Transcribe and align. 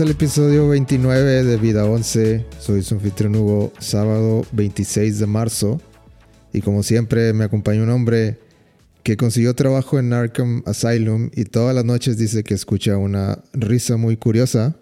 Al 0.00 0.08
episodio 0.08 0.66
29 0.66 1.44
de 1.44 1.58
Vida 1.58 1.84
11. 1.84 2.46
Soy 2.58 2.82
su 2.82 2.94
anfitrión 2.94 3.36
Hugo, 3.36 3.70
sábado 3.80 4.46
26 4.52 5.18
de 5.18 5.26
marzo. 5.26 5.78
Y 6.54 6.62
como 6.62 6.82
siempre, 6.82 7.34
me 7.34 7.44
acompaña 7.44 7.82
un 7.82 7.90
hombre 7.90 8.38
que 9.02 9.18
consiguió 9.18 9.52
trabajo 9.52 9.98
en 9.98 10.14
Arkham 10.14 10.62
Asylum 10.64 11.28
y 11.34 11.44
todas 11.44 11.74
las 11.74 11.84
noches 11.84 12.16
dice 12.16 12.42
que 12.44 12.54
escucha 12.54 12.96
una 12.96 13.44
risa 13.52 13.98
muy 13.98 14.16
curiosa. 14.16 14.74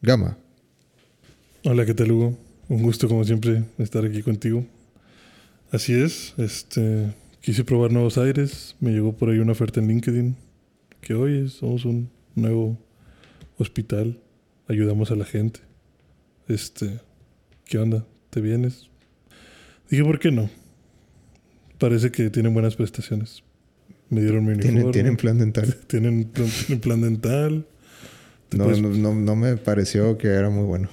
Gama. 0.00 0.38
Hola, 1.64 1.84
¿qué 1.84 1.92
tal 1.92 2.12
Hugo? 2.12 2.38
Un 2.70 2.82
gusto 2.82 3.06
como 3.06 3.22
siempre 3.24 3.64
estar 3.76 4.06
aquí 4.06 4.22
contigo. 4.22 4.64
Así 5.72 5.92
es, 5.92 6.32
este 6.38 7.12
quise 7.42 7.64
probar 7.64 7.92
nuevos 7.92 8.16
aires, 8.16 8.76
me 8.80 8.92
llegó 8.92 9.12
por 9.12 9.28
ahí 9.28 9.40
una 9.40 9.52
oferta 9.52 9.78
en 9.80 9.88
LinkedIn 9.88 10.36
que 11.02 11.12
hoy 11.12 11.50
somos 11.50 11.84
un 11.84 12.08
nuevo 12.34 12.78
hospital, 13.58 14.23
ayudamos 14.68 15.10
a 15.10 15.16
la 15.16 15.24
gente. 15.24 15.60
Este, 16.48 17.00
¿qué 17.64 17.78
onda? 17.78 18.06
¿Te 18.30 18.40
vienes? 18.40 18.88
Dije, 19.90 20.04
¿por 20.04 20.18
qué 20.18 20.30
no? 20.30 20.50
Parece 21.78 22.10
que 22.10 22.30
tienen 22.30 22.52
buenas 22.54 22.76
prestaciones. 22.76 23.42
Me 24.10 24.20
dieron 24.20 24.44
mi 24.44 24.52
uniforme. 24.52 24.72
¿Tienen, 24.74 24.92
tienen 24.92 25.16
plan 25.16 25.38
dental. 25.38 25.74
Tienen, 25.86 26.24
plan- 26.24 26.48
tienen 26.66 26.80
plan 26.80 27.00
dental. 27.00 27.66
Te 28.48 28.58
No, 28.58 28.64
puedes, 28.64 28.80
no, 28.82 28.90
no, 28.90 29.14
no 29.14 29.36
me 29.36 29.56
pareció 29.56 30.16
que 30.18 30.28
era 30.28 30.50
muy 30.50 30.64
bueno. 30.64 30.88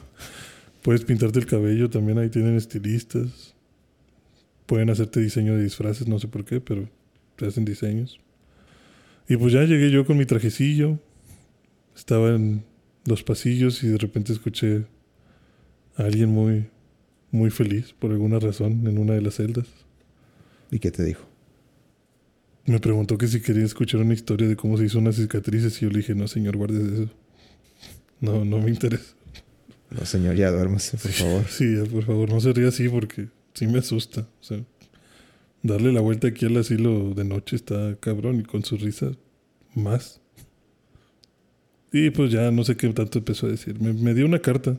puedes 0.82 1.04
pintarte 1.06 1.40
el 1.40 1.46
cabello 1.46 1.90
también. 1.90 2.18
Ahí 2.18 2.30
tienen 2.30 2.56
estilistas. 2.56 3.54
Pueden 4.66 4.90
hacerte 4.90 5.20
diseño 5.20 5.56
de 5.58 5.64
disfraces, 5.64 6.08
no 6.08 6.18
sé 6.20 6.28
por 6.30 6.46
qué, 6.46 6.62
pero 6.62 6.90
te 7.36 7.46
hacen 7.46 7.66
diseños. 7.66 8.20
Y 9.28 9.36
pues 9.38 9.54
ya 9.54 9.64
llegué 9.64 9.92
yo 9.92 10.06
con 10.06 10.18
mi 10.18 10.26
trajecillo. 10.26 10.98
Estaba 11.96 12.30
en 12.36 12.64
los 13.06 13.24
pasillos 13.24 13.84
y 13.84 13.88
de 13.88 13.98
repente 13.98 14.34
escuché 14.34 14.86
a 15.96 16.04
alguien 16.04 16.30
muy, 16.30 16.68
muy 17.32 17.50
feliz 17.50 17.94
por 17.98 18.12
alguna 18.12 18.40
razón 18.40 18.88
en 18.88 18.98
una 18.98 19.14
de 19.14 19.22
las 19.22 19.36
celdas. 19.36 19.68
¿Y 20.70 20.80
qué 20.80 20.92
te 20.92 21.04
dijo? 21.04 21.26
Me 22.66 22.80
preguntó 22.80 23.18
que 23.18 23.28
si 23.28 23.42
quería 23.42 23.66
escuchar 23.66 24.02
una 24.02 24.14
historia 24.14 24.48
de 24.48 24.56
cómo 24.56 24.78
se 24.78 24.86
hizo 24.86 25.00
unas 25.00 25.16
cicatrices 25.16 25.78
y 25.82 25.86
yo 25.86 25.90
le 25.90 25.98
dije, 25.98 26.16
no 26.16 26.28
señor, 26.28 26.58
guardes 26.58 26.88
eso. 26.88 27.10
No, 28.20 28.46
no 28.46 28.60
me 28.60 28.70
interesa. 28.70 29.16
No, 29.90 30.06
señor, 30.06 30.36
ya 30.36 30.52
duérmase, 30.52 30.98
por 30.98 31.12
favor. 31.12 31.46
Sí, 31.50 31.76
ya, 31.76 31.84
por 31.86 32.06
favor, 32.06 32.30
no 32.30 32.40
se 32.40 32.54
ría 32.54 32.70
así 32.70 32.88
porque 32.88 33.28
sí 33.54 33.68
me 33.68 33.80
asusta. 33.80 34.22
O 34.22 34.44
sea, 34.44 34.64
darle 35.64 35.92
la 35.92 36.02
vuelta 36.02 36.28
aquí 36.28 36.46
al 36.46 36.56
asilo 36.58 37.14
de 37.14 37.26
noche 37.26 37.56
está 37.56 37.98
cabrón 38.00 38.40
y 38.40 38.44
con 38.44 38.64
su 38.64 38.78
risa 38.78 39.12
más. 39.76 40.21
Y 41.92 42.10
pues 42.12 42.32
ya 42.32 42.52
no 42.52 42.64
sé 42.64 42.78
qué 42.78 42.88
tanto 42.90 43.20
empezó 43.20 43.48
a 43.48 43.50
decir. 43.50 43.80
Me, 43.82 43.94
me 43.94 44.14
dio 44.14 44.26
una 44.26 44.40
carta. 44.40 44.78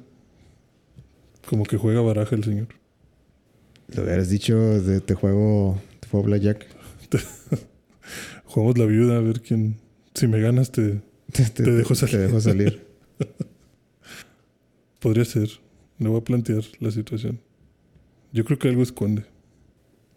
Como 1.47 1.65
que 1.65 1.77
juega 1.77 2.01
baraja 2.01 2.35
el 2.37 2.45
señor. 2.45 2.69
Lo 3.89 4.05
hubieras 4.05 4.31
dicho 4.31 4.57
de 4.59 5.01
te 5.01 5.15
juego, 5.15 5.81
te 6.01 6.09
juego 6.09 6.27
Blackjack. 6.27 6.67
Jugamos 8.45 8.79
la 8.79 8.87
viuda 8.87 9.17
a 9.19 9.21
ver 9.21 9.41
quién... 9.43 9.77
Si 10.15 10.27
me 10.27 10.41
ganas 10.41 10.71
te... 10.73 11.01
Te, 11.33 11.45
te- 11.45 11.63
dejo 11.63 11.95
salir. 11.95 12.13
Te 12.17 12.19
dejo 12.23 12.41
salir. 12.41 12.87
Podría 15.01 15.25
ser. 15.25 15.49
Le 15.99 16.09
voy 16.09 16.21
a 16.21 16.25
plantear 16.25 16.63
la 16.81 16.91
situación. 16.91 17.41
Yo 18.33 18.45
creo 18.45 18.59
que 18.59 18.69
algo 18.69 18.83
esconde. 18.83 19.25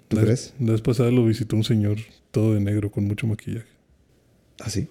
¿Tú 0.07 0.17
la, 0.17 0.23
crees? 0.23 0.53
La 0.59 0.71
vez 0.73 0.81
pasada 0.81 1.11
lo 1.11 1.25
visitó 1.25 1.55
un 1.55 1.63
señor 1.63 1.97
todo 2.31 2.53
de 2.53 2.59
negro 2.59 2.91
con 2.91 3.05
mucho 3.05 3.27
maquillaje. 3.27 3.67
¿Ah, 4.59 4.69
sí? 4.69 4.87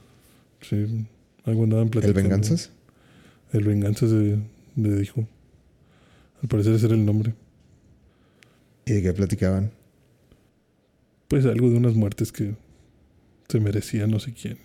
Sí, 0.60 1.06
algo 1.44 1.64
andaban 1.64 1.86
¿El 1.86 1.90
platicando. 1.90 2.22
Venganzas? 2.22 2.70
El 3.52 3.64
Venganzas 3.64 4.10
de- 4.10 4.38
le 4.76 4.96
dijo. 4.96 5.26
Al 6.42 6.48
parecer 6.48 6.74
ese 6.74 6.86
era 6.86 6.94
el 6.94 7.04
nombre. 7.04 7.34
¿Y 8.86 8.92
de 8.94 9.02
qué 9.02 9.12
platicaban? 9.12 9.70
Pues 11.28 11.46
algo 11.46 11.70
de 11.70 11.76
unas 11.76 11.94
muertes 11.94 12.32
que 12.32 12.54
se 13.48 13.60
merecía 13.60 14.06
no 14.06 14.20
sé 14.20 14.32
quién. 14.34 14.58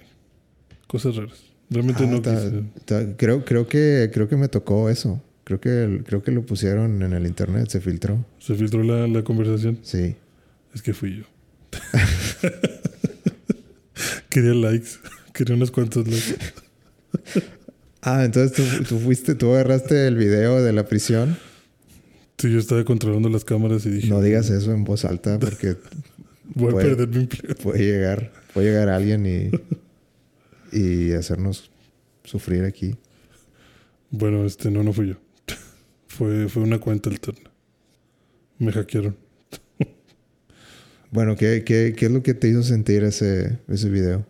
Cosas 0.87 1.15
raras. 1.15 1.43
Realmente 1.69 2.03
Ah, 2.03 2.07
no 2.07 2.21
ta- 2.21 2.35
quise. 2.35 2.63
ta- 2.85 3.15
creo, 3.17 3.45
creo, 3.45 3.67
que, 3.67 4.09
creo 4.13 4.27
que 4.27 4.35
me 4.35 4.47
tocó 4.47 4.89
eso. 4.89 5.21
Creo 5.43 5.59
que, 5.61 5.83
el- 5.83 6.03
creo 6.03 6.21
que 6.23 6.31
lo 6.31 6.45
pusieron 6.45 7.01
en 7.01 7.13
el 7.13 7.25
internet, 7.25 7.69
se 7.69 7.79
filtró. 7.81 8.25
Se 8.39 8.55
filtró 8.55 8.83
la, 8.83 9.07
la 9.07 9.23
conversación. 9.23 9.79
Sí. 9.83 10.15
Es 10.73 10.81
que 10.81 10.93
fui 10.93 11.17
yo. 11.17 11.23
Quería 14.29 14.53
likes. 14.53 14.89
Quería 15.33 15.55
unos 15.55 15.71
cuantos 15.71 16.07
likes. 16.07 16.37
Ah, 18.01 18.23
entonces 18.23 18.53
tú, 18.53 18.83
tú 18.85 18.99
fuiste, 18.99 19.35
tú 19.35 19.53
agarraste 19.53 20.07
el 20.07 20.15
video 20.15 20.63
de 20.63 20.71
la 20.71 20.85
prisión. 20.85 21.37
Sí, 22.37 22.49
yo 22.51 22.59
estaba 22.59 22.85
controlando 22.85 23.27
las 23.27 23.43
cámaras 23.43 23.85
y 23.85 23.89
dije... 23.89 24.07
No 24.07 24.21
digas 24.21 24.49
eso 24.49 24.71
en 24.71 24.85
voz 24.85 25.03
alta 25.03 25.37
porque 25.37 25.75
Voy 26.55 26.73
a 26.73 26.77
perder 26.77 27.07
mi 27.09 27.17
empleo. 27.17 27.55
puede 27.55 27.79
llegar, 27.79 28.31
puede 28.53 28.67
llegar 28.67 28.89
alguien 28.89 29.25
y, 29.25 29.51
y 30.71 31.11
hacernos 31.11 31.69
sufrir 32.23 32.63
aquí. 32.63 32.95
Bueno, 34.09 34.45
este 34.45 34.71
no, 34.71 34.83
no 34.83 34.93
fui 34.93 35.09
yo. 35.09 35.15
fue, 36.07 36.47
fue 36.49 36.63
una 36.63 36.79
cuenta 36.79 37.09
alterna. 37.09 37.51
Me 38.57 38.71
hackearon. 38.71 39.15
Bueno, 41.11 41.35
¿qué, 41.35 41.63
qué, 41.65 41.95
qué 41.97 42.05
es 42.05 42.11
lo 42.11 42.21
que 42.21 42.35
te 42.35 42.49
hizo 42.49 42.61
sentir 42.61 43.03
ese, 43.03 43.57
ese 43.67 43.89
video? 43.89 44.27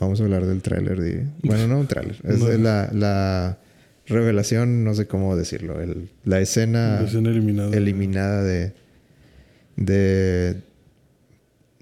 Vamos 0.00 0.20
a 0.20 0.24
hablar 0.24 0.44
del 0.46 0.60
tráiler. 0.62 1.00
De... 1.00 1.26
Bueno, 1.42 1.66
no 1.68 1.80
un 1.80 1.86
tráiler. 1.86 2.16
Es 2.24 2.38
No. 2.40 2.46
de 2.46 2.58
la, 2.58 2.90
la 2.92 3.58
revelación, 4.06 4.84
no 4.84 4.94
sé 4.94 5.06
cómo 5.06 5.36
decirlo. 5.36 5.80
el- 5.80 6.08
la 6.24 6.40
escena 6.40 7.00
La 7.00 7.06
escena 7.06 7.30
eliminada. 7.30 7.76
eliminada 7.76 8.42
de, 8.42 8.72
de... 9.76 10.62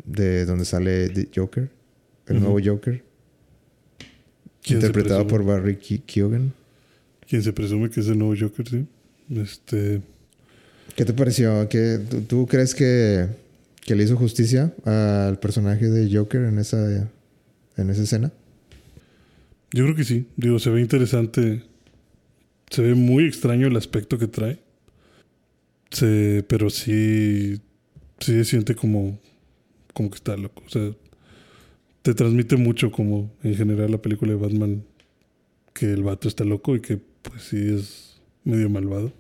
De 0.05 0.45
donde 0.47 0.65
sale 0.65 1.09
The 1.11 1.29
Joker. 1.35 1.71
El 2.27 2.41
nuevo 2.41 2.59
Joker. 2.65 3.03
¿Quién 4.63 4.81
se 4.81 4.87
Interpretado 4.87 5.27
por 5.27 5.45
Barry 5.45 5.77
Ke- 5.77 6.03
Keoghan. 6.05 6.53
Quien 7.29 7.43
se 7.43 7.53
presume 7.53 7.89
que 7.91 8.01
es 8.01 8.09
el 8.09 8.19
nuevo 8.19 8.35
Joker, 8.39 8.69
sí. 8.69 8.87
Este... 9.35 10.01
¿Qué 10.97 11.05
te 11.05 11.13
pareció? 11.15 11.69
¿Qué, 11.69 11.99
tú, 12.11 12.21
tú 12.23 12.47
crees 12.47 12.75
que, 12.75 13.27
que 13.81 13.95
le 13.95 14.05
hizo 14.05 14.17
justicia 14.17 14.73
al 14.85 15.39
personaje 15.39 15.89
de 15.89 16.15
Joker 16.15 16.43
en 16.43 16.59
esa, 16.59 17.09
en 17.77 17.91
esa 17.91 18.03
escena? 18.03 18.33
Yo 19.73 19.85
creo 19.85 19.97
que 19.97 20.05
sí. 20.05 20.27
Digo, 20.37 20.59
se 20.59 20.71
ve 20.71 20.81
interesante. 20.81 21.63
Se 22.71 22.83
ve 22.83 22.95
muy 22.95 23.25
extraño 23.25 23.67
el 23.67 23.77
aspecto 23.77 24.19
que 24.19 24.27
trae. 24.27 24.61
Se, 25.91 26.45
pero 26.49 26.71
sí, 26.71 27.61
sí 28.19 28.33
se 28.33 28.45
siente 28.45 28.75
como, 28.75 29.19
como 29.93 30.11
que 30.11 30.17
está 30.17 30.37
loco. 30.37 30.63
O 30.67 30.69
sea, 30.69 30.93
te 32.03 32.15
transmite 32.15 32.57
mucho 32.57 32.91
como 32.91 33.33
en 33.43 33.55
general 33.55 33.91
la 33.91 34.03
película 34.03 34.33
de 34.33 34.39
Batman 34.39 34.85
que 35.73 35.93
el 35.93 36.03
vato 36.03 36.29
está 36.29 36.45
loco 36.45 36.77
y 36.77 36.81
que 36.81 36.99
pues 37.23 37.43
sí 37.43 37.57
es 37.57 38.21
medio 38.45 38.69
malvado. 38.69 39.13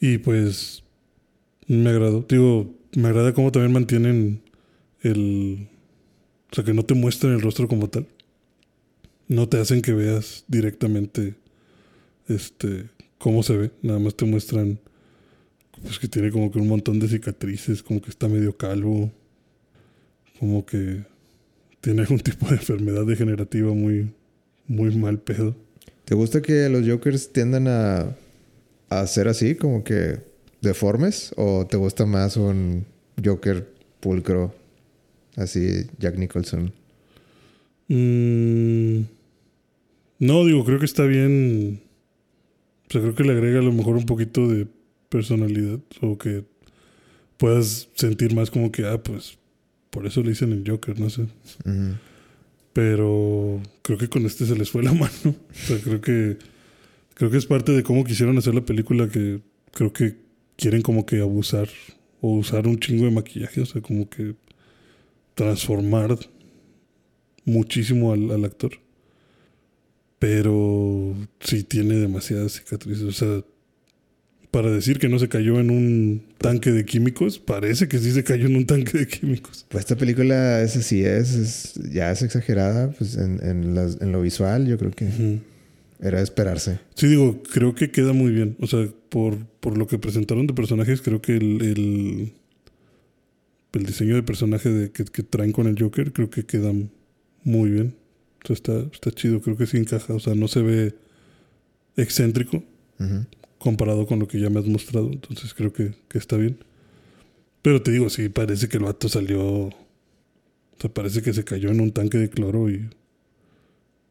Y 0.00 0.18
pues 0.18 0.82
me 1.66 1.90
agradó. 1.90 2.26
Digo, 2.28 2.74
me 2.94 3.08
agrada 3.08 3.32
cómo 3.32 3.52
también 3.52 3.72
mantienen 3.72 4.41
el... 5.02 5.68
O 6.50 6.54
sea, 6.54 6.64
que 6.64 6.74
no 6.74 6.84
te 6.84 6.94
muestran 6.94 7.32
el 7.32 7.40
rostro 7.40 7.68
como 7.68 7.88
tal. 7.88 8.06
No 9.28 9.48
te 9.48 9.58
hacen 9.58 9.82
que 9.82 9.92
veas 9.92 10.44
directamente 10.48 11.34
este 12.28 12.90
cómo 13.18 13.42
se 13.42 13.56
ve. 13.56 13.70
Nada 13.82 13.98
más 13.98 14.14
te 14.14 14.24
muestran 14.24 14.78
pues 15.82 15.98
que 15.98 16.08
tiene 16.08 16.30
como 16.30 16.50
que 16.50 16.58
un 16.58 16.68
montón 16.68 16.98
de 16.98 17.08
cicatrices, 17.08 17.82
como 17.82 18.00
que 18.00 18.10
está 18.10 18.28
medio 18.28 18.56
calvo, 18.56 19.10
como 20.38 20.64
que 20.64 21.04
tiene 21.80 22.02
algún 22.02 22.18
tipo 22.20 22.46
de 22.46 22.56
enfermedad 22.56 23.06
degenerativa 23.06 23.72
muy, 23.72 24.12
muy 24.66 24.94
mal 24.96 25.18
pedo. 25.18 25.56
¿Te 26.04 26.14
gusta 26.14 26.42
que 26.42 26.68
los 26.68 26.86
Jokers 26.86 27.32
tiendan 27.32 27.68
a, 27.68 28.16
a 28.88 29.06
ser 29.06 29.28
así, 29.28 29.54
como 29.54 29.84
que 29.84 30.20
deformes? 30.60 31.32
¿O 31.36 31.66
te 31.66 31.76
gusta 31.76 32.06
más 32.06 32.36
un 32.36 32.84
Joker 33.24 33.68
pulcro, 34.00 34.54
así 35.36 35.86
Jack 35.98 36.18
Nicholson? 36.18 36.72
Mm, 37.88 39.02
no, 40.18 40.44
digo, 40.44 40.64
creo 40.64 40.78
que 40.78 40.84
está 40.84 41.04
bien. 41.04 41.82
O 42.88 42.92
sea, 42.92 43.00
creo 43.00 43.14
que 43.14 43.24
le 43.24 43.32
agrega 43.32 43.60
a 43.60 43.62
lo 43.62 43.72
mejor 43.72 43.96
un 43.96 44.06
poquito 44.06 44.48
de 44.48 44.66
personalidad. 45.08 45.80
O 46.00 46.18
que 46.18 46.44
puedas 47.36 47.88
sentir 47.94 48.34
más 48.34 48.50
como 48.50 48.70
que, 48.70 48.86
ah, 48.86 49.02
pues, 49.02 49.38
por 49.90 50.06
eso 50.06 50.22
le 50.22 50.30
dicen 50.30 50.52
el 50.52 50.68
Joker, 50.68 50.98
no 50.98 51.10
sé. 51.10 51.26
Pero 52.72 53.60
creo 53.82 53.98
que 53.98 54.08
con 54.08 54.24
este 54.24 54.46
se 54.46 54.56
les 54.56 54.70
fue 54.70 54.82
la 54.82 54.92
mano. 54.94 55.10
O 55.24 55.54
sea, 55.54 55.78
creo 55.78 56.00
que 56.00 56.38
creo 57.14 57.30
que 57.30 57.36
es 57.36 57.46
parte 57.46 57.72
de 57.72 57.82
cómo 57.82 58.04
quisieron 58.04 58.38
hacer 58.38 58.54
la 58.54 58.64
película 58.64 59.08
que 59.08 59.40
creo 59.72 59.92
que 59.92 60.16
quieren 60.56 60.82
como 60.82 61.04
que 61.06 61.20
abusar 61.20 61.68
o 62.20 62.34
usar 62.34 62.66
un 62.66 62.78
chingo 62.78 63.04
de 63.04 63.10
maquillaje, 63.10 63.60
o 63.60 63.66
sea, 63.66 63.82
como 63.82 64.08
que 64.08 64.34
transformar 65.34 66.18
muchísimo 67.44 68.12
al, 68.12 68.30
al 68.30 68.44
actor. 68.44 68.72
Pero 70.18 71.14
sí 71.40 71.64
tiene 71.64 71.96
demasiadas 71.96 72.52
cicatrices, 72.52 73.02
o 73.02 73.12
sea, 73.12 73.42
para 74.52 74.70
decir 74.70 74.98
que 75.00 75.08
no 75.08 75.18
se 75.18 75.28
cayó 75.28 75.58
en 75.58 75.70
un 75.70 76.22
tanque 76.38 76.70
de 76.70 76.84
químicos, 76.84 77.40
parece 77.40 77.88
que 77.88 77.98
sí 77.98 78.12
se 78.12 78.22
cayó 78.22 78.46
en 78.46 78.54
un 78.54 78.66
tanque 78.66 78.98
de 78.98 79.08
químicos. 79.08 79.66
Pues 79.68 79.82
esta 79.82 79.96
película 79.96 80.62
es 80.62 80.76
así, 80.76 81.02
es, 81.04 81.34
es 81.34 81.74
ya 81.92 82.12
es 82.12 82.22
exagerada 82.22 82.92
pues 82.92 83.16
en, 83.16 83.40
en, 83.44 83.74
las- 83.74 84.00
en 84.00 84.12
lo 84.12 84.22
visual, 84.22 84.66
yo 84.68 84.78
creo 84.78 84.92
que 84.92 85.40
era 85.98 86.18
de 86.18 86.24
esperarse. 86.24 86.78
Sí, 86.94 87.08
digo, 87.08 87.42
creo 87.52 87.74
que 87.74 87.90
queda 87.90 88.12
muy 88.12 88.30
bien. 88.30 88.56
O 88.60 88.66
sea, 88.68 88.86
por, 89.08 89.44
por 89.58 89.76
lo 89.76 89.88
que 89.88 89.98
presentaron 89.98 90.46
de 90.46 90.54
personajes, 90.54 91.00
creo 91.02 91.20
que 91.20 91.34
el, 91.36 91.62
el, 91.62 92.32
el 93.72 93.86
diseño 93.86 94.14
de 94.14 94.22
personaje 94.22 94.70
de, 94.70 94.92
que, 94.92 95.04
que 95.04 95.22
traen 95.22 95.52
con 95.52 95.66
el 95.66 95.80
Joker, 95.80 96.12
creo 96.12 96.30
que 96.30 96.44
queda 96.44 96.72
muy 97.44 97.70
bien. 97.70 97.94
O 98.44 98.46
sea, 98.46 98.54
está, 98.54 98.78
está 98.92 99.10
chido, 99.10 99.40
creo 99.40 99.56
que 99.56 99.66
sí 99.66 99.76
encaja. 99.76 100.14
O 100.14 100.20
sea, 100.20 100.34
no 100.34 100.48
se 100.48 100.62
ve 100.62 100.94
excéntrico 101.96 102.62
comparado 103.58 104.06
con 104.06 104.18
lo 104.18 104.28
que 104.28 104.40
ya 104.40 104.50
me 104.50 104.60
has 104.60 104.66
mostrado. 104.66 105.10
Entonces 105.10 105.54
creo 105.54 105.72
que, 105.72 105.94
que 106.08 106.18
está 106.18 106.36
bien. 106.36 106.58
Pero 107.62 107.82
te 107.82 107.92
digo, 107.92 108.10
sí, 108.10 108.28
parece 108.28 108.68
que 108.68 108.76
el 108.76 108.84
vato 108.84 109.08
salió. 109.08 109.40
O 109.40 109.72
sea, 110.78 110.92
parece 110.92 111.22
que 111.22 111.32
se 111.32 111.44
cayó 111.44 111.70
en 111.70 111.80
un 111.80 111.92
tanque 111.92 112.18
de 112.18 112.28
cloro 112.28 112.68
y 112.68 112.90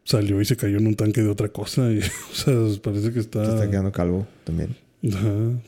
salió 0.05 0.41
y 0.41 0.45
se 0.45 0.55
cayó 0.55 0.77
en 0.77 0.87
un 0.87 0.95
tanque 0.95 1.21
de 1.21 1.29
otra 1.29 1.49
cosa. 1.49 1.91
Y, 1.91 1.99
o 2.31 2.33
sea, 2.33 2.81
parece 2.81 3.11
que 3.11 3.19
está. 3.19 3.45
Se 3.45 3.51
está 3.51 3.69
quedando 3.69 3.91
calvo 3.91 4.27
también. 4.45 4.75
Ajá. 5.11 5.59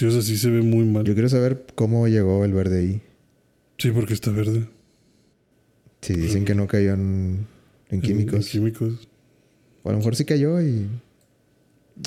Sí, 0.00 0.06
o 0.06 0.10
sea, 0.10 0.22
sí 0.22 0.38
se 0.38 0.48
ve 0.48 0.62
muy 0.62 0.86
mal. 0.86 1.04
Yo 1.04 1.12
quiero 1.12 1.28
saber 1.28 1.66
cómo 1.74 2.08
llegó 2.08 2.42
el 2.46 2.54
verde 2.54 2.78
ahí. 2.78 3.02
Sí, 3.76 3.90
porque 3.90 4.14
está 4.14 4.30
verde. 4.30 4.66
Si 6.00 6.14
dicen 6.14 6.46
que 6.46 6.54
no 6.54 6.66
cayó 6.66 6.94
en, 6.94 7.46
en 7.90 8.00
químicos. 8.00 8.46
En 8.46 8.50
químicos. 8.50 9.08
O 9.82 9.90
a 9.90 9.92
lo 9.92 9.98
mejor 9.98 10.16
sí 10.16 10.24
cayó 10.24 10.58
y. 10.62 10.88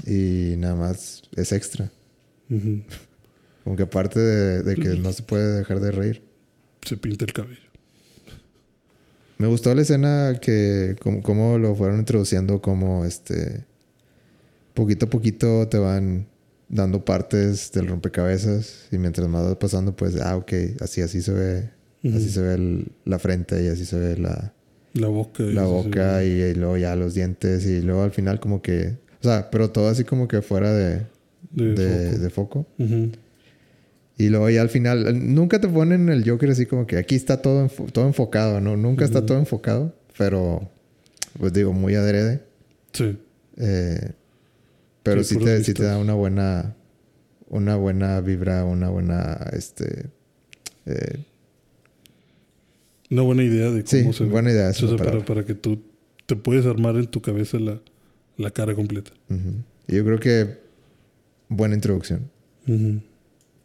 Y 0.08 0.56
nada 0.58 0.74
más 0.74 1.22
es 1.36 1.52
extra. 1.52 1.92
Como 3.64 3.76
que 3.76 3.84
aparte 3.84 4.20
de, 4.20 4.64
de 4.64 4.74
que 4.74 4.90
no 4.96 5.14
se 5.14 5.22
puede 5.22 5.60
dejar 5.60 5.80
de 5.80 5.92
reír. 5.92 6.24
Se 6.82 6.98
pinta 6.98 7.26
el 7.26 7.34
cabello. 7.34 7.70
Me 9.38 9.46
gustó 9.46 9.76
la 9.76 9.84
escena 9.84 10.40
que 10.42 10.96
como, 11.00 11.22
cómo 11.22 11.60
lo 11.60 11.76
fueron 11.76 12.00
introduciendo, 12.00 12.60
como 12.60 13.06
este 13.06 13.66
poquito 14.74 15.06
a 15.06 15.10
poquito 15.12 15.68
te 15.68 15.78
van 15.78 16.33
dando 16.74 17.06
partes 17.06 17.72
del 17.72 17.88
rompecabezas 17.88 18.88
y 18.92 18.98
mientras 18.98 19.28
más 19.28 19.46
va 19.46 19.60
pasando, 19.60 19.96
pues, 19.96 20.20
ah, 20.20 20.36
ok, 20.38 20.54
así, 20.82 21.02
así 21.02 21.22
se 21.22 21.32
ve, 21.32 21.70
así 22.04 22.30
se 22.30 22.42
ve 22.42 22.54
el- 22.56 22.92
la 23.06 23.20
frente 23.20 23.64
y 23.64 23.68
así 23.68 23.86
se 23.86 23.98
ve 24.00 24.18
la, 24.18 24.54
La 24.94 25.08
boca. 25.08 25.44
la 25.44 25.64
boca 25.64 26.24
y, 26.24 26.30
y 26.42 26.54
luego 26.56 26.78
ya 26.78 26.96
los 26.96 27.14
dientes 27.14 27.66
y 27.66 27.82
luego 27.82 28.02
al 28.04 28.12
final 28.12 28.40
como 28.40 28.62
que, 28.62 28.98
o 29.22 29.24
sea, 29.24 29.50
pero 29.52 29.70
todo 29.70 29.88
así 29.90 30.04
como 30.04 30.28
que 30.28 30.42
fuera 30.42 30.74
de, 30.74 31.02
De 31.52 31.74
de, 31.76 32.10
foco. 32.10 32.20
de 32.24 32.30
foco. 32.30 32.68
Ujú. 32.80 33.12
Y 34.18 34.30
luego 34.30 34.50
ya 34.50 34.62
al 34.62 34.70
final, 34.70 35.34
nunca 35.34 35.60
te 35.60 35.68
ponen 35.68 36.10
el 36.10 36.28
Joker 36.30 36.50
así 36.52 36.66
como 36.66 36.86
que 36.88 36.98
aquí 36.98 37.16
está 37.16 37.42
todo, 37.42 37.66
enfo- 37.68 37.92
todo 37.92 38.06
enfocado, 38.08 38.62
¿no? 38.62 38.78
Nunca 38.78 39.06
está 39.06 39.26
todo 39.26 39.38
enfocado, 39.40 39.96
pero 40.18 40.70
pues 41.40 41.52
digo, 41.54 41.74
muy 41.74 41.96
adrede. 41.96 42.42
Sí. 42.94 43.18
Eh, 43.58 44.12
pero 45.04 45.24
Sí, 45.24 45.36
sí, 45.36 45.44
te, 45.44 45.64
sí 45.64 45.74
da 45.74 45.98
una 45.98 46.14
buena, 46.14 46.76
una 47.50 47.76
buena 47.76 48.20
vibra, 48.22 48.66
una 48.66 48.90
buena, 48.90 49.50
este... 49.54 50.10
eh, 50.86 51.24
Una 53.12 53.22
buena 53.22 53.44
idea 53.44 53.70
de 53.70 53.86
sí, 53.86 54.02
cómo 54.02 54.14
se 54.14 54.24
ve. 54.24 54.30
buena 54.30 54.52
idea. 54.52 54.72
Para, 54.98 55.24
para 55.26 55.46
que 55.46 55.54
tú 55.54 55.84
te 56.26 56.36
puedes 56.36 56.66
armar 56.66 56.96
en 56.96 57.08
tu 57.08 57.22
cabeza 57.22 57.60
la, 57.60 57.80
la 58.38 58.52
cara 58.52 58.74
completa. 58.76 59.12
Yo 59.88 60.04
creo 60.06 60.20
que 60.20 60.58
buena 61.50 61.76
introducción. 61.76 62.32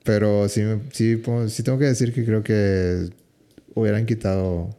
Pero 0.04 0.48
sí, 0.48 0.62
sí, 0.92 1.22
sí 1.48 1.62
tengo 1.62 1.78
que 1.78 1.84
decir 1.86 2.12
que 2.12 2.24
creo 2.24 2.42
que 2.42 3.10
hubieran 3.74 4.06
quitado 4.06 4.76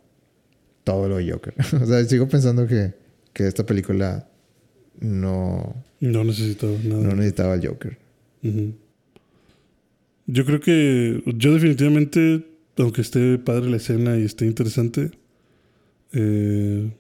todo 0.84 1.08
lo 1.08 1.18
de 1.18 1.32
Joker. 1.32 1.54
o 1.82 1.86
sea, 1.86 2.04
sigo 2.06 2.28
pensando 2.28 2.68
que, 2.68 2.94
que 3.34 3.48
esta 3.48 3.66
película 3.66 4.28
no, 5.00 5.84
No 6.00 6.24
necesitaba 6.24 6.74
nada. 6.84 7.02
no 7.02 7.16
necesitaba 7.16 7.56
el 7.56 7.68
Joker. 7.68 7.98
Yo 10.28 10.46
creo 10.46 10.60
que 10.60 11.24
yo 11.26 11.54
definitivamente, 11.54 12.46
aunque 12.78 13.02
esté 13.02 13.38
padre 13.40 13.70
la 13.70 13.78
escena 13.78 14.18
y 14.18 14.24
esté 14.24 14.46
interesante, 14.46 15.12
eh, 16.14 16.92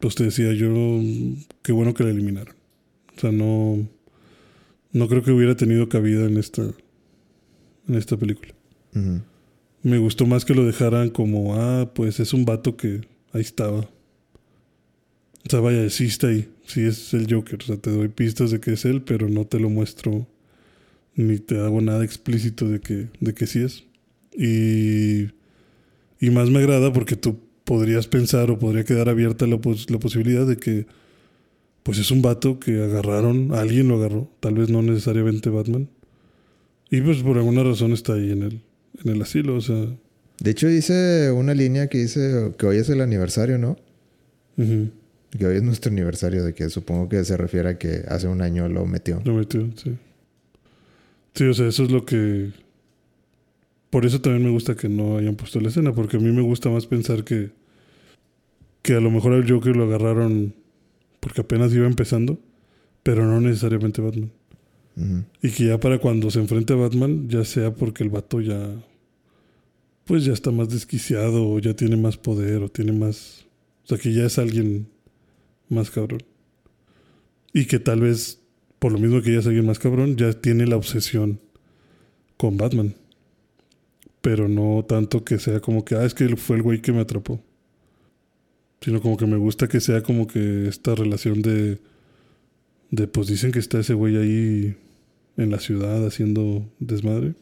pues 0.00 0.14
te 0.14 0.24
decía 0.24 0.52
yo, 0.52 1.00
qué 1.62 1.72
bueno 1.72 1.94
que 1.94 2.04
la 2.04 2.10
eliminaron. 2.10 2.54
O 3.16 3.20
sea, 3.20 3.32
no, 3.32 3.86
no 4.92 5.08
creo 5.08 5.22
que 5.22 5.30
hubiera 5.30 5.56
tenido 5.56 5.88
cabida 5.88 6.24
en 6.26 6.38
esta, 6.38 6.62
en 6.62 7.94
esta 7.94 8.16
película. 8.16 8.54
Me 9.82 9.98
gustó 9.98 10.24
más 10.26 10.44
que 10.44 10.54
lo 10.54 10.64
dejaran 10.64 11.10
como, 11.10 11.54
ah, 11.56 11.92
pues 11.94 12.18
es 12.20 12.32
un 12.32 12.44
vato 12.44 12.76
que 12.76 13.02
ahí 13.32 13.42
estaba. 13.42 13.80
O 13.80 15.50
sea, 15.50 15.60
vaya, 15.60 15.88
sí 15.90 16.06
está 16.06 16.28
ahí. 16.28 16.48
Sí 16.66 16.82
es 16.82 17.12
el 17.14 17.32
Joker. 17.32 17.58
O 17.62 17.66
sea, 17.66 17.76
te 17.76 17.90
doy 17.90 18.08
pistas 18.08 18.50
de 18.50 18.60
que 18.60 18.72
es 18.72 18.84
él, 18.84 19.02
pero 19.02 19.28
no 19.28 19.46
te 19.46 19.58
lo 19.60 19.70
muestro 19.70 20.26
ni 21.16 21.38
te 21.38 21.58
hago 21.60 21.80
nada 21.80 22.04
explícito 22.04 22.68
de 22.68 22.80
que, 22.80 23.08
de 23.20 23.34
que 23.34 23.46
sí 23.46 23.60
es. 23.60 23.84
Y, 24.36 25.30
y 26.20 26.30
más 26.30 26.50
me 26.50 26.58
agrada 26.58 26.92
porque 26.92 27.16
tú 27.16 27.38
podrías 27.64 28.06
pensar 28.08 28.50
o 28.50 28.58
podría 28.58 28.84
quedar 28.84 29.08
abierta 29.08 29.46
la, 29.46 29.58
pos- 29.58 29.90
la 29.90 29.98
posibilidad 29.98 30.46
de 30.46 30.56
que 30.56 30.86
pues 31.82 31.98
es 31.98 32.10
un 32.10 32.22
vato 32.22 32.58
que 32.58 32.82
agarraron, 32.82 33.52
alguien 33.54 33.88
lo 33.88 33.96
agarró, 33.96 34.30
tal 34.40 34.54
vez 34.54 34.70
no 34.70 34.80
necesariamente 34.82 35.50
Batman. 35.50 35.88
Y 36.90 37.00
pues 37.02 37.18
por 37.22 37.36
alguna 37.36 37.62
razón 37.62 37.92
está 37.92 38.14
ahí 38.14 38.30
en 38.30 38.42
el, 38.42 38.60
en 39.04 39.10
el 39.12 39.22
asilo, 39.22 39.56
o 39.56 39.60
sea... 39.60 39.86
De 40.40 40.50
hecho, 40.50 40.66
dice 40.66 41.30
una 41.30 41.54
línea 41.54 41.86
que 41.88 41.98
dice 41.98 42.52
que 42.58 42.66
hoy 42.66 42.78
es 42.78 42.88
el 42.88 43.00
aniversario, 43.02 43.56
¿no? 43.58 43.76
ujú, 44.56 44.90
Que 45.36 45.46
hoy 45.46 45.56
es 45.56 45.62
nuestro 45.62 45.90
aniversario, 45.90 46.44
de 46.44 46.54
que 46.54 46.70
supongo 46.70 47.08
que 47.08 47.24
se 47.24 47.36
refiere 47.36 47.70
a 47.70 47.78
que 47.78 48.04
hace 48.08 48.28
un 48.28 48.40
año 48.40 48.68
lo 48.68 48.86
metió. 48.86 49.20
Lo 49.24 49.34
metió, 49.34 49.68
sí. 49.76 49.96
Sí, 51.34 51.44
o 51.44 51.54
sea, 51.54 51.66
eso 51.66 51.82
es 51.82 51.90
lo 51.90 52.04
que... 52.04 52.52
Por 53.90 54.06
eso 54.06 54.20
también 54.20 54.44
me 54.44 54.50
gusta 54.50 54.76
que 54.76 54.88
no 54.88 55.18
hayan 55.18 55.34
puesto 55.34 55.60
la 55.60 55.68
escena, 55.68 55.92
porque 55.92 56.18
a 56.18 56.20
mí 56.20 56.30
me 56.30 56.42
gusta 56.42 56.70
más 56.70 56.86
pensar 56.86 57.24
que... 57.24 57.50
Que 58.82 58.94
a 58.94 59.00
lo 59.00 59.10
mejor 59.10 59.32
al 59.32 59.50
Joker 59.50 59.74
lo 59.76 59.84
agarraron 59.84 60.54
porque 61.18 61.40
apenas 61.40 61.72
iba 61.72 61.86
empezando, 61.86 62.38
pero 63.02 63.24
no 63.24 63.40
necesariamente 63.40 64.02
Batman. 64.02 64.30
Y 65.42 65.50
que 65.50 65.66
ya 65.66 65.80
para 65.80 65.98
cuando 65.98 66.30
se 66.30 66.38
enfrente 66.38 66.74
a 66.74 66.76
Batman, 66.76 67.28
ya 67.28 67.44
sea 67.44 67.74
porque 67.74 68.04
el 68.04 68.10
vato 68.10 68.40
ya... 68.40 68.70
Pues 70.04 70.24
ya 70.24 70.32
está 70.34 70.50
más 70.50 70.68
desquiciado, 70.68 71.48
o 71.48 71.58
ya 71.58 71.74
tiene 71.74 71.96
más 71.96 72.18
poder, 72.18 72.62
o 72.62 72.68
tiene 72.68 72.92
más... 72.92 73.46
O 73.84 73.88
sea, 73.88 73.98
que 73.98 74.12
ya 74.12 74.26
es 74.26 74.38
alguien 74.38 74.86
más 75.74 75.90
cabrón. 75.90 76.22
Y 77.52 77.66
que 77.66 77.78
tal 77.78 78.00
vez, 78.00 78.40
por 78.78 78.92
lo 78.92 78.98
mismo 78.98 79.22
que 79.22 79.32
ya 79.32 79.38
es 79.40 79.46
alguien 79.46 79.66
más 79.66 79.78
cabrón, 79.78 80.16
ya 80.16 80.32
tiene 80.32 80.66
la 80.66 80.76
obsesión 80.76 81.40
con 82.36 82.56
Batman. 82.56 82.94
Pero 84.20 84.48
no 84.48 84.84
tanto 84.88 85.24
que 85.24 85.38
sea 85.38 85.60
como 85.60 85.84
que, 85.84 85.96
ah, 85.96 86.04
es 86.04 86.14
que 86.14 86.36
fue 86.36 86.56
el 86.56 86.62
güey 86.62 86.80
que 86.80 86.92
me 86.92 87.00
atrapó. 87.00 87.40
Sino 88.80 89.00
como 89.00 89.16
que 89.16 89.26
me 89.26 89.36
gusta 89.36 89.68
que 89.68 89.80
sea 89.80 90.02
como 90.02 90.26
que 90.26 90.68
esta 90.68 90.94
relación 90.94 91.42
de... 91.42 91.78
De 92.90 93.08
pues 93.08 93.26
dicen 93.26 93.50
que 93.50 93.58
está 93.58 93.80
ese 93.80 93.94
güey 93.94 94.16
ahí 94.16 94.76
en 95.36 95.50
la 95.50 95.58
ciudad 95.58 96.06
haciendo 96.06 96.64
desmadre. 96.78 97.34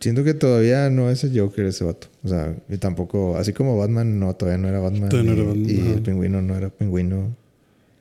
Siento 0.00 0.22
que 0.22 0.34
todavía 0.34 0.90
no 0.90 1.10
es 1.10 1.24
el 1.24 1.38
Joker 1.38 1.66
ese 1.66 1.84
vato. 1.84 2.08
O 2.22 2.28
sea, 2.28 2.56
y 2.68 2.76
tampoco, 2.78 3.36
así 3.36 3.52
como 3.52 3.76
Batman, 3.76 4.20
no, 4.20 4.34
todavía 4.36 4.58
no 4.58 4.68
era 4.68 4.78
Batman. 4.78 5.08
Todavía 5.08 5.32
no 5.32 5.36
y, 5.36 5.40
era 5.40 5.48
Batman, 5.48 5.70
y 5.70 5.92
el 5.92 6.02
pingüino 6.02 6.42
no 6.42 6.56
era 6.56 6.70
pingüino. 6.70 7.36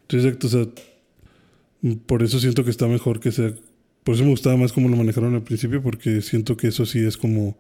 Sí, 0.10 0.18
exacto. 0.18 0.48
O 0.48 0.50
sea, 0.50 0.68
mm, 1.82 1.94
por 2.06 2.24
eso 2.24 2.40
siento 2.40 2.64
que 2.64 2.72
está 2.72 2.88
mejor 2.88 3.20
que 3.20 3.32
sea. 3.32 3.54
Por 4.04 4.16
eso 4.16 4.24
me 4.24 4.30
gustaba 4.32 4.58
más 4.58 4.72
cómo 4.72 4.90
lo 4.90 4.96
manejaron 4.96 5.36
al 5.36 5.44
principio, 5.44 5.82
porque 5.82 6.22
siento 6.22 6.56
que 6.58 6.68
eso 6.68 6.86
sí 6.86 7.00
es 7.06 7.18
como. 7.18 7.58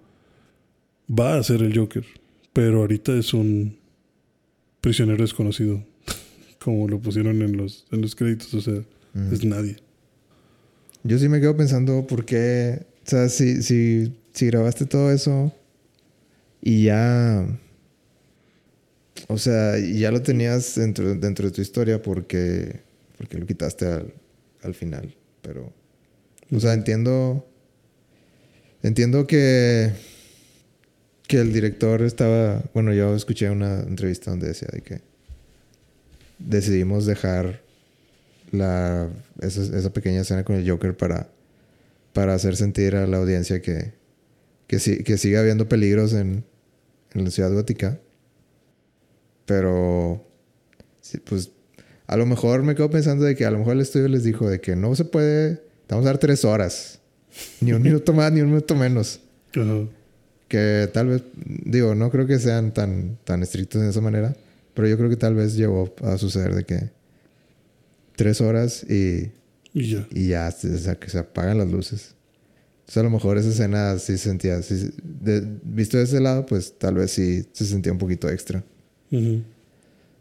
Va 1.10 1.38
a 1.38 1.44
ser 1.44 1.62
el 1.62 1.78
Joker. 1.78 2.06
Pero 2.54 2.80
ahorita 2.80 3.18
es 3.18 3.34
un 3.34 3.78
prisionero 4.82 5.22
desconocido. 5.22 5.84
como 6.60 6.88
lo 6.88 7.00
pusieron 7.00 7.42
en 7.42 7.58
los, 7.58 7.86
en 7.92 8.02
los 8.02 8.16
créditos. 8.16 8.54
O 8.54 8.62
sea, 8.62 8.82
es 9.32 9.44
nadie. 9.44 9.78
Yo 11.04 11.18
sí 11.18 11.30
me 11.30 11.40
quedo 11.40 11.56
pensando 11.56 12.06
por 12.06 12.26
qué, 12.26 12.86
o 13.06 13.10
sea, 13.10 13.30
si, 13.30 13.62
si, 13.64 14.14
si 14.34 14.48
grabaste 14.48 14.86
todo 14.86 15.12
eso 15.12 15.54
y 16.62 16.84
ya, 16.84 17.48
O 19.28 19.38
sea, 19.38 19.78
ya 19.78 20.10
lo 20.12 20.22
tenías 20.22 20.76
dentro, 20.76 21.14
dentro 21.16 21.48
de 21.48 21.52
tu 21.52 21.62
historia 21.62 22.02
porque, 22.02 22.80
porque 23.18 23.38
lo 23.38 23.46
quitaste 23.46 23.86
al, 23.86 24.14
al 24.64 24.74
final. 24.74 25.16
Pero, 25.42 25.74
o 26.54 26.60
sea, 26.60 26.74
entiendo. 26.74 27.46
Entiendo 28.84 29.28
que. 29.28 29.92
Que 31.28 31.40
el 31.40 31.52
director 31.52 32.02
estaba. 32.04 32.64
Bueno, 32.74 32.94
yo 32.94 33.16
escuché 33.16 33.50
una 33.50 33.82
entrevista 33.82 34.32
donde 34.32 34.48
decía 34.48 34.70
de 34.72 34.82
que. 34.82 35.02
Decidimos 36.40 37.06
dejar 37.06 37.62
la, 38.52 39.10
esa, 39.42 39.62
esa 39.78 39.92
pequeña 39.92 40.22
escena 40.22 40.46
con 40.46 40.56
el 40.56 40.70
Joker 40.70 40.96
para. 40.96 41.30
Para 42.14 42.34
hacer 42.34 42.56
sentir 42.56 42.96
a 42.96 43.08
la 43.08 43.18
audiencia 43.18 43.62
que. 43.62 43.94
Que, 44.68 44.80
sí, 44.80 45.04
que 45.04 45.18
sigue 45.18 45.38
habiendo 45.38 45.70
peligros 45.70 46.14
en, 46.14 46.44
en 47.14 47.24
la 47.24 47.32
ciudad 47.32 47.54
gótica. 47.54 48.00
Pero. 49.48 50.24
pues. 51.26 51.50
A 52.06 52.16
lo 52.16 52.26
mejor 52.26 52.64
me 52.64 52.74
quedo 52.76 52.90
pensando 52.90 53.26
de 53.26 53.36
que 53.36 53.46
a 53.46 53.52
lo 53.52 53.58
mejor 53.58 53.74
el 53.74 53.82
estudio 53.82 54.08
les 54.08 54.24
dijo 54.24 54.48
de 54.50 54.62
que 54.62 54.76
no 54.76 54.94
se 54.96 55.04
puede. 55.06 55.62
Vamos 55.90 56.06
a 56.06 56.10
dar 56.10 56.18
tres 56.20 56.46
horas. 56.46 57.00
Ni 57.62 57.74
un 57.74 57.82
minuto 57.82 58.14
más, 58.14 58.32
ni 58.32 58.42
un 58.42 58.48
minuto 58.50 58.76
menos. 58.76 59.20
Que 60.48 60.90
tal 60.94 61.08
vez. 61.08 61.24
Digo, 61.36 61.96
no 61.96 62.10
creo 62.12 62.26
que 62.28 62.40
sean 62.40 62.74
tan, 62.74 63.18
tan 63.24 63.42
estrictos 63.44 63.82
de 63.82 63.90
esa 63.90 64.02
manera. 64.02 64.36
Pero 64.74 64.88
yo 64.88 64.98
creo 64.98 65.10
que 65.10 65.18
tal 65.18 65.34
vez 65.36 65.56
llegó 65.56 65.94
a 66.04 66.18
suceder 66.18 66.54
de 66.56 66.64
que. 66.64 66.90
Tres 68.16 68.42
horas 68.42 68.84
y. 68.90 69.32
Y 69.74 69.92
ya. 69.92 70.08
Y 70.12 70.28
ya, 70.30 70.48
o 70.50 70.78
sea, 70.78 70.96
que 70.96 71.10
se 71.10 71.20
apagan 71.20 71.58
las 71.58 71.70
luces. 71.70 72.16
Entonces, 72.80 72.98
a 72.98 73.04
lo 73.04 73.10
mejor 73.10 73.38
esa 73.38 73.50
escena 73.50 74.00
sí 74.00 74.14
se 74.18 74.30
sentía. 74.30 74.62
sí- 74.62 74.92
de- 75.04 75.46
visto 75.64 75.98
de 75.98 76.04
ese 76.06 76.20
lado, 76.22 76.46
pues 76.46 76.78
tal 76.80 76.96
vez 76.96 77.12
sí 77.12 77.46
se 77.52 77.66
sentía 77.66 77.92
un 77.92 77.98
poquito 78.00 78.30
extra. 78.30 78.64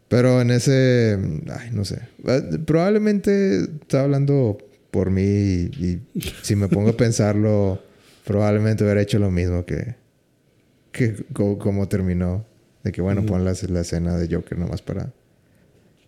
Pero 0.09 0.41
en 0.41 0.51
ese. 0.51 1.17
Ay, 1.49 1.69
no 1.73 1.83
sé. 1.85 1.99
Eh, 2.25 2.59
Probablemente 2.65 3.57
estaba 3.81 4.03
hablando 4.05 4.57
por 4.91 5.11
mí 5.11 5.21
y, 5.23 5.99
y 6.13 6.21
si 6.43 6.55
me 6.55 6.67
pongo 6.69 6.89
a 6.91 6.97
pensarlo, 6.97 7.81
probablemente 8.25 8.83
hubiera 8.83 9.01
hecho 9.01 9.19
lo 9.19 9.31
mismo 9.31 9.65
que. 9.65 9.95
que 10.91 11.15
co- 11.33 11.57
como 11.59 11.87
terminó. 11.87 12.45
De 12.83 12.91
que 12.93 13.01
bueno, 13.01 13.21
Ujú. 13.21 13.29
pon 13.31 13.43
la, 13.45 13.53
la 13.69 13.81
escena 13.81 14.17
de 14.17 14.33
Joker 14.33 14.57
nomás 14.57 14.81
para. 14.81 15.11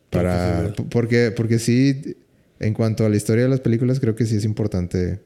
Para 0.10 0.74
porque, 0.90 1.32
porque 1.36 1.60
sí, 1.60 2.16
en 2.60 2.74
cuanto 2.74 3.06
a 3.06 3.10
la 3.10 3.16
historia 3.18 3.44
de 3.44 3.50
las 3.50 3.60
películas, 3.60 4.00
creo 4.00 4.16
que 4.16 4.26
sí 4.26 4.38
es 4.38 4.46
importante 4.46 5.20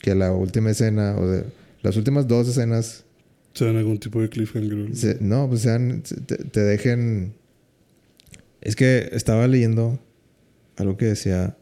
que 0.00 0.14
la 0.14 0.32
última 0.32 0.70
escena 0.70 1.14
o 1.16 1.26
de 1.28 1.44
las 1.82 1.96
últimas 1.96 2.26
dos 2.26 2.48
escenas 2.48 3.04
Se 3.54 3.64
dan 3.64 3.76
algún 3.76 3.98
tipo 3.98 4.20
de 4.20 4.28
cliffhanger. 4.28 4.94
se- 4.96 5.18
no, 5.20 5.48
pues 5.48 5.62
sean, 5.62 6.02
se- 6.04 6.20
te, 6.20 6.36
te 6.36 6.60
dejen. 6.60 7.34
Es 8.60 8.76
que 8.76 9.08
estaba 9.12 9.46
leyendo 9.48 9.98
algo 10.76 10.96
que 10.96 11.06
decía 11.06 11.56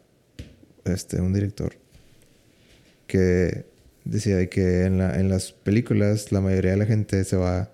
este, 0.85 1.21
un 1.21 1.33
director 1.33 1.73
que 3.07 3.65
decía 4.05 4.37
de 4.37 4.49
que 4.49 4.83
en, 4.85 4.97
la, 4.97 5.19
en 5.19 5.29
las 5.29 5.51
películas 5.51 6.31
la 6.31 6.41
mayoría 6.41 6.71
de 6.71 6.77
la 6.77 6.85
gente 6.85 7.23
se 7.23 7.35
va 7.35 7.71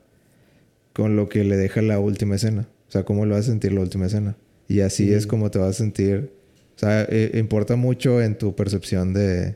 con 0.93 1.15
lo 1.15 1.29
que 1.29 1.43
le 1.43 1.55
deja 1.57 1.81
la 1.81 1.99
última 1.99 2.35
escena. 2.35 2.67
O 2.88 2.91
sea, 2.91 3.03
cómo 3.03 3.25
lo 3.25 3.35
vas 3.35 3.45
a 3.45 3.49
sentir 3.51 3.71
la 3.71 3.81
última 3.81 4.07
escena. 4.07 4.35
Y 4.67 4.81
así 4.81 5.13
es 5.13 5.27
como 5.27 5.49
te 5.51 5.59
vas 5.59 5.69
a 5.69 5.73
sentir. 5.73 6.31
O 6.75 6.79
sea, 6.79 7.03
eh, 7.09 7.31
importa 7.35 7.75
mucho 7.75 8.21
en 8.21 8.38
tu 8.38 8.55
percepción 8.55 9.13
de, 9.13 9.55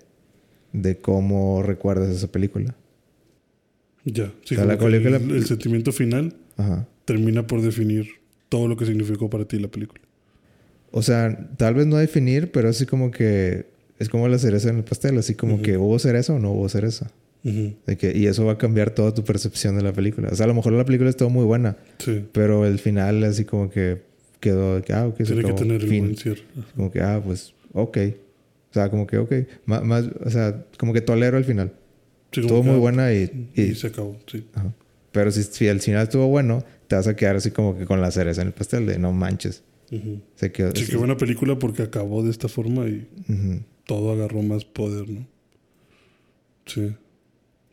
de 0.72 0.98
cómo 0.98 1.64
recuerdas 1.64 2.10
esa 2.10 2.32
película. 2.32 2.76
Ya. 4.06 4.32
Sí, 4.44 4.56
la 4.56 4.78
que 4.78 4.86
el, 4.86 4.96
el 5.32 5.46
sentimiento 5.46 5.92
final 5.92 6.36
Ajá. 6.58 6.88
termina 7.06 7.48
por 7.48 7.62
definir 7.62 8.08
todo 8.50 8.68
lo 8.68 8.76
que 8.78 8.86
significó 8.86 9.30
para 9.30 9.46
ti 9.46 9.60
la 9.60 9.70
película. 9.70 10.02
O 10.92 11.02
sea, 11.02 11.50
tal 11.58 11.74
vez 11.76 11.88
no 11.88 11.98
definir, 11.98 12.52
pero 12.52 12.70
así 12.70 12.86
como 12.86 13.12
que 13.12 13.66
es 14.00 14.10
como 14.10 14.28
la 14.28 14.38
cereza 14.38 14.70
en 14.70 14.78
el 14.78 14.84
pastel, 14.84 15.18
así 15.18 15.36
como 15.36 15.56
Ujú. 15.56 15.64
que 15.64 15.78
hubo 15.78 15.98
cereza 16.00 16.34
o 16.34 16.40
no 16.40 16.52
hubo 16.52 16.70
cereza. 16.70 17.12
Ujú. 17.44 17.74
De 17.88 17.98
que, 17.98 18.16
y 18.16 18.28
eso 18.28 18.46
va 18.46 18.54
a 18.54 18.58
cambiar 18.58 18.92
toda 18.92 19.14
tu 19.14 19.24
percepción 19.24 19.76
de 19.76 19.82
la 19.84 19.92
película. 19.94 20.30
O 20.32 20.36
sea, 20.36 20.46
a 20.46 20.48
lo 20.48 20.54
mejor 20.54 20.74
la 20.74 20.86
película 20.86 21.10
estuvo 21.10 21.30
muy 21.30 21.46
buena, 21.46 21.78
Sí. 22.00 22.24
pero 22.32 22.66
el 22.66 22.80
final 22.80 23.24
así 23.24 23.44
como 23.46 23.70
que 23.70 24.02
quedó 24.40 24.76
de 24.76 24.82
que, 24.84 24.94
ah, 24.94 25.08
ok, 25.08 25.18
se 25.18 25.24
Tiene 25.26 25.42
que 25.42 25.48
acabó. 25.48 25.60
tener 25.60 25.82
el 25.82 25.88
Fin. 25.90 26.04
buen 26.06 26.18
cierre. 26.18 26.42
Como 26.76 26.92
que, 26.92 27.02
ah, 27.02 27.22
pues, 27.24 27.54
ok. 27.74 27.98
O 28.70 28.74
sea, 28.74 28.90
como 28.90 29.08
que, 29.08 29.18
ok. 29.18 29.32
Má- 29.66 29.82
Más, 29.82 30.06
o 30.24 30.30
sea, 30.30 30.66
como 30.78 30.94
que 30.94 31.02
tolero 31.02 31.38
el 31.38 31.44
final. 31.46 31.72
Sí, 32.34 32.42
Estuvo 32.42 32.64
muy 32.64 32.76
ah, 32.76 32.80
buena 32.80 33.14
y... 33.14 33.50
Y, 33.56 33.62
y- 33.62 33.76
se 33.76 33.88
acabó, 33.88 34.18
sí. 34.28 34.46
ajá. 34.54 34.74
Pero 35.12 35.32
si, 35.32 35.44
si 35.44 35.68
el 35.68 35.80
final 35.80 36.04
estuvo 36.04 36.28
bueno, 36.28 36.64
te 36.88 36.96
vas 36.96 37.08
a 37.08 37.16
quedar 37.16 37.36
así 37.36 37.52
como 37.52 37.78
que 37.78 37.86
con 37.86 38.02
la 38.02 38.10
cereza 38.10 38.42
en 38.42 38.48
el 38.48 38.54
pastel 38.54 38.88
de 38.88 38.98
no 38.98 39.12
manches. 39.14 39.64
Ujú. 39.92 40.20
Se 40.36 40.52
quedó... 40.52 40.76
Sí, 40.76 40.88
qué 40.90 40.98
buena 40.98 41.16
película 41.18 41.60
porque 41.60 41.84
acabó 41.84 42.24
de 42.24 42.32
esta 42.32 42.48
forma 42.48 42.88
y 42.88 43.08
todo 43.86 44.12
agarró 44.12 44.42
más 44.42 44.66
poder, 44.66 45.08
¿no? 45.08 45.28
Sí. 46.66 46.96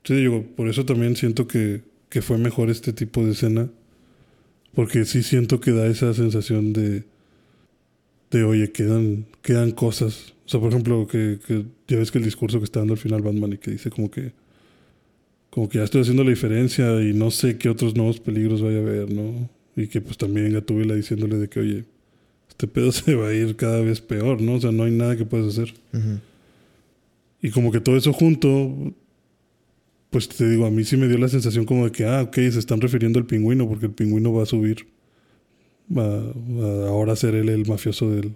Sí, 0.04 0.14
digo, 0.14 0.44
por 0.56 0.68
eso 0.68 0.84
también 0.84 1.16
siento 1.16 1.48
que, 1.48 1.82
que 2.10 2.20
fue 2.20 2.36
mejor 2.36 2.68
este 2.68 2.92
tipo 2.92 3.24
de 3.24 3.32
escena. 3.32 3.70
Porque 4.74 5.04
sí 5.04 5.22
siento 5.22 5.60
que 5.60 5.72
da 5.72 5.86
esa 5.86 6.14
sensación 6.14 6.72
de, 6.72 7.04
de 8.30 8.44
oye, 8.44 8.70
quedan, 8.70 9.26
quedan 9.42 9.72
cosas. 9.72 10.34
O 10.46 10.48
sea, 10.48 10.60
por 10.60 10.70
ejemplo, 10.70 11.06
que, 11.06 11.38
que 11.46 11.64
ya 11.88 11.96
ves 11.96 12.10
que 12.10 12.18
el 12.18 12.24
discurso 12.24 12.58
que 12.58 12.64
está 12.64 12.80
dando 12.80 12.94
al 12.94 12.98
final 13.00 13.22
Batman 13.22 13.54
y 13.54 13.58
que 13.58 13.70
dice 13.72 13.90
como 13.90 14.10
que 14.10 14.32
como 15.50 15.68
que 15.68 15.78
ya 15.78 15.84
estoy 15.84 16.02
haciendo 16.02 16.24
la 16.24 16.30
diferencia 16.30 17.00
y 17.02 17.12
no 17.12 17.30
sé 17.30 17.58
qué 17.58 17.68
otros 17.68 17.96
nuevos 17.96 18.20
peligros 18.20 18.62
vaya 18.62 18.78
a 18.78 18.80
haber, 18.80 19.12
¿no? 19.12 19.50
Y 19.76 19.88
que 19.88 20.00
pues 20.00 20.16
también 20.16 20.52
Gatúbela 20.52 20.94
diciéndole 20.94 21.36
de 21.36 21.48
que, 21.48 21.60
oye, 21.60 21.84
este 22.48 22.66
pedo 22.66 22.92
se 22.92 23.14
va 23.14 23.28
a 23.28 23.34
ir 23.34 23.56
cada 23.56 23.80
vez 23.80 24.00
peor, 24.00 24.40
¿no? 24.40 24.54
O 24.54 24.60
sea, 24.60 24.72
no 24.72 24.84
hay 24.84 24.92
nada 24.92 25.16
que 25.16 25.24
puedas 25.24 25.48
hacer. 25.48 25.74
Y 27.42 27.50
como 27.50 27.72
que 27.72 27.80
todo 27.80 27.96
eso 27.96 28.12
junto, 28.12 28.94
pues 30.10 30.28
te 30.28 30.48
digo, 30.48 30.66
a 30.66 30.70
mí 30.70 30.84
sí 30.84 30.96
me 30.96 31.08
dio 31.08 31.18
la 31.18 31.28
sensación 31.28 31.64
como 31.64 31.86
de 31.86 31.92
que, 31.92 32.04
ah, 32.04 32.22
ok, 32.22 32.34
se 32.34 32.58
están 32.58 32.80
refiriendo 32.80 33.18
al 33.18 33.26
pingüino, 33.26 33.68
porque 33.68 33.86
el 33.86 33.92
pingüino 33.92 34.32
va 34.32 34.44
a 34.44 34.46
subir. 34.46 34.86
Va, 35.90 36.06
va 36.06 36.86
a 36.86 36.88
ahora 36.88 37.16
ser 37.16 37.34
él 37.34 37.48
el 37.48 37.66
mafioso 37.66 38.10
del, 38.10 38.34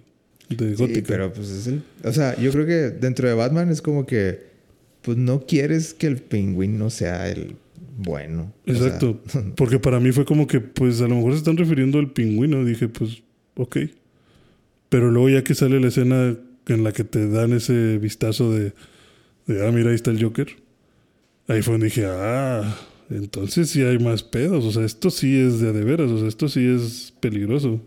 de 0.49 0.75
Sí, 0.75 1.03
pero 1.07 1.31
pues 1.31 1.49
es 1.49 1.67
el... 1.67 1.81
O 2.03 2.11
sea, 2.11 2.37
yo 2.37 2.51
creo 2.51 2.65
que 2.65 2.89
dentro 2.89 3.27
de 3.27 3.33
Batman 3.33 3.69
es 3.69 3.81
como 3.81 4.05
que... 4.05 4.54
Pues 5.05 5.17
no 5.17 5.45
quieres 5.45 5.93
que 5.93 6.07
el 6.07 6.17
pingüino 6.17 6.89
sea 6.89 7.29
el 7.29 7.57
bueno. 7.97 8.51
O 8.67 8.73
sea, 8.73 8.87
Exacto. 8.87 9.21
Porque 9.55 9.77
para 9.77 9.99
mí 9.99 10.11
fue 10.11 10.25
como 10.25 10.47
que, 10.47 10.59
pues 10.59 10.99
a 11.01 11.07
lo 11.07 11.15
mejor 11.15 11.33
se 11.33 11.37
están 11.37 11.57
refiriendo 11.57 11.99
al 11.99 12.11
pingüino. 12.11 12.65
Dije, 12.65 12.87
pues, 12.89 13.21
ok. 13.55 13.77
Pero 14.89 15.11
luego 15.11 15.29
ya 15.29 15.43
que 15.43 15.53
sale 15.53 15.79
la 15.79 15.89
escena 15.89 16.35
en 16.67 16.83
la 16.83 16.91
que 16.91 17.03
te 17.03 17.29
dan 17.29 17.53
ese 17.53 17.99
vistazo 17.99 18.51
de, 18.51 18.73
de 19.45 19.67
ah, 19.67 19.71
mira, 19.71 19.89
ahí 19.89 19.95
está 19.95 20.09
el 20.09 20.21
Joker. 20.21 20.47
Ahí 21.47 21.61
fue 21.61 21.73
donde 21.73 21.85
dije, 21.85 22.05
ah, 22.07 22.75
entonces 23.11 23.69
sí 23.69 23.83
hay 23.83 23.99
más 23.99 24.23
pedos. 24.23 24.65
O 24.65 24.71
sea, 24.71 24.83
esto 24.83 25.11
sí 25.11 25.39
es 25.39 25.59
de 25.59 25.71
de 25.71 25.83
veras. 25.83 26.09
O 26.09 26.17
sea, 26.17 26.27
esto 26.27 26.49
sí 26.49 26.65
es 26.65 27.13
peligroso. 27.19 27.79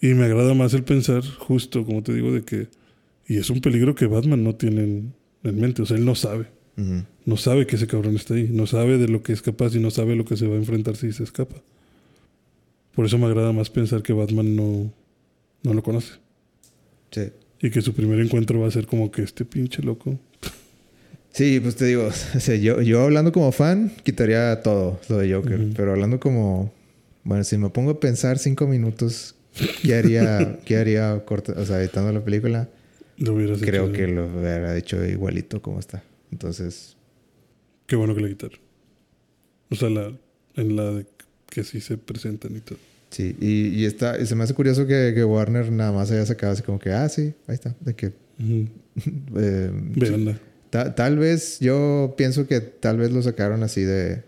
Y 0.00 0.14
me 0.14 0.24
agrada 0.24 0.54
más 0.54 0.72
el 0.72 0.84
pensar, 0.84 1.22
justo 1.22 1.84
como 1.84 2.02
te 2.02 2.14
digo, 2.14 2.32
de 2.32 2.42
que... 2.42 2.68
Y 3.28 3.36
es 3.36 3.50
un 3.50 3.60
peligro 3.60 3.94
que 3.94 4.06
Batman 4.06 4.42
no 4.42 4.56
tiene 4.56 5.04
en, 5.42 5.50
en 5.50 5.60
mente. 5.60 5.82
O 5.82 5.86
sea, 5.86 5.96
él 5.96 6.04
no 6.04 6.14
sabe. 6.14 6.46
No 7.24 7.36
sabe 7.36 7.66
que 7.66 7.76
ese 7.76 7.86
cabrón 7.86 8.16
está 8.16 8.34
ahí. 8.34 8.48
No 8.50 8.66
sabe 8.66 8.98
de 8.98 9.08
lo 9.08 9.22
que 9.22 9.32
es 9.32 9.42
capaz 9.42 9.74
y 9.74 9.78
no 9.78 9.90
sabe 9.90 10.16
lo 10.16 10.24
que 10.24 10.36
se 10.36 10.46
va 10.46 10.54
a 10.54 10.58
enfrentar 10.58 10.96
si 10.96 11.12
se 11.12 11.22
escapa. 11.22 11.56
Por 12.94 13.06
eso 13.06 13.18
me 13.18 13.26
agrada 13.26 13.52
más 13.52 13.70
pensar 13.70 14.02
que 14.02 14.12
Batman 14.12 14.56
no, 14.56 14.92
no 15.62 15.74
lo 15.74 15.82
conoce. 15.82 16.14
Sí. 17.10 17.30
Y 17.60 17.70
que 17.70 17.80
su 17.80 17.94
primer 17.94 18.20
encuentro 18.20 18.60
va 18.60 18.68
a 18.68 18.70
ser 18.70 18.86
como 18.86 19.10
que 19.10 19.22
este 19.22 19.44
pinche 19.44 19.82
loco. 19.82 20.18
Sí, 21.32 21.60
pues 21.60 21.76
te 21.76 21.86
digo, 21.86 22.06
o 22.36 22.40
sea, 22.40 22.56
yo, 22.56 22.82
yo 22.82 23.02
hablando 23.02 23.32
como 23.32 23.52
fan, 23.52 23.92
quitaría 24.02 24.60
todo 24.62 25.00
lo 25.08 25.18
de 25.18 25.32
Joker. 25.32 25.68
Pero 25.76 25.92
hablando 25.92 26.20
como... 26.20 26.72
Bueno, 27.24 27.44
si 27.44 27.56
me 27.56 27.70
pongo 27.70 27.92
a 27.92 28.00
pensar 28.00 28.38
cinco 28.38 28.66
minutos, 28.66 29.36
¿qué 29.82 29.94
haría, 29.94 30.58
qué 30.64 30.76
haría 30.76 31.24
corta, 31.24 31.54
o 31.56 31.64
sea, 31.64 31.80
editando 31.80 32.12
la 32.12 32.24
película? 32.24 32.68
Lo 33.18 33.34
Creo 33.34 33.84
hecho. 33.86 33.92
que 33.92 34.06
lo 34.08 34.26
hubiera 34.26 34.76
hecho 34.76 35.04
igualito 35.04 35.60
como 35.62 35.78
está. 35.78 36.02
Entonces, 36.30 36.96
Qué 37.86 37.96
bueno 37.96 38.14
que 38.14 38.22
le 38.22 38.28
quitaron. 38.30 38.58
O 39.70 39.74
sea, 39.74 39.90
la, 39.90 40.12
en 40.56 40.76
la 40.76 40.84
de 40.92 41.06
que 41.48 41.62
sí 41.64 41.80
se 41.80 41.98
presentan 41.98 42.56
y 42.56 42.60
todo. 42.60 42.78
sí. 43.10 43.36
Y, 43.40 43.68
y 43.68 43.84
está, 43.84 44.18
y 44.18 44.26
se 44.26 44.34
me 44.34 44.44
hace 44.44 44.54
curioso 44.54 44.86
que, 44.86 45.12
que 45.14 45.24
Warner 45.24 45.70
nada 45.70 45.92
más 45.92 46.10
haya 46.10 46.24
sacado 46.24 46.52
así 46.54 46.62
como 46.62 46.78
que, 46.78 46.90
ah, 46.92 47.08
sí, 47.08 47.34
ahí 47.46 47.54
está. 47.54 47.74
De 47.80 47.94
que... 47.94 48.12
Eh, 49.36 49.70
sí. 50.04 50.34
Ta- 50.70 50.94
tal 50.94 51.18
vez, 51.18 51.58
yo 51.60 52.14
pienso 52.16 52.46
que 52.46 52.60
tal 52.60 52.96
vez 52.98 53.10
lo 53.12 53.22
sacaron 53.22 53.62
así 53.62 53.82
de... 53.82 54.22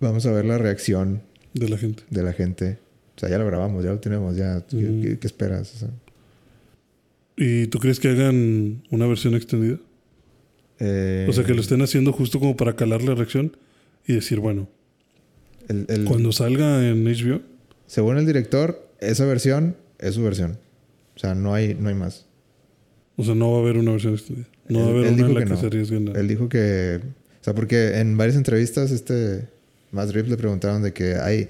Vamos 0.00 0.24
a 0.26 0.32
ver 0.32 0.44
la 0.44 0.58
reacción 0.58 1.22
De 1.54 1.68
la 1.68 1.76
gente. 1.78 2.04
de 2.10 2.22
la 2.22 2.32
gente. 2.32 2.78
O 3.16 3.20
sea, 3.20 3.28
ya 3.28 3.38
lo 3.38 3.46
grabamos, 3.46 3.82
ya 3.84 3.90
lo 3.90 3.98
tenemos, 3.98 4.36
ya. 4.36 4.64
¿Qué, 4.68 4.76
Ujú. 4.76 5.02
qué- 5.02 5.18
qué 5.18 5.26
esperas? 5.26 5.74
O 5.74 5.78
sea, 5.78 5.88
¿Y 7.38 7.68
tú 7.68 7.78
crees 7.78 8.00
que 8.00 8.08
hagan 8.08 8.82
una 8.90 9.06
versión 9.06 9.34
extendida? 9.34 9.78
eh, 10.80 11.26
O 11.28 11.32
sea, 11.32 11.44
que 11.44 11.54
lo 11.54 11.60
estén 11.60 11.80
haciendo 11.82 12.12
justo 12.12 12.38
como 12.40 12.56
para 12.56 12.74
calar 12.76 13.02
la 13.02 13.14
reacción 13.14 13.56
y 14.06 14.14
decir, 14.14 14.40
bueno, 14.40 14.68
El, 15.68 15.86
el- 15.88 16.04
Cuando 16.04 16.32
salga 16.32 16.88
en 16.88 17.04
HBO, 17.04 17.40
según 17.86 18.16
el 18.18 18.26
director, 18.26 18.88
esa 19.00 19.24
versión 19.26 19.76
es 19.98 20.14
su 20.14 20.22
versión. 20.22 20.58
O 21.16 21.18
sea, 21.18 21.34
no 21.34 21.54
hay, 21.54 21.74
no 21.78 21.88
hay 21.88 21.94
más. 21.94 22.26
o 23.16 23.24
sea, 23.24 23.34
no 23.34 23.50
va 23.52 23.58
a 23.58 23.60
haber 23.62 23.76
una 23.78 23.92
versión 23.92 24.14
extendida. 24.14 24.46
No 24.68 24.80
va 24.80 24.86
a 24.86 24.90
haber 24.90 25.06
él 25.06 25.14
una 25.14 25.26
en 25.26 25.34
la 25.34 25.40
que 25.40 25.44
que, 25.46 25.50
no. 25.50 25.60
se 25.60 25.66
arriesguen. 25.66 26.16
Él 26.16 26.28
dijo 26.28 26.48
que. 26.48 27.00
O 27.40 27.44
sea, 27.44 27.54
porque 27.54 27.98
en 27.98 28.16
varias 28.16 28.36
entrevistas, 28.36 28.90
este. 28.90 29.48
Matt 29.90 30.10
Reeves 30.10 30.30
le 30.30 30.36
preguntaron 30.36 30.82
de 30.82 30.92
que 30.92 31.14
hay. 31.16 31.48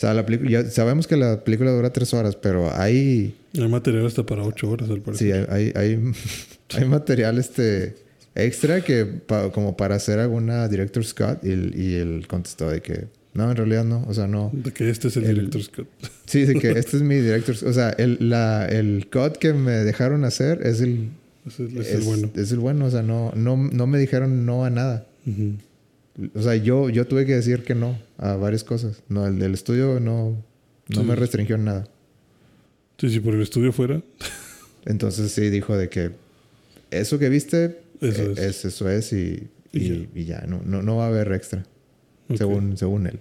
O 0.00 0.02
sea, 0.02 0.14
la 0.14 0.24
película. 0.24 0.50
ya 0.50 0.64
sabemos 0.70 1.06
que 1.06 1.14
la 1.16 1.44
película 1.44 1.72
dura 1.72 1.92
tres 1.92 2.14
horas, 2.14 2.34
pero 2.34 2.72
hay. 2.74 3.34
Hay 3.58 3.68
material 3.68 4.06
hasta 4.06 4.24
para 4.24 4.42
ocho 4.44 4.70
horas, 4.70 4.88
al 4.88 4.96
Sí, 4.96 5.00
parecer. 5.02 5.46
hay, 5.50 5.72
hay, 5.76 5.94
hay, 5.96 6.12
hay 6.78 6.84
material 6.86 7.36
este 7.36 7.96
extra 8.34 8.80
que 8.80 9.04
pa- 9.04 9.52
como 9.52 9.76
para 9.76 9.96
hacer 9.96 10.18
alguna 10.18 10.68
director 10.68 11.04
Scott 11.04 11.44
y, 11.44 11.48
y 11.78 11.94
él 11.96 12.24
contestó 12.28 12.70
de 12.70 12.80
que 12.80 13.08
no, 13.34 13.50
en 13.50 13.56
realidad 13.58 13.84
no, 13.84 14.04
o 14.08 14.14
sea, 14.14 14.26
no. 14.26 14.50
De 14.54 14.72
que 14.72 14.88
este 14.88 15.08
es 15.08 15.16
el, 15.18 15.24
El- 15.24 15.34
director 15.34 15.62
Scott. 15.62 15.88
Sí, 16.24 16.44
de 16.46 16.54
que 16.54 16.70
este 16.78 16.96
es 16.96 17.02
mi 17.02 17.16
director, 17.16 17.54
o 17.66 17.72
sea, 17.74 17.90
el, 17.90 18.16
la, 18.30 18.66
el 18.66 19.06
cut 19.12 19.36
que 19.36 19.52
me 19.52 19.72
dejaron 19.72 20.24
hacer 20.24 20.66
es 20.66 20.80
el, 20.80 21.10
Es 21.46 21.60
el, 21.60 21.76
es 21.78 21.88
es, 21.88 21.94
el 21.96 22.00
bueno. 22.04 22.30
es 22.34 22.52
el 22.52 22.58
bueno, 22.58 22.86
o 22.86 22.90
sea, 22.90 23.02
no, 23.02 23.32
no, 23.36 23.56
no 23.58 23.86
me 23.86 23.98
dijeron 23.98 24.46
no 24.46 24.64
a 24.64 24.70
nada. 24.70 25.06
Ujú. 25.26 25.56
O 26.34 26.42
sea, 26.42 26.56
yo, 26.56 26.90
yo 26.90 27.06
tuve 27.06 27.24
que 27.26 27.34
decir 27.34 27.62
que 27.64 27.74
no 27.74 27.98
a 28.18 28.34
varias 28.36 28.64
cosas. 28.64 29.02
No, 29.08 29.26
el 29.26 29.38
del 29.38 29.54
estudio 29.54 30.00
no, 30.00 30.42
no 30.88 31.00
Sí. 31.02 31.06
me 31.06 31.14
restringió 31.16 31.54
en 31.56 31.64
nada. 31.64 31.88
Sí, 32.98 33.08
si 33.10 33.20
por 33.20 33.34
el 33.34 33.42
estudio 33.42 33.72
fuera, 33.72 34.02
Entonces 34.86 35.30
sí 35.32 35.50
dijo 35.50 35.76
de 35.76 35.88
que 35.88 36.10
eso 36.90 37.18
que 37.18 37.28
viste 37.28 37.80
Eso 38.00 38.22
eh, 38.22 38.32
es. 38.32 38.38
es- 38.38 38.64
eso 38.66 38.88
es 38.90 39.12
y, 39.12 39.48
Y 39.72 39.78
y- 39.84 39.88
ya. 39.88 40.08
y 40.20 40.24
ya, 40.24 40.40
no, 40.46 40.60
no, 40.64 40.82
no 40.82 40.96
va 40.96 41.04
a 41.04 41.08
haber 41.08 41.32
extra, 41.32 41.64
según, 42.36 42.76
según 42.76 43.06
él. 43.06 43.20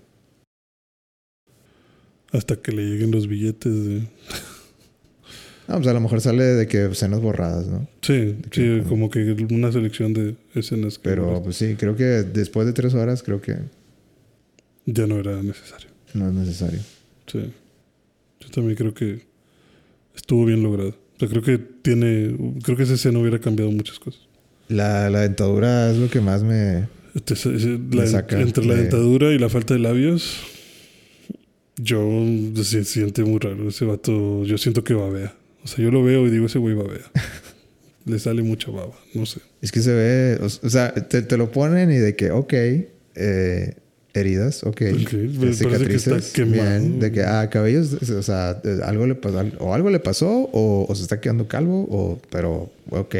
hasta 2.31 2.55
que 2.58 2.72
le 2.72 2.84
lleguen 2.84 3.12
los 3.12 3.27
billetes 3.27 3.74
de... 3.86 4.08
Ah, 5.72 5.76
pues 5.76 5.88
a 5.88 5.94
lo 5.94 6.00
mejor 6.00 6.20
sale 6.20 6.44
de 6.44 6.68
que 6.68 6.86
escenas 6.88 7.22
borradas, 7.22 7.68
¿no? 7.68 7.88
Sí, 8.02 8.36
sí, 8.52 8.82
como 8.90 9.12
que 9.12 9.20
una 9.52 9.72
selección 9.72 10.14
de 10.14 10.36
escenas 10.56 10.98
que 10.98 11.04
Pero 11.10 11.44
pues 11.44 11.58
sí, 11.58 11.76
creo 11.78 11.96
que 11.96 12.04
después 12.04 12.66
de 12.66 12.74
tres 12.74 12.96
horas 12.96 13.22
creo 13.22 13.40
que 13.40 13.56
ya 14.88 15.06
no 15.06 15.20
era 15.20 15.44
necesario. 15.44 15.90
no 16.16 16.28
es 16.30 16.34
necesario. 16.34 16.80
Sí. 17.28 17.52
Yo 18.40 18.50
también 18.50 18.76
creo 18.76 18.96
que 18.96 19.22
estuvo 20.16 20.44
bien 20.46 20.64
logrado. 20.64 20.90
O 20.90 21.20
sea, 21.20 21.28
creo 21.28 21.44
que 21.44 21.60
tiene... 21.60 22.36
Creo 22.64 22.76
que 22.76 22.84
esa 22.84 22.96
escena 22.96 23.20
hubiera 23.20 23.38
cambiado 23.40 23.70
muchas 23.72 24.00
cosas. 24.00 24.22
La, 24.70 25.10
la 25.12 25.22
dentadura 25.22 25.92
es 25.92 25.98
lo 25.98 26.10
que 26.10 26.20
más 26.22 26.42
me... 26.42 26.88
Este, 27.14 27.36
ese- 27.36 27.56
ese- 27.56 27.80
la- 27.92 28.08
saca 28.08 28.42
entre 28.42 28.66
la 28.66 28.74
de- 28.74 28.82
dentadura 28.84 29.32
y 29.34 29.38
la 29.38 29.50
falta 29.50 29.74
de 29.76 29.82
labios, 29.82 30.38
yo 31.78 32.02
se 32.64 32.84
siente 32.86 33.24
muy 33.24 33.38
raro. 33.40 33.70
Ese 33.70 33.86
vato, 33.86 34.44
yo 34.46 34.58
siento 34.58 34.84
que 34.84 34.94
babea. 34.96 35.36
O 35.63 35.68
sea, 35.68 35.84
yo 35.84 35.92
lo 35.92 36.04
veo 36.04 36.25
y 36.28 36.30
digo, 36.32 36.46
ese 36.46 36.60
güey 36.60 36.75
babea. 36.75 37.12
Le 38.06 38.18
sale 38.18 38.42
mucha 38.42 38.72
baba, 38.72 38.94
no 39.13 39.26
sé. 39.26 39.41
Es 39.62 39.72
que 39.72 39.82
se 39.82 39.93
ve, 39.93 40.39
o, 40.41 40.50
sea, 40.50 40.93
te, 40.93 41.22
te 41.22 41.38
lo 41.38 41.52
ponen 41.52 41.91
y 41.91 41.98
de 41.98 42.15
que, 42.15 42.32
ok, 42.32 42.54
eh, 43.15 43.76
heridas, 44.13 44.63
ok, 44.63 44.82
Ok, 44.93 45.13
me 45.13 45.39
parece 45.39 45.65
que 45.65 45.95
está 45.95 46.19
cicatrices, 46.19 46.32
quemado. 46.34 46.63
bien, 46.80 47.00
de 47.00 47.12
que, 47.12 47.22
ah, 47.24 47.48
cabellos, 47.52 47.93
o 47.93 48.24
sea, 48.24 48.60
eh, 48.63 48.80
algo 48.84 49.06
le 49.06 49.15
pasó, 49.15 49.43
o 49.60 49.74
algo 49.74 49.89
le 49.89 50.00
pasó, 50.00 50.50
o, 50.52 50.86
o 50.89 50.95
se 50.95 51.04
está 51.04 51.19
quedando 51.22 51.48
calvo, 51.48 51.88
o, 51.91 52.19
pero, 52.32 52.72
ok, 52.89 53.15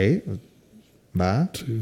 va, 1.19 1.52
Sí. 1.54 1.82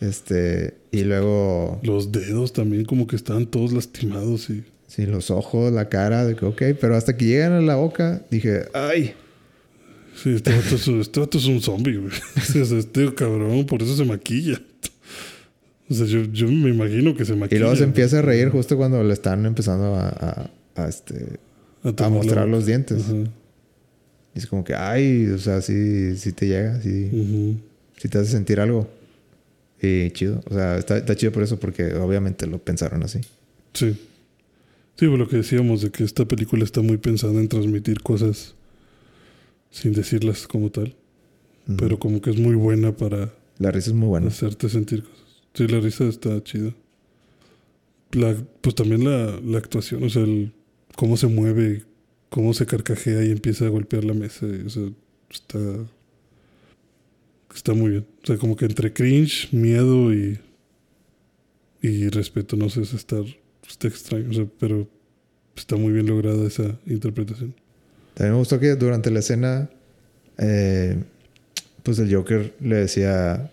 este, 0.00 0.74
y 0.92 1.02
luego, 1.04 1.80
Los 1.82 2.12
dedos 2.12 2.52
también 2.52 2.84
como 2.84 3.06
que 3.06 3.16
estaban 3.16 3.46
todos 3.46 3.72
lastimados 3.72 4.48
y... 4.50 4.64
sí, 4.86 5.04
los 5.04 5.30
ojos, 5.30 5.72
la 5.72 5.88
cara, 5.88 6.24
de 6.24 6.36
que, 6.36 6.46
ok, 6.46 6.62
pero 6.80 6.96
hasta 6.96 7.16
que 7.16 7.26
llegan 7.26 7.52
a 7.52 7.60
la 7.60 7.74
boca, 7.76 8.22
dije, 8.30 8.62
ay, 8.72 9.14
Sí, 10.22 10.30
este 10.30 10.54
vato 10.54 10.74
es, 10.74 10.88
este 10.88 11.20
vato 11.20 11.38
es 11.38 11.46
un 11.46 11.60
zombie, 11.62 11.96
güey. 11.96 12.12
Este 12.78 13.14
cabrón, 13.14 13.64
por 13.66 13.82
eso 13.82 13.96
se 13.96 14.04
maquilla. 14.04 14.60
O 15.88 15.94
sea, 15.94 16.06
yo, 16.06 16.22
yo 16.24 16.46
me 16.48 16.70
imagino 16.70 17.14
que 17.16 17.24
se 17.24 17.32
y 17.32 17.36
maquilla. 17.36 17.62
luego 17.62 17.76
se 17.76 17.84
empieza 17.84 18.18
a 18.18 18.22
reír 18.22 18.50
justo 18.50 18.76
cuando 18.76 19.02
le 19.02 19.12
están 19.12 19.44
empezando 19.46 19.94
a, 19.96 20.08
a, 20.08 20.50
a, 20.82 20.88
este, 20.88 21.38
a 21.82 22.08
mostrar 22.08 22.46
los 22.48 22.66
dientes. 22.66 23.04
Y 24.34 24.38
es 24.38 24.46
como 24.46 24.62
que, 24.62 24.74
ay, 24.74 25.26
o 25.26 25.38
sea, 25.38 25.60
sí, 25.62 26.16
sí 26.16 26.32
te 26.32 26.46
llega, 26.46 26.80
sí, 26.80 27.08
Ujú. 27.12 27.56
sí 27.96 28.08
te 28.08 28.18
hace 28.18 28.30
sentir 28.30 28.60
algo. 28.60 28.88
Y 29.82 30.10
chido. 30.10 30.42
O 30.48 30.54
sea, 30.54 30.76
está, 30.76 30.98
está 30.98 31.16
chido 31.16 31.32
por 31.32 31.42
eso, 31.42 31.58
porque 31.58 31.94
obviamente 31.94 32.46
lo 32.46 32.58
pensaron 32.58 33.02
así. 33.02 33.20
Sí. 33.72 33.96
Sí, 34.96 35.06
pues 35.06 35.18
lo 35.18 35.26
que 35.28 35.38
decíamos 35.38 35.80
de 35.80 35.90
que 35.90 36.04
esta 36.04 36.26
película 36.26 36.62
está 36.64 36.82
muy 36.82 36.98
pensada 36.98 37.32
en 37.40 37.48
transmitir 37.48 38.02
cosas 38.02 38.54
sin 39.70 39.92
decirlas 39.92 40.46
como 40.46 40.70
tal, 40.70 40.96
pero 41.78 41.98
como 41.98 42.20
que 42.20 42.30
es 42.30 42.38
muy 42.38 42.54
buena 42.54 42.96
para 42.96 43.32
La 43.58 43.70
risa 43.70 43.90
es 43.90 43.96
muy 43.96 44.08
buena. 44.08 44.28
hacerte 44.28 44.68
sentir 44.68 45.02
cosas. 45.04 45.42
Sí, 45.54 45.66
la 45.68 45.80
risa 45.80 46.04
está 46.04 46.42
chida. 46.42 46.74
La, 48.12 48.36
pues 48.60 48.74
también 48.74 49.04
la, 49.04 49.40
la 49.40 49.58
actuación, 49.58 50.02
o 50.02 50.10
sea, 50.10 50.22
el, 50.22 50.52
cómo 50.96 51.16
se 51.16 51.28
mueve, 51.28 51.84
cómo 52.28 52.54
se 52.54 52.66
carcajea 52.66 53.24
y 53.24 53.30
empieza 53.30 53.66
a 53.66 53.68
golpear 53.68 54.04
la 54.04 54.14
mesa. 54.14 54.46
y, 54.46 54.66
o 54.66 54.70
sea, 54.70 54.88
está, 55.30 55.58
está 57.54 57.74
muy 57.74 57.90
bien. 57.90 58.06
O 58.22 58.26
sea, 58.26 58.36
como 58.36 58.56
que 58.56 58.64
entre 58.64 58.92
cringe, 58.92 59.52
miedo 59.52 60.12
y, 60.12 60.40
y 61.82 62.08
respeto, 62.08 62.56
no 62.56 62.68
sé, 62.68 62.82
es 62.82 62.94
estar, 62.94 63.24
está 63.68 63.88
extraño, 63.88 64.30
o 64.30 64.32
sea, 64.32 64.46
pero 64.58 64.88
está 65.56 65.76
muy 65.76 65.92
bien 65.92 66.06
lograda 66.06 66.46
esa 66.46 66.78
interpretación. 66.86 67.54
También 68.14 68.32
me 68.32 68.38
gustó 68.38 68.58
que 68.60 68.74
durante 68.76 69.10
la 69.10 69.20
escena, 69.20 69.70
eh, 70.38 70.96
pues 71.82 71.98
el 71.98 72.14
Joker 72.14 72.52
le 72.60 72.76
decía, 72.76 73.50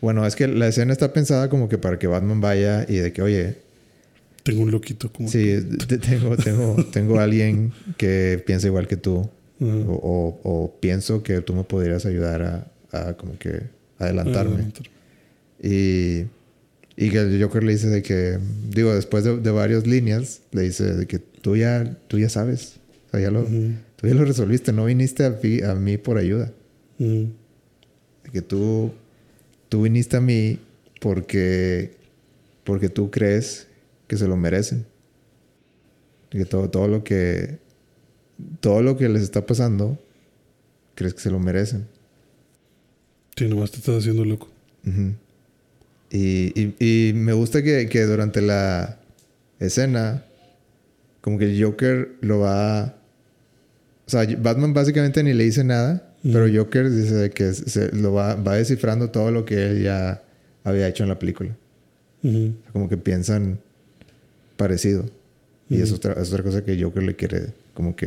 bueno, 0.00 0.26
es 0.26 0.34
que 0.36 0.48
la 0.48 0.68
escena 0.68 0.92
está 0.92 1.12
pensada 1.12 1.48
como 1.48 1.68
que 1.68 1.78
para 1.78 1.98
que 1.98 2.06
Batman 2.06 2.40
vaya 2.40 2.86
y 2.88 2.96
de 2.96 3.12
que, 3.12 3.22
oye, 3.22 3.58
Tengo 4.42 4.62
un 4.62 4.70
loquito 4.70 5.12
como... 5.12 5.28
sí, 5.28 5.56
te- 5.86 5.98
tengo, 5.98 6.36
tengo, 6.36 6.76
tengo 6.92 7.20
alguien 7.20 7.72
que 7.96 8.42
piensa 8.46 8.66
igual 8.66 8.86
que 8.88 8.96
tú. 8.96 9.28
O, 9.60 9.64
o- 9.64 10.40
o 10.42 10.76
pienso 10.80 11.22
que 11.22 11.40
tú 11.40 11.54
me 11.54 11.62
podrías 11.62 12.04
ayudar 12.04 12.42
a, 12.42 12.66
a 12.90 13.12
como 13.14 13.38
que 13.38 13.60
adelantarme. 13.98 14.54
Adelantarme. 14.54 14.90
Y, 15.62 16.24
y 16.96 17.10
que 17.10 17.18
el 17.18 17.40
Joker 17.40 17.62
le 17.62 17.70
dice 17.72 17.86
de 17.88 18.02
que, 18.02 18.38
digo, 18.70 18.92
después 18.92 19.22
de, 19.22 19.38
de 19.38 19.50
varias 19.52 19.86
líneas, 19.86 20.40
le 20.50 20.62
dice 20.62 20.94
de 20.94 21.06
que 21.06 21.20
tú 21.20 21.54
ya, 21.56 21.96
tú 22.08 22.18
ya 22.18 22.28
sabes. 22.28 22.74
Sea, 23.12 23.20
ya 23.20 23.30
lo, 23.30 23.44
tú 23.44 24.06
ya 24.08 24.14
lo 24.14 24.24
resolviste. 24.24 24.72
No 24.72 24.86
viniste 24.86 25.24
a, 25.24 25.32
fi- 25.32 25.62
a 25.62 25.74
mí 25.74 25.98
por 25.98 26.16
ayuda. 26.18 26.50
Que 28.32 28.42
tú, 28.42 28.90
tú 29.68 29.82
viniste 29.82 30.16
a 30.16 30.20
mí 30.20 30.58
porque, 31.00 31.92
porque 32.64 32.88
tú 32.88 33.10
crees 33.10 33.66
que 34.08 34.16
se 34.16 34.26
lo 34.26 34.36
merecen. 34.36 34.86
Que 36.30 36.44
todo, 36.46 36.70
todo 36.70 36.88
lo 36.88 37.04
que, 37.04 37.58
todo 38.60 38.82
lo 38.82 38.96
que 38.96 39.08
les 39.10 39.22
está 39.22 39.44
pasando, 39.44 39.98
crees 40.94 41.12
que 41.14 41.20
se 41.20 41.30
lo 41.30 41.38
merecen. 41.38 41.86
Sí, 43.36 43.46
nomás 43.48 43.70
te 43.70 43.78
estás 43.78 43.98
haciendo 43.98 44.24
loco. 44.24 44.48
Y, 46.10 46.52
y- 46.58 46.74
y 46.78 47.12
me 47.14 47.32
gusta 47.34 47.62
que, 47.62 47.88
que 47.88 48.02
durante 48.04 48.40
la 48.40 48.98
escena, 49.60 50.24
como 51.20 51.38
que 51.38 51.44
el 51.44 51.62
Joker 51.62 52.12
lo 52.22 52.38
va... 52.40 52.96
O 54.14 54.18
sea, 54.20 54.26
Batman 54.36 54.74
básicamente 54.74 55.22
ni 55.22 55.32
le 55.32 55.44
dice 55.44 55.64
nada, 55.64 56.14
Ujú. 56.22 56.32
pero 56.34 56.46
Joker 56.64 56.90
dice 56.90 57.30
que 57.30 57.54
se, 57.54 57.94
lo 57.96 58.12
va, 58.12 58.34
va 58.34 58.56
descifrando 58.56 59.08
todo 59.10 59.30
lo 59.30 59.44
que 59.46 59.54
él 59.70 59.82
ya 59.82 60.22
había 60.64 60.86
hecho 60.86 61.02
en 61.02 61.08
la 61.08 61.18
película. 61.18 61.56
Como 62.72 62.88
que 62.90 62.96
piensan 62.98 63.58
parecido. 64.56 65.06
Y 65.70 65.76
es, 65.80 65.88
Ujú. 65.88 65.96
otra, 65.96 66.12
es 66.22 66.28
otra 66.30 66.42
cosa 66.42 66.62
que 66.64 66.80
Joker 66.80 67.02
le 67.02 67.16
quiere 67.16 67.46
como 67.74 67.96
que... 67.96 68.06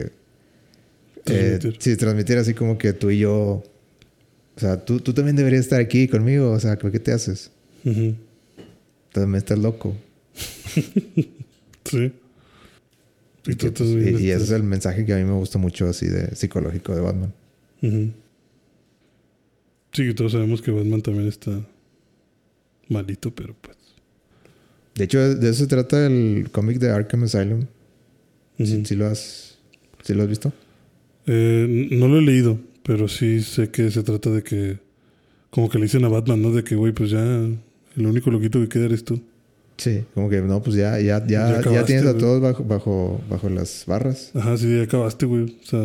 eh, 1.26 1.58
Transmitir. 1.60 1.76
sí, 1.80 1.96
transmitir 1.98 2.38
así 2.38 2.54
como 2.54 2.78
que 2.78 2.94
tú 2.94 3.10
y 3.10 3.18
yo... 3.20 3.64
O 4.56 4.60
sea, 4.60 4.86
tú, 4.86 5.00
tú 5.00 5.12
también 5.14 5.36
deberías 5.36 5.62
estar 5.66 5.82
aquí 5.82 6.08
conmigo. 6.08 6.52
O 6.52 6.60
sea, 6.60 6.78
¿qué 6.78 7.00
te 7.00 7.12
haces? 7.14 7.50
Ujú. 7.84 8.16
También 9.12 9.36
estás 9.38 9.58
loco. 9.58 9.96
Sí. 11.86 12.12
Y, 13.48 13.56
tú 13.56 13.68
y- 13.84 14.26
y 14.26 14.32
ese 14.32 14.44
es 14.46 14.52
el 14.52 14.64
mensaje 14.64 15.06
que 15.06 15.14
a 15.14 15.18
mí 15.18 15.24
me 15.24 15.34
gusta 15.34 15.58
mucho 15.60 15.88
así 15.88 16.08
de 16.08 16.36
psicológico 16.36 16.96
de 16.96 17.02
Batman. 17.02 17.34
ujú. 17.82 18.12
Sí, 19.94 20.04
que 20.08 20.14
todos 20.14 20.34
sabemos 20.34 20.62
que 20.62 20.72
Batman 20.72 21.02
también 21.02 21.28
está 21.28 21.52
malito, 22.90 23.34
pero 23.34 23.56
pues. 23.62 23.78
De 24.96 25.06
hecho, 25.06 25.36
de 25.36 25.50
eso 25.50 25.60
se 25.64 25.68
trata 25.68 26.06
el 26.06 26.50
cómic 26.52 26.80
de 26.80 26.90
Arkham 26.90 27.24
Asylum. 27.24 27.66
¿Sí, 28.58 28.76
ujú. 28.78 28.86
sí 28.86 28.96
lo 28.96 29.06
has, 29.08 29.58
sí 30.04 30.14
lo 30.14 30.24
has 30.24 30.30
visto? 30.30 30.52
Eh, 31.28 31.88
no 31.92 32.08
lo 32.08 32.20
he 32.20 32.22
leído, 32.22 32.60
pero 32.84 33.08
sí 33.08 33.42
sé 33.42 33.70
que 33.72 33.90
se 33.92 34.04
trata 34.04 34.30
de 34.32 34.44
que. 34.44 34.80
Como 35.50 35.70
que 35.70 35.78
le 35.78 35.86
dicen 35.86 36.04
a 36.04 36.10
Batman, 36.10 36.42
¿no? 36.42 36.52
De 36.52 36.64
que, 36.64 36.76
güey, 36.76 36.92
pues 36.92 37.12
ya. 37.12 37.22
El 37.24 38.06
único 38.08 38.30
loquito 38.32 38.60
que 38.60 38.68
queda 38.68 38.86
eres 38.86 39.06
tú. 39.06 39.22
Sí, 39.78 40.04
como 40.14 40.30
que 40.30 40.42
no, 40.42 40.62
pues 40.62 40.76
ya, 40.76 41.00
ya, 41.00 41.26
ya, 41.28 41.62
Ya 41.62 41.86
tienes 41.86 42.06
a 42.06 42.18
todos 42.18 42.42
bajo, 42.42 42.64
bajo, 42.64 43.22
bajo 43.30 43.50
las 43.50 43.84
barras. 43.86 44.32
Ajá, 44.34 44.58
sí, 44.58 44.76
ya 44.76 44.84
acabaste, 44.84 45.26
güey. 45.26 45.44
O 45.44 45.66
sea, 45.66 45.82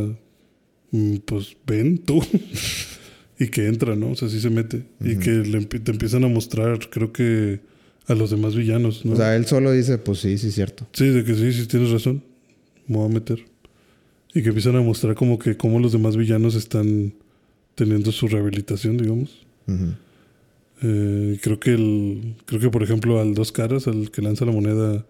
mm, 0.92 1.16
pues 1.24 1.56
ven 1.66 1.98
tú. 1.98 2.22
y 3.38 3.48
que 3.48 3.66
entra, 3.66 3.96
¿no? 3.96 4.10
O 4.10 4.16
sea, 4.16 4.28
sí 4.28 4.40
se 4.40 4.50
mete. 4.50 4.84
Y 5.00 5.16
que 5.16 5.30
le 5.30 5.64
te 5.64 5.90
empiezan 5.90 6.24
a 6.24 6.28
mostrar, 6.28 6.78
creo 6.90 7.12
que 7.12 7.60
a 8.06 8.14
los 8.14 8.30
demás 8.30 8.54
villanos, 8.54 9.04
¿no? 9.04 9.12
O 9.12 9.16
sea, 9.16 9.34
él 9.34 9.46
solo 9.46 9.72
dice, 9.72 9.98
pues 9.98 10.20
sí, 10.20 10.36
sí, 10.38 10.52
cierto. 10.52 10.86
sí, 10.92 11.08
de 11.08 11.24
que 11.24 11.34
sí, 11.34 11.52
sí 11.52 11.66
tienes 11.66 11.90
razón. 11.90 12.22
Me 12.86 12.96
voy 12.96 13.06
a 13.06 13.14
meter. 13.14 13.44
Y 14.34 14.42
que 14.42 14.48
empiezan 14.48 14.76
a 14.76 14.80
mostrar 14.80 15.14
como 15.14 15.38
que 15.38 15.56
cómo 15.56 15.80
los 15.80 15.92
demás 15.92 16.16
villanos 16.16 16.54
están 16.54 17.14
teniendo 17.74 18.12
su 18.12 18.28
rehabilitación, 18.28 18.98
digamos. 18.98 19.46
Ujú. 19.66 19.94
Eh, 20.82 21.38
creo 21.42 21.60
que 21.60 21.72
el, 21.74 22.36
creo 22.46 22.60
que 22.60 22.70
por 22.70 22.82
ejemplo 22.82 23.20
al 23.20 23.34
dos 23.34 23.52
caras, 23.52 23.86
al 23.86 24.10
que 24.10 24.22
lanza 24.22 24.44
la 24.46 24.52
moneda, 24.52 25.04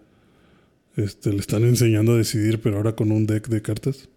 este, 0.97 1.31
le 1.31 1.37
están 1.39 1.63
enseñando 1.63 2.13
a 2.13 2.17
decidir, 2.17 2.59
pero 2.59 2.77
ahora 2.77 2.95
con 2.95 3.11
un 3.11 3.25
deck 3.25 3.47
de 3.47 3.61
cartas. 3.61 4.09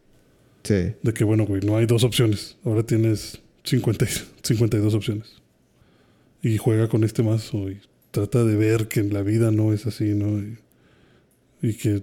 Sí. 0.64 0.92
De 1.02 1.12
que 1.14 1.24
bueno, 1.24 1.44
güey, 1.46 1.60
no 1.64 1.76
hay 1.76 1.86
dos 1.86 2.04
opciones. 2.04 2.56
Ahora 2.64 2.82
tienes 2.84 3.40
50, 3.64 4.04
y- 4.06 4.08
52 4.42 4.94
opciones. 4.94 5.42
Y 6.42 6.56
juega 6.58 6.88
con 6.88 7.04
este 7.04 7.22
mazo 7.22 7.70
y 7.70 7.78
trata 8.10 8.44
de 8.44 8.56
ver 8.56 8.88
que 8.88 9.00
en 9.00 9.12
la 9.14 9.22
vida 9.22 9.50
no 9.50 9.72
es 9.72 9.86
así, 9.86 10.14
¿no? 10.14 10.38
Y, 10.40 10.58
y 11.62 11.74
que 11.74 12.02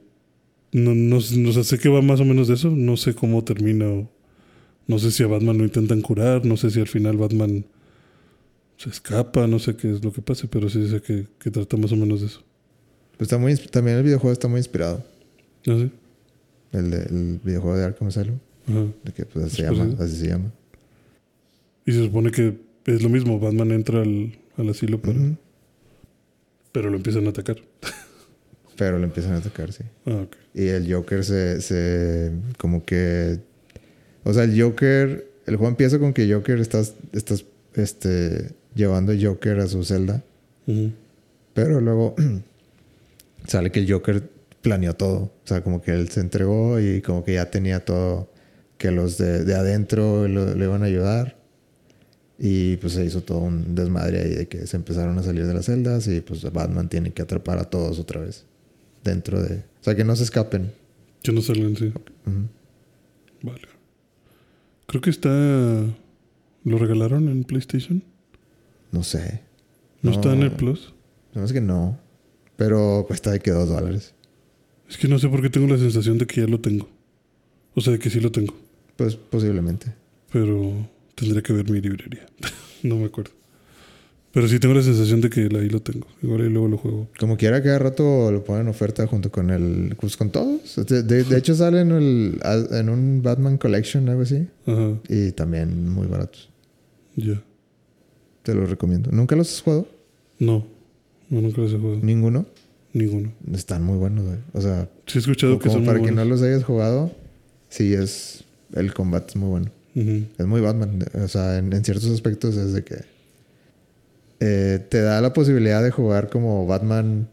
no, 0.72 0.96
no, 0.96 1.18
no 1.38 1.52
sea, 1.52 1.64
sé 1.64 1.78
que 1.78 1.90
va 1.90 2.02
más 2.02 2.20
o 2.22 2.26
menos 2.26 2.48
de 2.48 2.54
eso. 2.56 2.70
No 2.72 2.96
sé 2.98 3.14
cómo 3.14 3.44
termina. 3.44 3.88
o 3.88 4.10
no 4.88 4.98
sé 5.00 5.12
si 5.12 5.24
a 5.24 5.28
Batman 5.28 5.58
lo 5.58 5.64
intentan 5.66 6.02
curar. 6.02 6.46
No 6.46 6.56
sé 6.58 6.72
si 6.72 6.80
al 6.80 6.88
final 6.88 7.18
Batman 7.18 7.66
se 8.84 8.90
escapa. 8.90 9.48
No 9.48 9.60
sé 9.60 9.76
qué 9.76 9.92
es 9.92 10.04
lo 10.04 10.12
que 10.12 10.22
pase, 10.22 10.48
pero 10.48 10.70
sí 10.70 10.90
sé 10.90 11.02
que, 11.02 11.28
que 11.40 11.52
trata 11.52 11.78
más 11.78 11.92
o 11.92 11.96
menos 11.96 12.22
de 12.22 12.28
eso. 12.28 12.44
Pues 13.18 13.28
está 13.28 13.38
muy, 13.38 13.56
también 13.56 13.98
el 13.98 14.04
videojuego 14.04 14.34
está 14.34 14.48
muy 14.48 14.58
inspirado. 14.60 15.04
¿No 15.66 15.80
sé? 15.80 15.92
El, 16.72 16.94
el 16.94 17.40
videojuego 17.44 17.78
de 17.78 17.86
Arkham 17.86 18.08
Asylum. 18.08 18.40
Ajá. 18.68 18.86
De 19.04 19.12
que 19.14 19.26
pues 19.26 19.46
así 19.46 19.58
se 19.58 19.64
llama, 19.64 19.86
sí. 19.86 19.96
así 20.00 20.16
se 20.18 20.28
llama. 20.28 20.52
Y 21.86 21.92
se 21.92 22.04
supone 22.06 22.32
que 22.32 22.58
es 22.86 23.02
lo 23.02 23.10
mismo. 23.10 23.40
Batman 23.40 23.72
entra 23.72 24.02
al, 24.02 24.38
al 24.58 24.70
asilo, 24.70 25.02
pero, 25.02 25.20
Ujú. 25.20 25.38
pero 26.72 26.90
lo 26.90 26.98
empiezan 26.98 27.26
a 27.28 27.30
atacar. 27.30 27.58
Pero 28.78 28.98
lo 28.98 29.04
empiezan 29.04 29.34
a 29.34 29.38
atacar, 29.38 29.72
sí. 29.72 29.84
Ah, 30.08 30.24
ok. 30.24 30.36
Y 30.56 30.66
el 30.68 30.92
Joker 30.92 31.24
se, 31.24 31.62
se 31.62 32.32
como 32.58 32.84
que 32.84 33.40
o 34.24 34.34
sea, 34.34 34.44
el 34.44 34.60
Joker, 34.60 35.32
el 35.46 35.56
juego 35.56 35.70
empieza 35.70 36.00
con 36.00 36.14
que 36.14 36.32
Joker 36.32 36.60
estás 36.60 36.96
estás 37.14 37.46
este 37.76 38.50
llevando 38.76 39.14
Joker 39.20 39.60
a 39.60 39.68
su 39.68 39.84
celda, 39.84 40.24
pero 41.54 41.82
luego 41.82 42.16
sale 43.48 43.72
que 43.72 43.80
el 43.82 43.92
Joker 43.92 44.30
planeó 44.62 44.94
todo, 44.96 45.18
o 45.20 45.32
sea, 45.46 45.64
como 45.64 45.82
que 45.82 45.92
él 45.92 46.10
se 46.10 46.20
entregó 46.22 46.80
y 46.80 47.02
como 47.02 47.24
que 47.24 47.34
ya 47.34 47.50
tenía 47.50 47.84
todo 47.84 48.30
que 48.78 48.92
los 48.92 49.18
de, 49.18 49.44
de 49.44 49.56
adentro 49.56 50.28
lo- 50.28 50.56
le 50.56 50.66
iban 50.66 50.84
a 50.84 50.86
ayudar. 50.86 51.38
Y 52.44 52.78
pues 52.78 52.94
se 52.94 53.06
hizo 53.06 53.22
todo 53.22 53.38
un 53.40 53.76
desmadre 53.76 54.20
ahí 54.22 54.34
de 54.34 54.48
que 54.48 54.66
se 54.66 54.76
empezaron 54.76 55.18
a 55.20 55.24
salir 55.24 55.46
de 55.46 55.54
las 55.54 55.66
celdas 55.66 56.08
y 56.08 56.22
pues 56.22 56.42
Batman 56.52 56.90
tiene 56.90 57.12
que 57.12 57.22
atrapar 57.22 57.60
a 57.60 57.66
todos 57.66 58.00
otra 58.00 58.20
vez 58.22 58.46
dentro 59.04 59.40
de, 59.44 59.58
o 59.58 59.84
sea, 59.84 59.94
que 59.96 60.04
no 60.04 60.16
se 60.16 60.24
escapen. 60.24 60.72
Que 61.22 61.32
no 61.32 61.42
salgan, 61.44 61.76
sí. 61.76 61.94
Vale. 63.44 63.62
Creo 64.88 65.02
que 65.02 65.12
está. 65.12 65.30
¿Lo 65.30 66.78
regalaron 66.80 67.30
en 67.30 67.44
PlayStation? 67.44 68.04
No 68.92 69.04
sé. 69.04 69.42
¿No, 70.02 70.12
No. 70.12 70.16
está 70.18 70.34
en 70.34 70.42
el 70.44 70.52
Plus? 70.52 70.94
No 71.34 71.44
es 71.44 71.54
que 71.54 71.62
no. 71.62 71.98
Pero 72.58 73.06
cuesta 73.08 73.32
de 73.32 73.40
que 73.40 73.52
dos 73.52 73.70
dólares. 73.70 74.14
Es 74.90 74.98
que 74.98 75.08
no 75.08 75.18
sé 75.20 75.30
por 75.30 75.42
qué 75.42 75.50
tengo 75.50 75.68
la 75.68 75.78
sensación 75.78 76.18
de 76.18 76.28
que 76.28 76.42
ya 76.42 76.48
lo 76.48 76.60
tengo. 76.60 76.90
O 77.76 77.82
sea, 77.82 77.94
de 77.94 78.00
que 78.00 78.10
sí 78.10 78.20
lo 78.20 78.32
tengo. 78.32 78.54
Pues 78.98 79.16
posiblemente. 79.16 79.94
Pero 80.32 80.74
tendría 81.16 81.42
que 81.42 81.54
ver 81.54 81.70
mi 81.70 81.80
librería. 81.82 82.26
no 82.84 82.98
me 82.98 83.06
acuerdo. 83.06 83.32
Pero 84.34 84.48
sí 84.48 84.60
tengo 84.60 84.74
la 84.74 84.82
sensación 84.82 85.20
de 85.22 85.30
que 85.30 85.42
ahí 85.42 85.70
lo 85.70 85.82
tengo. 85.82 86.08
Igual 86.22 86.42
ahí 86.42 86.50
luego 86.50 86.68
lo 86.70 86.78
juego. 86.78 87.10
Como 87.20 87.36
quiera, 87.38 87.62
cada 87.62 87.80
rato 87.80 88.32
lo 88.32 88.44
ponen 88.46 88.62
en 88.64 88.68
oferta 88.70 89.06
junto 89.08 89.30
con 89.32 89.50
el. 89.50 89.96
Pues 90.00 90.16
con 90.16 90.30
todos. 90.32 90.76
De, 90.88 91.04
de- 91.04 91.24
de 91.26 91.38
hecho, 91.38 91.54
sale 91.56 91.82
en, 91.82 91.92
el, 91.92 92.40
en 92.72 92.90
un 92.90 93.22
Batman 93.24 93.58
Collection, 93.58 94.08
algo 94.08 94.22
así. 94.22 94.48
Ajá, 94.66 94.94
Y 95.10 95.32
también 95.32 95.90
muy 95.90 96.08
baratos. 96.08 96.50
ya. 97.16 97.42
Te 98.44 98.54
los 98.56 98.70
recomiendo. 98.70 99.12
¿Nunca 99.12 99.36
los 99.36 99.54
has 99.54 99.62
jugado? 99.62 99.88
No, 100.40 100.66
no, 101.30 101.42
nunca 101.42 101.62
los 101.62 101.72
he 101.74 101.78
jugado. 101.78 102.00
Ninguno. 102.02 102.46
Ninguno. 102.94 103.32
Están 103.54 103.84
muy 103.84 103.98
buenos, 103.98 104.26
güey. 104.26 104.38
O 104.54 104.62
sea, 104.62 104.90
Sí 105.06 105.18
he 105.18 105.22
escuchado 105.22 105.60
que 105.60 105.70
son 105.70 105.86
para 105.86 106.00
muy 106.00 106.10
que 106.10 106.16
no 106.16 106.26
los 106.26 106.42
hayas 106.42 106.64
jugado, 106.64 107.12
sí 107.70 107.94
es. 107.94 108.44
El 108.74 108.94
combate 108.94 109.28
es 109.30 109.36
muy 109.36 109.50
bueno. 109.50 109.72
Es 110.38 110.46
muy 110.46 110.62
Batman. 110.62 111.06
O 111.24 111.28
sea, 111.28 111.58
en, 111.58 111.72
en 111.74 111.84
ciertos 111.84 112.10
aspectos 112.10 112.56
es 112.56 112.74
de 112.74 112.84
que 112.84 112.96
eh, 114.40 114.80
te 114.90 115.02
da 115.02 115.22
la 115.22 115.34
posibilidad 115.34 115.84
de 115.84 115.92
jugar 115.92 116.30
como 116.30 116.66
Batman. 116.66 117.28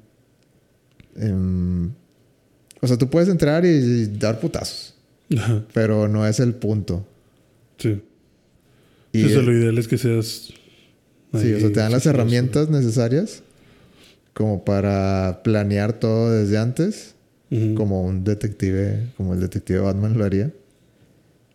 em, 1.16 1.90
o 2.80 2.86
sea, 2.86 2.96
tú 2.98 3.08
puedes 3.10 3.28
entrar 3.28 3.64
y, 3.64 3.68
y 3.68 4.06
dar 4.06 4.38
putazos, 4.40 4.94
Ajá, 5.36 5.64
pero 5.72 6.06
no 6.08 6.26
es 6.26 6.38
el 6.40 6.54
punto. 6.54 7.06
sí. 7.78 8.00
Y, 9.10 9.24
o 9.24 9.28
sea, 9.30 9.40
lo 9.42 9.52
ideal 9.56 9.78
es 9.78 9.88
que 9.88 9.96
seas... 9.96 10.52
sí, 11.34 11.52
o 11.52 11.60
sea, 11.60 11.72
te 11.72 11.80
dan 11.80 11.92
las 11.92 12.06
herramientas 12.06 12.68
necesarias 12.70 13.42
como 14.38 14.64
para 14.64 15.40
planear 15.42 15.94
todo 15.94 16.30
desde 16.30 16.58
antes, 16.58 17.14
como 17.74 18.02
un 18.02 18.24
detective, 18.24 19.10
como 19.16 19.34
el 19.34 19.40
detective 19.40 19.80
Batman 19.80 20.16
lo 20.16 20.24
haría. 20.24 20.52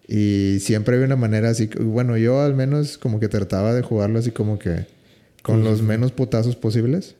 Y 0.08 0.58
siempre 0.60 0.98
hay 0.98 1.04
una 1.04 1.16
manera 1.16 1.50
así, 1.50 1.70
bueno, 1.80 2.18
yo 2.18 2.42
al 2.42 2.56
menos 2.56 2.98
como 2.98 3.22
que 3.22 3.30
trataba 3.30 3.74
de 3.74 3.84
jugarlo 3.84 4.20
así 4.20 4.32
como 4.32 4.60
que 4.60 4.86
con 5.44 5.64
los 5.64 5.82
menos 5.82 6.12
putazos 6.12 6.58
posibles. 6.58 7.16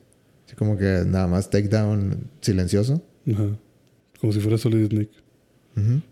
Así 0.46 0.54
como 0.54 0.76
que 0.76 1.02
nada 1.06 1.26
más 1.26 1.48
takedown 1.48 2.28
silencioso. 2.42 3.02
Ajá. 3.32 3.56
Como 4.20 4.32
si 4.32 4.40
fuera 4.40 4.58
Solid 4.58 4.88
Snake. 4.88 5.10
Ujú. 5.76 6.02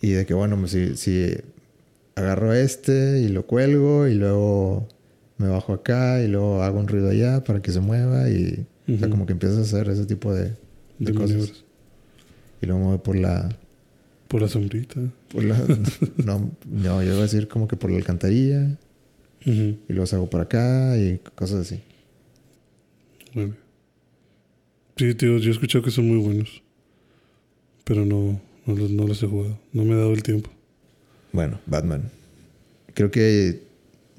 Y 0.00 0.12
de 0.12 0.24
que 0.24 0.32
bueno, 0.32 0.58
pues, 0.58 0.70
si, 0.70 0.96
si 0.96 1.36
agarro 2.14 2.54
este 2.54 3.20
y 3.20 3.28
lo 3.28 3.46
cuelgo 3.46 4.08
y 4.08 4.14
luego 4.14 4.88
me 5.40 5.48
bajo 5.48 5.72
acá 5.72 6.22
y 6.22 6.28
luego 6.28 6.62
hago 6.62 6.78
un 6.78 6.86
ruido 6.88 7.08
allá 7.10 7.42
para 7.44 7.62
que 7.62 7.72
se 7.72 7.80
mueva 7.80 8.28
y 8.28 8.66
o 8.86 8.96
sea, 8.98 9.06
Ujú. 9.06 9.10
como 9.10 9.26
que 9.26 9.32
empiezas 9.32 9.58
a 9.58 9.62
hacer 9.62 9.88
ese 9.88 10.04
tipo 10.06 10.32
de, 10.34 10.44
de 10.44 10.54
De 10.98 11.14
cosas. 11.14 11.30
maniobras. 11.30 11.64
Y 12.62 12.66
luego 12.66 12.80
voy 12.84 12.98
por 12.98 13.16
la, 13.16 13.48
Por 14.28 14.42
la 14.42 14.48
sombrita. 14.48 15.00
por 15.32 15.44
la 15.44 15.56
no, 16.24 16.50
no, 16.68 17.02
yo 17.02 17.08
iba 17.10 17.18
a 17.18 17.22
decir 17.22 17.48
como 17.48 17.66
que 17.68 17.76
por 17.76 17.90
la 17.90 17.96
alcantarilla 17.96 18.76
y 19.44 19.78
los 19.88 20.12
hago 20.12 20.28
por 20.28 20.42
acá 20.42 20.98
y 20.98 21.18
cosas 21.34 21.60
así. 21.60 21.80
Bueno. 23.34 23.54
Sí, 24.96 25.14
tío, 25.14 25.38
yo 25.38 25.48
he 25.48 25.52
escuchado 25.52 25.82
que 25.82 25.90
son 25.90 26.06
muy 26.08 26.18
buenos. 26.18 26.62
Pero 27.84 28.04
no, 28.04 28.38
no, 28.66 28.74
los, 28.76 28.90
no 28.90 29.06
los 29.06 29.22
he 29.22 29.26
jugado. 29.26 29.58
No 29.72 29.84
me 29.84 29.94
he 29.94 29.96
dado 29.96 30.12
el 30.12 30.22
tiempo. 30.22 30.50
Bueno, 31.32 31.58
Batman. 31.66 32.10
Creo 32.92 33.10
que 33.10 33.62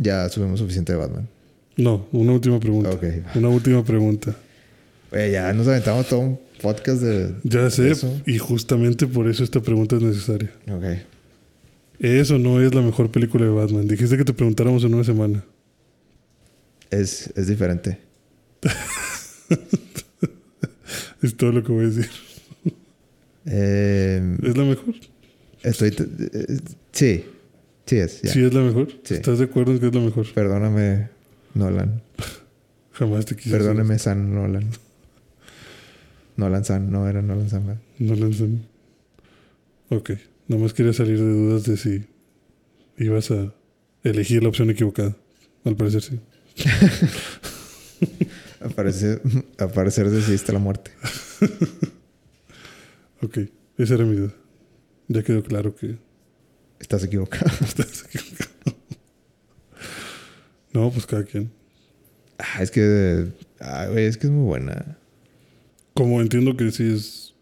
ya 0.01 0.27
subimos 0.29 0.59
suficiente 0.59 0.93
de 0.93 0.97
Batman. 0.99 1.27
No, 1.77 2.07
una 2.11 2.33
última 2.33 2.59
pregunta. 2.59 2.89
Una 3.35 3.49
última 3.49 3.83
pregunta. 3.83 4.35
Oye, 5.11 5.31
ya 5.31 5.53
nos 5.53 5.67
aventamos 5.67 6.07
todo 6.07 6.19
un 6.19 6.39
podcast 6.61 7.01
de... 7.01 7.33
Ya 7.43 7.69
sé, 7.69 7.91
Eso. 7.91 8.21
y 8.25 8.37
justamente 8.37 9.07
por 9.07 9.27
eso 9.29 9.43
esta 9.43 9.61
pregunta 9.61 9.95
es 9.95 10.01
necesaria. 10.01 10.51
Ok. 10.69 10.83
¿Es 11.99 12.31
o 12.31 12.39
no 12.39 12.61
es 12.61 12.73
la 12.73 12.81
mejor 12.81 13.11
película 13.11 13.45
de 13.45 13.51
Batman? 13.51 13.87
Dijiste 13.87 14.17
que 14.17 14.25
te 14.25 14.33
preguntáramos 14.33 14.83
en 14.83 14.93
una 14.93 15.03
semana. 15.03 15.43
Es, 16.89 17.31
es 17.35 17.47
diferente. 17.47 17.99
Es 21.21 21.35
todo 21.37 21.51
lo 21.51 21.63
que 21.63 21.71
voy 21.71 21.85
a 21.85 21.87
decir. 21.89 22.09
Eh, 23.45 24.37
¿Es 24.43 24.57
la 24.57 24.63
mejor? 24.63 24.95
estoy... 25.63 25.89
eh, 25.89 26.57
sí. 26.91 27.23
Sí 27.85 27.97
es. 27.97 28.21
ya. 28.21 28.31
¿Sí 28.31 28.43
es 28.43 28.53
la 28.53 28.61
mejor? 28.61 28.87
Sí. 29.03 29.15
¿Estás 29.15 29.39
de 29.39 29.45
acuerdo 29.45 29.71
en 29.73 29.79
que 29.79 29.87
es 29.87 29.95
la 29.95 30.01
mejor? 30.01 30.31
Perdóname, 30.33 31.09
Nolan. 31.53 32.01
Jamás 32.93 33.25
te 33.25 33.35
quise 33.35 33.51
Perdóname, 33.51 33.97
San 33.99 34.33
Nolan. 34.33 34.69
Nolan 36.37 36.65
San. 36.65 36.91
No 36.91 37.07
era 37.07 37.21
Nolan 37.21 37.49
San. 37.49 37.67
¿verdad? 37.67 37.81
No 37.99 38.15
lanzan. 38.15 38.65
Ok. 39.89 40.11
Nomás 40.47 40.73
quería 40.73 40.93
salir 40.93 41.19
de 41.19 41.31
dudas 41.31 41.63
de 41.63 41.77
si 41.77 42.05
ibas 42.97 43.31
a 43.31 43.53
elegir 44.03 44.43
la 44.43 44.49
opción 44.49 44.69
equivocada. 44.69 45.15
Al 45.65 45.75
parecer 45.75 46.01
sí. 46.01 46.19
Al 48.61 48.71
parecer, 48.71 49.21
al 49.57 49.71
parecer 49.71 50.09
decidiste 50.09 50.53
la 50.53 50.59
muerte. 50.59 50.91
Ok. 53.23 53.37
Esa 53.77 53.93
era 53.93 54.03
mi 54.03 54.15
duda. 54.15 54.33
Ya 55.07 55.21
quedó 55.21 55.43
claro 55.43 55.75
que 55.75 55.95
Estás 56.81 57.03
equivocado. 57.03 57.45
estás 57.63 58.03
equivocado. 58.05 58.51
No, 60.73 60.89
pues 60.91 61.05
cada 61.05 61.23
quien. 61.23 61.51
Ah, 62.37 62.61
es 62.61 62.71
que... 62.71 63.27
ah, 63.59 63.87
güey, 63.89 64.05
es 64.05 64.17
que 64.17 64.27
es 64.27 64.33
muy 64.33 64.45
buena. 64.45 64.97
como 65.93 66.21
entiendo 66.21 66.57
que 66.57 66.71
sí 66.71 66.91
es. 66.91 67.33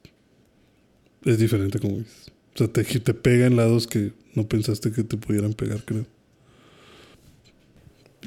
Es 1.25 1.37
diferente, 1.37 1.79
como 1.79 1.97
dices. 1.97 2.31
O 2.55 2.57
sea, 2.57 2.67
te, 2.67 2.83
te 2.83 3.13
pega 3.13 3.45
en 3.45 3.55
lados 3.55 3.87
que 3.87 4.11
no 4.33 4.47
pensaste 4.47 4.91
que 4.91 5.03
te 5.03 5.17
pudieran 5.17 5.53
pegar, 5.53 5.83
creo. 5.85 6.05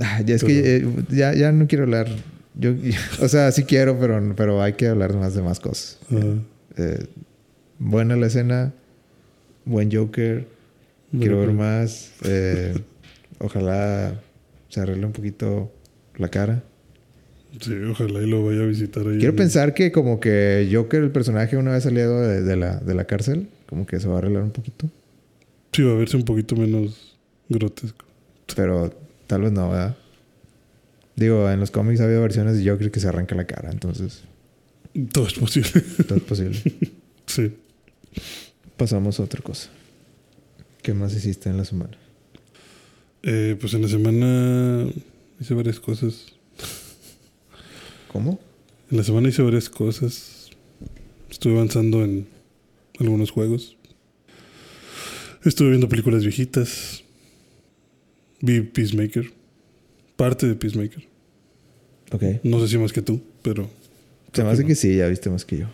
Ah, 0.01 0.23
ya 0.23 0.35
es 0.35 0.45
que 0.45 0.77
eh, 0.77 0.87
ya, 1.11 1.35
ya 1.35 1.53
no 1.53 1.67
quiero 1.67 1.85
hablar. 1.85 2.09
Yo, 2.55 2.75
o 3.21 3.29
sea, 3.29 3.53
sí 3.53 3.65
quiero, 3.65 3.99
pero, 3.99 4.35
pero 4.37 4.63
hay 4.63 4.75
que 4.75 4.89
hablar 4.89 5.15
más 5.17 5.35
de 5.35 5.43
más 5.43 5.61
cosas. 5.61 5.99
Eh, 6.77 7.07
buena 7.79 8.17
la 8.17 8.27
escena, 8.27 8.73
buen 9.65 9.95
Joker. 9.95 10.47
Quiero 11.19 11.41
ver 11.41 11.53
más. 11.53 12.13
Eh, 12.25 12.75
ojalá 13.39 14.21
se 14.69 14.81
arregle 14.81 15.05
un 15.07 15.13
poquito 15.13 15.71
la 16.17 16.29
cara. 16.29 16.63
Sí, 17.61 17.75
ojalá 17.91 18.23
y 18.23 18.27
lo 18.27 18.45
vaya 18.45 18.63
a 18.63 18.67
visitar 18.67 19.03
ahí. 19.07 19.19
Quiero 19.19 19.33
en- 19.33 19.37
pensar 19.37 19.75
que 19.75 19.93
como 19.93 20.21
que 20.21 20.69
Joker, 20.73 21.03
el 21.03 21.11
personaje, 21.11 21.57
una 21.59 21.73
vez 21.73 21.83
salido 21.85 22.21
de, 22.21 22.43
de 22.43 22.57
la, 22.57 22.79
de 22.79 22.95
la 22.95 23.05
cárcel, 23.05 23.49
como 23.69 23.87
que 23.87 24.01
se 24.01 24.09
va 24.09 24.15
a 24.15 24.19
arreglar 24.19 24.43
un 24.43 24.53
poquito. 24.53 24.89
Sí, 25.73 25.83
va 25.83 25.93
a 25.93 25.97
verse 25.97 26.17
un 26.17 26.25
poquito 26.25 26.57
menos 26.57 27.19
grotesco. 27.49 28.07
Pero 28.57 28.95
tal 29.27 29.43
vez 29.43 29.53
no, 29.53 29.69
¿verdad? 29.71 29.97
Digo, 31.17 31.51
en 31.51 31.61
los 31.61 31.71
cómics 31.71 32.01
había 32.01 32.19
versiones 32.21 32.57
de 32.57 32.71
Joker 32.71 32.91
que 32.91 33.01
se 33.01 33.09
arranca 33.09 33.35
la 33.35 33.45
cara, 33.47 33.71
entonces 33.71 34.23
Todo 35.13 35.27
es 35.27 35.35
posible. 35.35 35.83
todo 36.09 36.17
es 36.17 36.25
posible. 36.25 36.59
sí. 37.27 37.53
Pasamos 38.79 39.21
a 39.21 39.25
otra 39.25 39.43
cosa. 39.43 39.69
¿Qué 40.83 40.95
más 40.95 41.15
hiciste 41.15 41.49
en 41.49 41.57
la 41.57 41.65
semana? 41.65 41.97
Eh, 43.23 43.57
pues 43.61 43.73
en 43.75 43.83
la 43.83 43.89
semana 43.89 44.91
hice 45.41 45.55
varias 45.55 45.79
cosas. 45.79 46.35
¿Cómo? 48.09 48.41
En 48.91 48.97
la 48.97 49.05
semana 49.05 49.29
hice 49.29 49.43
varias 49.43 49.69
cosas. 49.69 50.51
Estuve 51.31 51.55
avanzando 51.55 52.05
en 52.05 52.27
algunos 52.99 53.31
juegos. 53.31 53.77
Estuve 55.45 55.71
viendo 55.71 55.89
películas 55.89 56.25
viejitas. 56.25 57.05
Vi 58.41 58.61
Peacemaker. 58.63 59.33
Parte 60.17 60.49
de 60.49 60.57
Peacemaker. 60.57 61.07
Ok. 62.11 62.23
No 62.43 62.59
sé 62.61 62.67
si 62.67 62.79
más 62.79 62.93
que 62.93 63.03
tú, 63.03 63.23
pero. 63.43 63.71
Se 64.33 64.43
me 64.43 64.51
hace 64.51 64.65
que 64.65 64.75
sí, 64.75 64.97
ya 64.97 65.07
viste 65.07 65.31
más 65.31 65.45
que 65.45 65.59
yo. 65.59 65.67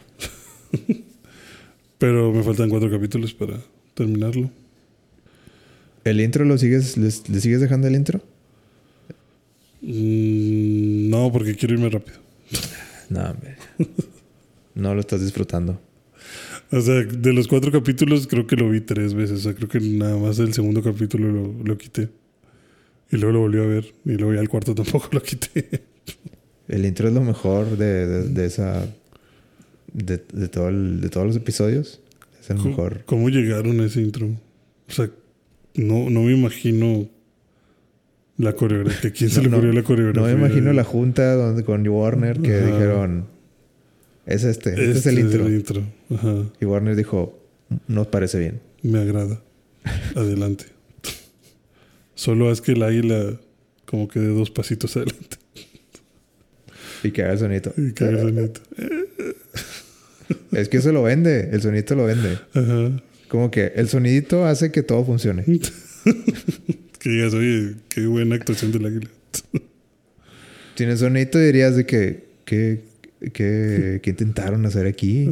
Pero 1.99 2.33
me 2.33 2.45
faltan 2.45 2.71
cuatro 2.71 2.91
capítulos 2.91 3.35
para 3.35 3.61
terminarlo. 3.95 4.51
¿El 6.11 6.21
intro 6.21 6.45
lo 6.45 6.57
sigues, 6.59 6.97
le, 6.97 7.11
sigues 7.11 7.61
dejando 7.61 7.87
el 7.89 7.95
intro? 7.95 8.21
Mm, 9.83 11.11
no, 11.11 11.31
porque 11.33 11.55
quiero 11.55 11.75
irme 11.75 11.89
rápido. 11.89 12.19
No, 13.11 13.21
hombre. 13.31 13.57
no 14.75 14.95
lo 14.95 15.01
estás 15.01 15.21
disfrutando. 15.23 15.81
O 16.71 16.81
sea, 16.81 16.95
de 17.05 17.33
los 17.33 17.49
cuatro 17.49 17.73
capítulos 17.73 18.27
creo 18.27 18.47
que 18.47 18.57
lo 18.57 18.69
vi 18.71 18.81
tres 18.81 19.15
veces. 19.15 19.39
O 19.39 19.43
sea, 19.43 19.55
creo 19.55 19.69
que 19.69 19.81
nada 19.81 20.17
más 20.19 20.39
el 20.39 20.53
segundo 20.53 20.83
capítulo 20.83 21.29
lo, 21.33 21.55
lo 21.65 21.79
quité. 21.79 22.11
Y 23.11 23.17
luego 23.17 23.33
lo 23.33 23.41
volví 23.41 23.59
a 23.59 23.63
ver. 23.63 23.95
Y 24.05 24.13
luego 24.13 24.35
ya 24.35 24.41
el 24.41 24.49
cuarto 24.49 24.75
tampoco 24.75 25.09
lo 25.13 25.23
quité. 25.23 25.83
El 26.69 26.85
intro 26.85 27.09
es 27.09 27.15
lo 27.15 27.23
mejor 27.23 27.79
de, 27.79 28.07
de- 28.07 28.29
de 28.29 28.47
esa. 28.47 28.87
De, 29.93 30.23
de 30.33 30.49
todo 30.49 30.69
el- 30.69 31.01
de 31.01 31.09
todos 31.09 31.27
los 31.27 31.37
episodios. 31.37 32.01
Es 32.41 32.51
el 32.51 32.57
¿Cómo, 32.59 32.69
mejor. 32.71 33.03
cómo 33.07 33.29
llegaron 33.31 33.81
a 33.81 33.87
ese 33.87 34.03
intro? 34.03 34.27
O 34.27 34.93
sea, 34.93 35.11
no, 35.79 36.11
no 36.11 36.23
me 36.23 36.33
imagino 36.33 37.09
la 38.37 38.53
coreografía. 38.55 39.11
¿Quién 39.13 39.31
se 39.31 39.37
No, 39.39 39.45
le 39.45 39.51
no, 39.51 39.57
ocurrió 39.57 39.73
la 39.73 39.83
coreografía? 39.83 40.33
No 40.33 40.39
me 40.39 40.47
imagino 40.47 40.73
la 40.73 40.85
junta 40.85 41.35
donde, 41.35 41.65
con 41.65 41.87
Warner 41.89 42.39
que 42.41 42.57
Ajá. 42.57 42.67
dijeron: 42.67 43.27
Es 44.27 44.45
este, 44.45 44.71
este, 44.71 44.91
es 44.91 45.07
el 45.07 45.19
Este 45.19 45.39
intro. 45.39 45.83
Ajá. 46.15 46.45
Y 46.61 46.65
Warner 46.65 46.95
dijo: 46.97 47.39
Nos 47.87 48.07
parece 48.09 48.39
bien. 48.39 48.61
Me 48.83 48.99
agrada. 48.99 49.41
Adelante. 50.15 50.67
Solo 52.15 52.51
haz 52.51 52.61
que 52.61 52.73
el 52.73 52.83
águila 52.83 53.39
como 53.87 54.09
que 54.09 54.21
de 54.21 54.29
dos 54.29 54.51
pasitos 54.51 54.97
adelante. 54.97 55.37
Y 57.03 57.13
que 57.13 57.23
haga 57.23 57.33
el 57.35 57.39
sonito. 57.39 57.73
Y 57.77 57.93
que 57.93 58.05
haga 58.05 58.23
sonido. 58.23 58.53
Es 60.53 60.69
que 60.69 60.79
eso 60.79 60.93
lo 60.93 61.03
vende. 61.03 61.51
El 61.53 61.63
sonito 61.63 61.95
lo 61.95 62.05
vende. 62.05 62.39
Ajá. 62.55 63.03
Como 63.29 63.51
que 63.51 63.73
el 63.77 63.89
sonidito 63.89 64.45
hace 64.47 64.71
que 64.73 64.83
todo 64.83 65.05
funcione. 65.05 65.45
Que 66.99 67.11
digas, 67.11 67.33
oye, 67.33 67.77
qué 67.91 68.07
buena 68.07 68.35
actuación 68.35 68.73
del 68.73 68.87
águila. 68.87 69.09
Sin 70.75 70.89
el 70.89 70.99
sonito 70.99 71.39
dirías 71.39 71.77
de 71.77 71.87
que, 71.87 72.25
que, 72.45 72.83
que, 73.33 74.01
que 74.03 74.11
intentaron 74.11 74.67
hacer 74.67 74.87
aquí. 74.87 75.31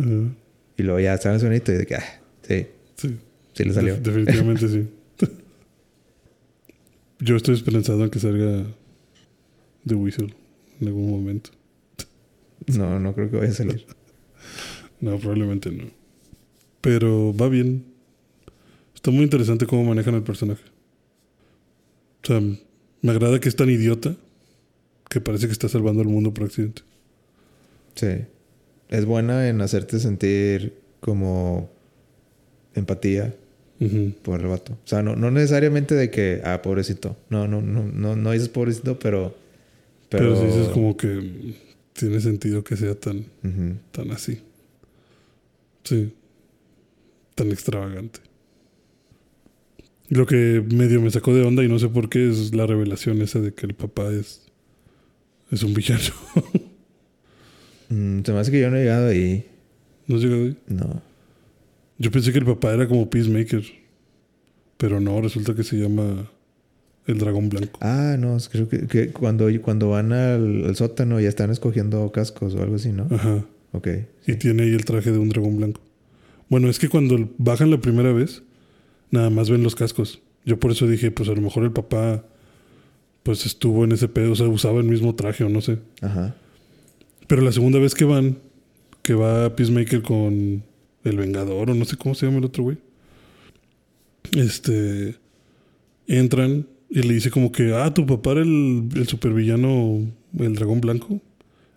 Y 0.76 0.82
luego 0.84 1.00
ya 1.00 1.16
sale 1.18 1.34
el 1.36 1.40
sonito 1.40 1.72
y 1.72 1.76
de 1.76 1.86
que, 1.86 1.94
ah, 1.96 2.20
sí, 2.46 2.66
Sí. 2.96 3.16
sí 3.52 3.64
le 3.64 3.72
salió. 3.74 3.94
Def- 3.96 4.04
definitivamente 4.04 4.68
sí. 4.68 4.86
Yo 7.18 7.34
estoy 7.36 7.54
esperanzado 7.54 8.04
en 8.04 8.10
que 8.10 8.18
salga 8.20 8.64
The 9.86 9.94
Whistle 9.94 10.34
en 10.80 10.86
algún 10.88 11.10
momento. 11.10 11.50
No, 12.66 13.00
no 13.00 13.14
creo 13.14 13.30
que 13.30 13.36
vaya 13.38 13.50
a 13.50 13.54
salir. 13.54 13.84
No, 15.00 15.18
probablemente 15.18 15.70
no. 15.70 15.84
Pero 16.86 17.34
va 17.34 17.48
bien. 17.48 17.84
Está 18.94 19.10
muy 19.10 19.24
interesante 19.24 19.66
cómo 19.66 19.82
manejan 19.82 20.14
el 20.14 20.22
personaje. 20.22 20.62
O 22.22 22.26
sea, 22.28 22.40
me 22.40 23.10
agrada 23.10 23.40
que 23.40 23.48
es 23.48 23.56
tan 23.56 23.68
idiota 23.68 24.14
que 25.08 25.20
parece 25.20 25.46
que 25.46 25.52
está 25.52 25.68
salvando 25.68 26.02
al 26.02 26.06
mundo 26.06 26.32
por 26.32 26.44
accidente. 26.44 26.82
Sí. 27.96 28.24
Es 28.88 29.04
buena 29.04 29.48
en 29.48 29.60
hacerte 29.62 29.98
sentir 29.98 30.74
como 31.00 31.68
empatía 32.76 33.34
por 34.22 34.40
el 34.40 34.46
vato. 34.46 34.74
O 34.74 34.86
sea, 34.86 35.02
no, 35.02 35.16
no 35.16 35.32
necesariamente 35.32 35.96
de 35.96 36.08
que, 36.08 36.40
ah, 36.44 36.62
pobrecito. 36.62 37.16
No, 37.30 37.48
no, 37.48 37.62
no, 37.62 37.82
no, 37.82 38.14
no 38.14 38.30
dices 38.30 38.48
pobrecito, 38.48 38.96
pero. 38.96 39.34
Pero, 40.08 40.34
Pero, 40.34 40.36
sí 40.36 40.46
dices 40.46 40.68
como 40.68 40.96
que 40.96 41.56
tiene 41.94 42.20
sentido 42.20 42.62
que 42.62 42.76
sea 42.76 42.94
tan, 42.94 43.24
tan 43.90 44.12
así. 44.12 44.40
Sí. 45.82 46.12
Tan 47.36 47.52
extravagante. 47.52 48.18
Lo 50.08 50.26
que 50.26 50.64
medio 50.72 51.00
me 51.00 51.10
sacó 51.10 51.32
de 51.34 51.42
onda 51.42 51.62
y 51.62 51.68
no 51.68 51.78
sé 51.78 51.88
por 51.88 52.08
qué 52.08 52.28
es 52.28 52.54
la 52.54 52.66
revelación 52.66 53.22
esa 53.22 53.40
de 53.40 53.52
que 53.54 53.66
el 53.66 53.74
papá 53.74 54.10
es, 54.10 54.46
es 55.52 55.62
un 55.62 55.72
villano. 55.74 56.02
Mm, 57.88 58.22
se 58.24 58.32
me 58.32 58.40
hace 58.40 58.50
que 58.50 58.60
yo 58.60 58.68
no 58.68 58.76
he 58.76 58.80
llegado 58.80 59.06
ahí. 59.06 59.46
¿No 60.08 60.16
has 60.16 60.22
llegado 60.22 60.42
ahí? 60.42 60.56
No. 60.66 61.02
Yo 61.98 62.10
pensé 62.10 62.32
que 62.32 62.38
el 62.40 62.44
papá 62.44 62.74
era 62.74 62.88
como 62.88 63.08
Peacemaker. 63.08 63.62
Pero 64.76 64.98
no, 64.98 65.20
resulta 65.20 65.54
que 65.54 65.62
se 65.62 65.76
llama 65.76 66.28
el 67.06 67.18
dragón 67.18 67.48
blanco. 67.48 67.78
Ah, 67.80 68.16
no, 68.18 68.36
es- 68.36 68.48
creo 68.48 68.68
que, 68.68 68.88
que 68.88 69.12
cuando, 69.12 69.46
cuando 69.62 69.90
van 69.90 70.12
al, 70.12 70.64
al 70.64 70.74
sótano 70.74 71.20
ya 71.20 71.28
están 71.28 71.52
escogiendo 71.52 72.10
cascos 72.10 72.56
o 72.56 72.60
algo 72.64 72.74
así, 72.74 72.90
¿no? 72.90 73.06
Ajá. 73.08 73.44
Ok. 73.70 73.86
Y 74.26 74.34
tiene 74.34 74.64
ahí 74.64 74.74
el 74.74 74.84
traje 74.84 75.12
de 75.12 75.18
un 75.18 75.28
dragón 75.28 75.56
blanco. 75.56 75.80
Bueno, 76.48 76.68
es 76.68 76.78
que 76.78 76.88
cuando 76.88 77.30
bajan 77.38 77.70
la 77.70 77.80
primera 77.80 78.12
vez, 78.12 78.42
nada 79.10 79.30
más 79.30 79.50
ven 79.50 79.62
los 79.62 79.74
cascos. 79.74 80.20
Yo 80.44 80.60
por 80.60 80.70
eso 80.70 80.86
dije, 80.86 81.10
pues 81.10 81.28
a 81.28 81.32
lo 81.32 81.40
mejor 81.40 81.64
el 81.64 81.72
papá 81.72 82.24
pues 83.22 83.44
estuvo 83.44 83.84
en 83.84 83.90
ese 83.90 84.06
pedo, 84.06 84.32
o 84.32 84.36
sea, 84.36 84.46
usaba 84.46 84.78
el 84.78 84.86
mismo 84.86 85.16
traje 85.16 85.42
o 85.42 85.48
no 85.48 85.60
sé. 85.60 85.78
Ajá. 86.00 86.36
Pero 87.26 87.42
la 87.42 87.50
segunda 87.50 87.80
vez 87.80 87.94
que 87.94 88.04
van, 88.04 88.38
que 89.02 89.14
va 89.14 89.56
Peacemaker 89.56 90.02
con 90.02 90.62
el 91.02 91.16
Vengador 91.16 91.70
o 91.70 91.74
no 91.74 91.84
sé 91.84 91.96
cómo 91.96 92.14
se 92.14 92.26
llama 92.26 92.38
el 92.38 92.44
otro 92.44 92.62
güey. 92.62 92.78
Este 94.36 95.16
entran 96.06 96.68
y 96.88 97.02
le 97.02 97.14
dice 97.14 97.30
como 97.30 97.50
que, 97.50 97.74
ah, 97.74 97.92
tu 97.92 98.06
papá 98.06 98.32
era 98.32 98.42
el, 98.42 98.88
el 98.94 99.08
supervillano, 99.08 100.06
el 100.38 100.54
dragón 100.54 100.80
blanco. 100.80 101.20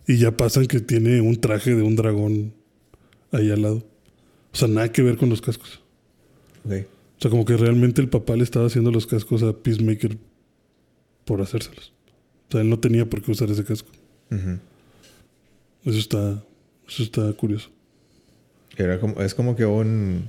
Y 0.06 0.18
ya 0.18 0.36
pasan 0.36 0.66
que 0.66 0.80
tiene 0.80 1.20
un 1.20 1.40
traje 1.40 1.74
de 1.74 1.82
un 1.82 1.96
dragón 1.96 2.52
ahí 3.32 3.50
al 3.50 3.62
lado. 3.62 3.89
O 4.52 4.56
sea, 4.56 4.68
nada 4.68 4.90
que 4.92 5.02
ver 5.02 5.16
con 5.16 5.28
los 5.28 5.40
cascos. 5.40 5.80
Ok. 6.64 6.72
O 7.18 7.20
sea, 7.22 7.30
como 7.30 7.44
que 7.44 7.56
realmente 7.56 8.00
el 8.00 8.08
papá 8.08 8.34
le 8.36 8.42
estaba 8.44 8.66
haciendo 8.66 8.90
los 8.90 9.06
cascos 9.06 9.42
a 9.42 9.52
Peacemaker 9.52 10.16
por 11.24 11.40
hacérselos. 11.42 11.92
O 12.48 12.52
sea, 12.52 12.60
él 12.62 12.70
no 12.70 12.78
tenía 12.78 13.08
por 13.08 13.22
qué 13.22 13.30
usar 13.30 13.50
ese 13.50 13.64
casco. 13.64 13.90
Eso 15.84 15.98
está, 15.98 16.42
eso 16.88 17.02
está 17.02 17.32
curioso. 17.34 17.70
Era 18.76 18.98
como, 19.00 19.20
es 19.20 19.34
como 19.34 19.56
que 19.56 19.64
un... 19.66 20.28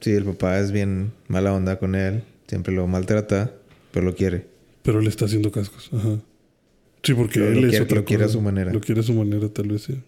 Sí, 0.00 0.10
el 0.10 0.24
papá 0.24 0.58
es 0.58 0.72
bien 0.72 1.12
mala 1.28 1.52
onda 1.52 1.78
con 1.78 1.94
él. 1.94 2.24
Siempre 2.48 2.74
lo 2.74 2.86
maltrata, 2.88 3.54
pero 3.92 4.04
lo 4.04 4.14
quiere. 4.14 4.46
Pero 4.82 5.00
le 5.00 5.08
está 5.08 5.26
haciendo 5.26 5.52
cascos. 5.52 5.90
Ajá. 5.92 6.18
Sí, 7.04 7.14
porque 7.14 7.38
él 7.38 7.60
lo 7.60 7.66
es 7.66 7.70
quiere- 7.70 7.84
otra 7.84 7.96
lo 7.98 8.04
quiere 8.04 8.24
a 8.24 8.26
cosa. 8.26 8.38
su 8.38 8.42
manera. 8.42 8.72
Lo 8.72 8.80
quiere 8.80 9.00
a 9.00 9.04
su 9.04 9.14
manera, 9.14 9.48
tal 9.48 9.68
vez 9.68 9.82
sí. 9.82 10.00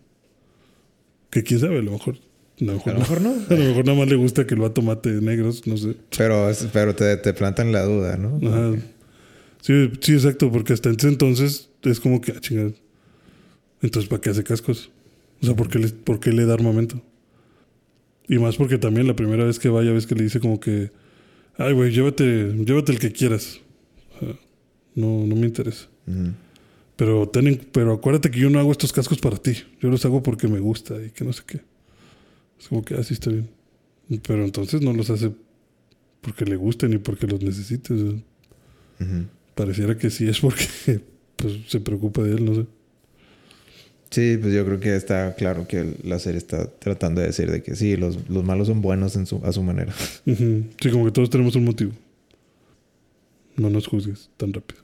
Que 1.30 1.42
quién 1.44 1.60
sabe, 1.60 1.78
a 1.78 1.82
lo 1.82 1.92
mejor. 1.92 2.16
A 2.60 2.64
lo 2.64 2.72
A 2.72 2.74
mejor, 2.74 2.92
lo 2.92 2.94
no. 2.94 2.98
mejor 3.00 3.20
no. 3.22 3.30
A 3.50 3.58
lo 3.58 3.64
mejor 3.64 3.84
nada 3.86 3.98
más 3.98 4.08
le 4.08 4.16
gusta 4.16 4.46
que 4.46 4.54
el 4.54 4.60
vato 4.60 4.82
mate 4.82 5.10
negros, 5.20 5.66
no 5.66 5.76
sé. 5.76 5.96
Pero, 6.16 6.50
pero 6.72 6.94
te, 6.94 7.16
te 7.16 7.32
plantan 7.34 7.72
la 7.72 7.82
duda, 7.84 8.16
¿no? 8.16 8.36
Ajá. 8.48 8.72
Sí, 9.60 9.90
sí, 10.00 10.12
exacto, 10.12 10.52
porque 10.52 10.72
hasta 10.74 10.90
ese 10.90 11.08
entonces 11.08 11.70
es 11.82 11.98
como 12.00 12.20
que, 12.20 12.32
ah, 12.32 12.40
chingada. 12.40 12.72
Entonces, 13.82 14.08
¿para 14.08 14.20
qué 14.20 14.30
hace 14.30 14.44
cascos? 14.44 14.90
O 15.42 15.46
sea, 15.46 15.56
¿por 15.56 15.68
qué 15.68 15.78
le, 15.78 15.88
por 15.88 16.20
qué 16.20 16.32
le 16.32 16.44
da 16.46 16.54
armamento? 16.54 17.02
Y 18.28 18.38
más 18.38 18.56
porque 18.56 18.78
también 18.78 19.06
la 19.06 19.16
primera 19.16 19.44
vez 19.44 19.58
que 19.58 19.68
vaya, 19.68 19.92
ves 19.92 20.06
que 20.06 20.14
le 20.14 20.22
dice 20.24 20.40
como 20.40 20.60
que, 20.60 20.90
ay, 21.58 21.72
güey, 21.74 21.90
llévate, 21.92 22.52
llévate 22.64 22.92
el 22.92 22.98
que 22.98 23.12
quieras. 23.12 23.60
O 24.16 24.20
sea, 24.20 24.38
no, 24.94 25.26
no 25.26 25.34
me 25.36 25.46
interesa. 25.46 25.88
Pero, 26.96 27.28
ten 27.28 27.48
en- 27.48 27.66
pero 27.72 27.92
acuérdate 27.94 28.30
que 28.30 28.38
yo 28.38 28.48
no 28.50 28.58
hago 28.58 28.70
estos 28.72 28.92
cascos 28.92 29.18
para 29.18 29.36
ti. 29.36 29.52
Yo 29.80 29.90
los 29.90 30.04
hago 30.04 30.22
porque 30.22 30.46
me 30.48 30.60
gusta 30.60 30.94
y 31.04 31.10
que 31.10 31.24
no 31.24 31.32
sé 31.32 31.42
qué. 31.46 31.60
Es 32.64 32.68
como 32.70 32.82
que 32.82 32.94
así 32.94 33.12
está 33.12 33.28
bien. 33.28 33.50
Pero 34.26 34.42
entonces 34.42 34.80
no 34.80 34.94
los 34.94 35.10
hace 35.10 35.30
porque 36.22 36.46
le 36.46 36.56
gusten 36.56 36.92
ni 36.92 36.96
porque 36.98 37.26
los 37.26 37.42
necesite. 37.42 37.92
o 37.92 37.96
sea, 37.98 38.08
Ujú. 39.00 39.26
pareciera 39.54 39.98
que 39.98 40.08
sí 40.08 40.26
es 40.26 40.40
porque 40.40 40.64
pues, 41.36 41.58
se 41.68 41.78
preocupa 41.80 42.22
de 42.22 42.36
él, 42.36 42.44
no 42.46 42.54
sé. 42.54 42.66
Sí, 44.08 44.38
pues 44.40 44.54
yo 44.54 44.64
creo 44.64 44.80
que 44.80 44.96
está 44.96 45.34
claro 45.34 45.68
que 45.68 45.96
la 46.04 46.18
serie 46.18 46.38
está 46.38 46.70
tratando 46.70 47.20
de 47.20 47.26
decir 47.26 47.50
de 47.50 47.62
que 47.62 47.76
sí, 47.76 47.98
los, 47.98 48.30
los 48.30 48.44
malos 48.44 48.68
son 48.68 48.80
buenos 48.80 49.14
en 49.16 49.26
su, 49.26 49.44
a 49.44 49.52
su 49.52 49.62
manera. 49.62 49.92
Sí, 50.24 50.90
como 50.90 51.04
que 51.04 51.10
todos 51.10 51.28
tenemos 51.28 51.54
un 51.56 51.64
motivo. 51.64 51.92
No 53.56 53.68
nos 53.68 53.86
juzgues 53.88 54.30
tan 54.38 54.54
rápido. 54.54 54.80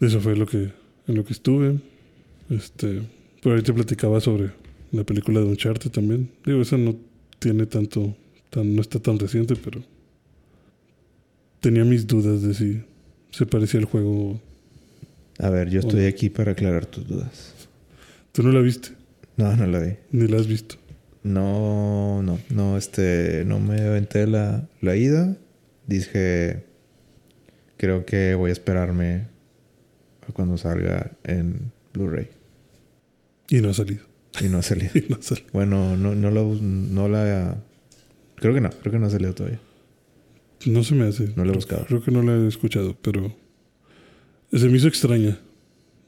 Eso 0.00 0.20
fue 0.20 0.34
lo 0.34 0.46
que, 0.46 0.72
en 1.06 1.14
lo 1.14 1.24
que 1.24 1.32
estuve. 1.32 1.78
Este, 2.50 3.02
pero 3.40 3.54
ahorita 3.54 3.72
platicaba 3.72 4.20
sobre 4.20 4.50
la 4.92 5.04
película 5.04 5.40
de 5.40 5.46
Uncharted 5.46 5.90
también. 5.90 6.30
Digo, 6.44 6.60
esa 6.62 6.76
no 6.78 6.96
tiene 7.38 7.66
tanto, 7.66 8.16
tan, 8.50 8.74
no 8.74 8.80
está 8.82 8.98
tan 9.00 9.18
reciente, 9.18 9.54
pero 9.56 9.82
tenía 11.60 11.84
mis 11.84 12.06
dudas 12.06 12.42
de 12.42 12.54
si 12.54 12.82
se 13.30 13.46
parecía 13.46 13.80
al 13.80 13.86
juego. 13.86 14.40
A 15.38 15.50
ver, 15.50 15.70
yo 15.70 15.80
estoy 15.80 16.06
aquí 16.06 16.30
para 16.30 16.52
aclarar 16.52 16.86
tus 16.86 17.06
dudas. 17.06 17.54
Tú 18.32 18.42
no 18.42 18.50
la 18.52 18.60
viste, 18.60 18.90
No, 19.36 19.54
no 19.56 19.66
la 19.66 19.80
vi. 19.80 19.92
ni 20.12 20.26
la 20.26 20.38
has 20.38 20.46
visto. 20.46 20.76
No, 21.22 22.22
no, 22.22 22.38
no, 22.50 22.76
este, 22.76 23.44
no 23.44 23.58
me 23.60 23.80
aventé 23.82 24.26
la, 24.26 24.68
la 24.80 24.96
ida. 24.96 25.36
Dije, 25.86 26.64
creo 27.76 28.04
que 28.04 28.34
voy 28.34 28.50
a 28.50 28.52
esperarme 28.52 29.26
a 30.28 30.32
cuando 30.32 30.56
salga 30.56 31.12
en 31.24 31.72
Blu-ray. 31.92 32.28
Y 33.50 33.60
no 33.60 33.70
ha 33.70 33.74
salido. 33.74 34.04
Y 34.40 34.48
no 34.48 34.58
ha 34.58 34.62
salido. 34.62 34.90
Y 34.94 35.04
no 35.08 35.18
bueno, 35.52 35.96
no, 35.96 36.14
no, 36.14 36.30
la, 36.30 36.42
no 36.42 37.08
la... 37.08 37.58
Creo 38.36 38.54
que 38.54 38.60
no, 38.60 38.70
creo 38.70 38.92
que 38.92 38.98
no 38.98 39.06
ha 39.06 39.10
salido 39.10 39.34
todavía. 39.34 39.60
No 40.66 40.82
se 40.84 40.94
me 40.94 41.06
hace. 41.06 41.32
No 41.36 41.44
la 41.44 41.52
he 41.52 41.54
buscado. 41.54 41.84
Creo 41.86 42.02
que 42.02 42.10
no 42.10 42.22
la 42.22 42.34
he 42.36 42.48
escuchado, 42.48 42.96
pero 43.00 43.34
se 44.52 44.68
me 44.68 44.76
hizo 44.76 44.88
extraña. 44.88 45.38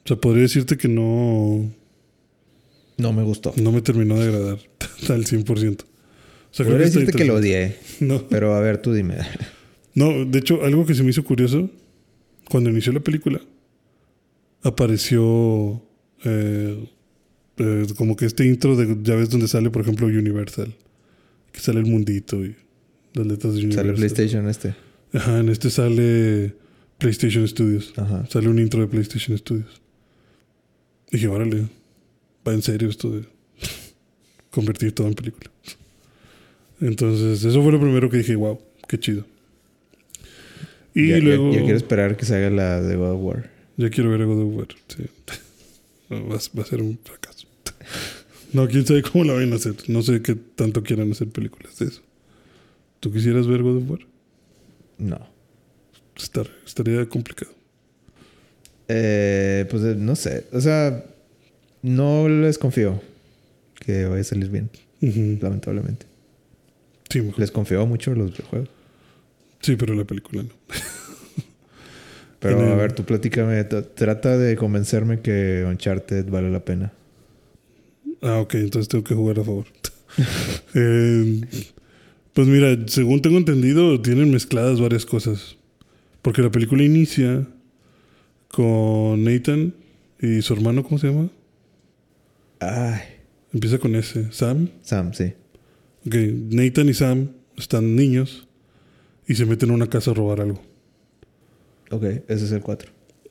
O 0.05 0.09
sea, 0.09 0.17
podría 0.17 0.43
decirte 0.43 0.77
que 0.77 0.89
no, 0.89 1.71
No 2.97 3.13
me 3.13 3.23
gustó. 3.23 3.53
no 3.57 3.71
me 3.73 3.81
terminó 3.81 4.17
de 4.17 4.29
agradar 4.29 4.59
al 5.09 5.25
100%. 5.25 5.83
O 5.83 5.87
sea, 6.53 6.67
Podría 6.67 6.87
decirte 6.87 7.13
que 7.13 7.25
lo 7.25 7.35
odié. 7.37 7.77
No. 8.01 8.27
Pero 8.29 8.55
a 8.55 8.61
ver, 8.61 8.81
tú 8.81 8.93
dime. 8.93 9.17
No, 9.95 10.25
de 10.25 10.39
hecho, 10.39 10.65
algo 10.65 10.87
que 10.87 10.95
se 10.95 11.03
me 11.03 11.11
hizo 11.11 11.23
curioso, 11.23 11.71
cuando 12.49 12.71
inició 12.71 12.93
la 12.93 13.01
película, 13.01 13.41
apareció 14.63 15.83
eh, 16.25 16.89
eh, 17.61 17.87
como 17.97 18.17
que 18.17 18.27
este 18.27 18.47
intro 18.47 18.77
de, 18.77 18.97
ya 19.03 19.15
ves 19.15 19.31
donde 19.31 19.47
sale, 19.49 19.71
por 19.71 19.83
ejemplo, 19.83 20.07
Universal, 20.07 20.75
que 21.53 21.61
sale 21.61 21.81
el 21.81 21.87
mundito 21.87 22.45
y 22.45 22.57
las 23.15 23.27
letras 23.27 23.55
de 23.55 23.61
Universal. 23.65 23.85
Sale 23.87 23.97
PlayStation 23.97 24.49
este. 24.49 24.75
Ajá, 25.13 25.39
en 25.41 25.49
este 25.49 25.71
sale 25.71 26.55
PlayStation 26.99 27.47
Studios. 27.47 27.93
Ajá. 27.97 28.27
Sale 28.29 28.49
un 28.49 28.59
intro 28.59 28.81
de 28.81 28.87
PlayStation 28.87 29.37
Studios. 29.37 29.81
Y 31.11 31.17
dije, 31.17 31.29
órale, 31.29 31.67
va 32.47 32.53
en 32.55 32.63
serio 32.63 32.89
esto 32.89 33.11
de 33.11 33.25
convertir 34.51 34.93
todo 34.93 35.09
en 35.09 35.15
película. 35.15 35.51
Entonces, 36.81 37.45
eso 37.45 37.63
fue 37.63 37.73
lo 37.73 37.81
primero 37.81 38.09
que 38.09 38.19
dije, 38.19 38.37
wow, 38.37 38.59
qué 38.89 38.99
chido. 38.99 39.27
Y 40.95 41.09
ya, 41.11 41.19
ya- 41.19 41.25
luego. 41.25 41.53
ya 41.53 41.61
quiero 41.61 41.77
esperar 41.77 42.17
que 42.17 42.25
se 42.25 42.35
haga 42.37 42.51
la 42.51 42.81
de 42.81 42.97
God 42.97 43.11
of 43.13 43.21
War. 43.23 43.51
Ya 43.77 43.91
quiero 43.91 44.11
ver 44.11 44.23
a 44.23 44.25
God 44.25 44.43
of 44.43 44.55
War. 44.57 44.69
Sí. 44.89 45.05
Va, 46.13 46.19
va 46.19 46.63
a 46.63 46.67
ser 46.67 46.83
un. 46.83 46.99
No, 48.53 48.67
quién 48.69 48.87
sabe 48.87 49.03
cómo 49.03 49.25
la 49.25 49.35
van 49.35 49.53
a 49.53 49.57
hacer. 49.57 49.75
No 49.89 50.03
sé 50.03 50.23
qué 50.23 50.35
tanto 50.35 50.83
quieran 50.83 51.11
hacer 51.13 51.29
películas 51.29 51.79
de 51.79 51.87
eso. 51.87 52.03
¿Tú 53.01 53.13
quisieras 53.13 53.47
ver 53.47 53.63
God 53.63 53.77
of 53.79 53.91
War? 53.91 54.01
No. 54.99 55.19
Estar- 56.17 56.51
estaría 56.67 57.09
complicado. 57.09 57.53
Eh, 58.89 59.67
pues 59.71 59.83
eh, 59.85 59.95
no 59.97 60.17
sé. 60.17 60.47
O 60.53 60.61
sea, 60.61 61.05
no 61.83 62.29
les 62.29 62.59
confío 62.59 63.01
que 63.77 64.05
vaya 64.07 64.21
a 64.21 64.25
salir 64.25 64.49
bien, 64.51 64.69
lamentablemente. 65.41 66.07
Sí, 67.09 67.21
mejor. 67.23 67.39
Les 67.41 67.51
confío 67.51 67.87
mucho 67.87 68.15
los 68.15 68.33
videojuegos. 68.33 68.69
Sí, 69.61 69.77
pero 69.77 69.95
la 69.95 70.05
película 70.05 70.43
no. 70.43 70.51
Pero 72.41 72.59
a 72.61 72.75
ver, 72.75 72.93
tú 72.93 73.05
platícame. 73.05 73.63
Trata 73.65 74.39
de 74.39 74.57
convencerme 74.57 75.21
que 75.21 75.65
Uncharted 75.69 76.27
vale 76.31 76.51
la 76.51 76.61
pena. 76.65 76.91
Ah, 78.23 78.41
ok, 78.41 78.55
entonces 78.55 78.89
tengo 78.89 79.05
que 79.05 79.15
jugar 79.15 79.41
a 79.41 79.45
favor. 79.45 79.67
Eh, 80.75 81.41
pues 82.33 82.49
mira, 82.49 82.77
según 82.87 83.23
tengo 83.23 83.39
entendido, 83.39 84.01
tienen 84.01 84.31
mezcladas 84.31 84.81
varias 84.81 85.07
cosas. 85.07 85.57
Porque 86.23 86.43
la 86.43 86.51
película 86.51 86.83
inicia 86.83 87.47
con 88.49 89.23
Nathan 89.23 89.75
y 90.21 90.43
su 90.43 90.53
hermano, 90.53 90.83
¿cómo 90.83 90.99
se 90.99 91.09
llama? 91.09 91.31
Ay, 92.59 93.01
Empieza 93.53 93.79
con 93.79 93.97
ese, 93.97 94.31
Sam. 94.33 94.69
Sam, 94.83 95.13
sí. 95.13 95.33
Ok, 96.07 96.15
Nathan 96.51 96.89
y 96.89 96.95
Sam 96.95 97.31
están 97.57 97.97
niños 97.97 98.47
y 99.27 99.35
se 99.35 99.45
meten 99.45 99.71
a 99.71 99.75
una 99.75 99.89
casa 99.89 100.13
a 100.13 100.15
robar 100.15 100.41
algo. 100.41 100.63
Ok, 101.91 102.05
ese 102.29 102.45
es 102.45 102.53
el 102.53 102.61
4. 102.61 102.91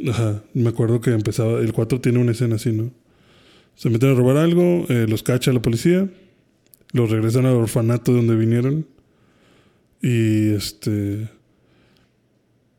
Ajá, 0.09 0.43
me 0.53 0.69
acuerdo 0.69 0.99
que 0.99 1.11
empezaba, 1.11 1.59
el 1.59 1.71
4 1.71 2.01
tiene 2.01 2.19
una 2.19 2.31
escena 2.33 2.55
así, 2.55 2.71
¿no? 2.71 2.91
Se 3.79 3.89
meten 3.89 4.09
a 4.09 4.13
robar 4.13 4.35
algo, 4.35 4.85
eh, 4.89 5.05
los 5.07 5.23
cacha 5.23 5.53
la 5.53 5.61
policía, 5.61 6.09
los 6.91 7.09
regresan 7.09 7.45
al 7.45 7.55
orfanato 7.55 8.11
de 8.11 8.17
donde 8.17 8.35
vinieron 8.35 8.85
y 10.01 10.49
este... 10.49 11.29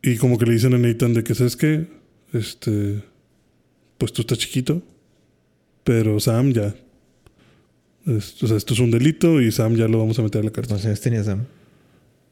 Y 0.03 0.17
como 0.19 0.37
que 0.37 0.45
le 0.45 0.53
dicen 0.53 0.75
a 0.75 0.79
Nathan 0.79 1.15
de 1.15 1.25
que, 1.25 1.35
¿sabes 1.35 1.57
qué? 1.57 1.87
Este... 2.35 3.03
Pues 3.97 4.13
tú 4.13 4.21
estás 4.21 4.37
chiquito, 4.37 4.83
pero 5.85 6.21
Sam 6.21 6.53
ya. 6.53 6.75
Es- 8.07 8.43
o 8.43 8.47
sea, 8.47 8.59
esto 8.59 8.75
es 8.75 8.81
un 8.81 8.91
delito 8.91 9.41
y 9.41 9.51
Sam 9.53 9.77
ya 9.77 9.89
lo 9.89 9.99
vamos 10.01 10.19
a 10.19 10.23
meter 10.23 10.43
a 10.43 10.45
la 10.45 10.51
cárcel. 10.51 10.69
¿Cuántos 10.73 10.87
años 10.87 11.01
tenía 11.01 11.25
Sam? 11.25 11.45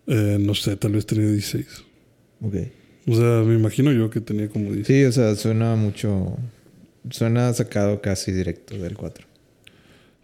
Eh, 0.09 0.37
no 0.41 0.55
sé, 0.55 0.77
tal 0.77 0.93
vez 0.93 1.07
tenía 1.07 1.27
16. 1.31 1.67
Ok. 2.43 2.55
O 3.07 3.15
sea, 3.17 3.43
me 3.47 3.55
imagino 3.55 3.93
yo 3.93 4.11
que 4.11 4.21
tenía 4.21 4.49
como 4.51 4.73
16. 4.73 4.87
Sí, 4.87 5.05
o 5.05 5.13
sea, 5.13 5.35
suena 5.37 5.75
mucho. 5.75 6.37
Suena 7.11 7.53
sacado 7.53 8.01
casi 8.01 8.33
directo 8.33 8.77
del 8.77 8.97
4. 8.97 9.27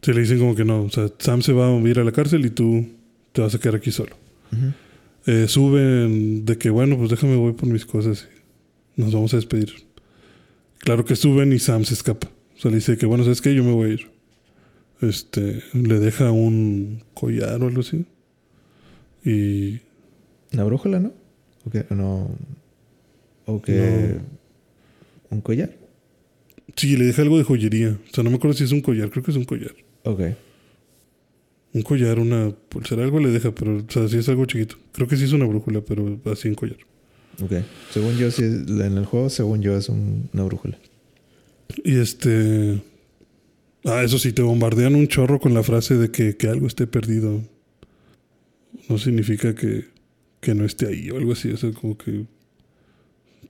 Se 0.03 0.13
le 0.13 0.21
dicen 0.21 0.39
como 0.39 0.55
que 0.55 0.65
no. 0.65 0.83
O 0.83 0.91
sea, 0.91 1.09
Sam 1.19 1.43
se 1.43 1.53
va 1.53 1.69
a 1.69 1.81
ir 1.81 1.99
a 1.99 2.05
la 2.05 2.13
cárcel 2.13 2.45
y 2.45 2.51
tú 2.51 2.87
te 3.33 3.41
vas 3.41 3.55
a 3.55 3.59
quedar 3.59 3.77
aquí 3.77 3.91
solo. 3.91 4.17
Eh, 5.27 5.49
suben 5.49 6.45
de 6.45 6.59
que, 6.59 6.71
bueno, 6.71 6.97
pues 6.99 7.11
déjame 7.11 7.37
voy 7.37 7.53
por 7.55 7.69
mis 7.69 7.87
cosas 7.87 8.29
y 8.97 9.03
nos 9.03 9.13
vamos 9.13 9.33
a 9.33 9.37
despedir. 9.37 9.73
Claro 10.79 11.05
que 11.05 11.17
suben 11.17 11.53
y 11.53 11.59
Sam 11.59 11.85
se 11.85 11.95
escapa. 11.95 12.29
O 12.57 12.61
sea, 12.61 12.71
le 12.71 12.77
dice 12.77 12.99
que, 12.99 13.07
bueno, 13.07 13.25
¿sabes 13.25 13.41
qué? 13.41 13.55
Yo 13.55 13.65
me 13.65 13.73
voy 13.73 13.91
a 13.91 13.93
ir. 13.95 14.11
Este, 15.01 15.63
le 15.73 15.99
deja 15.99 16.31
un 16.31 17.03
collar 17.15 17.63
o 17.63 17.67
algo 17.69 17.81
así. 17.81 18.05
Y 19.25 19.81
Una 20.53 20.65
brújula, 20.65 21.01
¿no? 21.01 21.13
¿O 21.65 21.71
qué? 21.71 21.87
No. 21.91 22.31
¿O 23.47 23.61
que 23.61 24.19
¿Un 25.31 25.41
collar? 25.41 25.84
Sí, 26.77 26.97
le 26.97 27.05
deja 27.07 27.23
algo 27.23 27.39
de 27.39 27.45
joyería. 27.45 27.99
O 28.11 28.15
sea, 28.15 28.25
no 28.25 28.31
me 28.31 28.37
acuerdo 28.37 28.57
si 28.57 28.65
es 28.65 28.73
un 28.73 28.81
collar, 28.81 29.11
creo 29.11 29.23
que 29.25 29.31
es 29.31 29.37
un 29.37 29.45
collar. 29.45 29.75
Ok. 30.05 30.21
Un 31.73 31.83
collar, 31.83 32.21
una 32.21 32.51
pulsera, 32.69 33.03
algo 33.03 33.19
le 33.19 33.31
deja, 33.31 33.53
pero, 33.53 33.79
o 33.79 33.85
sea, 33.91 34.07
sí 34.09 34.17
es 34.19 34.29
algo 34.29 34.45
chiquito. 34.47 34.77
Creo 34.93 35.09
que 35.09 35.17
sí 35.17 35.25
es 35.25 35.33
una 35.33 35.45
brújula, 35.47 35.81
pero 35.81 36.21
así 36.27 36.47
en 36.49 36.55
collar. 36.55 36.79
Ok. 37.43 37.53
Según 37.91 38.17
yo, 38.17 38.31
sí, 38.31 38.43
en 38.45 38.97
el 38.97 39.05
juego, 39.07 39.29
según 39.29 39.61
yo, 39.61 39.77
es 39.77 39.89
un- 39.89 40.29
una 40.33 40.45
brújula. 40.45 40.79
Y 41.83 41.97
este. 41.97 42.81
Ah, 43.85 44.03
eso 44.05 44.19
sí, 44.19 44.33
te 44.33 44.43
bombardean 44.43 44.95
un 44.95 45.09
chorro 45.09 45.41
con 45.41 45.53
la 45.53 45.63
frase 45.65 45.97
de 45.97 46.11
que, 46.11 46.37
que 46.37 46.47
algo 46.49 46.67
esté 46.69 46.87
perdido. 46.87 47.43
No 48.89 48.99
significa 48.99 49.55
que, 49.55 49.87
que 50.41 50.55
no 50.55 50.65
esté 50.65 50.87
ahí 50.87 51.11
o 51.11 51.17
algo 51.17 51.33
así. 51.33 51.51
O 51.51 51.57
sea, 51.57 51.73
como 51.73 51.99
que. 51.99 52.25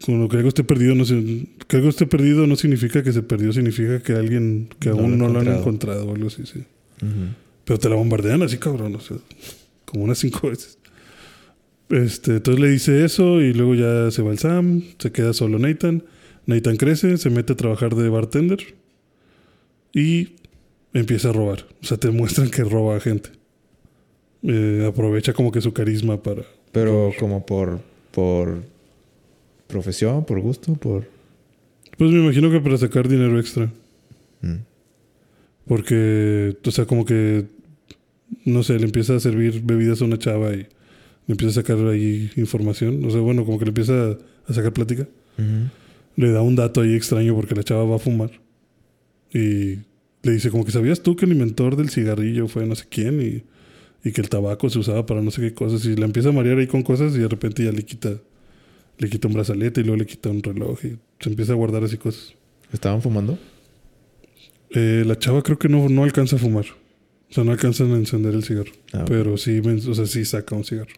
Como 0.04 0.28
que 0.28 0.36
algo 0.36 0.48
esté 0.48 0.64
perdido, 0.64 0.94
no 0.94 1.04
sé, 1.04 1.46
que 1.68 1.76
algo 1.76 1.88
esté 1.88 2.06
perdido 2.06 2.46
no 2.46 2.56
significa 2.56 3.02
que 3.02 3.12
se 3.12 3.22
perdió, 3.22 3.52
significa 3.52 4.02
que 4.02 4.12
alguien 4.14 4.68
que 4.80 4.90
No 4.90 4.96
aún 4.96 5.12
lo 5.18 5.28
no 5.28 5.28
lo 5.28 5.40
han 5.40 5.48
encontrado. 5.58 6.06
o 6.06 6.14
algo 6.14 6.28
así, 6.28 6.44
sí. 6.46 6.60
Ujú. 7.02 7.34
Pero 7.64 7.78
te 7.78 7.88
la 7.88 7.94
bombardean 7.96 8.42
así, 8.42 8.58
cabrón, 8.58 8.94
o 8.96 9.00
sea, 9.00 9.16
como 9.84 10.04
unas 10.04 10.18
cinco 10.18 10.48
veces. 10.50 10.78
Este, 11.90 12.36
entonces 12.36 12.60
le 12.62 12.70
dice 12.70 13.04
eso 13.04 13.40
y 13.40 13.52
luego 13.52 13.74
ya 13.74 14.10
se 14.10 14.22
va 14.22 14.32
el 14.32 14.38
Sam, 14.38 14.82
se 14.98 15.12
queda 15.12 15.32
solo 15.32 15.58
Nathan. 15.58 16.02
Nathan 16.46 16.76
crece, 16.76 17.16
se 17.18 17.30
mete 17.30 17.52
a 17.52 17.56
trabajar 17.56 17.94
de 17.94 18.08
bartender 18.08 18.58
y 19.92 20.30
empieza 20.92 21.30
a 21.30 21.32
robar. 21.32 21.66
O 21.82 21.86
sea, 21.86 21.96
te 21.96 22.10
muestran 22.10 22.50
que 22.50 22.64
roba 22.64 22.96
a 22.96 23.00
gente. 23.00 23.30
Eh, 24.42 24.84
aprovecha 24.86 25.32
como 25.32 25.50
que 25.52 25.60
su 25.60 25.72
carisma 25.72 26.22
para... 26.22 26.42
Pero 26.72 27.12
como 27.18 27.46
por, 27.46 27.80
por 28.10 28.62
profesión, 29.74 30.24
por 30.24 30.40
gusto, 30.40 30.74
por... 30.74 31.08
Pues 31.98 32.10
me 32.12 32.20
imagino 32.20 32.48
que 32.48 32.60
para 32.60 32.76
sacar 32.76 33.08
dinero 33.08 33.40
extra. 33.40 33.72
Mm. 34.40 34.58
Porque, 35.66 36.56
o 36.64 36.70
sea, 36.70 36.84
como 36.84 37.04
que, 37.04 37.46
no 38.44 38.62
sé, 38.62 38.78
le 38.78 38.84
empieza 38.84 39.16
a 39.16 39.20
servir 39.20 39.62
bebidas 39.64 40.00
a 40.00 40.04
una 40.04 40.18
chava 40.18 40.52
y 40.52 40.58
le 40.58 41.32
empieza 41.34 41.50
a 41.50 41.62
sacar 41.62 41.78
ahí 41.88 42.30
información. 42.36 43.04
O 43.04 43.10
sea, 43.10 43.20
bueno, 43.20 43.44
como 43.44 43.58
que 43.58 43.64
le 43.64 43.70
empieza 43.70 44.16
a 44.48 44.52
sacar 44.52 44.72
plática. 44.72 45.08
Le 46.16 46.30
da 46.30 46.42
un 46.42 46.54
dato 46.54 46.80
ahí 46.80 46.94
extraño 46.94 47.34
porque 47.34 47.56
la 47.56 47.64
chava 47.64 47.84
va 47.84 47.96
a 47.96 47.98
fumar. 47.98 48.30
Y 49.32 49.78
le 50.22 50.32
dice 50.32 50.50
como 50.50 50.64
que 50.64 50.70
sabías 50.70 51.00
tú 51.00 51.16
que 51.16 51.26
el 51.26 51.32
inventor 51.32 51.74
del 51.74 51.90
cigarrillo 51.90 52.46
fue 52.46 52.64
no 52.66 52.76
sé 52.76 52.84
quién 52.88 53.20
y, 53.20 53.42
y 54.08 54.12
que 54.12 54.20
el 54.20 54.28
tabaco 54.28 54.70
se 54.70 54.78
usaba 54.78 55.04
para 55.04 55.20
no 55.20 55.32
sé 55.32 55.40
qué 55.40 55.52
cosas. 55.52 55.84
Y 55.84 55.96
la 55.96 56.04
empieza 56.04 56.28
a 56.28 56.32
marear 56.32 56.58
ahí 56.58 56.68
con 56.68 56.82
cosas 56.84 57.14
y 57.16 57.18
de 57.18 57.28
repente 57.28 57.64
ya 57.64 57.72
le 57.72 57.84
quita, 57.84 58.18
le 58.98 59.08
quita 59.08 59.28
un 59.28 59.34
brazalete 59.34 59.80
y 59.80 59.84
luego 59.84 59.98
le 59.98 60.06
quita 60.06 60.30
un 60.30 60.42
reloj 60.42 60.84
y 60.84 60.98
se 61.20 61.30
empieza 61.30 61.52
a 61.52 61.56
guardar 61.56 61.84
así 61.84 61.96
cosas. 61.96 62.34
¿Estaban 62.72 63.02
fumando? 63.02 63.38
Eh, 64.70 65.04
la 65.06 65.18
chava 65.18 65.42
creo 65.42 65.58
que 65.58 65.68
no, 65.68 65.88
no 65.88 66.04
alcanza 66.04 66.36
a 66.36 66.38
fumar. 66.38 66.66
O 67.30 67.34
sea, 67.34 67.44
no 67.44 67.52
alcanzan 67.52 67.92
a 67.92 67.96
encender 67.96 68.34
el 68.34 68.44
cigarro. 68.44 68.72
Ah. 68.92 69.04
Pero 69.06 69.36
sí, 69.36 69.60
o 69.60 69.94
sea, 69.94 70.06
sí 70.06 70.24
saca 70.24 70.54
un 70.54 70.64
cigarro. 70.64 70.94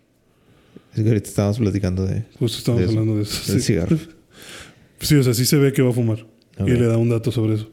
Es 0.94 1.02
que 1.02 1.08
ahorita 1.08 1.28
estábamos 1.28 1.58
platicando 1.58 2.06
de, 2.06 2.24
Justo 2.38 2.58
estábamos 2.58 2.80
De 2.80 2.84
eso, 2.84 2.98
hablando 2.98 3.16
de 3.16 3.22
eso. 3.22 3.52
del 3.52 3.62
sí. 3.62 3.66
cigarro. 3.66 3.98
Sí, 4.98 5.14
o 5.14 5.22
sea, 5.22 5.34
sí 5.34 5.44
se 5.44 5.58
ve 5.58 5.74
que 5.74 5.82
va 5.82 5.90
a 5.90 5.92
fumar. 5.92 6.26
Ok. 6.58 6.68
Y 6.68 6.70
le 6.70 6.86
da 6.86 6.96
un 6.96 7.10
dato 7.10 7.30
sobre 7.30 7.56
eso. 7.56 7.70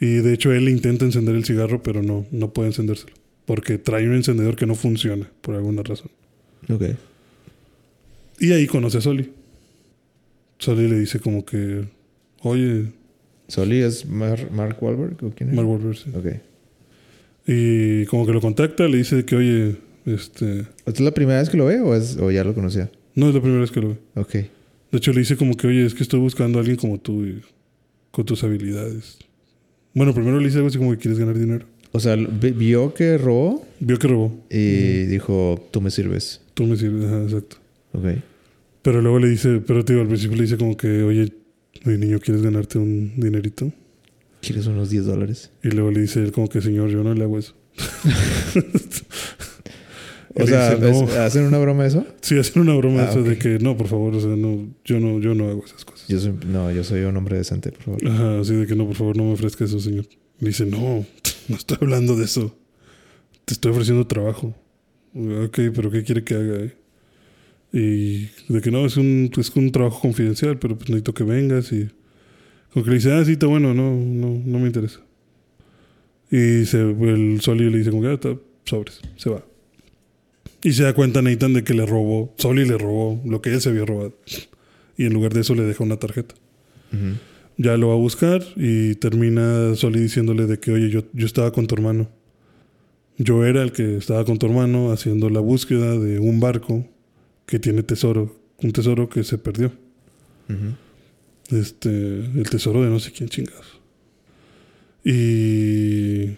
Y 0.00 0.16
de 0.16 0.34
hecho 0.34 0.52
él 0.52 0.68
intenta 0.68 1.04
encender 1.04 1.36
el 1.36 1.44
cigarro, 1.44 1.80
pero 1.80 2.02
no, 2.02 2.26
no 2.32 2.52
puede 2.52 2.70
encendérselo. 2.70 3.12
Porque 3.46 3.78
trae 3.78 4.08
un 4.08 4.16
encendedor 4.16 4.56
que 4.56 4.66
no 4.66 4.74
funciona, 4.74 5.30
por 5.40 5.54
alguna 5.54 5.84
razón. 5.84 6.10
Ok. 6.68 6.82
Y 8.40 8.52
ahí 8.52 8.66
conoce 8.66 8.98
a 8.98 9.00
Soli. 9.00 9.30
Soli 10.58 10.88
le 10.88 10.98
dice 10.98 11.20
como 11.20 11.44
que, 11.44 11.84
oye, 12.42 12.86
¿Soli 13.48 13.78
es 13.82 14.06
Mar- 14.06 14.50
Mark 14.52 14.78
Wahlberg 14.80 15.22
o 15.24 15.30
quién 15.30 15.50
es? 15.50 15.56
Mark 15.56 15.68
Wahlberg, 15.68 15.96
sí. 15.96 16.10
Ok. 16.14 16.26
Y 17.46 18.06
como 18.06 18.26
que 18.26 18.32
lo 18.32 18.40
contacta, 18.40 18.88
le 18.88 18.98
dice 18.98 19.24
que, 19.24 19.36
oye, 19.36 19.76
este... 20.06 20.60
¿Esta 20.60 20.90
es 20.92 21.00
la 21.00 21.12
primera 21.12 21.40
vez 21.40 21.50
que 21.50 21.56
lo 21.56 21.66
ve 21.66 21.80
o, 21.80 21.94
es, 21.94 22.16
o 22.16 22.30
ya 22.30 22.42
lo 22.44 22.54
conocía? 22.54 22.90
No 23.14 23.28
es 23.28 23.34
la 23.34 23.40
primera 23.40 23.60
vez 23.60 23.70
que 23.70 23.80
lo 23.80 23.88
ve. 23.90 23.96
Ok. 24.14 24.32
De 24.92 24.98
hecho, 24.98 25.12
le 25.12 25.20
dice 25.20 25.36
como 25.36 25.56
que, 25.56 25.66
oye, 25.66 25.84
es 25.84 25.94
que 25.94 26.02
estoy 26.02 26.20
buscando 26.20 26.58
a 26.58 26.60
alguien 26.60 26.76
como 26.78 26.98
tú 26.98 27.24
y 27.24 27.42
con 28.10 28.24
tus 28.24 28.42
habilidades. 28.44 29.18
Bueno, 29.92 30.14
primero 30.14 30.38
le 30.38 30.46
dice 30.46 30.56
algo 30.58 30.68
así 30.68 30.78
como 30.78 30.92
que 30.92 30.98
quieres 30.98 31.18
ganar 31.18 31.38
dinero. 31.38 31.66
O 31.92 32.00
sea, 32.00 32.16
vi- 32.16 32.50
vio 32.52 32.92
que 32.94 33.18
robó 33.18 33.64
Vio 33.78 33.98
que 33.98 34.08
robó. 34.08 34.36
y 34.50 35.04
dijo, 35.04 35.68
tú 35.70 35.80
me 35.80 35.90
sirves. 35.90 36.40
Tú 36.54 36.64
me 36.66 36.76
sirves, 36.76 37.04
ajá, 37.04 37.22
exacto. 37.24 37.56
Ok. 37.94 38.04
Pero 38.82 39.00
luego 39.00 39.18
le 39.18 39.28
dice, 39.28 39.62
pero 39.66 39.84
te 39.84 39.92
digo, 39.94 40.02
al 40.02 40.08
principio 40.08 40.36
le 40.36 40.42
dice 40.42 40.58
como 40.58 40.76
que, 40.76 41.02
oye, 41.02 41.32
oye, 41.86 41.98
niño, 41.98 42.18
¿quieres 42.20 42.42
ganarte 42.42 42.78
un 42.78 43.14
dinerito? 43.16 43.72
¿Quieres 44.42 44.66
unos 44.66 44.90
10 44.90 45.06
dólares? 45.06 45.50
Y 45.62 45.68
luego 45.68 45.90
le 45.90 46.00
dice 46.02 46.22
él 46.22 46.32
como 46.32 46.48
que, 46.50 46.60
señor, 46.60 46.90
yo 46.90 47.02
no 47.02 47.14
le 47.14 47.22
hago 47.24 47.38
eso. 47.38 47.54
O 50.36 50.46
sea, 50.48 50.74
dice, 50.74 50.90
"No". 50.90 51.04
¿es- 51.08 51.16
¿hacen 51.16 51.44
una 51.44 51.58
broma 51.58 51.82
de 51.84 51.90
eso? 51.90 52.04
Sí, 52.20 52.36
hacen 52.36 52.62
una 52.62 52.74
broma 52.74 53.02
Ah, 53.02 53.04
de 53.04 53.10
eso 53.12 53.22
de 53.22 53.38
que, 53.38 53.60
no, 53.60 53.76
por 53.76 53.86
favor, 53.86 54.16
o 54.16 54.20
sea, 54.20 54.30
no, 54.34 54.66
yo 54.84 54.98
no, 54.98 55.20
yo 55.20 55.32
no 55.32 55.48
hago 55.48 55.64
esas 55.64 55.84
cosas. 55.84 56.08
Yo 56.08 56.18
soy, 56.18 56.34
no, 56.48 56.72
yo 56.72 56.82
soy 56.82 57.02
un 57.02 57.16
hombre 57.16 57.36
decente, 57.36 57.70
por 57.70 57.82
favor. 57.84 58.06
Ajá, 58.08 58.40
así 58.40 58.52
de 58.54 58.66
que 58.66 58.74
no, 58.74 58.84
por 58.84 58.96
favor, 58.96 59.16
no 59.16 59.24
me 59.26 59.32
ofrezca 59.34 59.64
eso, 59.64 59.78
señor. 59.78 60.06
Y 60.40 60.46
dice, 60.46 60.66
no, 60.66 61.06
no 61.48 61.56
estoy 61.56 61.78
hablando 61.80 62.16
de 62.16 62.24
eso. 62.24 62.52
Te 63.44 63.54
estoy 63.54 63.70
ofreciendo 63.70 64.06
trabajo. 64.08 64.56
Ok, 65.14 65.56
pero 65.72 65.90
¿qué 65.92 66.02
quiere 66.02 66.24
que 66.24 66.34
haga? 66.34 66.56
eh? 66.64 66.74
Y 67.76 68.30
de 68.48 68.60
que 68.62 68.70
no, 68.70 68.86
es 68.86 68.96
un, 68.96 69.32
es 69.36 69.50
un 69.56 69.72
trabajo 69.72 70.00
confidencial, 70.00 70.60
pero 70.60 70.76
pues 70.76 70.90
necesito 70.90 71.12
que 71.12 71.24
vengas 71.24 71.72
y... 71.72 71.88
Como 72.72 72.84
que 72.84 72.90
le 72.90 72.96
dice, 72.98 73.12
ah, 73.12 73.24
sí, 73.24 73.32
está 73.32 73.46
bueno, 73.46 73.74
no, 73.74 73.96
no, 73.96 74.40
no 74.44 74.58
me 74.60 74.66
interesa. 74.66 75.00
Y 76.30 76.66
se, 76.66 76.80
el 76.80 77.40
Soli 77.40 77.68
le 77.70 77.78
dice, 77.78 77.90
como 77.90 78.02
que, 78.02 78.08
ah, 78.08 78.14
está, 78.14 78.36
sobres, 78.64 79.00
se 79.16 79.28
va. 79.28 79.44
Y 80.62 80.72
se 80.72 80.84
da 80.84 80.92
cuenta 80.92 81.20
Nathan 81.20 81.52
de 81.52 81.64
que 81.64 81.74
le 81.74 81.84
robó, 81.84 82.32
Soli 82.36 82.64
le 82.64 82.78
robó 82.78 83.20
lo 83.24 83.42
que 83.42 83.52
él 83.52 83.60
se 83.60 83.70
había 83.70 83.84
robado. 83.84 84.16
Y 84.96 85.06
en 85.06 85.12
lugar 85.12 85.34
de 85.34 85.40
eso 85.40 85.56
le 85.56 85.64
deja 85.64 85.82
una 85.82 85.96
tarjeta. 85.96 86.36
Ujú. 86.92 87.16
Ya 87.56 87.76
lo 87.76 87.88
va 87.88 87.94
a 87.94 87.98
buscar 87.98 88.44
y 88.54 88.94
termina 88.94 89.74
Soli 89.74 89.98
diciéndole 89.98 90.46
de 90.46 90.60
que, 90.60 90.70
oye, 90.70 90.90
yo, 90.90 91.02
yo 91.12 91.26
estaba 91.26 91.52
con 91.52 91.66
tu 91.66 91.74
hermano. 91.74 92.08
Yo 93.18 93.44
era 93.44 93.62
el 93.62 93.72
que 93.72 93.96
estaba 93.96 94.24
con 94.24 94.38
tu 94.38 94.46
hermano 94.46 94.92
haciendo 94.92 95.28
la 95.28 95.40
búsqueda 95.40 95.98
de 95.98 96.20
un 96.20 96.38
barco 96.38 96.84
que 97.46 97.58
tiene 97.58 97.82
tesoro, 97.82 98.36
un 98.62 98.72
tesoro 98.72 99.08
que 99.08 99.24
se 99.24 99.38
perdió. 99.38 99.72
Este, 101.50 101.88
el 101.88 102.48
tesoro 102.50 102.82
de 102.82 102.90
no 102.90 102.98
sé 102.98 103.12
quién 103.12 103.28
chingados. 103.28 103.80
Y 105.04 106.36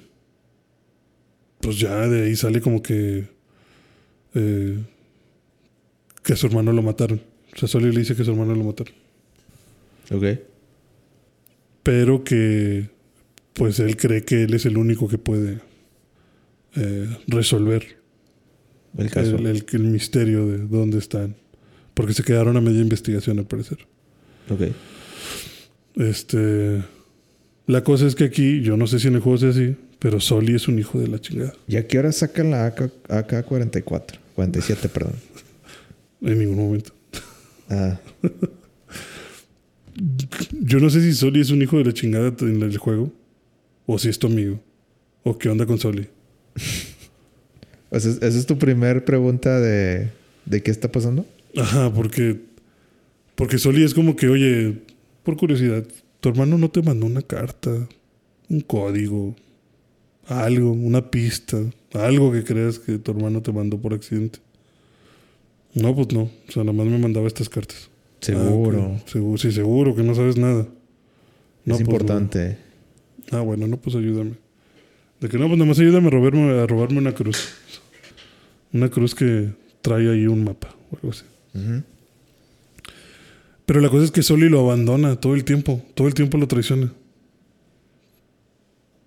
pues 1.61 1.79
ya 1.79 2.09
de 2.09 2.25
ahí 2.27 2.37
sale 2.37 2.61
como 2.61 2.83
que 2.83 3.29
eh, 4.35 4.79
que 6.23 6.33
a 6.33 6.37
su 6.37 6.47
hermano 6.47 6.73
lo 6.73 6.83
mataron. 6.83 7.21
O 7.55 7.59
sea, 7.59 7.69
Soli 7.69 7.93
le 7.93 8.01
dice 8.01 8.15
que 8.17 8.23
a 8.23 8.25
su 8.25 8.33
hermano 8.33 8.55
lo 8.55 8.65
mataron. 8.65 8.95
Ok. 10.13 10.25
pero 11.83 12.23
que 12.25 12.91
pues 13.55 13.79
él 13.81 13.97
cree 13.97 14.25
que 14.25 14.43
él 14.45 14.55
es 14.55 14.67
el 14.67 14.77
único 14.77 15.09
que 15.09 15.19
puede 15.19 15.61
eh, 16.77 17.09
resolver 17.27 17.99
El 18.99 19.11
caso. 19.11 19.37
el, 19.37 19.47
el- 19.47 19.67
el 19.71 19.83
misterio 19.85 20.47
de 20.47 20.59
dónde 20.59 20.99
están. 20.99 21.35
Porque 21.95 22.13
se 22.15 22.23
quedaron 22.23 22.57
a 22.57 22.61
media 22.61 22.81
investigación 22.81 23.39
al 23.39 23.47
parecer. 23.47 23.79
Ok. 24.51 24.61
Este, 25.97 26.83
la 27.67 27.83
cosa 27.85 28.07
es 28.07 28.15
que 28.15 28.25
aquí, 28.25 28.61
yo 28.63 28.77
no 28.77 28.87
sé 28.87 28.99
si 29.01 29.09
en 29.09 29.15
el 29.15 29.21
juego 29.21 29.39
sea 29.39 29.49
así, 29.51 29.77
pero 29.99 30.21
Soli 30.21 30.55
es 30.55 30.69
un 30.69 30.79
hijo 30.79 30.99
de 31.01 31.09
la 31.09 31.19
chingada. 31.21 31.55
¿Y 31.67 31.77
a 31.77 31.87
qué 31.87 31.99
hora 31.99 32.13
sacan 32.13 32.51
la 32.51 32.67
AK, 32.67 32.83
AK-44? 33.09 34.19
47, 34.35 34.89
perdón. 34.89 35.15
En 36.23 36.39
ningún 36.39 36.57
momento. 36.57 36.93
Ah, 37.69 37.99
Yo 40.53 40.79
no 40.81 40.91
sé 40.91 41.01
si 41.01 41.13
Soli 41.15 41.41
es 41.41 41.51
un 41.51 41.63
hijo 41.63 41.79
de 41.79 41.85
la 41.85 41.93
chingada 41.93 42.35
en 42.41 42.63
el 42.63 42.77
juego, 42.79 43.13
o 43.87 43.99
si 43.99 44.09
es 44.09 44.19
tu 44.19 44.27
amigo, 44.27 44.61
o 45.23 45.39
qué 45.39 45.49
onda 45.49 45.65
con 45.67 45.79
Soli. 45.79 46.07
o 47.97 48.01
sea, 48.01 48.13
esa 48.13 48.27
es 48.27 48.47
tu 48.47 48.59
primer 48.59 49.05
pregunta 49.05 49.61
de, 49.61 50.11
de 50.45 50.63
qué 50.63 50.71
está 50.71 50.91
pasando. 50.91 51.27
Ajá, 51.57 51.93
porque. 51.93 52.41
Porque 53.35 53.59
Soli 53.59 53.85
es 53.85 53.93
como 53.93 54.17
que, 54.17 54.29
oye, 54.29 54.79
por 55.23 55.37
curiosidad, 55.37 55.85
tu 56.21 56.31
hermano 56.31 56.57
no 56.57 56.71
te 56.71 56.83
mandó 56.83 57.05
una 57.05 57.21
carta, 57.21 57.71
un 58.49 58.61
código, 58.61 59.37
algo, 60.27 60.73
una 60.73 61.11
pista, 61.11 61.59
algo 61.93 62.33
que 62.33 62.45
creas 62.45 62.79
que 62.79 62.99
tu 62.99 63.11
hermano 63.11 63.43
te 63.43 63.53
mandó 63.53 63.79
por 63.79 63.93
accidente. 63.93 64.39
No, 65.75 65.95
pues 65.95 66.13
no. 66.13 66.23
O 66.23 66.53
sea, 66.53 66.65
nada 66.65 66.77
más 66.77 66.87
me 66.87 66.99
mandaba 66.99 67.27
estas 67.27 67.49
cartas. 67.49 67.91
Seguro. 68.21 68.83
Ah, 68.83 69.01
ok. 69.03 69.09
Seguro, 69.09 69.39
sí, 69.39 69.53
seguro 69.53 69.95
que 69.95 70.03
no 70.03 70.15
sabes 70.15 70.39
nada. 70.39 70.67
No, 71.65 71.75
es 71.75 71.81
pues, 71.81 71.81
importante. 71.81 72.59
no. 73.31 73.39
Ah, 73.39 73.41
bueno, 73.43 73.67
no, 73.67 73.77
pues 73.77 73.95
ayúdame. 73.97 74.33
De 75.21 75.29
que 75.29 75.39
no, 75.39 75.47
pues 75.47 75.59
nada 75.59 75.69
más 75.69 75.79
ayúdame 75.79 76.09
a 76.09 76.11
robarme, 76.11 76.61
a 76.61 76.67
robarme 76.67 76.99
una 76.99 77.15
cruz. 77.15 77.55
Una 78.73 78.91
cruz 78.91 79.15
que 79.15 79.51
trae 79.81 80.11
ahí 80.11 80.27
un 80.27 80.45
mapa 80.45 80.75
o 80.91 80.97
algo 80.97 81.11
así. 81.11 81.25
Pero 83.65 83.81
la 83.81 83.89
cosa 83.89 84.05
es 84.05 84.11
que 84.11 84.23
Soli 84.23 84.49
lo 84.49 84.61
abandona 84.61 85.17
todo 85.17 85.35
el 85.35 85.45
tiempo. 85.45 85.83
Todo 85.95 86.09
el 86.09 86.15
tiempo 86.15 86.39
lo 86.39 86.47
traiciona. 86.47 86.93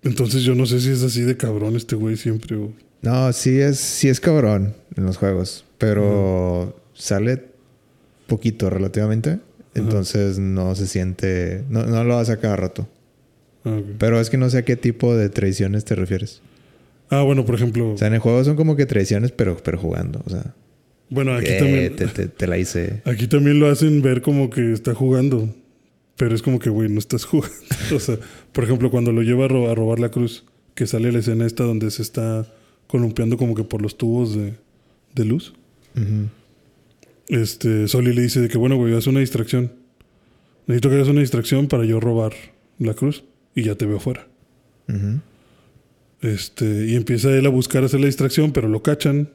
Entonces 0.02 0.42
yo 0.42 0.54
no 0.54 0.66
sé 0.66 0.80
si 0.80 0.90
es 0.90 1.02
así 1.02 1.22
de 1.22 1.36
cabrón 1.36 1.76
este 1.76 1.96
güey 1.96 2.16
siempre 2.16 2.56
o... 2.56 2.72
No, 3.02 3.32
sí 3.32 3.58
es, 3.58 3.78
sí 3.78 4.08
es 4.08 4.20
cabrón 4.20 4.74
en 4.96 5.06
los 5.06 5.16
juegos, 5.16 5.64
pero 5.78 6.78
sale 6.94 7.44
poquito 8.26 8.70
relativamente. 8.70 9.38
Entonces 9.74 10.38
no 10.38 10.74
se 10.74 10.86
siente... 10.86 11.64
No, 11.68 11.86
no 11.86 12.04
lo 12.04 12.18
hace 12.18 12.32
a 12.32 12.38
cada 12.38 12.56
rato. 12.56 12.88
Ah. 13.64 13.80
Pero 13.98 14.20
es 14.20 14.30
que 14.30 14.36
no 14.36 14.50
sé 14.50 14.58
a 14.58 14.64
qué 14.64 14.76
tipo 14.76 15.14
de 15.14 15.28
traiciones 15.28 15.84
te 15.84 15.94
refieres. 15.94 16.42
Ah, 17.10 17.22
bueno, 17.22 17.44
por 17.44 17.56
ejemplo... 17.56 17.92
O 17.92 17.98
sea, 17.98 18.08
en 18.08 18.14
el 18.14 18.20
juego 18.20 18.42
son 18.44 18.56
como 18.56 18.76
que 18.76 18.86
traiciones, 18.86 19.32
pero, 19.32 19.56
pero 19.62 19.78
jugando. 19.78 20.22
O 20.26 20.30
sea, 20.30 20.54
bueno, 21.08 21.34
aquí 21.34 21.48
eh, 21.50 21.58
también... 21.58 21.96
te, 21.96 22.06
te- 22.06 22.28
te 22.28 22.46
la 22.46 22.56
hice. 22.56 23.02
Aquí 23.04 23.26
también 23.26 23.58
lo 23.58 23.68
hacen 23.68 24.00
ver 24.00 24.22
como 24.22 24.48
que 24.48 24.72
está 24.72 24.94
jugando. 24.94 25.52
Pero 26.16 26.34
es 26.34 26.42
como 26.42 26.58
que, 26.58 26.70
güey, 26.70 26.88
no 26.88 26.98
estás 26.98 27.24
jugando. 27.26 27.56
o 27.94 27.98
sea, 28.00 28.16
por 28.52 28.64
ejemplo, 28.64 28.90
cuando 28.90 29.10
lo 29.12 29.22
lleva 29.22 29.46
a, 29.46 29.48
ro- 29.48 29.70
a 29.70 29.74
robar 29.74 29.98
la 29.98 30.10
cruz, 30.10 30.44
que 30.74 30.86
sale 30.86 31.10
la 31.12 31.18
escena 31.18 31.46
esta 31.46 31.64
donde 31.64 31.90
se 31.90 32.02
está 32.02 32.46
columpiando 32.86 33.36
como 33.36 33.54
que 33.54 33.64
por 33.64 33.82
los 33.82 33.96
tubos 33.98 34.34
de, 34.36 34.54
de 35.14 35.24
luz. 35.24 35.52
Este, 37.28 37.86
Soli 37.88 38.12
le 38.12 38.22
dice 38.22 38.40
de 38.40 38.48
que, 38.48 38.58
bueno, 38.58 38.76
güey, 38.76 38.94
haz 38.96 39.06
una 39.06 39.20
distracción. 39.20 39.72
Necesito 40.66 40.88
que 40.90 40.96
hagas 40.96 41.08
una 41.08 41.20
distracción 41.20 41.66
para 41.68 41.84
yo 41.84 42.00
robar 42.00 42.32
la 42.78 42.94
cruz 42.94 43.24
y 43.54 43.62
ya 43.64 43.74
te 43.74 43.86
veo 43.86 43.98
fuera. 44.00 44.26
Este, 46.22 46.86
y 46.86 46.96
empieza 46.96 47.30
él 47.36 47.46
a 47.46 47.50
buscar 47.50 47.82
hacer 47.84 48.00
la 48.00 48.06
distracción, 48.06 48.52
pero 48.52 48.68
lo 48.68 48.82
cachan. 48.82 49.30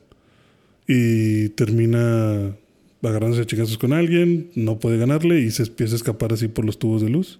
Y 0.88 1.50
termina 1.50 2.56
agarrándose 3.02 3.42
a 3.44 3.46
chingazos 3.46 3.78
con 3.78 3.94
alguien, 3.94 4.50
no 4.56 4.80
puede 4.80 4.98
ganarle 4.98 5.40
y 5.42 5.52
se 5.52 5.64
empieza 5.64 5.94
a 5.94 5.98
escapar 5.98 6.34
así 6.34 6.48
por 6.48 6.66
los 6.66 6.78
tubos 6.80 7.02
de 7.02 7.10
luz. 7.10 7.40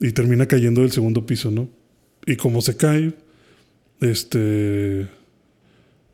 Y 0.00 0.12
termina 0.12 0.46
cayendo 0.46 0.80
del 0.80 0.90
segundo 0.92 1.26
piso, 1.26 1.50
¿no? 1.50 1.68
Y 2.26 2.36
como 2.36 2.60
se 2.62 2.76
cae, 2.76 3.12
este. 4.00 5.06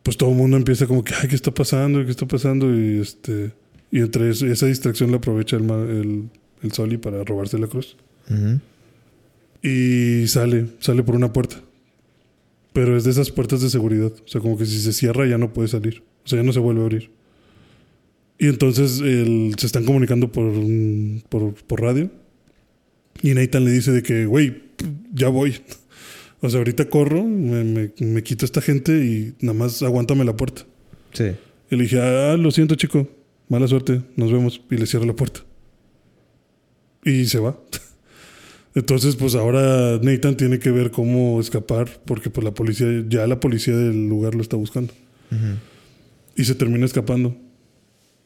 Pues 0.02 0.16
todo 0.16 0.30
el 0.30 0.36
mundo 0.36 0.56
empieza 0.56 0.86
como 0.86 1.02
que, 1.04 1.14
ay, 1.20 1.28
¿qué 1.28 1.34
está 1.34 1.52
pasando? 1.52 2.04
¿Qué 2.04 2.10
está 2.10 2.26
pasando? 2.26 2.74
Y 2.74 2.98
este. 3.00 3.52
Y 3.90 4.00
entre 4.00 4.30
eso- 4.30 4.46
esa 4.46 4.66
distracción 4.66 5.10
la 5.10 5.18
aprovecha 5.18 5.56
el, 5.56 5.68
el, 5.70 6.28
el 6.62 6.72
Soli 6.72 6.96
para 6.98 7.22
robarse 7.24 7.58
la 7.58 7.66
cruz. 7.68 7.96
Y 9.62 10.26
sale, 10.28 10.66
sale 10.80 11.02
por 11.02 11.14
una 11.16 11.32
puerta. 11.32 11.60
Pero 12.76 12.94
es 12.94 13.04
de 13.04 13.10
esas 13.10 13.30
puertas 13.30 13.62
de 13.62 13.70
seguridad. 13.70 14.12
O 14.12 14.28
sea, 14.28 14.42
como 14.42 14.58
que 14.58 14.66
si 14.66 14.78
se 14.80 14.92
cierra 14.92 15.26
ya 15.26 15.38
no 15.38 15.50
puede 15.54 15.66
salir. 15.68 16.02
O 16.26 16.28
sea, 16.28 16.38
ya 16.40 16.42
no 16.42 16.52
se 16.52 16.60
vuelve 16.60 16.82
a 16.82 16.84
abrir. 16.84 17.10
Y 18.38 18.48
entonces 18.48 19.00
el- 19.00 19.54
se 19.56 19.64
están 19.64 19.86
comunicando 19.86 20.30
por, 20.30 20.52
por, 21.30 21.54
por 21.54 21.80
radio. 21.80 22.10
Y 23.22 23.32
Nathan 23.32 23.64
le 23.64 23.70
dice 23.70 23.92
de 23.92 24.02
que, 24.02 24.26
güey, 24.26 24.62
ya 25.12 25.28
voy. 25.28 25.56
O 26.42 26.50
sea, 26.50 26.58
ahorita 26.58 26.90
corro, 26.90 27.24
me, 27.24 27.64
me, 27.64 27.92
me 27.98 28.22
quito 28.22 28.44
a 28.44 28.46
esta 28.46 28.60
gente 28.60 28.92
y 29.06 29.32
nada 29.40 29.58
más 29.58 29.82
aguántame 29.82 30.22
la 30.22 30.36
puerta. 30.36 30.66
Sí. 31.14 31.30
Y 31.70 31.76
le 31.76 31.84
dije, 31.84 31.98
ah, 31.98 32.36
lo 32.36 32.50
siento, 32.50 32.74
chico. 32.74 33.08
Mala 33.48 33.66
suerte. 33.66 34.02
Nos 34.16 34.30
vemos. 34.30 34.60
Y 34.70 34.76
le 34.76 34.86
cierro 34.86 35.06
la 35.06 35.16
puerta. 35.16 35.40
Y 37.04 37.24
se 37.24 37.38
va. 37.38 37.58
Entonces, 38.76 39.16
pues 39.16 39.34
ahora 39.34 39.98
Nathan 40.02 40.36
tiene 40.36 40.58
que 40.58 40.70
ver 40.70 40.90
cómo 40.90 41.40
escapar 41.40 41.88
porque 42.04 42.28
pues 42.28 42.44
la 42.44 42.52
policía, 42.52 42.86
ya 43.08 43.26
la 43.26 43.40
policía 43.40 43.74
del 43.74 44.06
lugar 44.06 44.34
lo 44.34 44.42
está 44.42 44.58
buscando. 44.58 44.92
Y 46.36 46.44
se 46.44 46.54
termina 46.54 46.84
escapando. 46.84 47.34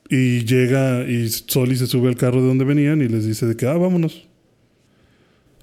Y 0.09 0.45
llega 0.45 1.09
y 1.09 1.29
Soli 1.29 1.77
se 1.77 1.87
sube 1.87 2.09
al 2.09 2.17
carro 2.17 2.43
de 2.43 2.49
donde 2.49 2.65
venían 2.65 3.01
y 3.01 3.07
les 3.07 3.25
dice 3.25 3.47
de 3.47 3.55
que, 3.55 3.65
ah, 3.69 3.75
vámonos. 3.75 4.27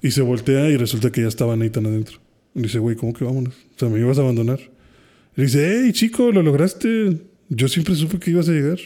Y 0.00 0.10
se 0.12 0.22
voltea 0.22 0.70
y 0.70 0.78
resulta 0.78 1.12
que 1.12 1.20
ya 1.20 1.28
estaba 1.28 1.54
Nathan 1.54 1.84
adentro. 1.84 2.18
Y 2.54 2.62
dice, 2.62 2.78
güey, 2.78 2.96
¿cómo 2.96 3.12
que 3.12 3.26
vámonos? 3.26 3.56
O 3.76 3.78
sea, 3.78 3.90
me 3.90 3.98
ibas 3.98 4.16
a 4.16 4.22
abandonar. 4.22 4.58
Y 5.36 5.42
dice, 5.42 5.82
hey, 5.84 5.92
chico, 5.92 6.32
lo 6.32 6.42
lograste. 6.42 7.18
Yo 7.50 7.68
siempre 7.68 7.94
supe 7.94 8.18
que 8.18 8.30
ibas 8.30 8.48
a 8.48 8.52
llegar. 8.52 8.78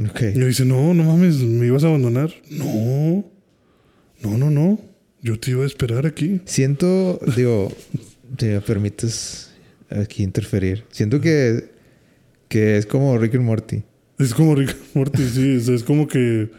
Ok. 0.00 0.22
Y 0.32 0.38
le 0.38 0.46
dice, 0.46 0.64
no, 0.64 0.94
no 0.94 1.02
mames, 1.02 1.38
me 1.38 1.66
ibas 1.66 1.82
a 1.82 1.88
abandonar. 1.88 2.32
No, 2.50 3.24
no, 4.22 4.38
no, 4.38 4.48
no. 4.48 4.91
Yo 5.22 5.38
te 5.38 5.52
iba 5.52 5.62
a 5.62 5.66
esperar 5.66 6.04
aquí. 6.06 6.40
Siento, 6.44 7.20
digo, 7.36 7.72
si 8.38 8.46
me 8.46 8.60
permites 8.60 9.50
aquí 9.88 10.22
interferir. 10.24 10.84
Siento 10.90 11.20
que, 11.20 11.70
que 12.48 12.76
es 12.76 12.86
como 12.86 13.16
Rick 13.18 13.36
and 13.36 13.44
Morty. 13.44 13.82
Es 14.18 14.34
como 14.34 14.54
Rick 14.54 14.70
and 14.70 14.80
Morty, 14.94 15.22
sí. 15.28 15.60
sea, 15.60 15.74
es 15.74 15.84
como 15.84 16.06
que. 16.08 16.50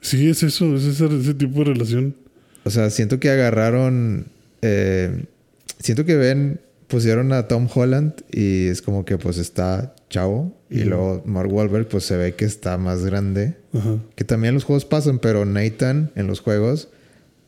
Sí, 0.00 0.28
es 0.28 0.42
eso, 0.42 0.74
es 0.76 0.84
ese, 0.84 1.06
ese 1.06 1.34
tipo 1.34 1.60
de 1.60 1.66
relación. 1.66 2.16
O 2.64 2.70
sea, 2.70 2.90
siento 2.90 3.18
que 3.20 3.30
agarraron. 3.30 4.26
eh, 4.62 5.24
siento 5.78 6.04
que 6.04 6.16
ven, 6.16 6.60
pusieron 6.88 7.32
a 7.32 7.48
Tom 7.48 7.68
Holland 7.72 8.14
y 8.30 8.66
es 8.66 8.82
como 8.82 9.04
que 9.04 9.18
pues 9.18 9.38
está 9.38 9.94
chavo. 10.10 10.56
Y 10.70 10.84
luego 10.84 11.22
Mark 11.26 11.52
Wahlberg 11.52 11.88
pues 11.88 12.04
se 12.04 12.16
ve 12.16 12.34
que 12.34 12.44
está 12.44 12.78
más 12.78 13.04
grande. 13.04 13.56
Ajá. 13.72 13.98
Que 14.14 14.24
también 14.24 14.54
los 14.54 14.64
juegos 14.64 14.84
pasan, 14.84 15.18
pero 15.18 15.44
Nathan 15.44 16.10
en 16.14 16.26
los 16.26 16.40
juegos 16.40 16.88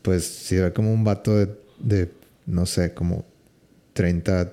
pues 0.05 0.25
se 0.25 0.61
ve 0.61 0.73
como 0.73 0.93
un 0.95 1.03
vato 1.03 1.37
de, 1.37 1.49
de 1.81 2.09
no 2.47 2.67
sé, 2.67 2.93
como 2.95 3.25
30, 3.95 4.53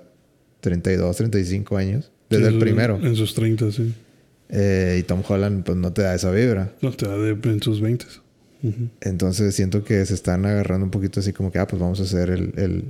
32, 0.61 1.15
35 1.17 1.77
años. 1.77 2.09
Desde 2.29 2.47
Sí, 2.47 2.53
el 2.53 2.59
primero. 2.59 2.97
En 3.03 3.15
sus 3.15 3.33
30, 3.35 3.71
sí. 3.71 3.93
Eh, 4.49 4.97
y 4.99 5.03
Tom 5.03 5.21
Holland 5.27 5.63
pues 5.65 5.77
no 5.77 5.91
te 5.93 6.01
da 6.03 6.15
esa 6.15 6.31
vibra. 6.31 6.73
No, 6.81 6.91
te 6.93 7.05
da 7.07 7.17
de, 7.17 7.31
en 7.31 7.61
sus 7.61 7.81
20. 7.81 8.05
Entonces 9.01 9.55
siento 9.55 9.83
que 9.83 10.05
se 10.05 10.13
están 10.13 10.45
agarrando 10.45 10.85
un 10.85 10.91
poquito 10.91 11.19
así 11.19 11.33
como 11.33 11.51
que, 11.51 11.59
ah, 11.59 11.67
pues 11.67 11.81
vamos 11.81 11.99
a 11.99 12.03
hacer 12.03 12.29
el, 12.29 12.53
el, 12.57 12.83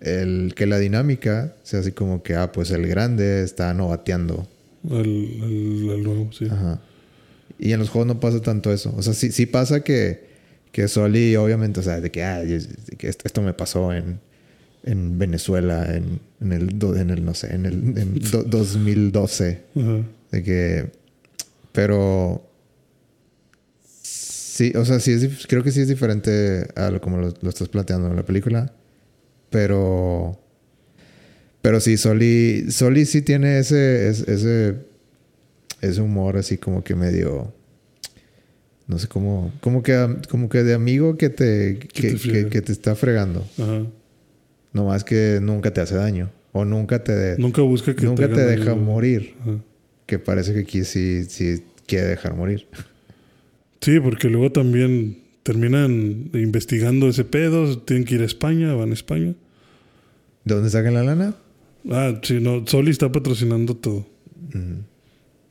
el- 0.00 0.54
que 0.54 0.66
la 0.66 0.78
dinámica 0.78 1.56
sea 1.62 1.80
así 1.80 1.92
como 1.92 2.22
que, 2.22 2.34
ah, 2.34 2.52
pues 2.52 2.70
el 2.70 2.86
grande 2.86 3.42
está 3.42 3.72
novateando. 3.74 4.46
El, 4.88 4.96
el, 5.42 5.90
el 5.90 6.02
nuevo, 6.02 6.30
sí. 6.32 6.46
Ajá. 6.50 6.80
Y 7.58 7.72
en 7.72 7.78
los 7.80 7.88
juegos 7.88 8.06
no 8.06 8.20
pasa 8.20 8.40
tanto 8.42 8.70
eso. 8.72 8.92
O 8.96 9.02
sea, 9.02 9.14
sí, 9.14 9.32
sí 9.32 9.46
pasa 9.46 9.82
que, 9.82 10.33
que 10.74 10.88
Soli, 10.88 11.36
obviamente, 11.36 11.78
o 11.78 11.82
sea, 11.84 12.00
de 12.00 12.10
que, 12.10 12.24
ah, 12.24 12.42
yo- 12.42 12.58
de 12.58 12.96
que 12.98 13.06
esto, 13.08 13.40
me 13.42 13.52
pasó 13.54 13.92
en, 13.92 14.18
en 14.82 15.16
Venezuela, 15.20 15.86
en, 15.94 16.18
en 16.40 16.52
el, 16.52 16.70
en 16.96 17.10
el, 17.10 17.24
no 17.24 17.32
sé, 17.32 17.54
en 17.54 17.64
el 17.64 17.74
en 17.96 18.14
do- 18.32 18.42
2012. 18.42 19.60
Ajá. 19.76 20.02
De 20.32 20.42
que. 20.42 20.90
Pero. 21.70 22.50
Sí, 24.02 24.72
o 24.76 24.84
sea, 24.84 24.98
sí 25.00 25.12
es, 25.12 25.46
creo 25.46 25.62
que 25.62 25.70
sí 25.72 25.80
es 25.80 25.88
diferente 25.88 26.66
a 26.76 26.90
lo 26.90 27.00
como 27.00 27.18
lo, 27.18 27.32
lo 27.40 27.48
estás 27.48 27.68
planteando 27.68 28.08
en 28.08 28.16
la 28.16 28.24
película. 28.24 28.72
Pero. 29.50 30.40
Pero 31.62 31.78
sí, 31.80 31.96
Soli. 31.96 32.66
Soli 32.70 33.06
sí 33.06 33.22
tiene 33.22 33.58
ese. 33.60 34.08
es- 34.08 34.26
ese. 34.28 34.74
Ese 35.80 36.00
humor 36.00 36.36
así 36.36 36.58
como 36.58 36.82
que 36.82 36.94
medio. 36.96 37.52
No 38.86 38.98
sé 38.98 39.08
cómo. 39.08 39.52
Como 39.60 39.82
que, 39.82 40.16
como 40.28 40.48
que 40.48 40.62
de 40.62 40.74
amigo 40.74 41.16
que 41.16 41.30
te. 41.30 41.74
te 41.74 42.16
Que, 42.50 42.62
te 42.62 42.72
está 42.72 42.94
fregando. 42.94 43.46
Ajá. 43.58 43.86
No 44.72 44.84
más 44.84 45.04
que 45.04 45.38
nunca 45.40 45.72
te 45.72 45.80
hace 45.80 45.94
daño. 45.94 46.30
O 46.52 46.64
nunca 46.64 47.02
te. 47.02 47.36
Nunca 47.38 47.62
busca 47.62 47.94
que 47.94 48.04
nunca 48.04 48.28
te 48.28 48.44
deja 48.44 48.74
morir. 48.74 49.34
Ajá. 49.40 49.58
Que 50.06 50.18
parece 50.18 50.52
que 50.52 50.60
aquí 50.60 50.84
sí, 50.84 51.24
sí 51.24 51.62
quiere 51.86 52.08
dejar 52.08 52.34
morir. 52.34 52.66
Sí, 53.80 54.00
porque 54.00 54.28
luego 54.28 54.52
también 54.52 55.18
terminan 55.42 56.30
investigando 56.34 57.08
ese 57.08 57.24
pedo. 57.24 57.78
Tienen 57.78 58.04
que 58.04 58.16
ir 58.16 58.22
a 58.22 58.24
España, 58.24 58.74
van 58.74 58.90
a 58.90 58.94
España. 58.94 59.34
¿De 60.44 60.54
dónde 60.54 60.70
sacan 60.70 60.94
la 60.94 61.04
lana? 61.04 61.36
Ah, 61.90 62.18
sí, 62.22 62.40
no. 62.40 62.66
Soli 62.66 62.90
está 62.90 63.10
patrocinando 63.12 63.76
todo. 63.76 64.06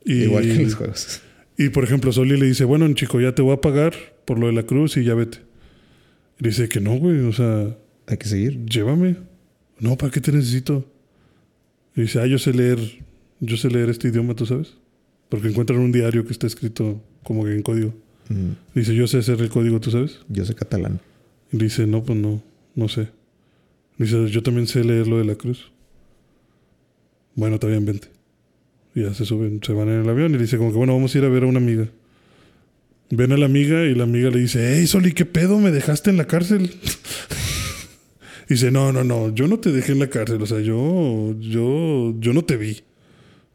Y, 0.04 0.24
Igual 0.24 0.44
que 0.44 0.52
en 0.52 0.64
los 0.64 0.74
juegos. 0.74 1.20
Y 1.56 1.68
por 1.68 1.84
ejemplo, 1.84 2.12
Soli 2.12 2.36
le 2.38 2.46
dice, 2.46 2.64
bueno, 2.64 2.92
chico, 2.94 3.20
ya 3.20 3.34
te 3.34 3.42
voy 3.42 3.52
a 3.54 3.60
pagar 3.60 3.94
por 4.24 4.38
lo 4.38 4.46
de 4.48 4.52
la 4.52 4.64
cruz 4.64 4.96
y 4.96 5.04
ya 5.04 5.14
vete. 5.14 5.38
Y 6.40 6.44
dice 6.48 6.68
que 6.68 6.80
no, 6.80 6.96
güey, 6.96 7.20
o 7.20 7.32
sea, 7.32 7.76
Hay 8.06 8.16
que 8.16 8.26
seguir. 8.28 8.64
llévame. 8.66 9.16
No, 9.78 9.96
¿para 9.96 10.10
qué 10.10 10.20
te 10.20 10.32
necesito? 10.32 10.84
Y 11.96 12.02
dice, 12.02 12.20
ah, 12.20 12.26
yo 12.26 12.38
sé 12.38 12.52
leer, 12.52 12.78
yo 13.40 13.56
sé 13.56 13.70
leer 13.70 13.88
este 13.88 14.08
idioma, 14.08 14.34
¿tú 14.34 14.46
sabes? 14.46 14.74
Porque 15.28 15.48
encuentran 15.48 15.78
un 15.78 15.92
diario 15.92 16.24
que 16.26 16.32
está 16.32 16.46
escrito 16.46 17.00
como 17.22 17.44
que 17.44 17.54
en 17.54 17.62
código. 17.62 17.94
Mm, 18.28 18.50
Dice, 18.74 18.94
yo 18.94 19.06
sé 19.06 19.18
hacer 19.18 19.40
el 19.40 19.48
código, 19.48 19.80
¿tú 19.80 19.90
sabes? 19.90 20.20
Yo 20.28 20.44
soy 20.44 20.54
catalán. 20.56 21.00
Y 21.52 21.56
dice, 21.58 21.86
no, 21.86 22.02
pues 22.02 22.18
no, 22.18 22.42
no 22.74 22.88
sé. 22.88 23.08
Dice, 23.98 24.28
yo 24.28 24.42
también 24.42 24.66
sé 24.66 24.82
leer 24.82 25.06
lo 25.06 25.18
de 25.18 25.24
la 25.24 25.36
cruz. 25.36 25.70
Bueno, 27.36 27.56
está 27.56 27.66
bien, 27.68 27.84
vente. 27.84 28.08
Y 28.94 29.02
ya 29.02 29.14
se 29.14 29.24
suben, 29.24 29.60
se 29.62 29.72
van 29.72 29.88
en 29.88 30.02
el 30.02 30.08
avión 30.08 30.34
y 30.34 30.38
dice 30.38 30.56
como 30.56 30.70
que, 30.70 30.76
bueno, 30.76 30.94
vamos 30.94 31.14
a 31.14 31.18
ir 31.18 31.24
a 31.24 31.28
ver 31.28 31.42
a 31.42 31.46
una 31.46 31.58
amiga. 31.58 31.88
Ven 33.10 33.32
a 33.32 33.36
la 33.36 33.46
amiga 33.46 33.84
y 33.84 33.94
la 33.94 34.04
amiga 34.04 34.30
le 34.30 34.40
dice, 34.40 34.76
hey, 34.76 34.86
Soli, 34.86 35.12
¿qué 35.12 35.24
pedo? 35.24 35.58
¿Me 35.58 35.70
dejaste 35.70 36.10
en 36.10 36.16
la 36.16 36.26
cárcel? 36.26 36.70
dice, 38.48 38.70
no, 38.70 38.92
no, 38.92 39.04
no, 39.04 39.34
yo 39.34 39.48
no 39.48 39.58
te 39.58 39.72
dejé 39.72 39.92
en 39.92 39.98
la 39.98 40.08
cárcel. 40.08 40.40
O 40.40 40.46
sea, 40.46 40.60
yo, 40.60 41.34
yo, 41.40 42.14
yo 42.18 42.32
no 42.32 42.44
te 42.44 42.56
vi. 42.56 42.82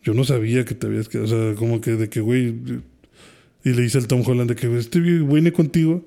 Yo 0.03 0.13
no 0.13 0.23
sabía 0.23 0.65
que 0.65 0.75
te 0.75 0.87
habías 0.87 1.09
quedado. 1.09 1.25
O 1.25 1.29
sea, 1.29 1.55
como 1.55 1.81
que 1.81 1.91
de 1.91 2.09
que, 2.09 2.21
güey... 2.21 2.55
Y 3.63 3.73
le 3.73 3.81
dice 3.81 3.97
al 3.97 4.07
Tom 4.07 4.23
Holland 4.25 4.49
de 4.49 4.55
que 4.55 4.77
este 4.77 4.99
viene 4.99 5.51
contigo. 5.51 6.05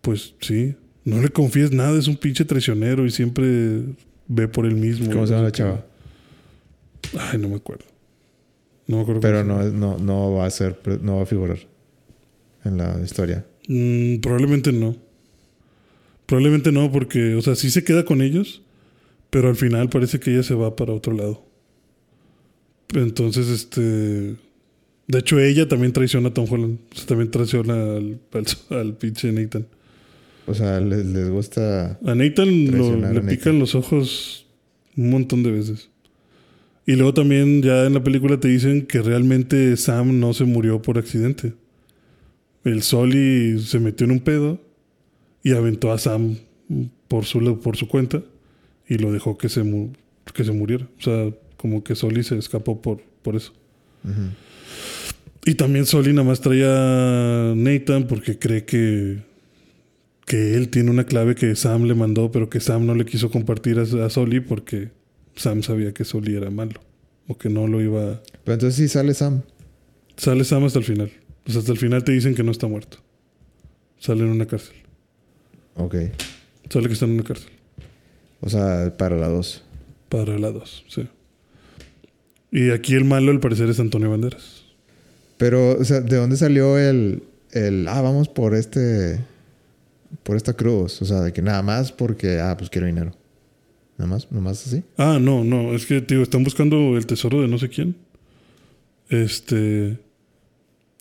Pues 0.00 0.34
sí, 0.40 0.74
no 1.04 1.20
le 1.20 1.28
confíes 1.28 1.72
nada, 1.72 1.98
es 1.98 2.08
un 2.08 2.16
pinche 2.16 2.44
traicionero 2.44 3.04
y 3.04 3.10
siempre 3.10 3.82
ve 4.26 4.48
por 4.48 4.64
él 4.64 4.74
mismo. 4.74 5.10
¿Cómo 5.10 5.26
se 5.26 5.32
llama 5.32 5.44
la 5.44 5.52
chava? 5.52 5.86
Ay, 7.18 7.38
no 7.38 7.48
me 7.48 7.56
acuerdo. 7.56 7.84
No 8.86 8.96
me 8.96 9.02
acuerdo. 9.02 9.20
Pero 9.20 9.44
no, 9.44 9.62
no, 9.70 9.98
no 9.98 10.32
va 10.34 10.46
a 10.46 10.50
ser, 10.50 10.78
no 11.02 11.16
va 11.16 11.22
a 11.22 11.26
figurar 11.26 11.58
en 12.64 12.76
la 12.76 13.00
historia. 13.02 13.44
Mm, 13.68 14.16
probablemente 14.18 14.72
no. 14.72 14.96
Probablemente 16.26 16.72
no, 16.72 16.90
porque, 16.92 17.34
o 17.34 17.42
sea, 17.42 17.54
sí 17.54 17.70
se 17.70 17.84
queda 17.84 18.04
con 18.04 18.22
ellos, 18.22 18.62
pero 19.30 19.48
al 19.48 19.56
final 19.56 19.88
parece 19.90 20.20
que 20.20 20.32
ella 20.32 20.42
se 20.42 20.54
va 20.54 20.74
para 20.76 20.92
otro 20.92 21.12
lado. 21.14 21.44
Entonces, 22.94 23.48
este. 23.48 24.36
De 25.06 25.18
hecho, 25.18 25.38
ella 25.38 25.68
también 25.68 25.92
traiciona 25.92 26.28
a 26.28 26.34
Tom 26.34 26.46
Holland. 26.50 26.78
O 26.92 26.96
sea, 26.96 27.06
también 27.06 27.30
traiciona 27.30 27.74
al, 27.74 28.20
al, 28.32 28.76
al 28.78 28.96
pinche 28.96 29.30
Nathan. 29.32 29.66
O 30.46 30.54
sea, 30.54 30.80
les, 30.80 31.04
les 31.04 31.28
gusta. 31.28 31.98
A 32.04 32.14
Nathan 32.14 32.70
lo- 32.70 32.96
le 32.96 33.06
a 33.06 33.12
Nathan. 33.12 33.26
pican 33.28 33.58
los 33.58 33.74
ojos 33.74 34.46
un 34.96 35.10
montón 35.10 35.42
de 35.42 35.50
veces. 35.50 35.90
Y 36.86 36.96
luego 36.96 37.14
también 37.14 37.62
ya 37.62 37.86
en 37.86 37.94
la 37.94 38.02
película 38.04 38.38
te 38.38 38.48
dicen 38.48 38.86
que 38.86 39.00
realmente 39.00 39.76
Sam 39.76 40.20
no 40.20 40.34
se 40.34 40.44
murió 40.44 40.82
por 40.82 40.98
accidente. 40.98 41.54
El 42.62 42.82
Soli 42.82 43.58
se 43.60 43.78
metió 43.78 44.04
en 44.04 44.10
un 44.12 44.20
pedo 44.20 44.60
y 45.42 45.52
aventó 45.52 45.92
a 45.92 45.98
Sam 45.98 46.36
por 47.08 47.24
su, 47.24 47.60
por 47.60 47.76
su 47.76 47.88
cuenta 47.88 48.22
y 48.88 48.98
lo 48.98 49.12
dejó 49.12 49.38
que 49.38 49.48
se, 49.48 49.62
mu- 49.62 49.92
que 50.34 50.44
se 50.44 50.52
muriera. 50.52 50.86
O 50.98 51.02
sea, 51.02 51.30
como 51.56 51.82
que 51.84 51.94
Soli 51.94 52.22
se 52.22 52.36
escapó 52.36 52.80
por, 52.82 53.00
por 53.22 53.34
eso. 53.36 53.52
Y 55.46 55.54
también 55.54 55.86
Soli 55.86 56.12
nada 56.12 56.26
más 56.28 56.40
traía 56.40 56.68
a 56.70 57.54
Nathan 57.54 58.06
porque 58.06 58.38
cree 58.38 58.64
que, 58.66 59.22
que 60.26 60.54
él 60.54 60.68
tiene 60.68 60.90
una 60.90 61.04
clave 61.04 61.34
que 61.34 61.54
Sam 61.56 61.84
le 61.84 61.94
mandó, 61.94 62.30
pero 62.30 62.50
que 62.50 62.60
Sam 62.60 62.84
no 62.86 62.94
le 62.94 63.04
quiso 63.06 63.30
compartir 63.30 63.78
a, 63.78 63.82
a 64.04 64.10
Soli 64.10 64.40
porque 64.40 64.90
Sam 65.36 65.62
sabía 65.62 65.92
que 65.92 66.04
Soli 66.04 66.36
era 66.36 66.50
malo. 66.50 66.80
O 67.26 67.38
que 67.38 67.48
no 67.48 67.66
lo 67.66 67.80
iba 67.80 68.12
a... 68.12 68.22
Pero 68.44 68.54
entonces 68.54 68.76
sí 68.76 68.88
sale 68.88 69.14
Sam. 69.14 69.42
Sale 70.16 70.44
Sam 70.44 70.64
hasta 70.64 70.78
el 70.78 70.84
final. 70.84 71.10
O 71.46 71.50
sea, 71.50 71.60
hasta 71.60 71.72
el 71.72 71.78
final 71.78 72.04
te 72.04 72.12
dicen 72.12 72.34
que 72.34 72.42
no 72.42 72.50
está 72.50 72.66
muerto. 72.66 72.98
Sale 73.98 74.20
en 74.20 74.28
una 74.28 74.46
cárcel. 74.46 74.76
Ok. 75.76 75.94
Sale 76.68 76.86
que 76.86 76.92
está 76.92 77.06
en 77.06 77.12
una 77.12 77.24
cárcel. 77.24 77.50
O 78.40 78.50
sea, 78.50 78.94
para 78.96 79.16
la 79.16 79.28
2. 79.28 79.62
Para 80.08 80.38
la 80.38 80.50
2, 80.50 80.84
sí. 80.88 81.08
Y 82.50 82.70
aquí 82.70 82.94
el 82.94 83.04
malo 83.04 83.30
al 83.30 83.40
parecer 83.40 83.68
es 83.68 83.80
Antonio 83.80 84.10
Banderas. 84.10 84.64
Pero, 85.38 85.78
o 85.78 85.84
sea, 85.84 86.00
¿de 86.00 86.16
dónde 86.16 86.36
salió 86.36 86.78
el, 86.78 87.24
el, 87.50 87.88
ah, 87.88 88.00
vamos 88.00 88.28
por 88.28 88.54
este, 88.54 89.18
por 90.22 90.36
esta 90.36 90.52
cruz? 90.52 91.02
O 91.02 91.04
sea, 91.04 91.20
de 91.20 91.32
que 91.32 91.42
nada 91.42 91.62
más 91.62 91.90
porque, 91.90 92.38
ah, 92.38 92.56
pues 92.56 92.70
quiero 92.70 92.86
dinero. 92.86 93.12
Nada 93.98 94.10
más, 94.10 94.30
nada 94.30 94.42
más 94.42 94.66
así. 94.66 94.82
Ah, 94.96 95.18
no, 95.20 95.44
no, 95.44 95.74
es 95.74 95.86
que, 95.86 96.00
tío, 96.00 96.22
están 96.22 96.42
buscando 96.44 96.96
el 96.96 97.06
tesoro 97.06 97.40
de 97.40 97.48
no 97.48 97.58
sé 97.58 97.68
quién. 97.68 97.96
Este. 99.08 99.98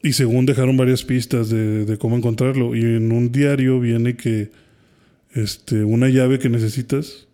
Y 0.02 0.14
según 0.14 0.46
dejaron 0.46 0.76
varias 0.76 1.04
pistas 1.04 1.50
de, 1.50 1.86
de 1.86 1.98
cómo 1.98 2.18
encontrarlo. 2.18 2.76
Y 2.76 2.82
en 2.82 3.12
un 3.12 3.32
diario 3.32 3.80
viene 3.80 4.16
que 4.16 4.52
este, 5.34 5.84
una 5.84 6.10
llave 6.10 6.39
que 6.39 6.50
necesitas 6.50 7.28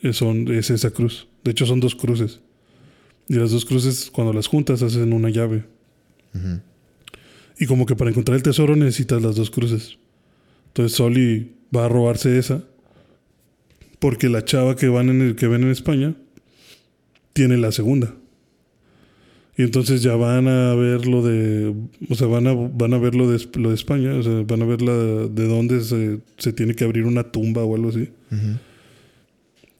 es, 0.00 0.16
son, 0.16 0.50
es 0.52 0.70
esa 0.70 0.90
cruz. 0.90 1.28
De 1.44 1.52
hecho, 1.52 1.66
son 1.66 1.80
dos 1.80 1.94
cruces. 1.94 2.40
Y 3.28 3.34
las 3.34 3.50
dos 3.50 3.64
cruces, 3.64 4.10
cuando 4.10 4.32
las 4.32 4.46
juntas, 4.46 4.82
hacen 4.82 5.12
una 5.12 5.30
llave. 5.30 5.64
Y 7.58 7.66
como 7.66 7.86
que 7.86 7.94
para 7.94 8.10
encontrar 8.10 8.36
el 8.36 8.42
tesoro 8.42 8.74
necesitas 8.74 9.22
las 9.22 9.36
dos 9.36 9.50
cruces. 9.50 9.98
Entonces 10.68 10.96
Soli 10.96 11.52
va 11.74 11.84
a 11.84 11.88
robarse 11.88 12.38
esa. 12.38 12.64
Porque 14.02 14.28
la 14.28 14.44
chava 14.44 14.74
que 14.74 14.88
van 14.88 15.10
en 15.10 15.20
el, 15.20 15.36
que 15.36 15.46
ven 15.46 15.62
en 15.62 15.70
España 15.70 16.16
tiene 17.34 17.56
la 17.56 17.70
segunda. 17.70 18.12
Y 19.56 19.62
entonces 19.62 20.02
ya 20.02 20.16
van 20.16 20.48
a 20.48 20.74
ver 20.74 21.06
lo 21.06 21.22
de. 21.22 21.72
O 22.10 22.16
sea, 22.16 22.26
van 22.26 22.48
a, 22.48 22.52
van 22.52 22.94
a 22.94 22.98
ver 22.98 23.14
lo 23.14 23.30
de, 23.30 23.40
lo 23.54 23.68
de 23.68 23.76
España. 23.76 24.12
O 24.16 24.22
sea, 24.24 24.42
van 24.44 24.60
a 24.60 24.64
ver 24.64 24.82
la, 24.82 24.92
de 24.92 25.46
dónde 25.46 25.82
se, 25.82 26.18
se 26.36 26.52
tiene 26.52 26.74
que 26.74 26.82
abrir 26.82 27.04
una 27.04 27.30
tumba 27.30 27.62
o 27.62 27.76
algo 27.76 27.90
así. 27.90 28.08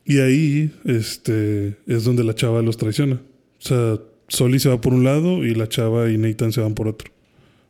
Y 0.04 0.18
ahí 0.20 0.70
este, 0.84 1.78
es 1.88 2.04
donde 2.04 2.22
la 2.22 2.36
chava 2.36 2.62
los 2.62 2.76
traiciona. 2.76 3.16
O 3.16 3.66
sea, 3.66 3.98
Soli 4.28 4.60
se 4.60 4.68
va 4.68 4.80
por 4.80 4.94
un 4.94 5.02
lado 5.02 5.44
y 5.44 5.52
la 5.56 5.68
chava 5.68 6.12
y 6.12 6.16
Nathan 6.16 6.52
se 6.52 6.60
van 6.60 6.74
por 6.74 6.86
otro. 6.86 7.10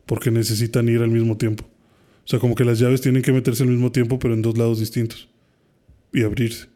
Porque 0.05 0.31
necesitan 0.31 0.87
ir 0.91 1.01
al 1.01 1.11
mismo 1.11 1.39
tiempo. 1.39 1.65
O 1.65 2.29
sea, 2.29 2.41
como 2.41 2.55
que 2.55 2.67
las 2.67 2.79
llaves 2.79 3.01
tienen 3.01 3.23
que 3.23 3.33
meterse 3.33 3.63
al 3.63 3.71
mismo 3.71 3.91
tiempo, 3.91 4.19
pero 4.19 4.35
en 4.35 4.43
dos 4.43 4.59
lados 4.59 4.81
distintos. 4.81 5.32
Y 6.13 6.23
abrirse. 6.23 6.67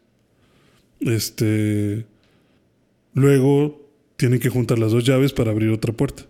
Este. 0.99 2.05
Luego 3.13 3.87
tienen 4.15 4.39
que 4.39 4.49
juntar 4.49 4.79
las 4.79 4.91
dos 4.91 5.03
llaves 5.05 5.33
para 5.33 5.51
abrir 5.51 5.69
otra 5.69 5.93
puerta. 5.93 6.23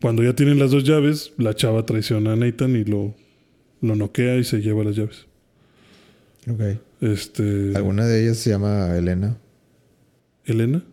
Cuando 0.00 0.22
ya 0.22 0.34
tienen 0.34 0.58
las 0.58 0.70
dos 0.70 0.84
llaves, 0.84 1.32
la 1.38 1.54
chava 1.54 1.84
traiciona 1.84 2.32
a 2.32 2.36
Nathan 2.36 2.76
y 2.76 2.84
lo, 2.84 3.14
lo 3.80 3.96
noquea 3.96 4.36
y 4.36 4.44
se 4.44 4.60
lleva 4.60 4.84
las 4.84 4.96
llaves. 4.96 5.26
Ok. 6.48 6.78
Este. 7.00 7.72
¿Alguna 7.76 8.06
de 8.06 8.22
ellas 8.24 8.38
se 8.38 8.50
llama 8.50 8.96
Elena? 8.96 9.36
¿Elena? 10.44 10.84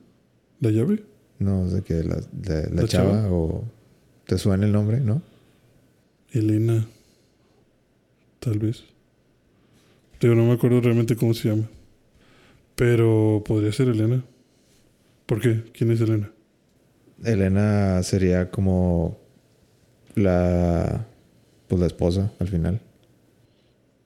¿La 0.60 0.70
llave? 0.72 1.04
No, 1.40 1.68
de 1.70 1.82
que 1.84 2.04
la, 2.04 2.20
de- 2.32 2.70
la 2.70 2.82
¿La 2.84 2.88
chava, 2.88 3.12
chava? 3.24 3.32
o 3.32 3.64
te 4.26 4.38
suena 4.38 4.66
el 4.66 4.72
nombre, 4.72 5.00
¿no? 5.00 5.22
Elena. 6.32 6.88
Tal 8.40 8.60
vez. 8.60 8.84
Pero 10.26 10.34
no 10.34 10.48
me 10.48 10.54
acuerdo 10.54 10.82
realmente 10.82 11.16
cómo 11.16 11.36
se 11.36 11.50
llama. 11.50 11.70
Pero 12.74 13.44
podría 13.46 13.72
ser 13.72 13.90
Elena. 13.90 14.26
¿Por 15.28 15.40
qué? 15.40 15.66
¿Quién 15.72 15.92
es 15.92 16.02
Elena? 16.02 16.32
Elena 17.24 18.02
sería 18.02 18.50
como 18.50 19.20
la, 20.16 21.06
pues 21.68 21.80
la 21.80 21.86
esposa 21.86 22.32
al 22.40 22.48
final. 22.48 22.82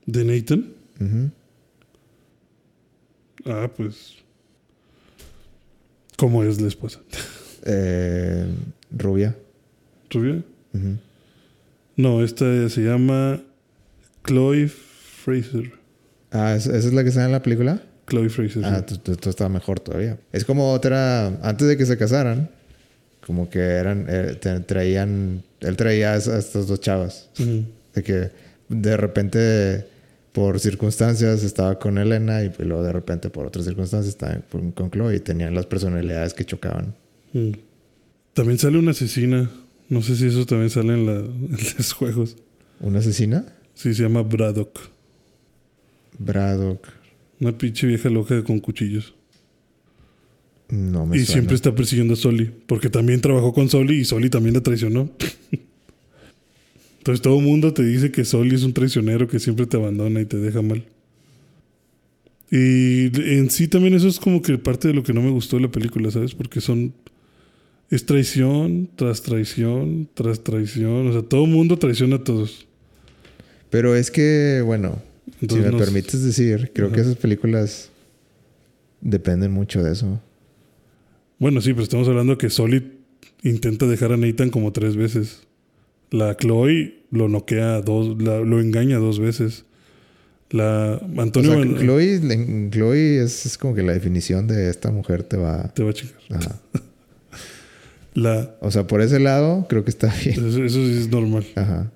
¿De 0.07 0.25
Nathan? 0.25 0.73
Ujú. 0.99 1.31
Ah, 3.45 3.71
pues. 3.73 4.15
¿Cómo 6.17 6.43
es 6.43 6.59
la 6.59 6.67
esposa? 6.67 6.99
Eh, 7.65 8.45
rubia. 8.91 9.37
¿Rubia? 10.09 10.43
Ujú. 10.73 10.97
No, 11.95 12.21
esta 12.21 12.67
se 12.67 12.81
llama 12.81 13.41
Chloe 14.25 14.67
Fraser. 14.67 15.78
Ah, 16.31 16.55
¿es- 16.55 16.67
¿esa 16.67 16.87
es 16.87 16.93
la 16.93 17.03
que 17.03 17.09
está 17.09 17.25
en 17.25 17.31
la 17.31 17.41
película? 17.41 17.81
Chloe 18.07 18.29
Fraser. 18.29 18.65
Ah, 18.65 18.85
tú 18.85 19.29
estaba 19.29 19.49
mejor 19.49 19.79
todavía. 19.79 20.17
Es 20.31 20.43
como 20.45 20.71
otra, 20.73 21.27
antes 21.43 21.67
de 21.67 21.77
que 21.77 21.85
se 21.85 21.97
casaran, 21.97 22.49
como 23.25 23.49
que 23.49 23.59
eran, 23.59 24.05
eh, 24.09 24.37
traían, 24.65 25.43
él 25.59 25.75
traía 25.77 26.13
a 26.13 26.17
es- 26.17 26.27
a 26.27 26.37
estas 26.39 26.67
dos 26.67 26.79
chavas. 26.81 27.29
De 27.93 28.03
que 28.03 28.29
de 28.69 28.97
repente, 28.97 29.85
por 30.31 30.59
circunstancias, 30.59 31.43
estaba 31.43 31.77
con 31.79 31.97
Elena 31.99 32.43
y 32.43 32.51
luego 32.59 32.83
de 32.83 32.93
repente, 32.93 33.29
por 33.29 33.45
otras 33.45 33.65
circunstancias, 33.65 34.09
estaba 34.13 34.39
con, 34.73 34.89
Chloe 34.91 35.15
y 35.15 35.19
tenían 35.19 35.53
las 35.53 35.65
personalidades 35.67 36.33
que 36.33 36.45
chocaban. 36.45 36.95
También 38.33 38.57
sale 38.57 38.77
una 38.79 38.91
asesina. 38.91 39.49
No 39.89 40.01
sé 40.01 40.15
si 40.15 40.27
eso 40.27 40.45
también 40.45 40.69
sale 40.69 40.93
en, 40.93 41.05
la, 41.05 41.13
en 41.19 41.57
los 41.77 41.93
juegos. 41.93 42.37
¿Una 42.79 42.99
asesina? 42.99 43.45
Sí, 43.73 43.93
se 43.93 44.03
llama 44.03 44.21
Braddock. 44.23 44.79
Braddock. 46.19 46.87
Una 47.39 47.57
pinche 47.57 47.87
vieja 47.87 48.09
loca 48.09 48.43
con 48.43 48.59
cuchillos. 48.59 49.15
No 50.69 51.05
me 51.05 51.17
y 51.17 51.21
suena. 51.21 51.33
siempre 51.33 51.55
está 51.55 51.73
persiguiendo 51.73 52.13
a 52.13 52.17
Soli. 52.17 52.51
Porque 52.67 52.89
también 52.89 53.21
trabajó 53.21 53.53
con 53.53 53.69
Soli 53.69 54.01
y 54.01 54.05
Soli 54.05 54.29
también 54.29 54.53
la 54.53 54.61
traicionó. 54.61 55.09
Entonces 56.99 57.21
todo 57.21 57.39
el 57.39 57.45
mundo 57.45 57.73
te 57.73 57.83
dice 57.83 58.11
que 58.11 58.25
Soli 58.25 58.55
es 58.55 58.63
un 58.63 58.73
traicionero 58.73 59.27
que 59.27 59.39
siempre 59.39 59.65
te 59.65 59.77
abandona 59.77 60.21
y 60.21 60.25
te 60.25 60.37
deja 60.37 60.61
mal. 60.61 60.83
Y 62.51 63.05
en 63.31 63.49
sí 63.49 63.67
también 63.67 63.93
eso 63.93 64.07
es 64.07 64.19
como 64.19 64.41
que 64.41 64.57
parte 64.57 64.89
de 64.89 64.93
lo 64.93 65.03
que 65.03 65.13
no 65.13 65.21
me 65.21 65.29
gustó 65.29 65.55
de 65.55 65.63
la 65.63 65.71
película, 65.71 66.11
¿sabes? 66.11 66.35
Porque 66.35 66.61
son... 66.61 66.93
Es 67.89 68.05
traición 68.05 68.89
tras 68.95 69.23
traición 69.23 70.07
tras 70.13 70.43
traición. 70.43 71.07
O 71.07 71.13
sea, 71.13 71.21
todo 71.23 71.45
el 71.45 71.51
mundo 71.51 71.79
traiciona 71.79 72.17
a 72.17 72.23
todos. 72.23 72.67
Pero 73.71 73.95
es 73.95 74.11
que, 74.11 74.61
bueno, 74.63 75.01
Entonces, 75.41 75.67
si 75.67 75.71
me 75.73 75.79
permites 75.79 76.23
decir, 76.23 76.71
creo 76.73 76.91
que 76.91 77.01
esas 77.01 77.15
películas 77.15 77.89
dependen 79.01 79.51
mucho 79.51 79.81
de 79.83 79.93
eso. 79.93 80.21
Bueno, 81.39 81.61
sí, 81.61 81.71
pero 81.71 81.83
estamos 81.83 82.07
hablando 82.09 82.37
que 82.37 82.49
Soli 82.49 82.99
intenta 83.43 83.85
dejar 83.87 84.11
a 84.11 84.17
Nathan 84.17 84.49
como 84.49 84.71
tres 84.73 84.95
veces. 84.97 85.43
La 86.11 86.35
Chloe 86.35 87.03
lo 87.11 87.29
noquea 87.29 87.81
dos, 87.81 88.21
la- 88.21 88.39
lo 88.41 88.59
engaña 88.59 88.97
dos 88.97 89.19
veces. 89.19 89.63
La 90.49 90.99
O 91.15 91.21
Antonio 91.21 91.51
sea, 91.51 91.59
Van- 91.59 91.77
Chloe, 92.71 93.19
es, 93.23 93.45
es 93.45 93.57
como 93.57 93.75
que 93.75 93.83
la 93.83 93.93
definición 93.93 94.47
de 94.47 94.69
esta 94.69 94.91
mujer 94.91 95.23
te 95.23 95.37
va... 95.37 95.71
te 95.73 95.83
va 95.83 95.91
a 95.91 95.93
chingar. 95.93 96.17
Ajá. 96.31 96.59
La, 98.15 98.55
O 98.59 98.71
sea, 98.71 98.87
por 98.87 99.01
ese 99.01 99.19
lado, 99.19 99.67
creo 99.69 99.83
que 99.83 99.91
está 99.91 100.13
bien. 100.23 100.33
eso, 100.45 100.63
eso 100.63 100.83
sí 100.85 100.97
es 100.99 101.09
normal. 101.09 101.45
Ajá. 101.55 101.91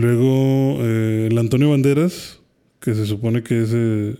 Luego, 0.00 0.78
eh, 0.80 1.28
el 1.30 1.36
Antonio 1.38 1.70
Banderas, 1.70 2.40
que 2.80 2.94
se 2.94 3.04
supone 3.04 3.42
que 3.42 3.62
es, 3.62 3.70
eh, 3.74 4.16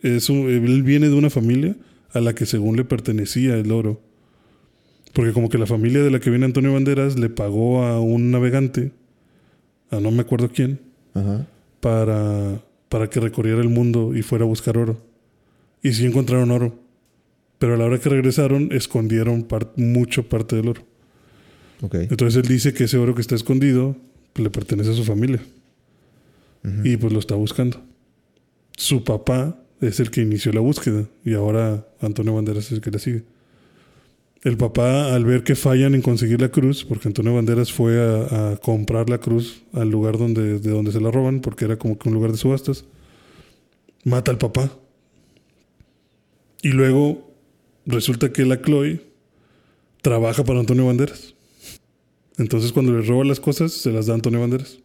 es 0.00 0.30
un- 0.30 0.48
él 0.48 0.82
viene 0.82 1.08
de 1.08 1.14
una 1.14 1.28
familia 1.28 1.76
a 2.12 2.20
la 2.20 2.34
que 2.34 2.46
según 2.46 2.76
le 2.76 2.84
pertenecía 2.84 3.54
el 3.56 3.70
oro. 3.70 4.00
Porque 5.12 5.32
como 5.32 5.50
que 5.50 5.58
la 5.58 5.66
familia 5.66 6.02
de 6.02 6.10
la 6.10 6.20
que 6.20 6.30
viene 6.30 6.46
Antonio 6.46 6.72
Banderas 6.72 7.18
le 7.18 7.28
pagó 7.28 7.82
a 7.84 8.00
un 8.00 8.30
navegante, 8.30 8.92
a 9.90 10.00
no 10.00 10.10
me 10.10 10.22
acuerdo 10.22 10.48
quién, 10.54 10.80
Ajá. 11.12 11.46
para, 11.80 12.62
para 12.88 13.10
que 13.10 13.20
recorriera 13.20 13.60
el 13.60 13.68
mundo 13.68 14.14
y 14.16 14.22
fuera 14.22 14.44
a 14.44 14.48
buscar 14.48 14.78
oro. 14.78 15.02
Y 15.82 15.92
sí 15.92 16.06
encontraron 16.06 16.50
oro. 16.50 16.78
Pero 17.58 17.74
a 17.74 17.76
la 17.76 17.84
hora 17.84 17.98
que 17.98 18.08
regresaron, 18.08 18.70
escondieron 18.72 19.42
par- 19.42 19.72
mucho 19.76 20.22
parte 20.28 20.56
del 20.56 20.68
oro. 20.68 20.82
Ok. 21.82 21.94
Entonces 21.96 22.42
él 22.42 22.48
dice 22.48 22.72
que 22.72 22.84
ese 22.84 22.96
oro 22.96 23.14
que 23.14 23.20
está 23.20 23.34
escondido 23.34 23.96
le 24.34 24.50
pertenece 24.50 24.90
a 24.90 24.94
su 24.94 25.04
familia. 25.04 25.40
Y 26.84 26.98
pues 26.98 27.12
lo 27.12 27.18
está 27.18 27.34
buscando. 27.36 27.80
Su 28.76 29.02
papá 29.02 29.58
es 29.80 29.98
el 29.98 30.10
que 30.10 30.20
inició 30.20 30.52
la 30.52 30.60
búsqueda 30.60 31.06
y 31.24 31.32
ahora 31.32 31.86
Antonio 32.00 32.34
Banderas 32.34 32.66
es 32.66 32.72
el 32.72 32.80
que 32.82 32.90
la 32.90 32.98
sigue. 32.98 33.24
El 34.42 34.56
papá, 34.56 35.14
al 35.14 35.24
ver 35.24 35.42
que 35.42 35.54
fallan 35.54 35.94
en 35.94 36.02
conseguir 36.02 36.40
la 36.40 36.50
cruz, 36.50 36.84
porque 36.84 37.08
Antonio 37.08 37.34
Banderas 37.34 37.72
fue 37.72 37.98
a, 38.00 38.52
a 38.52 38.56
comprar 38.56 39.10
la 39.10 39.18
cruz 39.18 39.62
al 39.72 39.90
lugar 39.90 40.16
donde, 40.16 40.58
de 40.58 40.70
donde 40.70 40.92
se 40.92 41.00
la 41.00 41.10
roban, 41.10 41.40
porque 41.40 41.66
era 41.66 41.76
como 41.78 41.98
que 41.98 42.08
un 42.08 42.14
lugar 42.14 42.32
de 42.32 42.38
subastas, 42.38 42.84
mata 44.04 44.30
al 44.30 44.38
papá 44.38 44.70
Y 46.62 46.68
luego 46.68 47.30
resulta 47.86 48.32
que 48.32 48.46
la 48.46 48.60
Chloe 48.62 49.02
trabaja 50.02 50.44
para 50.44 50.60
Antonio 50.60 50.86
Banderas. 50.86 51.34
Entonces 52.40 52.72
cuando 52.72 52.92
le 52.92 53.02
roba 53.02 53.22
las 53.24 53.38
cosas, 53.38 53.70
se 53.70 53.92
las 53.92 54.06
da 54.06 54.14
a 54.14 54.16
Antonio 54.16 54.40
Banderas. 54.40 54.78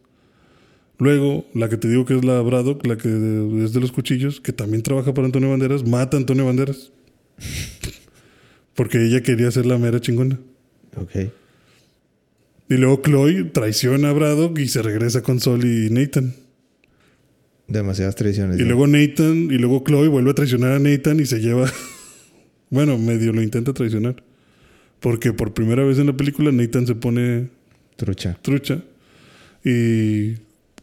Luego, 0.98 1.46
la 1.54 1.70
que 1.70 1.78
te 1.78 1.88
digo 1.88 2.04
que 2.04 2.14
es 2.14 2.22
la 2.22 2.40
Braddock, 2.42 2.86
la 2.86 2.98
que 2.98 3.08
es 3.08 3.72
de 3.72 3.80
los 3.80 3.92
cuchillos, 3.92 4.42
que 4.42 4.52
también 4.52 4.82
trabaja 4.82 5.14
para 5.14 5.24
Antonio 5.24 5.48
Banderas, 5.48 5.86
mata 5.86 6.18
a 6.18 6.20
Antonio 6.20 6.44
Banderas. 6.44 6.92
Porque 8.74 9.06
ella 9.06 9.22
quería 9.22 9.50
ser 9.50 9.64
la 9.64 9.78
mera 9.78 10.00
chingona. 10.00 10.38
Ok. 10.96 11.30
Y 12.68 12.74
luego 12.76 13.00
Chloe 13.02 13.44
traiciona 13.44 14.10
a 14.10 14.12
Braddock 14.12 14.58
y 14.58 14.68
se 14.68 14.82
regresa 14.82 15.22
con 15.22 15.40
Sol 15.40 15.64
y 15.64 15.88
Nathan. 15.88 16.34
Demasiadas 17.68 18.16
traiciones. 18.16 18.58
Y 18.58 18.62
¿no? 18.62 18.68
luego 18.68 18.86
Nathan, 18.86 19.50
y 19.50 19.56
luego 19.56 19.82
Chloe 19.82 20.08
vuelve 20.08 20.30
a 20.30 20.34
traicionar 20.34 20.72
a 20.72 20.78
Nathan 20.78 21.20
y 21.20 21.24
se 21.24 21.40
lleva. 21.40 21.72
bueno, 22.70 22.98
medio 22.98 23.32
lo 23.32 23.40
intenta 23.40 23.72
traicionar. 23.72 24.25
Porque 25.06 25.32
por 25.32 25.54
primera 25.54 25.84
vez 25.84 26.00
en 26.00 26.06
la 26.08 26.16
película 26.16 26.50
Nathan 26.50 26.84
se 26.84 26.96
pone 26.96 27.48
Trucha. 27.96 28.36
trucha 28.42 28.82
y 29.64 30.34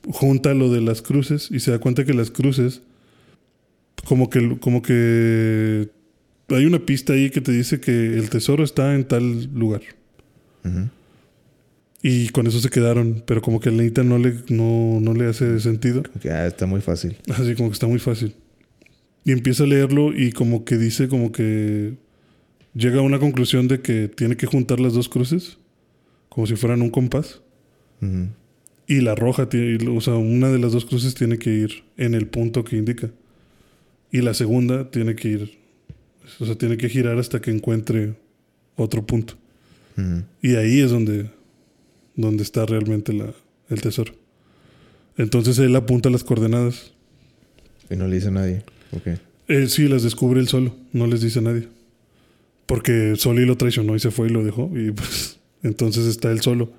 junta 0.09 0.53
lo 0.53 0.71
de 0.71 0.79
las 0.79 1.01
cruces 1.01 1.49
y 1.51 1.59
se 1.59 1.71
da 1.71 1.79
cuenta 1.79 2.05
que 2.05 2.13
las 2.13 2.31
cruces 2.31 2.81
como 4.05 4.29
que 4.29 4.57
como 4.61 4.81
que 4.81 5.89
hay 6.47 6.65
una 6.65 6.79
pista 6.79 7.11
ahí 7.11 7.31
que 7.31 7.41
te 7.41 7.51
dice 7.51 7.81
que 7.81 7.91
el 8.17 8.29
tesoro 8.29 8.63
está 8.63 8.95
en 8.95 9.03
tal 9.03 9.43
lugar 9.53 9.81
Ujú. 10.63 10.87
y 12.01 12.29
con 12.29 12.47
eso 12.47 12.59
se 12.61 12.69
quedaron 12.69 13.23
pero 13.25 13.41
como 13.41 13.59
que 13.59 13.67
a 13.67 13.71
Nathan 13.73 14.07
no 14.07 14.17
le 14.19 14.35
no, 14.47 14.99
no 15.01 15.13
le 15.13 15.25
hace 15.25 15.59
sentido 15.59 15.99
Ok, 16.15 16.27
ah, 16.27 16.47
está 16.47 16.65
muy 16.65 16.79
fácil. 16.79 17.17
así 17.29 17.55
como 17.55 17.69
que 17.69 17.73
está 17.73 17.87
muy 17.87 17.99
fácil 17.99 18.35
y 19.25 19.33
empieza 19.33 19.63
a 19.65 19.67
leerlo 19.67 20.13
y 20.17 20.31
como 20.31 20.63
que 20.63 20.77
dice 20.77 21.09
como 21.09 21.33
que 21.33 21.95
llega 22.73 22.99
a 22.99 23.03
una 23.03 23.19
conclusión 23.19 23.67
de 23.67 23.81
que 23.81 24.07
tiene 24.07 24.37
que 24.37 24.47
juntar 24.47 24.79
las 24.79 24.93
dos 24.93 25.09
cruces 25.09 25.57
como 26.33 26.47
si 26.47 26.55
fueran 26.55 26.81
un 26.81 26.89
compás. 26.89 27.41
Y 28.87 29.01
la 29.01 29.15
roja, 29.15 29.47
tiene, 29.47 29.87
o 29.95 30.01
sea, 30.01 30.15
una 30.15 30.49
de 30.49 30.59
las 30.59 30.73
dos 30.73 30.83
cruces 30.83 31.13
tiene 31.13 31.37
que 31.37 31.51
ir 31.51 31.83
en 31.95 32.15
el 32.15 32.27
punto 32.27 32.65
que 32.65 32.75
indica. 32.75 33.11
Y 34.11 34.21
la 34.21 34.33
segunda 34.33 34.89
tiene 34.89 35.15
que 35.15 35.29
ir, 35.29 35.59
o 36.39 36.45
sea, 36.45 36.55
tiene 36.55 36.75
que 36.75 36.89
girar 36.89 37.17
hasta 37.17 37.39
que 37.39 37.51
encuentre 37.51 38.15
otro 38.75 39.05
punto. 39.05 39.35
Y 40.41 40.55
ahí 40.55 40.81
es 40.81 40.89
donde, 40.89 41.29
donde 42.15 42.41
está 42.41 42.65
realmente 42.65 43.13
la, 43.13 43.31
el 43.69 43.81
tesoro. 43.81 44.13
Entonces 45.17 45.59
él 45.59 45.75
apunta 45.75 46.09
las 46.09 46.23
coordenadas. 46.23 46.93
Y 47.91 47.95
no 47.95 48.07
le 48.07 48.15
dice 48.15 48.29
a 48.29 48.31
nadie. 48.31 48.63
Ok. 48.91 49.19
Él 49.47 49.69
sí 49.69 49.87
las 49.87 50.01
descubre 50.01 50.39
él 50.39 50.47
solo, 50.47 50.75
no 50.93 51.05
les 51.05 51.21
dice 51.21 51.39
a 51.39 51.43
nadie. 51.43 51.67
Porque 52.73 53.13
Soli 53.17 53.45
lo 53.45 53.55
traicionó 53.55 53.95
y 53.95 53.99
se 53.99 54.09
fue 54.09 54.29
y 54.29 54.29
lo 54.31 54.43
dejó. 54.43 54.71
Y 54.75 54.89
pues 54.89 55.37
entonces 55.61 56.07
está 56.07 56.31
él 56.31 56.41
solo. 56.41 56.71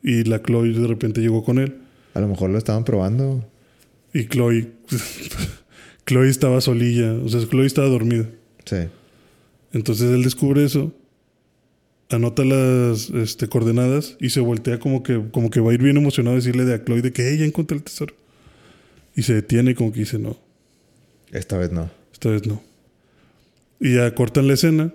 Y 0.00 0.22
la 0.22 0.40
Chloe 0.40 0.72
de 0.72 0.86
repente 0.86 1.20
llegó 1.20 1.42
con 1.42 1.58
él. 1.58 1.78
A 2.14 2.20
lo 2.20 2.28
mejor 2.28 2.50
lo 2.50 2.56
estaban 2.56 2.84
probando. 2.84 3.44
Y 4.14 4.28
Chloe, 4.28 4.68
Chloe 6.06 6.28
estaba 6.28 6.60
solilla, 6.60 7.14
o 7.14 7.28
sea, 7.28 7.40
Chloe 7.48 7.66
estaba 7.66 7.88
dormida. 7.88 8.26
Sí. 8.64 8.76
Entonces 9.72 10.12
él 10.12 10.22
descubre 10.22 10.64
eso, 10.64 10.94
anota 12.10 12.44
las 12.44 13.10
este, 13.10 13.48
coordenadas 13.48 14.16
y 14.20 14.30
se 14.30 14.38
voltea 14.38 14.78
como 14.78 15.02
que, 15.02 15.20
como 15.32 15.50
que 15.50 15.58
va 15.58 15.72
a 15.72 15.74
ir 15.74 15.82
bien 15.82 15.96
emocionado 15.96 16.34
a 16.34 16.38
decirle 16.38 16.64
de 16.64 16.74
a 16.74 16.84
Chloe 16.84 17.02
de 17.02 17.12
que 17.12 17.34
ella 17.34 17.44
encontré 17.44 17.76
el 17.76 17.82
tesoro. 17.82 18.14
Y 19.16 19.24
se 19.24 19.34
detiene 19.34 19.72
y 19.72 19.74
como 19.74 19.90
que 19.90 19.98
dice, 19.98 20.16
no, 20.20 20.38
Esta 21.32 21.58
vez 21.58 21.72
no. 21.72 21.90
esta 22.12 22.30
vez 22.30 22.46
no. 22.46 22.62
Y 23.80 23.96
ya 23.96 24.14
cortan 24.14 24.46
la 24.46 24.54
escena, 24.54 24.94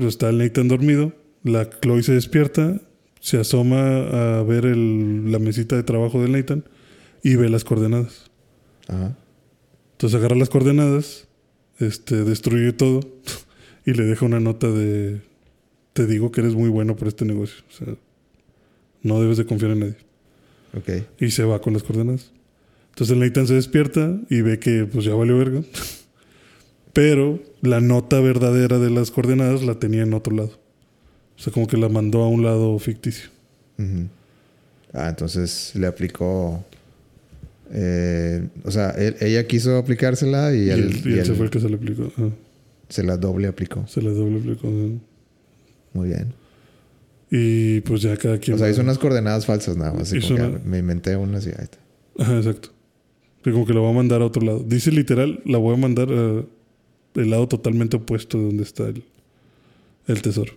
está 0.00 0.30
el 0.30 0.38
Nathan 0.38 0.68
dormido, 0.68 1.12
la 1.44 1.68
Chloe 1.68 2.02
se 2.02 2.12
despierta, 2.12 2.80
se 3.20 3.38
asoma 3.38 4.38
a 4.38 4.42
ver 4.42 4.64
el- 4.66 5.30
la 5.32 5.38
mesita 5.38 5.76
de 5.76 5.82
trabajo 5.82 6.20
del 6.22 6.32
Nathan 6.32 6.64
y 7.22 7.36
ve 7.36 7.48
las 7.48 7.64
coordenadas. 7.64 8.30
Ajá. 8.88 9.16
Entonces 9.92 10.18
agarra 10.18 10.36
las 10.36 10.48
coordenadas, 10.48 11.28
este, 11.78 12.24
destruye 12.24 12.72
todo 12.72 13.00
y 13.86 13.92
le 13.94 14.04
deja 14.04 14.24
una 14.26 14.40
nota 14.40 14.70
de 14.70 15.20
te 15.92 16.06
digo 16.06 16.30
que 16.30 16.40
eres 16.40 16.54
muy 16.54 16.68
bueno 16.70 16.96
para 16.96 17.08
este 17.08 17.24
negocio. 17.24 17.62
O 17.68 17.72
sea, 17.72 17.94
no 19.02 19.20
debes 19.20 19.36
de 19.38 19.44
confiar 19.44 19.72
en 19.72 19.80
nadie. 19.80 19.96
Ok. 20.76 21.04
Y 21.20 21.30
se 21.30 21.44
va 21.44 21.60
con 21.60 21.72
las 21.72 21.82
coordenadas. 21.82 22.32
Entonces 22.90 23.14
el 23.14 23.20
Nathan 23.20 23.46
se 23.46 23.54
despierta 23.54 24.18
y 24.30 24.40
ve 24.42 24.58
que 24.58 24.84
pues 24.86 25.04
ya 25.04 25.14
valió 25.14 25.36
verga. 25.38 25.62
Pero 26.92 27.38
la 27.62 27.80
nota 27.80 28.20
verdadera 28.20 28.78
de 28.78 28.90
las 28.90 29.10
coordenadas 29.10 29.62
la 29.62 29.76
tenía 29.78 30.02
en 30.02 30.12
otro 30.14 30.34
lado. 30.34 30.50
O 31.38 31.42
sea, 31.42 31.52
como 31.52 31.66
que 31.66 31.76
la 31.76 31.88
mandó 31.88 32.22
a 32.22 32.28
un 32.28 32.42
lado 32.42 32.78
ficticio. 32.78 33.30
Ujú. 33.78 34.08
Ah, 34.92 35.08
entonces 35.08 35.72
le 35.74 35.86
aplicó. 35.86 36.64
eh, 37.72 38.48
o 38.64 38.70
sea, 38.72 38.90
él- 38.90 39.14
ella 39.20 39.46
quiso 39.46 39.76
aplicársela 39.76 40.52
y, 40.54 40.64
Y, 40.66 40.70
él, 40.70 40.80
él, 40.80 41.02
y 41.04 41.14
y 41.14 41.18
él 41.20 41.24
se 41.26 41.34
fue 41.34 41.44
el 41.46 41.50
que 41.50 41.60
se 41.60 41.68
le 41.68 41.76
aplicó. 41.76 42.04
Ajá. 42.16 42.30
se 42.88 43.04
la 43.04 43.16
doble 43.16 43.46
aplicó. 43.46 43.86
Se 43.86 44.02
le 44.02 44.10
doble 44.10 44.38
aplicó. 44.40 44.66
ajá. 44.66 44.98
Muy 45.92 46.08
bien. 46.08 46.32
Y 47.30 47.80
pues 47.82 48.02
ya 48.02 48.16
cada 48.16 48.38
quien. 48.38 48.56
O 48.56 48.58
sea, 48.58 48.68
hizo 48.68 48.80
unas 48.82 48.98
coordenadas 48.98 49.46
falsas 49.46 49.76
nada 49.76 49.92
más. 49.92 50.02
así 50.02 50.18
Hizo 50.18 50.34
como 50.34 50.38
que, 50.40 50.46
una- 50.46 50.56
ah, 50.56 50.60
Me 50.64 50.78
inventé 50.78 51.14
unas 51.16 51.46
y 51.46 51.50
ahí 51.50 51.54
está. 51.62 51.78
Ajá, 52.18 52.36
exacto. 52.38 52.70
Que 53.44 53.52
como 53.52 53.64
que 53.64 53.72
la 53.72 53.80
va 53.80 53.90
a 53.90 53.92
mandar 53.92 54.20
a 54.20 54.26
otro 54.26 54.42
lado. 54.44 54.64
Dice 54.66 54.90
literal, 54.90 55.40
la 55.44 55.58
voy 55.58 55.74
a 55.74 55.76
mandar 55.78 56.08
a 56.12 56.44
el 57.14 57.30
lado 57.30 57.48
totalmente 57.48 57.96
opuesto 57.96 58.38
de 58.38 58.44
donde 58.44 58.62
está 58.62 58.88
el, 58.88 59.02
el 60.06 60.22
tesoro. 60.22 60.52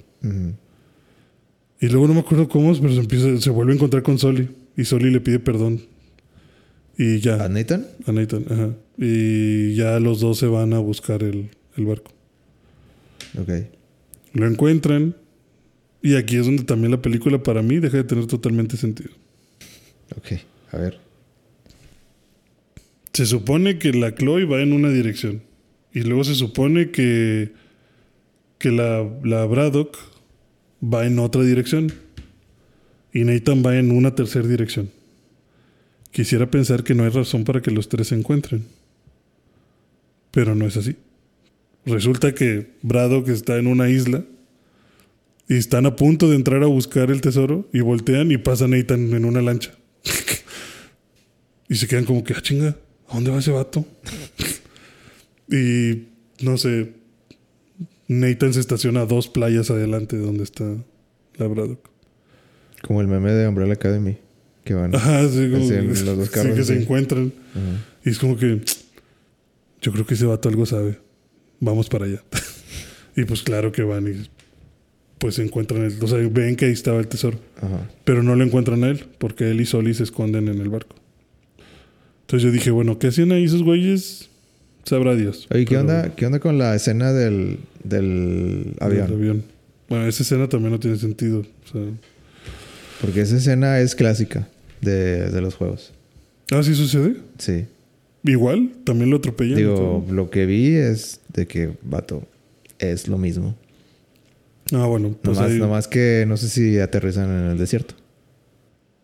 Y 1.79 1.87
luego 1.87 2.07
no 2.07 2.13
me 2.13 2.19
acuerdo 2.21 2.47
cómo, 2.47 2.73
pero 2.79 2.93
se 2.93 2.99
empieza, 2.99 3.39
se 3.41 3.49
vuelve 3.49 3.73
a 3.73 3.75
encontrar 3.75 4.03
con 4.03 4.17
Soli. 4.17 4.49
Y 4.77 4.85
Soli 4.85 5.11
le 5.11 5.19
pide 5.19 5.39
perdón. 5.39 5.81
Y 6.97 7.19
ya, 7.19 7.43
¿A 7.43 7.49
Nathan? 7.49 7.87
a 8.05 8.11
Nathan, 8.11 8.45
ajá. 8.49 8.69
Y 8.97 9.73
ya 9.75 9.99
los 9.99 10.19
dos 10.19 10.37
se 10.37 10.45
van 10.47 10.73
a 10.73 10.79
buscar 10.79 11.23
el, 11.23 11.49
el 11.75 11.85
barco. 11.85 12.11
Ok. 13.39 13.49
Lo 14.33 14.47
encuentran. 14.47 15.15
Y 16.01 16.15
aquí 16.15 16.35
es 16.37 16.45
donde 16.45 16.63
también 16.63 16.91
la 16.91 17.01
película 17.01 17.41
para 17.41 17.61
mí 17.61 17.79
deja 17.79 17.97
de 17.97 18.03
tener 18.03 18.27
totalmente 18.27 18.77
sentido. 18.77 19.09
Ok. 20.17 20.39
A 20.71 20.77
ver. 20.77 20.99
Se 23.13 23.25
supone 23.25 23.77
que 23.79 23.93
la 23.93 24.13
Chloe 24.13 24.45
va 24.45 24.61
en 24.61 24.73
una 24.73 24.89
dirección. 24.89 25.41
Y 25.93 26.01
luego 26.01 26.23
se 26.23 26.35
supone 26.35 26.91
que, 26.91 27.53
que 28.57 28.71
la, 28.71 29.07
la 29.23 29.45
Braddock 29.45 29.97
va 30.83 31.05
en 31.05 31.19
otra 31.19 31.43
dirección. 31.43 31.93
Y 33.13 33.25
Nathan 33.25 33.63
va 33.63 33.77
en 33.77 33.91
una 33.91 34.15
tercera 34.15 34.47
dirección. 34.47 34.89
Quisiera 36.11 36.49
pensar 36.49 36.83
que 36.83 36.95
no 36.95 37.03
hay 37.03 37.09
razón 37.09 37.43
para 37.43 37.61
que 37.61 37.71
los 37.71 37.89
tres 37.89 38.07
se 38.07 38.15
encuentren. 38.15 38.65
Pero 40.31 40.55
no 40.55 40.65
es 40.65 40.77
así. 40.77 40.95
Resulta 41.85 42.33
que 42.33 42.71
Braddock 42.81 43.29
está 43.29 43.57
en 43.57 43.67
una 43.67 43.89
isla 43.89 44.23
y 45.47 45.57
están 45.57 45.85
a 45.85 45.95
punto 45.95 46.29
de 46.29 46.37
entrar 46.37 46.63
a 46.63 46.67
buscar 46.67 47.11
el 47.11 47.21
tesoro 47.21 47.69
y 47.73 47.81
voltean 47.81 48.31
y 48.31 48.37
pasa 48.37 48.67
Nathan 48.67 49.13
en 49.13 49.25
una 49.25 49.41
lancha. 49.41 49.71
y 51.69 51.75
se 51.75 51.87
quedan 51.87 52.05
como 52.05 52.23
que, 52.23 52.33
ah, 52.33 52.41
chinga, 52.41 52.77
¿a 53.09 53.13
dónde 53.13 53.31
va 53.31 53.39
ese 53.39 53.51
vato? 53.51 53.85
y 55.53 56.07
no 56.41 56.57
sé, 56.57 56.93
Nathan 58.07 58.53
se 58.53 58.59
estaciona 58.59 59.01
a 59.01 59.05
dos 59.05 59.27
playas 59.27 59.69
adelante 59.69 60.17
de 60.17 60.23
donde 60.23 60.43
está 60.43 60.65
la 61.35 61.47
Braddock. 61.47 61.89
Como 62.81 63.01
el 63.01 63.07
meme 63.07 63.31
de 63.31 63.47
Umbrella 63.47 63.73
Academy. 63.73 64.17
Que 64.63 64.73
van. 64.73 64.95
Ajá, 64.95 65.27
sí, 65.29 65.49
como 65.51 65.69
los 65.69 66.05
dos 66.05 66.29
sí, 66.33 66.49
que 66.55 66.63
se 66.63 66.81
encuentran. 66.81 67.31
Ajá. 67.51 67.85
Y 68.03 68.09
es 68.09 68.17
como 68.17 68.35
que 68.35 68.61
yo 69.81 69.91
creo 69.91 70.07
que 70.07 70.15
ese 70.15 70.25
vato 70.25 70.49
algo 70.49 70.65
sabe. 70.65 70.97
Vamos 71.59 71.87
para 71.87 72.05
allá. 72.05 72.23
y 73.15 73.23
pues 73.25 73.43
claro 73.43 73.71
que 73.71 73.83
van 73.83 74.07
y 74.07 74.29
pues 75.19 75.37
encuentran 75.37 75.83
el, 75.83 76.03
o 76.03 76.07
sea, 76.07 76.17
ven 76.31 76.55
que 76.55 76.65
ahí 76.65 76.71
estaba 76.71 76.99
el 76.99 77.07
tesoro. 77.07 77.39
Ajá. 77.57 77.89
Pero 78.05 78.23
no 78.23 78.35
lo 78.35 78.43
encuentran 78.43 78.83
a 78.83 78.89
él, 78.89 79.05
porque 79.19 79.51
él 79.51 79.61
y 79.61 79.65
Soli 79.67 79.93
se 79.93 80.03
esconden 80.03 80.47
en 80.47 80.59
el 80.59 80.69
barco. 80.69 80.95
Entonces 82.21 82.43
yo 82.43 82.51
dije, 82.51 82.71
bueno, 82.71 82.97
¿qué 82.97 83.07
hacían 83.07 83.31
ahí 83.31 83.43
esos 83.43 83.61
güeyes? 83.61 84.29
Sabrá 84.85 85.15
Dios. 85.15 85.47
Oye, 85.51 85.65
¿qué 85.65 85.69
Pero- 85.75 85.81
onda, 85.81 86.15
¿qué 86.15 86.25
onda 86.25 86.39
con 86.39 86.57
la 86.57 86.75
escena 86.75 87.13
del, 87.13 87.59
del 87.83 88.73
avión? 88.79 89.05
del 89.07 89.15
avión. 89.15 89.43
Bueno, 89.89 90.07
esa 90.07 90.23
escena 90.23 90.47
también 90.49 90.71
no 90.71 90.79
tiene 90.79 90.97
sentido. 90.97 91.39
O 91.39 91.71
sea, 91.71 91.81
Porque 93.01 93.21
esa 93.21 93.37
escena 93.37 93.79
es 93.79 93.95
clásica 93.95 94.47
de, 94.81 95.29
de 95.29 95.41
los 95.41 95.55
juegos. 95.55 95.93
ah, 96.51 96.63
¿sí 96.63 96.75
sucede? 96.75 97.15
Sí. 97.37 97.65
Igual, 98.25 98.71
también 98.85 99.09
lo 99.09 99.17
atropellan. 99.17 99.55
Digo, 99.57 100.05
lo 100.09 100.29
que 100.29 100.45
vi 100.45 100.75
es 100.75 101.19
de 101.33 101.45
que, 101.47 101.73
vato, 101.83 102.23
es 102.79 103.07
lo 103.07 103.17
mismo. 103.17 103.55
Ah, 104.73 104.85
bueno, 104.85 105.15
pues 105.21 105.37
nomás, 105.37 105.51
ahí- 105.51 105.59
nomás 105.59 105.87
que 105.89 106.23
no 106.27 106.37
sé 106.37 106.47
si 106.49 106.79
aterrizan 106.79 107.29
en 107.29 107.51
el 107.51 107.57
desierto. 107.57 107.95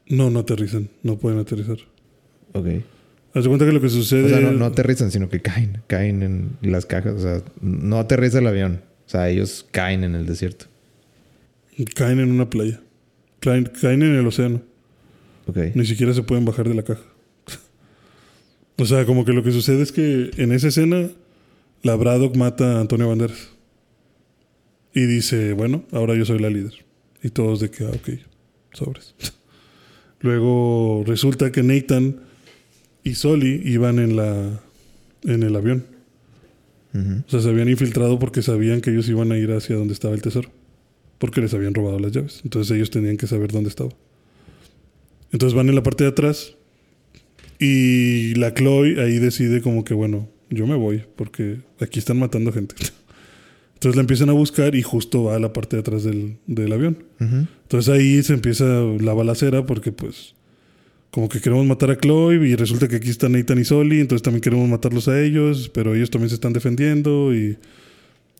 No, 0.07 0.29
no 0.29 0.39
aterrizan. 0.39 0.89
No 1.03 1.17
pueden 1.17 1.37
aterrizar. 1.39 1.77
Ok. 2.53 2.67
Haz 3.33 3.47
cuenta 3.47 3.65
que 3.65 3.71
lo 3.71 3.81
que 3.81 3.89
sucede. 3.89 4.25
O 4.25 4.29
sea, 4.29 4.39
no, 4.39 4.51
no 4.51 4.65
aterrizan, 4.65 5.11
sino 5.11 5.29
que 5.29 5.41
caen. 5.41 5.81
Caen 5.87 6.23
en 6.23 6.57
las 6.61 6.85
cajas. 6.85 7.13
O 7.13 7.19
sea, 7.19 7.41
no 7.61 7.99
aterriza 7.99 8.39
el 8.39 8.47
avión. 8.47 8.81
O 9.05 9.09
sea, 9.09 9.29
ellos 9.29 9.65
caen 9.71 10.03
en 10.03 10.15
el 10.15 10.25
desierto. 10.25 10.65
Caen 11.95 12.19
en 12.19 12.31
una 12.31 12.49
playa. 12.49 12.81
Caen, 13.39 13.65
caen 13.81 14.01
en 14.01 14.15
el 14.15 14.27
océano. 14.27 14.61
Ok. 15.45 15.57
Ni 15.75 15.85
siquiera 15.85 16.13
se 16.13 16.23
pueden 16.23 16.45
bajar 16.45 16.67
de 16.67 16.75
la 16.75 16.83
caja. 16.83 17.03
o 18.77 18.85
sea, 18.85 19.05
como 19.05 19.25
que 19.25 19.33
lo 19.33 19.43
que 19.43 19.51
sucede 19.51 19.81
es 19.81 19.91
que 19.91 20.31
en 20.37 20.51
esa 20.51 20.67
escena, 20.67 21.09
la 21.83 21.95
Braddock 21.95 22.35
mata 22.35 22.77
a 22.77 22.81
Antonio 22.81 23.07
Banderas. 23.07 23.49
Y 24.93 25.05
dice, 25.05 25.53
bueno, 25.53 25.85
ahora 25.91 26.15
yo 26.15 26.25
soy 26.25 26.39
la 26.39 26.49
líder. 26.49 26.73
Y 27.21 27.29
todos 27.29 27.59
de 27.59 27.69
que, 27.69 27.85
ah, 27.85 27.91
ok, 27.93 28.09
sobres. 28.73 29.13
Luego 30.19 31.03
resulta 31.05 31.51
que 31.51 31.63
Nathan 31.63 32.28
y 33.03 33.15
Soli 33.15 33.61
iban 33.65 33.99
en 33.99 34.15
la 34.15 34.61
en 35.23 35.43
el 35.43 35.55
avión. 35.55 35.85
O 36.93 37.29
sea, 37.29 37.39
se 37.39 37.49
habían 37.49 37.69
infiltrado 37.69 38.17
porque 38.17 38.41
sabían 38.41 38.81
que 38.81 38.89
ellos 38.89 39.07
iban 39.09 39.31
a 39.31 39.37
ir 39.37 39.51
hacia 39.51 39.75
donde 39.75 39.93
estaba 39.93 40.15
el 40.15 40.21
tesoro. 40.21 40.49
Porque 41.19 41.39
les 41.39 41.53
habían 41.53 41.73
robado 41.73 41.99
las 41.99 42.11
llaves. 42.11 42.41
Entonces 42.43 42.75
ellos 42.75 42.89
tenían 42.89 43.17
que 43.17 43.27
saber 43.27 43.51
dónde 43.51 43.69
estaba. 43.69 43.91
Entonces 45.31 45.55
van 45.55 45.69
en 45.69 45.75
la 45.75 45.83
parte 45.83 46.03
de 46.03 46.09
atrás. 46.09 46.55
Y 47.59 48.33
la 48.35 48.53
Chloe 48.53 49.01
ahí 49.01 49.19
decide 49.19 49.61
como 49.61 49.83
que, 49.83 49.93
bueno, 49.93 50.29
yo 50.49 50.65
me 50.65 50.75
voy 50.75 51.03
porque 51.15 51.59
aquí 51.79 51.99
están 51.99 52.17
matando 52.17 52.51
gente. 52.51 52.75
Entonces 53.75 53.95
la 53.95 54.01
empiezan 54.01 54.29
a 54.29 54.33
buscar 54.33 54.75
y 54.75 54.81
justo 54.81 55.25
va 55.25 55.35
a 55.35 55.39
la 55.39 55.53
parte 55.53 55.75
de 55.75 55.81
atrás 55.81 56.03
del, 56.03 56.37
del 56.47 56.73
avión. 56.73 57.03
Entonces 57.19 57.93
ahí 57.93 58.21
se 58.23 58.33
empieza 58.33 58.65
la 58.65 59.13
balacera 59.13 59.65
porque 59.65 59.91
pues 59.91 60.35
como 61.11 61.27
que 61.27 61.41
queremos 61.41 61.65
matar 61.65 61.91
a 61.91 61.97
Chloe 61.97 62.47
y 62.47 62.55
resulta 62.55 62.87
que 62.87 62.97
aquí 62.97 63.09
están 63.09 63.31
Nathan 63.31 63.59
y 63.59 63.65
Soli, 63.65 63.99
entonces 63.99 64.21
también 64.21 64.41
queremos 64.41 64.69
matarlos 64.69 65.07
a 65.07 65.21
ellos, 65.21 65.69
pero 65.73 65.95
ellos 65.95 66.11
también 66.11 66.29
se 66.29 66.35
están 66.35 66.53
defendiendo 66.53 67.33
y 67.33 67.57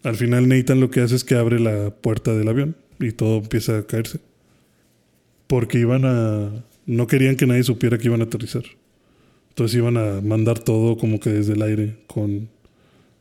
al 0.04 0.16
final 0.16 0.48
Nathan 0.48 0.80
lo 0.80 0.90
que 0.92 1.02
hace 1.02 1.16
es 1.16 1.24
que 1.24 1.36
abre 1.36 1.60
la 1.60 1.90
puerta 1.90 2.34
del 2.34 2.48
avión 2.48 2.76
y 3.00 3.12
todo 3.12 3.38
empieza 3.38 3.80
a 3.80 3.84
caerse. 3.84 4.20
Porque 5.48 5.80
iban 5.80 6.06
a... 6.06 6.64
no 6.86 7.08
querían 7.08 7.36
que 7.36 7.48
nadie 7.48 7.64
supiera 7.64 7.98
que 7.98 8.08
iban 8.08 8.22
a 8.22 8.26
aterrizar. 8.26 8.64
Entonces 9.50 9.78
iban 9.78 9.98
a 9.98 10.22
mandar 10.22 10.60
todo 10.60 10.98
como 10.98 11.20
que 11.20 11.32
desde 11.32 11.54
el 11.54 11.62
aire 11.64 11.98
con, 12.08 12.50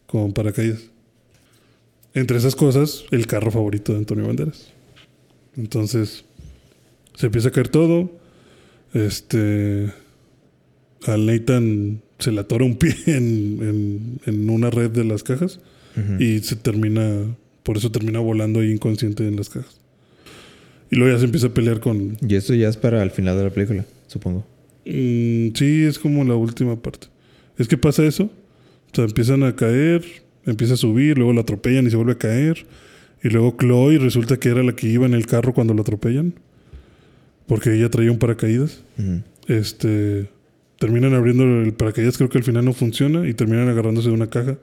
con 0.06 0.32
paracaídas. 0.32 0.90
Entre 2.14 2.36
esas 2.36 2.54
cosas, 2.54 3.04
el 3.10 3.26
carro 3.26 3.50
favorito 3.50 3.92
de 3.92 3.98
Antonio 3.98 4.26
Banderas. 4.26 4.72
Entonces, 5.56 6.24
se 7.14 7.26
empieza 7.26 7.48
a 7.48 7.52
caer 7.52 7.68
todo. 7.68 8.17
Este. 8.94 9.92
Al 11.06 11.26
Nathan 11.26 12.00
se 12.18 12.32
le 12.32 12.40
atora 12.40 12.64
un 12.64 12.76
pie 12.76 12.94
en, 13.06 13.58
en- 13.62 14.20
en 14.26 14.50
una 14.50 14.70
red 14.70 14.90
de 14.90 15.04
las 15.04 15.22
cajas 15.22 15.60
y 16.20 16.38
se 16.40 16.56
termina. 16.56 17.24
Por 17.64 17.76
eso 17.76 17.90
termina 17.90 18.18
volando 18.20 18.60
ahí 18.60 18.70
inconsciente 18.70 19.26
en 19.26 19.36
las 19.36 19.48
cajas. 19.50 19.80
Y 20.90 20.96
luego 20.96 21.12
ya 21.12 21.18
se 21.18 21.24
empieza 21.26 21.48
a 21.48 21.54
pelear 21.54 21.80
con. 21.80 22.16
Y 22.26 22.34
esto 22.36 22.54
ya 22.54 22.68
es 22.68 22.76
para 22.76 23.02
el 23.02 23.10
final 23.10 23.36
de 23.36 23.44
la 23.44 23.50
película, 23.50 23.84
supongo. 24.06 24.46
Mm, 24.86 25.48
sí, 25.54 25.82
es 25.84 25.98
como 25.98 26.24
la 26.24 26.34
última 26.34 26.80
parte. 26.80 27.08
Es 27.58 27.68
que 27.68 27.76
pasa 27.76 28.04
eso. 28.04 28.24
O 28.24 28.94
sea, 28.94 29.04
empiezan 29.04 29.42
a 29.42 29.54
caer, 29.54 30.02
empieza 30.46 30.74
a 30.74 30.76
subir, 30.78 31.18
luego 31.18 31.32
lo 31.34 31.40
atropellan 31.42 31.86
y 31.86 31.90
se 31.90 31.96
vuelve 31.96 32.12
a 32.12 32.18
caer. 32.18 32.64
Y 33.22 33.28
luego 33.28 33.54
Chloe 33.58 33.98
resulta 33.98 34.38
que 34.38 34.48
era 34.48 34.62
la 34.62 34.74
que 34.76 34.86
iba 34.88 35.04
en 35.04 35.12
el 35.14 35.26
carro 35.26 35.52
cuando 35.52 35.74
lo 35.74 35.82
atropellan. 35.82 36.34
Porque 37.48 37.74
ella 37.74 37.90
traía 37.90 38.12
un 38.12 38.18
paracaídas. 38.18 38.82
Este. 39.48 40.30
Terminan 40.78 41.12
abriendo 41.14 41.42
el 41.42 41.72
paracaídas, 41.72 42.16
creo 42.16 42.28
que 42.28 42.38
al 42.38 42.44
final 42.44 42.64
no 42.64 42.72
funciona. 42.72 43.28
Y 43.28 43.34
terminan 43.34 43.68
agarrándose 43.68 44.08
de 44.08 44.14
una 44.14 44.28
caja. 44.28 44.58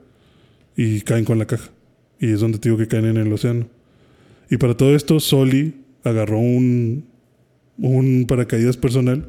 Y 0.76 1.02
caen 1.02 1.24
con 1.24 1.38
la 1.38 1.46
caja. 1.46 1.70
Y 2.18 2.32
es 2.32 2.40
donde 2.40 2.58
te 2.58 2.68
digo 2.70 2.78
que 2.78 2.88
caen 2.88 3.04
en 3.04 3.18
el 3.18 3.32
océano. 3.32 3.68
Y 4.48 4.56
para 4.56 4.76
todo 4.76 4.94
esto, 4.94 5.20
Soli 5.20 5.74
agarró 6.04 6.38
un, 6.38 7.04
un 7.78 8.24
paracaídas 8.26 8.76
personal. 8.76 9.28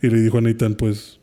Y 0.00 0.08
le 0.08 0.20
dijo 0.20 0.38
a 0.38 0.40
Nathan, 0.40 0.74
pues. 0.74 1.18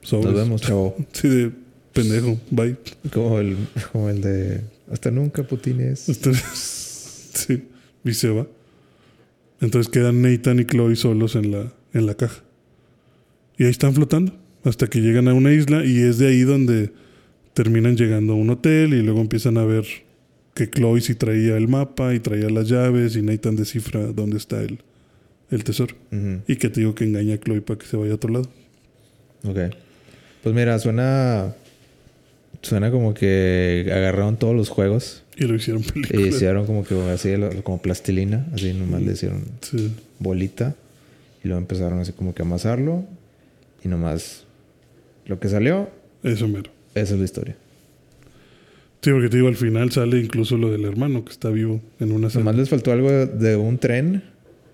Sobres. 0.00 0.32
Nos 0.32 0.34
vemos, 0.34 0.62
chavo. 0.62 0.96
Sí, 1.12 1.28
de 1.28 1.50
pendejo. 1.92 2.38
Bye. 2.50 2.76
Como 3.12 3.38
el, 3.40 3.56
como 3.92 4.08
el 4.08 4.20
de 4.20 4.60
hasta 4.90 5.10
nunca, 5.10 5.42
putines. 5.42 6.06
Sí. 7.36 7.64
Y 8.02 8.14
se 8.14 8.30
va. 8.30 8.46
Entonces 9.60 9.90
quedan 9.90 10.22
Nathan 10.22 10.60
y 10.60 10.64
Chloe 10.64 10.96
solos 10.96 11.34
en 11.34 11.50
la, 11.52 11.72
en 11.92 12.06
la 12.06 12.14
caja. 12.14 12.42
Y 13.56 13.64
ahí 13.64 13.70
están 13.70 13.94
flotando. 13.94 14.32
Hasta 14.64 14.88
que 14.88 15.00
llegan 15.00 15.28
a 15.28 15.34
una 15.34 15.52
isla 15.52 15.84
y 15.84 16.00
es 16.00 16.18
de 16.18 16.28
ahí 16.28 16.40
donde 16.40 16.92
terminan 17.54 17.96
llegando 17.96 18.32
a 18.32 18.36
un 18.36 18.50
hotel 18.50 18.94
y 18.94 19.02
luego 19.02 19.20
empiezan 19.20 19.58
a 19.58 19.64
ver 19.64 19.84
que 20.54 20.68
Chloe 20.68 21.00
sí 21.00 21.14
traía 21.14 21.56
el 21.56 21.68
mapa 21.68 22.14
y 22.14 22.20
traía 22.20 22.50
las 22.50 22.68
llaves 22.68 23.14
y 23.16 23.22
Nathan 23.22 23.56
descifra 23.56 24.06
dónde 24.06 24.38
está 24.38 24.60
el, 24.60 24.80
el 25.50 25.64
tesoro. 25.64 25.94
Y 26.46 26.56
que 26.56 26.68
te 26.68 26.80
digo 26.80 26.94
que 26.94 27.04
engaña 27.04 27.34
a 27.34 27.38
Chloe 27.38 27.60
para 27.60 27.78
que 27.78 27.86
se 27.86 27.96
vaya 27.96 28.12
a 28.12 28.14
otro 28.16 28.32
lado. 28.32 28.48
Ok. 29.44 29.58
Pues 30.42 30.54
mira, 30.54 30.78
suena. 30.78 31.54
Suena 32.62 32.90
como 32.90 33.14
que 33.14 33.88
agarraron 33.92 34.36
todos 34.36 34.56
los 34.56 34.68
juegos 34.68 35.25
Y 35.36 35.44
lo 35.44 35.54
hicieron 35.54 35.82
y 35.82 35.92
película. 35.92 36.26
hicieron 36.26 36.66
como 36.66 36.84
que 36.84 36.94
así, 37.10 37.34
como 37.62 37.80
plastilina. 37.82 38.46
Así 38.54 38.72
nomás 38.72 39.02
le 39.02 39.12
hicieron 39.12 39.44
Sí. 39.60 39.92
bolita. 40.18 40.74
Y 41.44 41.48
luego 41.48 41.60
empezaron 41.60 41.98
así 42.00 42.12
como 42.12 42.34
que 42.34 42.42
a 42.42 42.44
amasarlo. 42.46 43.04
Y 43.84 43.88
nomás 43.88 44.44
lo 45.26 45.38
que 45.38 45.48
salió, 45.48 45.90
Eso 46.22 46.48
mero. 46.48 46.70
esa 46.94 47.14
es 47.14 47.18
la 47.18 47.24
historia. 47.24 47.56
Sí, 49.02 49.10
porque 49.12 49.28
te 49.28 49.36
digo, 49.36 49.48
al 49.48 49.56
final 49.56 49.92
sale 49.92 50.18
incluso 50.18 50.56
lo 50.56 50.72
del 50.72 50.84
hermano 50.84 51.24
que 51.24 51.30
está 51.32 51.50
vivo 51.50 51.80
en 52.00 52.12
una 52.12 52.30
sala. 52.30 52.44
Nomás 52.46 52.56
les 52.56 52.68
faltó 52.70 52.90
algo 52.92 53.10
de 53.10 53.56
un 53.56 53.78
tren 53.78 54.24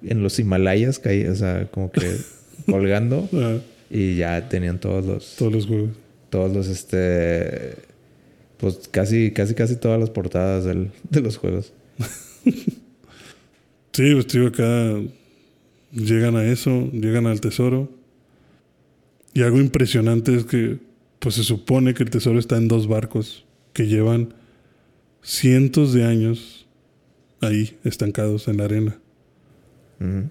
en 0.04 0.22
los 0.22 0.38
Himalayas, 0.38 0.98
caí, 0.98 1.26
o 1.26 1.34
sea, 1.34 1.66
como 1.70 1.90
que 1.90 2.08
colgando. 2.70 3.28
Ah, 3.34 3.58
Y 3.90 4.16
ya 4.16 4.48
tenían 4.48 4.78
todos 4.78 5.04
los. 5.04 5.36
todos 5.36 5.52
los 5.52 5.66
juegos. 5.66 5.90
Todos 6.30 6.52
los, 6.54 6.68
este. 6.68 7.74
Pues 8.62 8.88
casi, 8.90 9.32
casi, 9.32 9.54
casi 9.54 9.74
todas 9.76 9.98
las 10.00 10.08
portadas 10.10 10.64
del- 10.64 10.90
de 11.10 11.20
los 11.20 11.36
juegos. 11.36 11.72
Sí, 13.94 14.14
pues 14.14 14.26
digo, 14.28 14.46
acá 14.46 14.98
llegan 15.92 16.34
a 16.36 16.44
eso, 16.46 16.88
llegan 16.92 17.26
al 17.26 17.42
tesoro. 17.42 17.90
Y 19.34 19.42
algo 19.42 19.60
impresionante 19.60 20.34
es 20.34 20.46
que, 20.46 20.78
pues 21.18 21.34
se 21.34 21.42
supone 21.44 21.92
que 21.92 22.02
el 22.02 22.08
tesoro 22.08 22.38
está 22.38 22.56
en 22.56 22.68
dos 22.68 22.88
barcos 22.88 23.44
que 23.74 23.86
llevan 23.88 24.32
cientos 25.22 25.92
de 25.92 26.04
años 26.04 26.66
ahí, 27.42 27.76
estancados 27.84 28.48
en 28.48 28.56
la 28.56 28.64
arena. 28.64 28.98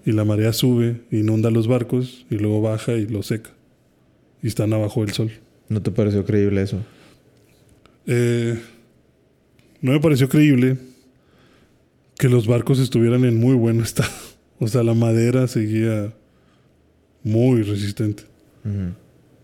Y 0.04 0.10
la 0.10 0.24
marea 0.24 0.52
sube, 0.52 1.00
inunda 1.12 1.50
los 1.52 1.68
barcos 1.68 2.26
y 2.30 2.38
luego 2.38 2.60
baja 2.62 2.94
y 2.94 3.06
los 3.06 3.26
seca. 3.28 3.50
Y 4.42 4.48
están 4.48 4.72
abajo 4.72 5.04
del 5.04 5.14
sol. 5.14 5.30
¿No 5.68 5.80
te 5.80 5.92
pareció 5.92 6.24
creíble 6.24 6.62
eso? 6.62 6.78
Eh, 8.06 8.58
no 9.80 9.92
me 9.92 10.00
pareció 10.00 10.28
creíble 10.28 10.78
que 12.18 12.28
los 12.28 12.46
barcos 12.46 12.78
estuvieran 12.78 13.24
en 13.24 13.38
muy 13.38 13.54
buen 13.54 13.80
estado. 13.82 14.10
O 14.58 14.68
sea, 14.68 14.82
la 14.82 14.94
madera 14.94 15.48
seguía 15.48 16.12
muy 17.24 17.62
resistente. 17.62 18.24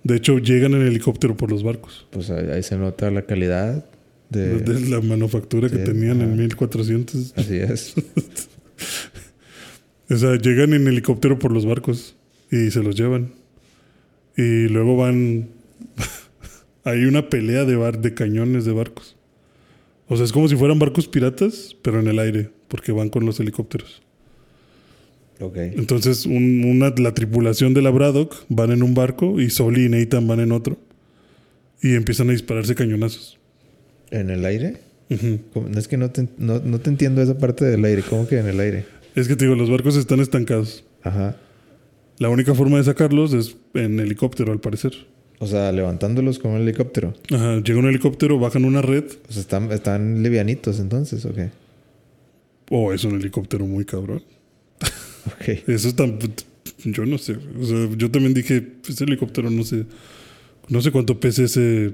De 0.05 0.17
hecho, 0.17 0.39
llegan 0.39 0.75
en 0.75 0.83
helicóptero 0.83 1.37
por 1.37 1.51
los 1.51 1.65
barcos. 1.65 2.07
Pues 2.11 2.31
ahí, 2.31 2.63
se 2.63 2.77
nota 2.77 3.11
la 3.11 3.23
calidad 3.23 3.85
de. 4.31 4.61
De 4.61 4.81
la 4.89 5.01
manufactura 5.01 5.69
que 5.69 5.79
tenían 5.79 6.21
en 6.21 6.29
ajá. 6.29 6.41
1400. 6.41 7.35
Así 7.37 7.57
es. 7.57 7.95
O 10.11 10.17
sea, 10.17 10.37
llegan 10.37 10.73
en 10.73 10.89
helicóptero 10.89 11.39
por 11.39 11.53
los 11.53 11.67
barcos 11.67 12.17
y 12.51 12.71
se 12.71 12.83
los 12.83 12.97
llevan. 12.97 13.33
Y 14.37 14.69
luego 14.69 14.97
van. 14.97 15.49
Hay 16.89 17.05
una 17.05 17.29
pelea 17.29 17.65
de, 17.65 17.77
bar 17.77 18.01
de 18.01 18.15
cañones 18.15 18.65
de 18.65 18.73
barcos. 18.73 19.17
O 20.09 20.17
sea, 20.17 20.25
es 20.25 20.33
como 20.33 20.49
si 20.49 20.57
fueran 20.57 20.79
barcos 20.79 21.07
piratas, 21.09 21.77
pero 21.83 22.01
en 22.01 22.07
el 22.09 22.19
aire, 22.19 22.51
porque 22.69 22.93
van 22.93 23.11
con 23.11 23.27
los 23.27 23.39
helicópteros. 23.41 24.01
ok. 25.41 25.57
Entonces, 25.57 26.25
un- 26.27 26.65
una, 26.65 26.95
la 26.97 27.13
tripulación 27.15 27.75
de 27.75 27.83
la 27.83 27.91
Braddock 27.91 28.35
van 28.49 28.71
en 28.71 28.83
un 28.83 28.95
barco 28.95 29.41
y 29.41 29.51
Soli 29.51 29.85
y 29.85 29.89
Nathan 29.89 30.27
van 30.27 30.41
en 30.41 30.53
otro. 30.53 30.79
Y 31.83 31.95
empiezan 31.95 32.29
a 32.31 32.33
dispararse 32.33 32.75
cañonazos. 32.75 33.39
¿En 34.11 34.31
el 34.31 34.45
aire? 34.45 34.79
¿Cómo? 35.53 35.69
Es 35.77 35.89
que 35.89 35.97
no 35.97 36.11
te, 36.11 36.27
no, 36.39 36.59
no 36.61 36.81
te 36.81 36.91
entiendo 36.91 37.21
esa 37.23 37.37
parte 37.39 37.65
del 37.65 37.85
aire. 37.85 38.03
¿Cómo 38.09 38.27
que 38.27 38.39
en 38.39 38.47
el 38.49 38.59
aire? 38.61 38.85
Es 39.15 39.29
que 39.29 39.37
te 39.37 39.45
digo, 39.45 39.55
los 39.57 39.71
barcos 39.71 39.97
están 39.97 40.21
estancados. 40.21 40.85
Ajá. 41.03 41.37
La 42.19 42.31
única 42.31 42.55
forma 42.55 42.79
de 42.79 42.85
sacarlos 42.85 43.33
es 43.35 43.57
en 43.75 44.01
helicóptero, 44.01 44.53
al 44.53 44.61
parecer. 44.61 44.93
O 45.41 45.47
sea, 45.47 45.71
levantándolos 45.73 46.39
con 46.39 46.51
un 46.53 46.61
helicóptero. 46.63 47.15
Ajá, 47.33 47.61
llega 47.63 47.79
un 47.79 47.87
helicóptero, 47.89 48.39
bajan 48.39 48.65
una 48.65 48.83
red. 48.83 49.05
O 49.29 49.33
sea, 49.33 49.41
están, 49.43 49.71
están 49.73 50.23
livianitos 50.23 50.81
entonces, 50.81 51.25
ok. 51.25 51.39
Oh, 52.71 52.93
es 52.93 53.05
un 53.05 53.15
helicóptero 53.15 53.67
muy 53.67 53.85
cabrón. 53.85 54.23
Ok. 55.27 55.49
Eso 55.69 55.89
está. 55.89 56.07
Yo 56.85 57.05
no 57.05 57.19
sé. 57.19 57.37
O 57.61 57.65
sea, 57.67 57.89
yo 57.97 58.11
también 58.11 58.33
dije, 58.35 58.67
ese 58.89 59.05
helicóptero 59.05 59.51
no 59.51 59.63
sé 59.63 59.85
No 60.69 60.81
sé 60.81 60.91
cuánto 60.91 61.21
pese 61.21 61.45
ese 61.45 61.93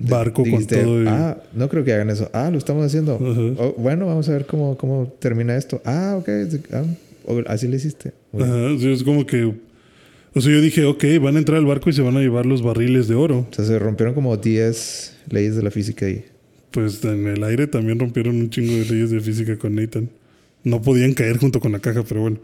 barco 0.00 0.42
Dijiste, 0.42 0.76
con 0.76 0.84
todo. 0.84 1.02
y- 1.04 1.06
Ah, 1.06 1.40
no 1.54 1.68
creo 1.68 1.84
que 1.84 1.92
hagan 1.92 2.10
eso. 2.10 2.28
Ah, 2.32 2.50
lo 2.50 2.58
estamos 2.58 2.84
haciendo. 2.84 3.14
Oh, 3.58 3.74
bueno, 3.78 4.06
vamos 4.06 4.28
a 4.28 4.32
ver 4.32 4.46
cómo, 4.46 4.76
cómo 4.76 5.12
termina 5.20 5.56
esto. 5.56 5.80
Ah, 5.84 6.16
ok. 6.18 6.28
Ah, 6.72 6.82
o- 7.26 7.42
así 7.46 7.68
lo 7.68 7.76
hiciste. 7.76 8.12
Ajá, 8.34 8.68
sí, 8.78 8.90
es 8.90 9.02
como 9.04 9.24
que. 9.26 9.54
O 10.34 10.40
sea, 10.40 10.50
yo 10.50 10.60
dije, 10.60 10.84
ok, 10.84 11.04
van 11.20 11.36
a 11.36 11.38
entrar 11.40 11.58
al 11.58 11.66
barco 11.66 11.90
y 11.90 11.92
se 11.92 12.00
van 12.00 12.16
a 12.16 12.20
llevar 12.20 12.46
los 12.46 12.62
barriles 12.62 13.06
de 13.06 13.14
oro. 13.14 13.46
O 13.50 13.54
sea, 13.54 13.64
se 13.64 13.78
rompieron 13.78 14.14
como 14.14 14.34
10 14.36 15.24
leyes 15.28 15.56
de 15.56 15.62
la 15.62 15.70
física 15.70 16.06
ahí. 16.06 16.24
Pues 16.70 17.04
en 17.04 17.26
el 17.26 17.44
aire 17.44 17.66
también 17.66 17.98
rompieron 17.98 18.36
un 18.36 18.48
chingo 18.48 18.72
de 18.72 18.84
leyes 18.86 19.10
de 19.10 19.20
física 19.20 19.58
con 19.58 19.74
Nathan. 19.74 20.08
No 20.64 20.80
podían 20.80 21.12
caer 21.12 21.36
junto 21.36 21.60
con 21.60 21.72
la 21.72 21.80
caja, 21.80 22.02
pero 22.02 22.22
bueno. 22.22 22.38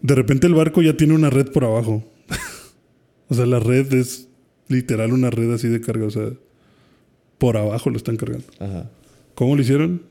De 0.00 0.14
repente 0.14 0.46
el 0.46 0.54
barco 0.54 0.80
ya 0.80 0.96
tiene 0.96 1.14
una 1.14 1.28
red 1.28 1.50
por 1.52 1.64
abajo. 1.64 2.10
o 3.28 3.34
sea, 3.34 3.44
la 3.44 3.60
red 3.60 3.92
es 3.92 4.28
literal 4.68 5.12
una 5.12 5.28
red 5.28 5.52
así 5.52 5.68
de 5.68 5.82
carga. 5.82 6.06
O 6.06 6.10
sea, 6.10 6.30
por 7.36 7.58
abajo 7.58 7.90
lo 7.90 7.98
están 7.98 8.16
cargando. 8.16 8.46
Ajá. 8.58 8.90
¿Cómo 9.34 9.56
lo 9.56 9.62
hicieron? 9.62 10.02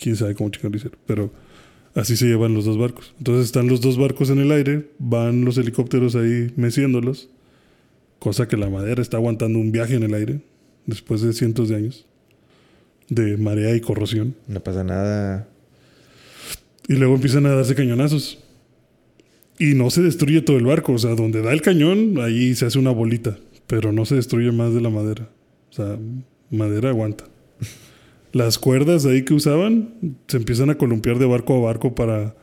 Quién 0.00 0.14
sabe 0.14 0.36
cómo 0.36 0.50
chicos 0.50 0.70
lo 0.70 0.76
hicieron. 0.76 0.98
Pero 1.04 1.32
así 1.98 2.16
se 2.16 2.26
llevan 2.26 2.54
los 2.54 2.64
dos 2.64 2.78
barcos. 2.78 3.14
Entonces 3.18 3.46
están 3.46 3.68
los 3.68 3.80
dos 3.80 3.98
barcos 3.98 4.30
en 4.30 4.38
el 4.38 4.52
aire, 4.52 4.88
van 4.98 5.44
los 5.44 5.58
helicópteros 5.58 6.16
ahí 6.16 6.52
meciéndolos. 6.56 7.28
Cosa 8.18 8.48
que 8.48 8.56
la 8.56 8.70
madera 8.70 9.02
está 9.02 9.16
aguantando 9.16 9.58
un 9.58 9.70
viaje 9.70 9.94
en 9.94 10.02
el 10.02 10.14
aire 10.14 10.40
después 10.86 11.20
de 11.20 11.32
cientos 11.32 11.68
de 11.68 11.76
años 11.76 12.08
de 13.08 13.36
marea 13.36 13.74
y 13.74 13.80
corrosión. 13.80 14.34
No 14.46 14.60
pasa 14.60 14.84
nada. 14.84 15.48
Y 16.86 16.94
luego 16.94 17.14
empiezan 17.14 17.46
a 17.46 17.54
darse 17.54 17.74
cañonazos. 17.74 18.38
Y 19.58 19.74
no 19.74 19.90
se 19.90 20.02
destruye 20.02 20.42
todo 20.42 20.56
el 20.56 20.64
barco. 20.64 20.92
O 20.92 20.98
sea, 20.98 21.14
donde 21.14 21.42
da 21.42 21.52
el 21.52 21.62
cañón, 21.62 22.20
ahí 22.20 22.54
se 22.54 22.66
hace 22.66 22.78
una 22.78 22.90
bolita. 22.90 23.38
Pero 23.66 23.92
no 23.92 24.04
se 24.04 24.14
destruye 24.14 24.52
más 24.52 24.72
de 24.72 24.80
la 24.80 24.90
madera. 24.90 25.28
O 25.70 25.72
sea, 25.72 25.98
madera 26.50 26.90
aguanta. 26.90 27.24
Las 28.32 28.58
cuerdas 28.58 29.06
ahí 29.06 29.24
que 29.24 29.34
usaban 29.34 30.16
se 30.26 30.36
empiezan 30.36 30.70
a 30.70 30.76
columpiar 30.76 31.18
de 31.18 31.26
barco 31.26 31.56
a 31.56 31.60
barco 31.60 31.94
para, 31.94 32.34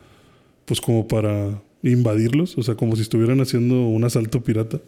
pues 0.65 0.81
como 0.81 1.07
para 1.07 1.61
invadirlos. 1.83 2.57
O 2.57 2.63
sea, 2.63 2.75
como 2.75 2.95
si 2.95 3.03
estuvieran 3.03 3.39
haciendo 3.41 3.85
un 3.87 4.03
asalto 4.03 4.43
pirata. 4.43 4.81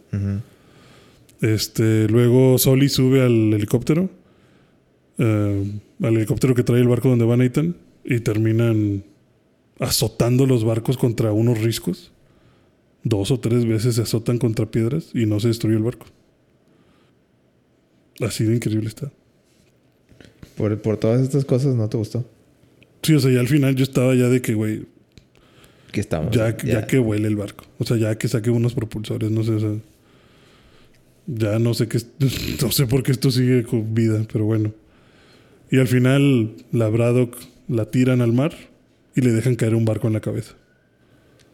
Este, 1.40 2.08
luego 2.08 2.58
Soli 2.58 2.88
sube 2.88 3.22
al 3.22 3.52
helicóptero. 3.54 4.10
eh, 5.18 5.80
al 6.02 6.16
helicóptero 6.16 6.54
que 6.54 6.62
trae 6.64 6.80
el 6.80 6.88
barco 6.88 7.08
donde 7.08 7.24
va 7.24 7.36
Nathan. 7.36 7.76
Y 8.04 8.20
terminan 8.20 9.04
azotando 9.78 10.46
los 10.46 10.64
barcos 10.64 10.96
contra 10.96 11.32
unos 11.32 11.60
riscos. 11.60 12.10
Dos 13.04 13.30
o 13.30 13.38
tres 13.38 13.64
veces 13.64 13.94
se 13.94 14.02
azotan 14.02 14.38
contra 14.38 14.66
piedras 14.66 15.10
y 15.14 15.26
no 15.26 15.38
se 15.38 15.48
destruye 15.48 15.76
el 15.76 15.82
barco. 15.84 16.06
Así 18.20 18.44
de 18.44 18.56
increíble 18.56 18.88
está. 18.88 19.12
Por, 20.58 20.76
por 20.82 20.96
todas 20.98 21.22
estas 21.22 21.44
cosas 21.46 21.74
no 21.74 21.88
te 21.88 21.96
gustó. 21.96 22.28
Sí, 23.02 23.14
o 23.14 23.20
sea, 23.20 23.30
ya 23.30 23.40
al 23.40 23.48
final 23.48 23.74
yo 23.76 23.84
estaba 23.84 24.14
ya 24.14 24.28
de 24.28 24.42
que, 24.42 24.52
güey, 24.54 24.82
Que 25.92 26.00
estamos. 26.00 26.34
ya, 26.36 26.54
ya 26.58 26.86
que 26.86 26.98
huele 26.98 27.28
el 27.28 27.36
barco. 27.36 27.64
O 27.78 27.84
sea, 27.84 27.96
ya 27.96 28.18
que 28.18 28.28
saque 28.28 28.50
unos 28.50 28.74
propulsores, 28.74 29.30
no 29.30 29.42
sé, 29.44 29.52
o 29.52 29.60
sea, 29.60 29.74
ya 31.26 31.58
no 31.58 31.74
sé 31.74 31.88
qué, 31.88 31.98
no 32.62 32.70
sé 32.72 32.86
por 32.86 33.02
qué 33.02 33.12
esto 33.12 33.30
sigue 33.30 33.62
con 33.62 33.94
vida, 33.94 34.26
pero 34.32 34.44
bueno. 34.44 34.72
Y 35.70 35.78
al 35.78 35.86
final 35.88 36.54
la 36.72 36.88
Braddock 36.88 37.36
la 37.68 37.84
tiran 37.86 38.20
al 38.20 38.32
mar 38.32 38.52
y 39.14 39.20
le 39.20 39.30
dejan 39.32 39.54
caer 39.54 39.74
un 39.74 39.84
barco 39.84 40.06
en 40.08 40.14
la 40.14 40.20
cabeza. 40.20 40.54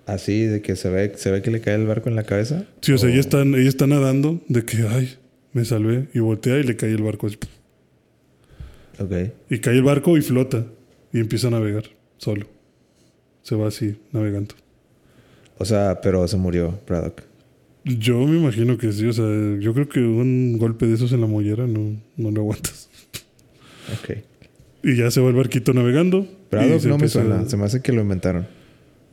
Así 0.06 0.42
de 0.42 0.60
que 0.62 0.76
se 0.76 0.88
ve, 0.90 1.12
se 1.16 1.30
ve 1.30 1.40
que 1.42 1.50
le 1.50 1.60
cae 1.60 1.74
el 1.76 1.86
barco 1.86 2.08
en 2.10 2.14
la 2.16 2.24
cabeza. 2.24 2.64
Sí, 2.82 2.92
o 2.92 2.98
sea, 2.98 3.08
Oh. 3.08 3.12
ella 3.12 3.20
está, 3.20 3.42
ella 3.42 3.68
está 3.68 3.86
nadando 3.86 4.40
de 4.48 4.64
que, 4.64 4.86
ay, 4.88 5.14
me 5.52 5.64
salvé 5.64 6.08
y 6.14 6.18
voltea 6.20 6.58
y 6.58 6.62
le 6.62 6.76
cae 6.76 6.90
el 6.90 7.02
barco. 7.02 7.26
así, 7.26 7.36
Ok. 8.98 9.12
Y 9.50 9.58
cae 9.58 9.74
el 9.74 9.82
barco 9.82 10.16
y 10.16 10.22
flota 10.22 10.66
y 11.12 11.20
empieza 11.20 11.48
a 11.48 11.50
navegar 11.50 11.84
solo. 12.18 12.46
Se 13.42 13.56
va 13.56 13.68
así, 13.68 13.96
navegando. 14.12 14.54
O 15.58 15.64
sea, 15.64 16.00
pero 16.00 16.26
se 16.26 16.36
murió 16.36 16.80
Braddock. 16.86 17.22
Yo 17.84 18.18
me 18.26 18.38
imagino 18.38 18.78
que 18.78 18.92
sí, 18.92 19.06
o 19.06 19.12
sea, 19.12 19.26
yo 19.60 19.74
creo 19.74 19.88
que 19.88 20.00
un 20.00 20.56
golpe 20.58 20.86
de 20.86 20.94
esos 20.94 21.12
en 21.12 21.20
la 21.20 21.26
mollera 21.26 21.66
no, 21.66 22.00
no 22.16 22.30
lo 22.30 22.40
aguantas. 22.40 22.88
Ok. 23.92 24.18
Y 24.82 24.96
ya 24.96 25.10
se 25.10 25.20
va 25.20 25.28
el 25.28 25.34
barquito 25.34 25.72
navegando. 25.74 26.26
Braddock 26.50 26.84
no 26.84 26.98
me 26.98 27.08
suena. 27.08 27.48
Se 27.48 27.56
me 27.56 27.64
hace 27.64 27.82
que 27.82 27.92
lo 27.92 28.00
inventaron. 28.00 28.46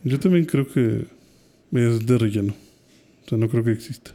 Yo 0.04 0.20
también 0.20 0.46
creo 0.46 0.68
que 0.68 1.06
es 1.74 2.06
de 2.06 2.18
relleno. 2.18 2.54
O 3.26 3.30
sea, 3.30 3.38
no 3.38 3.50
creo 3.50 3.64
que 3.64 3.72
exista. 3.72 4.12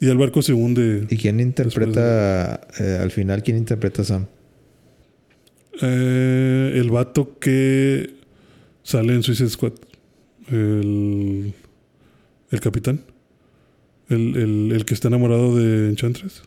Y 0.00 0.08
el 0.08 0.18
barco 0.18 0.42
se 0.42 0.52
hunde. 0.52 1.06
¿Y 1.08 1.16
quién 1.16 1.40
interpreta 1.40 2.60
eh, 2.78 2.98
al 3.00 3.10
final? 3.10 3.42
¿Quién 3.42 3.56
interpreta 3.56 4.02
a 4.02 4.04
Sam? 4.04 4.26
Eh, 5.82 6.72
el 6.74 6.90
vato 6.90 7.38
que 7.38 8.14
sale 8.82 9.14
en 9.14 9.22
Suicide 9.22 9.48
Squad. 9.48 9.72
El, 10.50 11.54
el 12.50 12.60
capitán. 12.60 13.00
El, 14.08 14.36
el- 14.36 14.72
el 14.72 14.84
que 14.84 14.94
está 14.94 15.08
enamorado 15.08 15.56
de 15.56 15.88
Enchantress. 15.88 16.42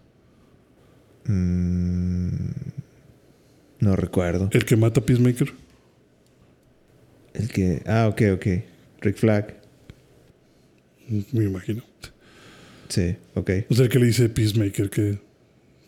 Mm, 1.26 2.50
no 3.80 3.96
recuerdo. 3.96 4.50
El 4.54 4.66
que 4.66 4.76
mata 4.78 5.02
a 5.02 5.06
Peacemaker. 5.06 5.52
El 7.34 7.50
que. 7.50 7.82
Ah, 7.86 8.08
ok, 8.10 8.22
ok. 8.36 8.48
Rick 9.02 9.18
Flag. 9.18 9.56
Me 11.32 11.44
imagino. 11.46 11.84
Sí, 12.90 13.16
ok. 13.36 13.52
O 13.70 13.76
sea, 13.76 13.86
el 13.86 13.90
que 13.90 14.00
le 14.00 14.08
dice 14.08 14.30
Peacemaker 14.30 14.90
que, 14.90 15.20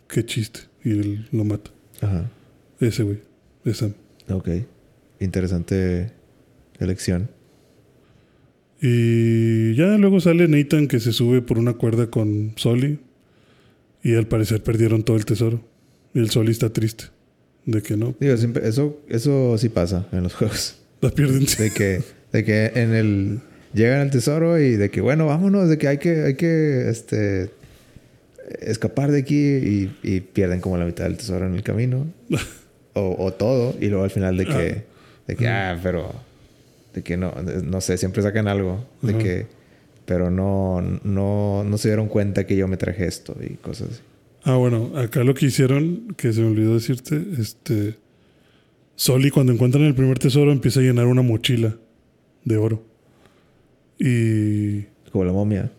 que 0.08 0.24
chiste. 0.24 0.60
Y 0.84 0.92
él 0.92 1.28
lo 1.32 1.44
mata. 1.44 1.70
Ajá. 2.00 2.30
Ese 2.80 3.02
güey. 3.02 3.18
Es 3.64 3.78
Sam. 3.78 3.94
Ok. 4.28 4.48
Interesante 5.20 6.10
elección. 6.78 7.28
Y 8.80 9.74
ya 9.74 9.96
luego 9.98 10.20
sale 10.20 10.48
Nathan 10.48 10.88
que 10.88 10.98
se 10.98 11.12
sube 11.12 11.40
por 11.42 11.58
una 11.58 11.74
cuerda 11.74 12.08
con 12.08 12.54
Soli. 12.56 12.98
Y 14.02 14.14
al 14.14 14.26
parecer 14.26 14.62
perdieron 14.62 15.04
todo 15.04 15.16
el 15.16 15.24
tesoro. 15.24 15.64
Y 16.14 16.18
el 16.18 16.30
Soli 16.30 16.50
está 16.50 16.72
triste. 16.72 17.04
De 17.64 17.80
que 17.82 17.96
no. 17.96 18.16
Digo, 18.18 18.36
siempre, 18.36 18.66
eso, 18.68 19.00
eso 19.08 19.56
sí 19.58 19.68
pasa 19.68 20.08
en 20.10 20.24
los 20.24 20.34
juegos. 20.36 20.78
La 21.00 21.10
pierden. 21.10 21.44
De 21.58 21.70
que, 21.70 22.02
de 22.32 22.44
que 22.44 22.66
en 22.74 22.94
el. 22.94 23.40
Llegan 23.74 24.00
al 24.00 24.10
tesoro 24.10 24.58
y 24.58 24.76
de 24.76 24.90
que, 24.90 25.00
bueno, 25.00 25.26
vámonos, 25.26 25.68
de 25.68 25.78
que 25.78 25.88
hay 25.88 25.98
que, 25.98 26.22
hay 26.22 26.34
que 26.34 26.90
este, 26.90 27.50
escapar 28.60 29.10
de 29.10 29.20
aquí 29.20 29.36
y, 29.36 29.96
y 30.02 30.20
pierden 30.20 30.60
como 30.60 30.76
la 30.76 30.84
mitad 30.84 31.04
del 31.04 31.16
tesoro 31.16 31.46
en 31.46 31.54
el 31.54 31.62
camino. 31.62 32.06
o, 32.94 33.16
o 33.18 33.32
todo. 33.32 33.74
Y 33.80 33.88
luego 33.88 34.04
al 34.04 34.10
final 34.10 34.36
de 34.36 34.46
que, 34.46 34.84
de 35.26 35.36
que, 35.36 35.48
ah, 35.48 35.78
pero. 35.82 36.12
De 36.94 37.02
que 37.02 37.16
no, 37.16 37.34
no 37.64 37.80
sé, 37.80 37.96
siempre 37.96 38.22
sacan 38.22 38.48
algo. 38.48 38.84
De 39.00 39.16
que. 39.16 39.46
Pero 40.04 40.30
no, 40.30 40.82
no, 41.04 41.64
no 41.64 41.78
se 41.78 41.88
dieron 41.88 42.08
cuenta 42.08 42.44
que 42.44 42.56
yo 42.56 42.66
me 42.68 42.76
traje 42.76 43.06
esto 43.06 43.36
y 43.40 43.54
cosas 43.54 43.90
así. 43.90 44.00
Ah, 44.44 44.56
bueno, 44.56 44.90
acá 44.96 45.22
lo 45.22 45.34
que 45.34 45.46
hicieron, 45.46 46.14
que 46.16 46.32
se 46.32 46.40
me 46.40 46.48
olvidó 46.48 46.74
decirte, 46.74 47.22
este. 47.38 47.94
Soli, 48.96 49.30
cuando 49.30 49.52
encuentran 49.52 49.84
el 49.84 49.94
primer 49.94 50.18
tesoro, 50.18 50.52
empieza 50.52 50.80
a 50.80 50.82
llenar 50.82 51.06
una 51.06 51.22
mochila 51.22 51.74
de 52.44 52.56
oro. 52.56 52.84
Y. 53.98 54.82
Como 55.10 55.24
la 55.24 55.32
momia. 55.32 55.72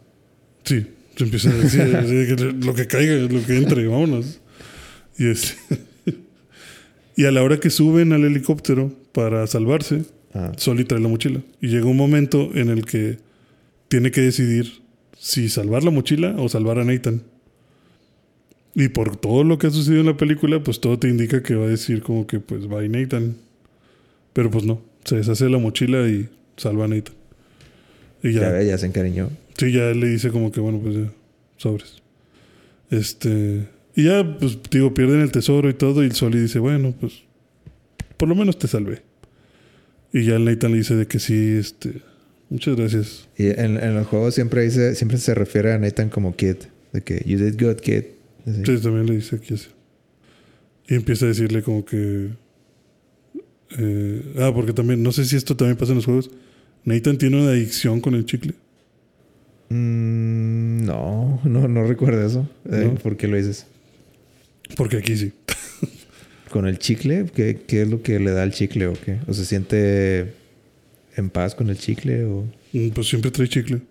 Sí, 0.63 0.85
se 1.17 1.23
empieza 1.23 1.49
a 1.49 1.53
decir 1.53 2.53
lo 2.63 2.73
que 2.73 2.87
caiga, 2.87 3.15
lo 3.15 3.45
que 3.45 3.57
entre, 3.57 3.87
vámonos. 3.87 4.39
Y, 5.17 5.27
es, 5.27 5.57
y 7.15 7.25
a 7.25 7.31
la 7.31 7.43
hora 7.43 7.59
que 7.59 7.69
suben 7.69 8.13
al 8.13 8.23
helicóptero 8.23 8.93
para 9.11 9.45
salvarse, 9.47 10.03
Ah, 10.33 10.51
Soli 10.57 10.83
trae 10.83 10.99
la 10.99 11.07
mochila. 11.07 11.41
Y 11.61 11.67
llega 11.67 11.85
un 11.85 11.97
momento 11.97 12.49
en 12.55 12.69
el 12.69 12.85
que 12.85 13.19
tiene 13.87 14.11
que 14.11 14.21
decidir 14.21 14.81
si 15.17 15.47
salvar 15.49 15.83
la 15.83 15.91
mochila 15.91 16.35
o 16.37 16.49
salvar 16.49 16.79
a 16.79 16.83
Nathan. 16.83 17.21
Y 18.75 18.87
por 18.87 19.15
todo 19.15 19.43
lo 19.43 19.59
que 19.59 19.67
ha 19.67 19.71
sucedido 19.71 20.01
en 20.01 20.07
la 20.07 20.17
película, 20.17 20.63
pues 20.63 20.81
todo 20.81 20.97
te 20.97 21.07
indica 21.07 21.43
que 21.43 21.53
va 21.55 21.65
a 21.65 21.69
decir 21.69 22.01
como 22.01 22.25
que 22.25 22.39
pues 22.39 22.67
va 22.67 22.81
Nathan. 22.81 23.35
Pero 24.33 24.49
pues 24.49 24.65
no, 24.65 24.81
se 25.03 25.17
deshace 25.17 25.45
de 25.45 25.51
la 25.51 25.59
mochila 25.59 26.07
y 26.07 26.27
salva 26.57 26.85
a 26.85 26.87
Nathan. 26.87 27.13
Y 28.23 28.33
ya 28.33 28.41
ya, 28.41 28.49
ve, 28.51 28.65
ya 28.65 28.77
se 28.77 28.85
encariñó. 28.87 29.29
sí, 29.57 29.71
ya 29.71 29.91
le 29.91 30.07
dice 30.07 30.29
como 30.31 30.51
que 30.51 30.59
bueno, 30.59 30.79
pues 30.79 30.95
ya, 30.95 31.11
sobres. 31.57 32.01
Este, 32.89 33.67
y 33.95 34.05
ya, 34.05 34.37
pues 34.39 34.57
digo, 34.71 34.93
pierden 34.93 35.21
el 35.21 35.31
tesoro 35.31 35.69
y 35.69 35.73
todo. 35.73 36.03
Y 36.03 36.07
el 36.07 36.13
Soli 36.13 36.39
dice, 36.39 36.59
bueno, 36.59 36.93
pues 36.99 37.23
por 38.17 38.29
lo 38.29 38.35
menos 38.35 38.57
te 38.57 38.67
salvé. 38.67 39.01
Y 40.13 40.25
ya 40.25 40.35
el 40.35 40.45
Nathan 40.45 40.71
le 40.71 40.77
dice 40.77 40.95
de 40.95 41.07
que 41.07 41.19
sí, 41.19 41.57
este, 41.59 42.01
muchas 42.49 42.75
gracias. 42.75 43.27
Y 43.37 43.47
en, 43.47 43.77
en 43.77 43.95
los 43.95 44.07
juegos 44.07 44.35
siempre 44.35 44.63
dice, 44.63 44.95
siempre 44.95 45.17
se 45.17 45.33
refiere 45.33 45.73
a 45.73 45.77
Nathan 45.79 46.09
como 46.09 46.35
kid. 46.35 46.57
De 46.91 47.01
que 47.01 47.23
you 47.25 47.37
did 47.37 47.59
good, 47.59 47.77
kid. 47.77 48.03
Así. 48.45 48.61
Sí, 48.65 48.77
también 48.77 49.07
le 49.07 49.15
dice 49.15 49.35
aquí 49.37 49.55
así. 49.55 49.67
Y 50.87 50.95
empieza 50.95 51.25
a 51.25 51.29
decirle 51.29 51.63
como 51.63 51.83
que... 51.83 52.29
eh, 53.77 54.33
ah, 54.39 54.51
porque 54.53 54.73
también, 54.73 55.01
no 55.01 55.11
sé 55.11 55.25
si 55.25 55.35
esto 55.35 55.55
también 55.55 55.77
pasa 55.77 55.93
en 55.93 55.97
los 55.97 56.05
juegos. 56.05 56.29
Nathan 56.85 57.17
tiene 57.17 57.37
una 57.41 57.51
adicción 57.51 58.01
con 58.01 58.13
el 58.15 58.25
chicle. 58.25 58.53
Mm, 59.69 60.85
No, 60.85 61.39
no, 61.43 61.67
no 61.67 61.83
recuerdo 61.87 62.25
eso. 62.25 62.47
Eh. 62.69 62.95
¿Por 63.01 63.17
qué 63.17 63.27
lo 63.27 63.37
dices? 63.37 63.65
Porque 64.75 64.97
aquí 64.97 65.15
sí. 65.15 65.31
¿Con 66.49 66.67
el 66.67 66.77
chicle? 66.77 67.25
¿Qué, 67.33 67.61
¿Qué 67.65 67.81
es 67.83 67.87
lo 67.87 68.01
que 68.03 68.19
le 68.19 68.31
da 68.31 68.43
el 68.43 68.51
chicle 68.51 68.87
o 68.87 68.93
qué? 68.93 69.19
¿O 69.27 69.33
se 69.33 69.45
siente 69.45 70.33
en 71.15 71.29
paz 71.29 71.55
con 71.55 71.69
el 71.69 71.77
chicle 71.77 72.25
o...? 72.25 72.45
Mm, 72.73 72.89
Pues 72.89 73.07
siempre 73.07 73.31
trae 73.31 73.47
chicle. 73.47 73.81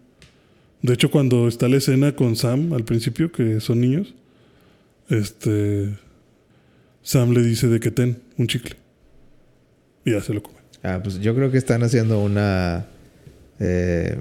De 0.83 0.95
hecho, 0.95 1.11
cuando 1.11 1.47
está 1.49 1.69
la 1.69 1.77
escena 1.77 2.15
con 2.15 2.35
Sam 2.37 2.73
al 2.73 2.85
principio, 2.85 3.31
que 3.31 3.61
son 3.61 3.81
niños, 3.81 4.15
este. 5.09 5.91
Sam 7.03 7.31
le 7.33 7.43
dice 7.43 7.69
de 7.69 7.79
que 7.81 7.91
ten 7.93 8.19
un 8.37 8.47
chicle. 8.49 8.75
Y 10.05 10.11
ya 10.13 10.21
se 10.21 10.35
lo 10.35 10.43
come. 10.43 10.59
Ah, 10.83 11.01
pues 11.03 11.21
yo 11.21 11.35
creo 11.35 11.51
que 11.51 11.59
están 11.59 11.83
haciendo 11.83 12.21
una... 12.23 12.87
eh, 13.61 14.17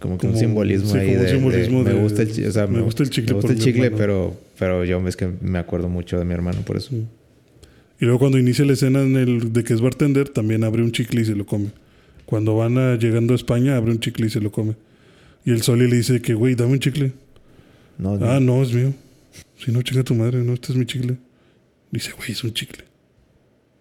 como 0.00 0.16
que 0.18 0.26
un 0.26 0.36
simbolismo 0.36 0.90
sí, 0.92 0.98
ahí 0.98 1.06
como 1.08 1.18
un 1.18 1.24
de, 1.24 1.30
simbolismo 1.30 1.84
de- 1.84 1.90
de- 1.90 1.96
me 1.96 2.02
gusta 2.02 2.22
el 2.22 2.28
chicle, 2.28 2.48
o 2.48 2.52
sea, 2.52 2.66
me 2.66 2.80
gusta 2.80 3.02
el 3.02 3.10
chicle 3.10 3.34
me 3.34 3.40
gusta 3.40 3.52
el 3.52 3.58
chicle, 3.58 3.90
pero 3.90 4.40
pero 4.58 4.84
yo 4.84 5.06
es 5.06 5.16
que 5.16 5.28
me 5.42 5.58
acuerdo 5.58 5.88
mucho 5.88 6.18
de 6.18 6.24
mi 6.24 6.32
hermano 6.34 6.62
por 6.62 6.76
eso. 6.78 6.90
Y 6.94 8.04
luego 8.06 8.18
cuando 8.18 8.38
inicia 8.38 8.64
la 8.64 8.72
escena 8.72 9.02
en 9.02 9.16
el 9.16 9.52
de 9.52 9.62
que 9.62 9.74
es 9.74 9.80
bartender, 9.82 10.30
también 10.30 10.64
abre 10.64 10.82
un 10.82 10.90
chicle 10.92 11.20
y 11.20 11.24
se 11.26 11.34
lo 11.34 11.44
come. 11.44 11.68
Cuando 12.24 12.56
van 12.56 12.78
a- 12.78 12.96
llegando 12.96 13.34
a 13.34 13.36
España, 13.36 13.76
abre 13.76 13.90
un 13.92 14.00
chicle 14.00 14.26
y 14.26 14.30
se 14.30 14.40
lo 14.40 14.50
come. 14.50 14.74
Y 15.44 15.50
el 15.50 15.62
Soli 15.62 15.88
le 15.88 15.96
dice 15.96 16.20
que, 16.22 16.32
güey, 16.34 16.54
dame 16.54 16.72
un 16.72 16.78
chicle. 16.80 17.12
No, 17.98 18.18
Ah, 18.22 18.40
no, 18.40 18.62
es 18.62 18.72
mío. 18.72 18.94
Si 19.58 19.70
no, 19.70 19.82
chinga 19.82 20.02
tu 20.02 20.14
madre, 20.14 20.38
no, 20.42 20.54
este 20.54 20.72
es 20.72 20.78
mi 20.78 20.86
chicle. 20.86 21.16
Dice, 21.90 22.12
güey, 22.16 22.32
es 22.32 22.42
un 22.42 22.54
chicle. 22.54 22.84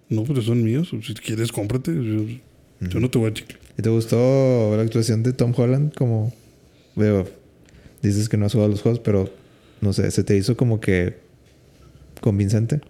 No, 0.09 0.23
pero 0.23 0.41
son 0.41 0.63
míos. 0.63 0.89
Si 1.03 1.13
quieres, 1.13 1.51
cómprate. 1.51 1.93
Yo, 1.93 2.25
yo 2.89 2.99
no 2.99 3.09
te 3.09 3.17
voy 3.19 3.29
a 3.29 3.33
chicle. 3.33 3.57
¿Y 3.77 3.81
te 3.81 3.89
gustó 3.89 4.75
la 4.75 4.81
actuación 4.81 5.23
de 5.23 5.33
Tom 5.33 5.53
Holland? 5.55 5.93
Como 5.93 6.33
veo, 6.95 7.27
dices 8.01 8.27
que 8.27 8.37
no 8.37 8.45
has 8.45 8.53
jugado 8.53 8.71
los 8.71 8.81
juegos, 8.81 8.99
pero 8.99 9.29
no 9.81 9.93
sé, 9.93 10.09
se 10.11 10.23
te 10.23 10.35
hizo 10.35 10.57
como 10.57 10.79
que 10.81 11.17
convincente 12.21 12.81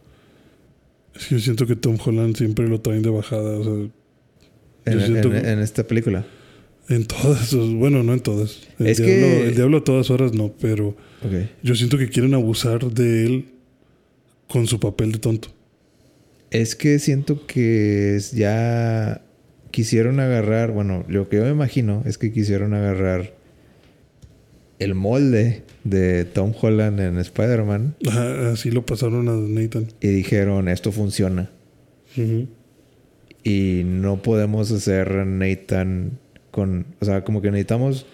Es 1.15 1.27
que 1.27 1.35
yo 1.35 1.41
siento 1.41 1.67
que 1.67 1.75
Tom 1.75 1.97
Holland 2.03 2.35
siempre 2.37 2.67
lo 2.67 2.79
traen 2.81 3.01
de 3.01 3.09
bajada. 3.09 3.57
O 3.59 3.63
sea, 3.63 3.73
en, 4.85 4.99
Yo 4.99 5.05
siento- 5.05 5.35
en- 5.35 5.45
en 5.45 5.59
esta 5.59 5.83
película. 5.85 6.25
en 6.87 7.05
todas. 7.05 7.53
Bueno, 7.53 8.01
no 8.03 8.13
en 8.13 8.21
todas. 8.21 8.61
El, 8.79 8.87
Es 8.87 8.97
diablo, 8.97 9.15
que- 9.15 9.47
el 9.49 9.55
diablo 9.55 9.77
a 9.77 9.83
todas 9.83 10.09
horas 10.09 10.33
no, 10.33 10.53
pero 10.59 10.89
Ok. 11.23 11.33
yo 11.61 11.75
siento 11.75 11.97
que 11.97 12.09
quieren 12.09 12.33
abusar 12.33 12.91
de 12.91 13.25
él 13.25 13.45
con 14.47 14.65
su 14.65 14.79
papel 14.79 15.11
de 15.11 15.19
tonto. 15.19 15.49
Es 16.51 16.75
que 16.75 16.99
siento 16.99 17.45
que 17.45 18.19
ya 18.33 19.21
quisieron 19.71 20.19
agarrar, 20.19 20.71
bueno, 20.71 21.05
lo 21.07 21.29
que 21.29 21.37
yo 21.37 21.43
me 21.43 21.51
imagino 21.51 22.03
es 22.05 22.17
que 22.17 22.31
quisieron 22.31 22.73
agarrar 22.73 23.33
el 24.79 24.95
molde 24.95 25.63
de 25.83 26.25
Tom 26.25 26.53
Holland 26.59 26.99
en 26.99 27.17
Spider-Man 27.17 27.95
así 28.51 28.71
lo 28.71 28.85
pasaron 28.85 29.27
a 29.27 29.33
Nathan. 29.33 29.87
y 30.01 30.07
dijeron, 30.07 30.67
esto 30.69 30.91
funciona. 30.91 31.49
Y 33.43 33.81
no 33.85 34.21
podemos 34.21 34.71
hacer 34.71 35.25
Nathan 35.25 36.19
con, 36.51 36.85
o 36.99 37.05
sea, 37.05 37.23
como 37.23 37.41
que 37.41 37.51
necesitamos 37.51 38.05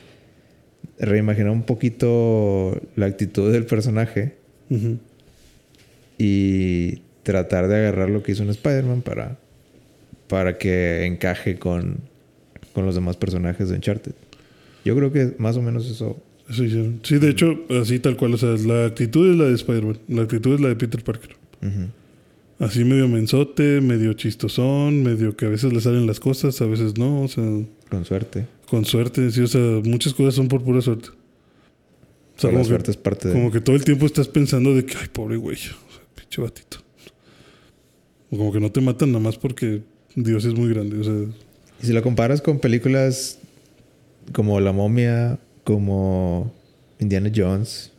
reimaginar 0.99 1.51
un 1.51 1.63
poquito 1.63 2.79
la 2.95 3.07
actitud 3.07 3.51
del 3.51 3.65
personaje 3.65 4.35
y 6.17 7.01
tratar 7.25 7.67
de 7.67 7.75
agarrar 7.75 8.09
lo 8.09 8.23
que 8.23 8.31
hizo 8.31 8.43
un 8.43 8.49
Spider-Man 8.49 9.01
para, 9.01 9.37
para 10.29 10.57
que 10.57 11.05
encaje 11.05 11.57
con, 11.57 11.97
con 12.73 12.85
los 12.85 12.95
demás 12.95 13.17
personajes 13.17 13.67
de 13.67 13.75
Uncharted. 13.75 14.13
Yo 14.85 14.95
creo 14.95 15.11
que 15.11 15.33
más 15.39 15.57
o 15.57 15.61
menos 15.61 15.89
eso. 15.89 16.21
Eso 16.47 16.63
hicieron. 16.63 16.99
Sí, 17.03 17.17
de 17.17 17.29
hecho, 17.29 17.65
así 17.81 17.97
tal 17.99 18.15
cual. 18.15 18.35
O 18.35 18.37
sea, 18.37 18.51
la 18.51 18.85
actitud 18.85 19.31
es 19.31 19.35
la 19.35 19.45
de 19.45 19.55
Spider-Man. 19.55 19.97
La 20.07 20.21
actitud 20.21 20.53
es 20.53 20.61
la 20.61 20.67
de 20.69 20.75
Peter 20.75 21.03
Parker. 21.03 21.35
Así 22.59 22.83
medio 22.85 23.07
mensote, 23.07 23.81
medio 23.81 24.13
chistosón, 24.13 25.01
medio 25.03 25.35
que 25.35 25.47
a 25.47 25.49
veces 25.49 25.73
le 25.73 25.81
salen 25.81 26.05
las 26.05 26.19
cosas, 26.19 26.61
a 26.61 26.65
veces 26.67 26.97
no. 26.97 27.23
O 27.23 27.27
sea, 27.27 27.43
Con 27.89 28.05
suerte. 28.05 28.45
con 28.69 28.85
suerte. 28.85 29.31
Sí, 29.31 29.41
o 29.41 29.47
sea, 29.47 29.81
muchas 29.83 30.13
cosas 30.13 30.35
son 30.35 30.47
por 30.47 30.63
pura 30.63 30.79
suerte. 30.81 31.09
O 31.09 32.39
sea, 32.39 32.51
Pero 32.51 32.59
la 32.59 32.65
suerte 32.65 32.85
que, 32.85 32.91
es 32.91 32.97
parte 32.97 33.27
de... 33.29 33.33
como 33.33 33.51
que 33.51 33.61
todo 33.61 33.75
el 33.75 33.83
tiempo 33.83 34.05
estás 34.05 34.27
pensando 34.27 34.75
de 34.75 34.85
que, 34.85 34.95
ay, 35.01 35.07
pobre 35.11 35.37
güey. 35.37 35.55
O 35.55 35.59
sea, 35.59 35.75
pinche 36.13 36.41
batito. 36.41 36.77
O 38.31 38.37
como 38.37 38.51
que 38.51 38.59
no 38.59 38.71
te 38.71 38.81
matan 38.81 39.11
nada 39.11 39.23
más 39.23 39.37
porque 39.37 39.81
Dios 40.15 40.45
es 40.45 40.53
muy 40.53 40.69
grande. 40.69 40.99
O 40.99 41.03
sea, 41.03 41.13
Y 41.81 41.85
si 41.85 41.93
la 41.93 42.01
comparas 42.01 42.41
con 42.41 42.59
películas 42.59 43.39
como 44.33 44.59
La 44.59 44.71
momia, 44.71 45.39
como 45.63 46.53
Indiana 46.99 47.31
Jones. 47.35 47.91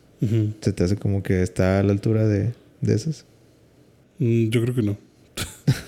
¿se 0.61 0.73
te 0.73 0.83
hace 0.83 0.95
como 0.95 1.21
que 1.21 1.43
está 1.43 1.79
a 1.79 1.83
la 1.83 1.91
altura 1.91 2.27
de, 2.27 2.51
de 2.81 2.95
esas? 2.95 3.25
Mm, 4.17 4.49
Yo 4.49 4.61
creo 4.63 4.73
que 4.73 4.81
no. 4.81 4.97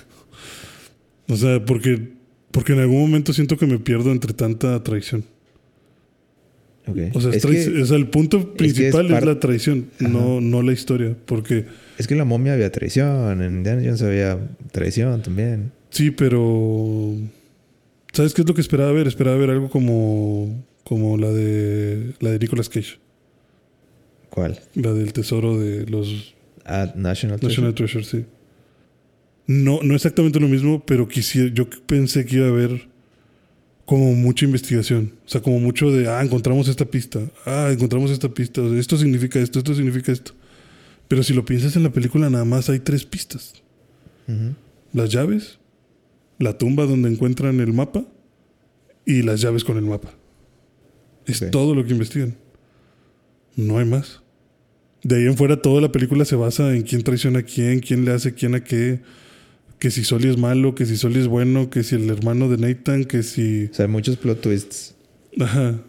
o 1.27 1.35
sea, 1.35 1.65
porque, 1.65 2.13
porque 2.51 2.73
en 2.73 2.79
algún 2.79 3.01
momento 3.01 3.33
siento 3.33 3.57
que 3.57 3.65
me 3.65 3.79
pierdo 3.79 4.11
entre 4.11 4.33
tanta 4.33 4.83
traición. 4.83 5.23
O 7.13 7.21
sea, 7.21 7.31
es 7.31 7.45
que, 7.45 7.81
o 7.81 7.85
sea, 7.85 7.97
el 7.97 8.07
punto 8.07 8.53
principal 8.55 9.11
es, 9.13 9.23
la 9.23 9.39
traición, 9.39 9.89
no, 9.99 10.41
no 10.41 10.61
la 10.63 10.71
historia. 10.73 11.15
Porque 11.25 11.65
es 11.99 12.07
que 12.07 12.15
en 12.15 12.17
la 12.17 12.25
momia 12.25 12.53
había 12.53 12.71
traición, 12.71 13.43
en 13.43 13.57
Indiana 13.57 13.81
Jones 13.83 14.01
había 14.01 14.39
traición 14.71 15.21
también. 15.21 15.71
sí, 15.89 16.11
pero. 16.11 17.13
¿Sabes 18.11 18.33
qué 18.33 18.41
es 18.41 18.47
lo 18.47 18.55
que 18.55 18.61
esperaba 18.61 18.91
ver? 18.91 19.05
Esperaba 19.07 19.37
ver 19.37 19.51
algo 19.51 19.69
como, 19.69 20.65
como 20.83 21.15
la 21.17 21.29
de 21.29 22.13
la 22.19 22.31
de 22.31 22.39
Nicolas 22.39 22.67
Cage, 22.67 22.97
¿Cuál? 24.31 24.59
la 24.73 24.93
del 24.93 25.13
tesoro 25.13 25.59
de 25.59 25.85
los 25.85 26.33
Ah, 26.65 26.91
National, 26.95 27.39
Treasure. 27.39 27.67
National 27.67 27.75
Treasure, 27.75 28.03
sí. 28.03 28.25
No, 29.45 29.79
no 29.83 29.93
exactamente 29.95 30.39
lo 30.39 30.47
mismo, 30.47 30.83
pero 30.85 31.07
quisiera, 31.07 31.51
yo 31.53 31.67
pensé 31.85 32.25
que 32.25 32.37
iba 32.37 32.45
a 32.47 32.49
haber 32.49 32.88
como 33.89 34.13
mucha 34.13 34.45
investigación. 34.45 35.13
O 35.25 35.29
sea, 35.29 35.41
como 35.41 35.59
mucho 35.59 35.89
de, 35.91 36.07
ah, 36.07 36.21
encontramos 36.23 36.67
esta 36.67 36.85
pista. 36.85 37.19
Ah, 37.43 37.69
encontramos 37.73 38.11
esta 38.11 38.29
pista. 38.29 38.61
O 38.61 38.69
sea, 38.69 38.79
esto 38.79 38.95
significa 38.97 39.39
esto, 39.39 39.57
esto 39.57 39.73
significa 39.73 40.11
esto. 40.11 40.33
Pero 41.07 41.23
si 41.23 41.33
lo 41.33 41.43
piensas 41.43 41.75
en 41.75 41.81
la 41.81 41.89
película, 41.91 42.29
nada 42.29 42.45
más 42.45 42.69
hay 42.69 42.79
tres 42.81 43.03
pistas. 43.03 43.55
Ujú. 44.27 44.53
Las 44.93 45.09
llaves, 45.09 45.57
la 46.37 46.55
tumba 46.59 46.85
donde 46.85 47.09
encuentran 47.09 47.59
el 47.61 47.73
mapa 47.73 48.05
y 49.07 49.23
las 49.23 49.41
llaves 49.41 49.63
con 49.63 49.75
el 49.77 49.85
mapa. 49.85 50.13
Es 51.25 51.41
Ok. 51.41 51.49
todo 51.49 51.73
lo 51.73 51.83
que 51.83 51.91
investigan. 51.93 52.35
No 53.55 53.79
hay 53.79 53.85
más. 53.85 54.21
De 55.01 55.15
ahí 55.15 55.25
en 55.25 55.35
fuera 55.35 55.59
toda 55.63 55.81
la 55.81 55.91
película 55.91 56.25
se 56.25 56.35
basa 56.35 56.75
en 56.75 56.83
quién 56.83 57.01
traiciona 57.01 57.39
a 57.39 57.43
quién, 57.43 57.79
quién 57.79 58.05
le 58.05 58.11
hace 58.11 58.35
quién 58.35 58.53
a 58.53 58.63
qué, 58.63 58.99
que 59.79 59.91
si 59.91 60.03
Soli 60.03 60.27
es 60.29 60.37
malo, 60.37 60.75
que 60.75 60.85
si 60.85 60.97
Soli 60.97 61.19
es 61.19 61.27
bueno, 61.27 61.69
que 61.69 61.83
si 61.83 61.95
el 61.95 62.09
hermano 62.09 62.49
de 62.49 62.57
Nathan, 62.57 63.05
que 63.05 63.23
si... 63.23 63.65
O 63.71 63.73
sea, 63.73 63.85
hay 63.85 63.91
muchos 63.91 64.17
plot 64.17 64.41
twists. 64.41 64.93
Ajá. 65.39 65.79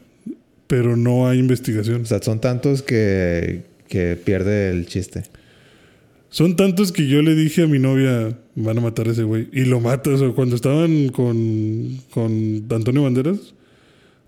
Pero 0.68 0.96
no 0.96 1.28
hay 1.28 1.38
investigación. 1.40 2.02
O 2.02 2.06
sea, 2.06 2.22
son 2.22 2.40
tantos 2.40 2.82
que, 2.82 3.62
que 3.88 4.16
pierde 4.16 4.70
el 4.70 4.86
chiste. 4.86 5.24
Son 6.28 6.54
tantos 6.54 6.92
que 6.92 7.08
yo 7.08 7.22
le 7.22 7.34
dije 7.34 7.64
a 7.64 7.66
mi 7.66 7.80
novia, 7.80 8.38
van 8.54 8.78
a 8.78 8.80
matar 8.80 9.08
a 9.08 9.10
ese 9.10 9.24
güey. 9.24 9.48
Y 9.52 9.64
lo 9.64 9.80
mata. 9.80 10.10
O 10.10 10.16
sea, 10.18 10.28
cuando 10.30 10.54
estaban 10.54 11.08
con, 11.08 11.98
con 12.12 12.64
Antonio 12.70 13.02
Banderas, 13.02 13.52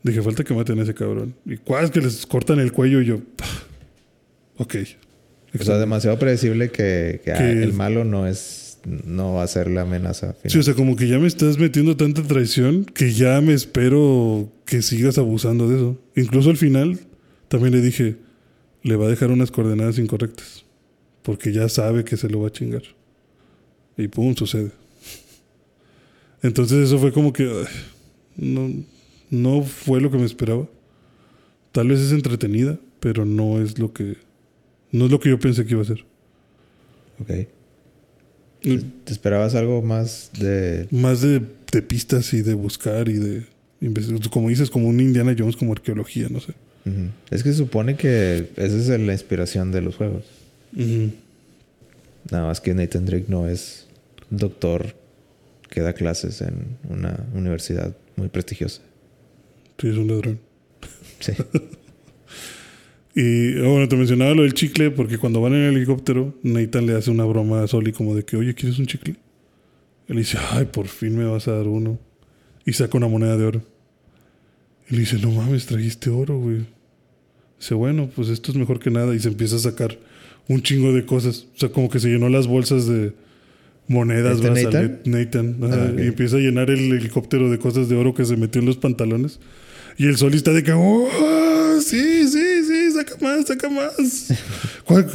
dije, 0.03 0.21
falta 0.23 0.43
que 0.43 0.53
maten 0.53 0.81
a 0.81 0.83
ese 0.83 0.95
cabrón. 0.95 1.35
Y 1.47 1.59
cuás 1.59 1.93
que 1.93 2.01
les 2.01 2.27
cortan 2.27 2.59
el 2.59 2.73
cuello 2.73 3.01
y 3.01 3.05
yo, 3.07 3.21
ok. 4.57 4.75
O 5.61 5.63
sea, 5.63 5.79
demasiado 5.79 6.19
predecible 6.19 6.71
que, 6.71 7.21
que, 7.25 7.33
Que- 7.33 7.63
el 7.63 7.73
malo 7.73 8.05
no 8.05 8.27
es 8.27 8.62
no 8.85 9.35
va 9.35 9.43
a 9.43 9.47
ser 9.47 9.71
la 9.71 9.83
amenaza 9.83 10.35
final. 10.35 10.51
Sí, 10.51 10.59
o 10.59 10.63
sea, 10.63 10.75
como 10.75 10.97
que 10.97 11.09
ya 11.09 11.19
me 11.19 11.27
estás 11.27 11.59
metiendo 11.59 11.97
tanta 11.97 12.23
traición 12.23 12.85
que 12.85 13.13
ya 13.13 13.41
me 13.41 13.55
espero 13.55 14.51
que 14.65 14.83
sigas 14.83 15.19
abusando 15.19 15.69
de 15.69 15.77
eso. 15.77 15.99
Incluso 16.17 16.51
al 16.51 16.57
final 16.57 17.01
también 17.49 17.75
le 17.75 17.81
dije, 17.81 18.17
le 18.83 18.97
va 18.97 19.07
a 19.07 19.09
dejar 19.09 19.31
unas 19.31 19.51
coordenadas 19.51 19.99
incorrectas. 19.99 20.65
Porque 21.23 21.53
ya 21.53 21.69
sabe 21.69 22.05
que 22.05 22.17
se 22.17 22.29
lo 22.29 22.41
va 22.41 22.49
a 22.49 22.53
chingar. 22.53 22.83
Y 23.97 24.09
pum, 24.09 24.35
sucede. 24.35 24.73
Entonces 26.43 26.89
eso 26.89 26.99
fue 26.99 27.13
como 27.13 27.33
que 27.33 27.45
ay, 27.45 27.67
no, 28.37 28.85
no 29.31 29.63
fue 29.63 30.01
lo 30.01 30.11
que 30.11 30.19
me 30.19 30.25
esperaba. 30.25 30.69
Tal 31.71 31.89
vez 31.89 32.01
es 32.01 32.13
entretenida, 32.13 32.79
pero 33.01 33.25
no 33.25 33.63
es 33.63 33.79
lo 33.79 33.93
que 33.93 34.17
no 34.91 35.07
es 35.07 35.11
lo 35.11 35.21
que 35.21 35.31
yo 35.31 35.39
pensé 35.39 35.65
que 35.65 35.73
iba 35.73 35.83
a 35.83 35.87
ser. 35.87 36.05
Ok. 37.21 37.49
¿Te 38.63 39.13
esperabas 39.13 39.55
algo 39.55 39.83
más 39.83 40.31
de... 40.39 40.87
Más 40.91 41.21
de, 41.21 41.43
de 41.73 41.83
pistas 41.83 42.33
y 42.35 42.43
de 42.43 42.55
buscar 42.55 43.09
y 43.09 43.15
de. 43.15 43.43
Como 44.31 44.49
dices, 44.49 44.71
como 44.71 44.89
un 44.89 45.01
Indiana 45.01 45.35
Jones, 45.37 45.57
como 45.57 45.73
arqueología, 45.73 46.29
no 46.31 46.41
sé. 46.41 46.53
Es 47.31 47.43
que 47.43 47.51
se 47.51 47.59
supone 47.59 47.97
que 47.97 48.51
esa 48.57 48.77
es 48.77 49.01
la 49.01 49.13
inspiración 49.13 49.73
de 49.73 49.81
los 49.83 49.97
juegos. 49.97 50.25
Nada 52.31 52.47
más 52.47 52.61
que 52.61 52.75
Nathan 52.75 53.05
Drake 53.05 53.27
no 53.29 53.49
es 53.49 53.87
doctor 54.31 54.95
que 55.69 55.81
da 55.81 55.93
clases 55.93 56.41
en 56.43 56.77
una 56.89 57.27
universidad 57.35 57.97
muy 58.17 58.29
prestigiosa. 58.29 58.83
Sí, 59.79 59.89
es 59.89 59.97
un 59.97 60.09
ladrón. 60.09 60.39
Sí. 61.21 61.33
Y 63.15 63.55
bueno, 63.61 63.89
te 63.89 63.97
mencionaba 63.97 64.35
lo 64.35 64.43
del 64.43 64.55
chicle 64.55 64.91
porque 64.91 65.19
cuando 65.19 65.41
van 65.41 65.53
en 65.55 65.61
el 65.65 65.77
helicóptero, 65.77 66.35
Nathan 66.43 66.87
le 66.87 66.95
hace 66.95 67.11
una 67.11 67.25
broma 67.25 67.63
a 67.63 67.67
Soli 67.69 67.93
como 67.93 68.15
de 68.15 68.25
que, 68.25 68.37
oye, 68.37 68.55
¿quieres 68.55 68.79
un 68.79 68.87
chicle? 68.87 69.17
Él 70.09 70.17
dice, 70.17 70.39
ay, 70.51 70.67
por 70.67 70.89
fin 70.89 71.17
me 71.17 71.25
vas 71.25 71.47
a 71.49 71.53
dar 71.53 71.67
uno. 71.69 71.99
Y 72.65 72.73
saca 72.73 72.97
una 72.97 73.09
moneda 73.09 73.37
de 73.37 73.45
oro. 73.45 73.63
Y 74.89 74.95
le 74.95 75.01
dice, 75.01 75.19
no 75.21 75.31
mames, 75.31 75.67
trajiste 75.67 76.11
oro, 76.11 76.39
güey. 76.39 76.67
Dice, 77.59 77.75
bueno, 77.75 78.09
pues 78.15 78.29
esto 78.29 78.51
es 78.51 78.57
mejor 78.57 78.79
que 78.81 78.91
nada. 78.91 79.15
Y 79.15 79.21
se 79.21 79.29
empieza 79.29 79.57
a 79.57 79.61
sacar 79.61 79.99
un 80.49 80.63
chingo 80.63 80.93
de 80.93 81.05
cosas. 81.05 81.47
O 81.55 81.59
sea, 81.59 81.69
como 81.69 81.89
que 81.91 82.01
se 82.01 82.09
llenó 82.09 82.29
las 82.29 82.47
bolsas 82.47 82.87
de 82.87 83.13
monedas, 83.89 84.41
¿Este 84.41 84.51
Nathan? 84.65 85.01
Nathan, 85.05 85.57
Ah. 85.63 85.93
Y 86.03 86.07
empieza 86.07 86.37
a 86.37 86.41
llenar 86.41 86.71
el 86.71 86.93
helicóptero 86.93 87.51
de 87.51 87.59
cosas 87.59 87.89
de 87.89 87.97
oro 87.97 88.15
que 88.15 88.25
se 88.25 88.37
metió 88.37 88.61
en 88.61 88.67
los 88.67 88.77
pantalones. 88.77 89.39
Y 89.99 90.07
el 90.07 90.17
sol 90.17 90.35
está 90.35 90.53
de 90.53 90.63
que, 90.63 90.73
"Oh, 90.73 91.09
sí, 91.81 92.27
sí, 92.29 92.42
más, 93.23 93.47
saca 93.47 93.69
más. 93.69 94.29
¿Cuál- 94.85 95.07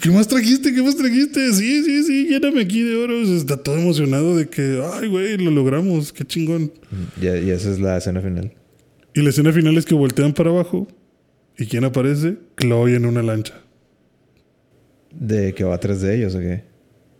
¿Qué 0.00 0.10
más 0.10 0.28
trajiste? 0.28 0.72
¿Qué 0.74 0.82
más 0.82 0.96
trajiste? 0.96 1.52
Sí, 1.54 1.82
sí, 1.82 2.02
sí, 2.04 2.26
lléname 2.28 2.60
aquí 2.62 2.82
de 2.82 2.94
oro. 2.96 3.20
Está 3.22 3.56
todo 3.56 3.76
emocionado 3.78 4.36
de 4.36 4.48
que, 4.48 4.82
ay, 4.94 5.08
güey, 5.08 5.36
lo 5.38 5.50
logramos, 5.50 6.12
qué 6.12 6.24
chingón. 6.24 6.72
Y, 7.20 7.26
y 7.26 7.50
esa 7.50 7.70
es 7.72 7.80
la 7.80 7.96
escena 7.96 8.20
final. 8.20 8.52
Y 9.14 9.22
la 9.22 9.30
escena 9.30 9.52
final 9.52 9.76
es 9.78 9.84
que 9.86 9.94
voltean 9.94 10.32
para 10.34 10.50
abajo. 10.50 10.86
¿Y 11.58 11.66
quién 11.66 11.84
aparece? 11.84 12.36
Chloe 12.60 12.94
en 12.96 13.06
una 13.06 13.22
lancha. 13.22 13.54
¿De 15.10 15.54
que 15.54 15.64
va 15.64 15.74
atrás 15.76 16.00
de 16.02 16.16
ellos 16.16 16.34
o 16.34 16.40
qué? 16.40 16.64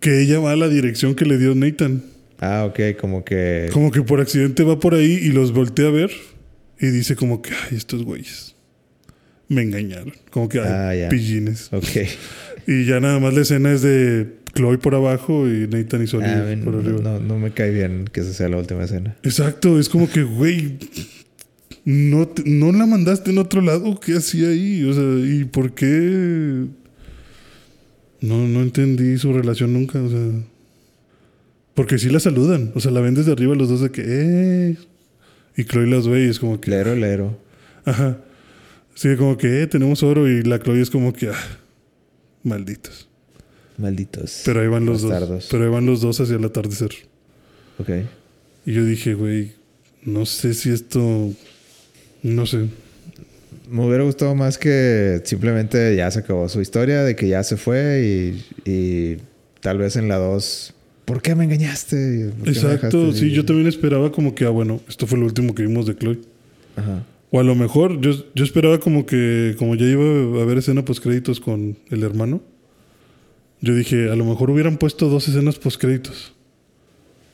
Que 0.01 0.21
ella 0.23 0.39
va 0.41 0.53
a 0.53 0.57
la 0.57 0.69
dirección 0.69 1.15
que 1.15 1.25
le 1.25 1.39
dio 1.39 1.55
Nathan. 1.55 2.03
Ah, 2.39 2.67
ok, 2.69 2.99
como 3.01 3.25
que. 3.25 3.71
Como 3.73 3.91
que 3.91 4.03
por 4.03 4.21
accidente 4.21 4.63
va 4.63 4.79
por 4.79 4.95
ahí 4.95 5.13
y 5.23 5.29
los 5.31 5.53
voltea 5.53 5.87
a 5.89 5.91
ver. 5.91 6.11
Y 6.79 6.89
dice 6.89 7.17
como 7.17 7.41
que, 7.41 7.51
ay, 7.53 7.77
estos 7.79 8.05
güeyes. 8.05 8.55
Me 9.49 9.63
engañaron. 9.63 10.13
Como 10.31 10.49
que, 10.49 10.61
ay, 10.61 11.03
Ah, 11.03 11.09
pillines. 11.09 11.73
Ok. 11.73 11.85
Y 12.69 12.85
ya 12.85 12.99
nada 12.99 13.21
más 13.21 13.33
la 13.33 13.43
escena 13.43 13.73
es 13.73 13.83
de 13.83 14.27
Chloe 14.57 14.79
por 14.79 14.97
abajo 14.97 15.47
y 15.49 15.69
Nathan 15.69 16.03
y 16.03 16.09
Soli 16.09 16.25
Ah, 16.27 16.43
ven, 16.43 16.65
por 16.65 16.75
arriba. 16.75 16.99
no, 17.01 17.21
no 17.21 17.39
me 17.39 17.53
cae 17.53 17.71
bien 17.71 18.07
que 18.13 18.23
esa 18.23 18.33
sea 18.33 18.49
la 18.49 18.57
última 18.57 18.83
escena. 18.83 19.17
Exacto, 19.23 19.79
es 19.79 19.89
como 19.89 20.11
que, 20.11 20.25
güey, 20.25 20.77
no, 21.85 22.27
te- 22.27 22.43
no 22.45 22.73
la 22.73 22.87
mandaste 22.87 23.31
en 23.31 23.39
otro 23.39 23.61
lado. 23.61 24.01
¿Qué 24.01 24.17
hacía 24.17 24.49
ahí? 24.49 24.83
O 24.83 24.93
sea, 24.93 25.05
¿y 25.05 25.45
por 25.45 25.75
qué? 25.75 26.65
No, 28.21 28.49
no 28.49 28.63
entendí 28.63 29.17
su 29.19 29.33
relación 29.33 29.73
nunca. 29.73 30.03
O 30.03 30.09
sea, 30.11 30.19
porque 31.75 31.99
sí 31.99 32.09
la 32.11 32.19
saludan. 32.19 32.73
O 32.75 32.81
sea, 32.81 32.91
la 32.91 33.01
ven 33.01 33.15
desde 33.15 33.31
arriba 33.31 33.55
los 33.55 33.69
dos 33.69 33.81
de 33.81 33.91
que, 33.93 34.03
eh. 34.05 34.77
Y 35.57 35.65
Chloe 35.67 35.87
las 35.87 36.09
ve 36.09 36.25
y 36.25 36.29
es 36.31 36.41
como 36.41 36.61
que, 36.61 36.71
Lero, 36.73 36.97
lero. 36.97 37.39
ajá. 37.85 38.19
Sí, 38.97 39.15
como 39.17 39.37
que, 39.37 39.63
eh, 39.63 39.67
tenemos 39.67 40.03
oro. 40.03 40.27
Y 40.29 40.43
la 40.43 40.59
Chloe 40.59 40.81
es 40.81 40.89
como 40.91 41.13
que, 41.13 41.29
ah, 41.29 41.35
malditos. 42.43 43.09
Malditos. 43.77 44.41
Pero 44.47 44.61
ahí 44.63 44.69
van 44.69 44.87
los 44.87 45.03
bastardos. 45.03 45.29
dos. 45.29 45.49
Pero 45.51 45.65
ahí 45.65 45.71
van 45.71 45.85
los 45.87 46.01
dos 46.01 46.19
hacia 46.19 46.37
el 46.37 46.45
atardecer. 46.45 46.91
Ok. 47.79 47.91
Y 48.65 48.73
yo 48.73 48.85
dije, 48.87 49.13
güey, 49.15 49.53
no 50.03 50.25
sé 50.25 50.55
si 50.55 50.71
esto. 50.71 51.31
No 52.23 52.47
sé. 52.47 52.69
Me 53.71 53.85
hubiera 53.87 54.03
gustado 54.05 54.35
más 54.35 54.57
que 54.59 55.21
simplemente 55.25 55.95
ya 55.95 56.11
se 56.11 56.21
acabó 56.21 56.49
su 56.49 56.61
historia, 56.63 57.03
de 57.05 57.15
que 57.17 57.29
ya 57.29 57.43
se 57.43 57.57
fue 57.59 58.03
y, 58.65 58.71
y 58.71 59.17
tal 59.61 59.77
vez 59.79 59.97
en 59.97 60.09
la 60.09 60.17
2. 60.17 60.73
¿Por 61.05 61.21
qué 61.21 61.35
me 61.35 61.45
engañaste? 61.45 62.31
¿Por 62.31 62.45
qué 62.45 62.51
me 62.51 62.57
Exacto, 62.57 62.99
dejaste? 63.01 63.21
sí, 63.21 63.31
yo 63.33 63.45
también 63.45 63.67
esperaba 63.69 64.11
como 64.11 64.35
que, 64.35 64.47
ah, 64.47 64.51
bueno, 64.51 64.81
esto 64.89 65.07
fue 65.07 65.19
lo 65.19 65.27
último 65.27 65.55
que 65.55 65.63
vimos 65.63 65.87
de 65.87 65.97
Chloe. 65.97 66.19
Ajá. 66.77 67.05
O 67.37 67.41
a 67.41 67.43
lo 67.43 67.55
mejor, 67.55 68.01
yo, 68.01 68.13
yo 68.35 68.45
esperaba 68.45 68.81
como 68.81 69.05
que, 69.05 69.57
como 69.59 69.75
ya 69.75 69.85
iba 69.85 70.41
a 70.41 70.43
haber 70.43 70.57
escena 70.57 70.87
post 70.87 71.03
créditos 71.03 71.39
con 71.39 71.77
el 71.91 72.03
hermano, 72.03 72.41
yo 73.61 73.75
dije, 73.75 74.09
a 74.09 74.17
lo 74.17 74.25
mejor 74.25 74.51
hubieran 74.51 74.79
puesto 74.79 75.11
dos 75.11 75.29
escenas 75.29 75.59
post 75.59 75.79
créditos. 75.79 76.33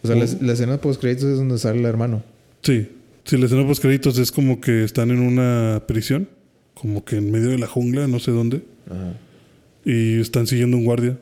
O 0.02 0.08
sea, 0.08 0.16
la, 0.16 0.26
la 0.40 0.52
escena 0.54 0.78
post 0.78 1.00
créditos 1.00 1.26
es 1.26 1.36
donde 1.38 1.56
sale 1.56 1.78
el 1.78 1.84
hermano. 1.84 2.24
Sí, 2.62 2.88
sí, 3.22 3.36
la 3.36 3.46
escena 3.46 3.64
post 3.64 3.80
créditos 3.80 4.18
es 4.18 4.32
como 4.32 4.60
que 4.60 4.82
están 4.82 5.12
en 5.12 5.20
una 5.20 5.84
prisión, 5.86 6.28
como 6.74 7.04
que 7.04 7.18
en 7.18 7.30
medio 7.30 7.50
de 7.50 7.58
la 7.58 7.68
jungla, 7.68 8.08
no 8.08 8.18
sé 8.18 8.32
dónde, 8.32 8.62
Ajá. 8.90 9.14
y 9.84 10.20
están 10.20 10.48
siguiendo 10.48 10.76
un 10.76 10.84
guardia. 10.84 11.16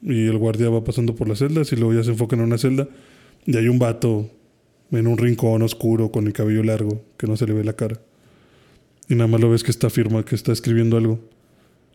Y 0.00 0.26
el 0.28 0.38
guardia 0.38 0.70
va 0.70 0.84
pasando 0.84 1.16
por 1.16 1.28
las 1.28 1.40
celdas 1.40 1.72
y 1.72 1.76
luego 1.76 1.92
ya 1.92 2.04
se 2.04 2.10
enfocan 2.10 2.38
en 2.38 2.44
una 2.44 2.58
celda 2.58 2.86
y 3.46 3.56
hay 3.56 3.66
un 3.66 3.80
vato 3.80 4.30
en 4.90 5.06
un 5.06 5.18
rincón 5.18 5.62
oscuro 5.62 6.10
con 6.10 6.26
el 6.26 6.32
cabello 6.32 6.62
largo 6.62 7.02
que 7.16 7.26
no 7.26 7.36
se 7.36 7.46
le 7.46 7.52
ve 7.52 7.64
la 7.64 7.74
cara. 7.74 8.00
Y 9.08 9.14
nada 9.14 9.28
más 9.28 9.40
lo 9.40 9.50
ves 9.50 9.62
que 9.62 9.70
está 9.70 9.90
firma, 9.90 10.24
que 10.24 10.34
está 10.34 10.52
escribiendo 10.52 10.96
algo. 10.96 11.20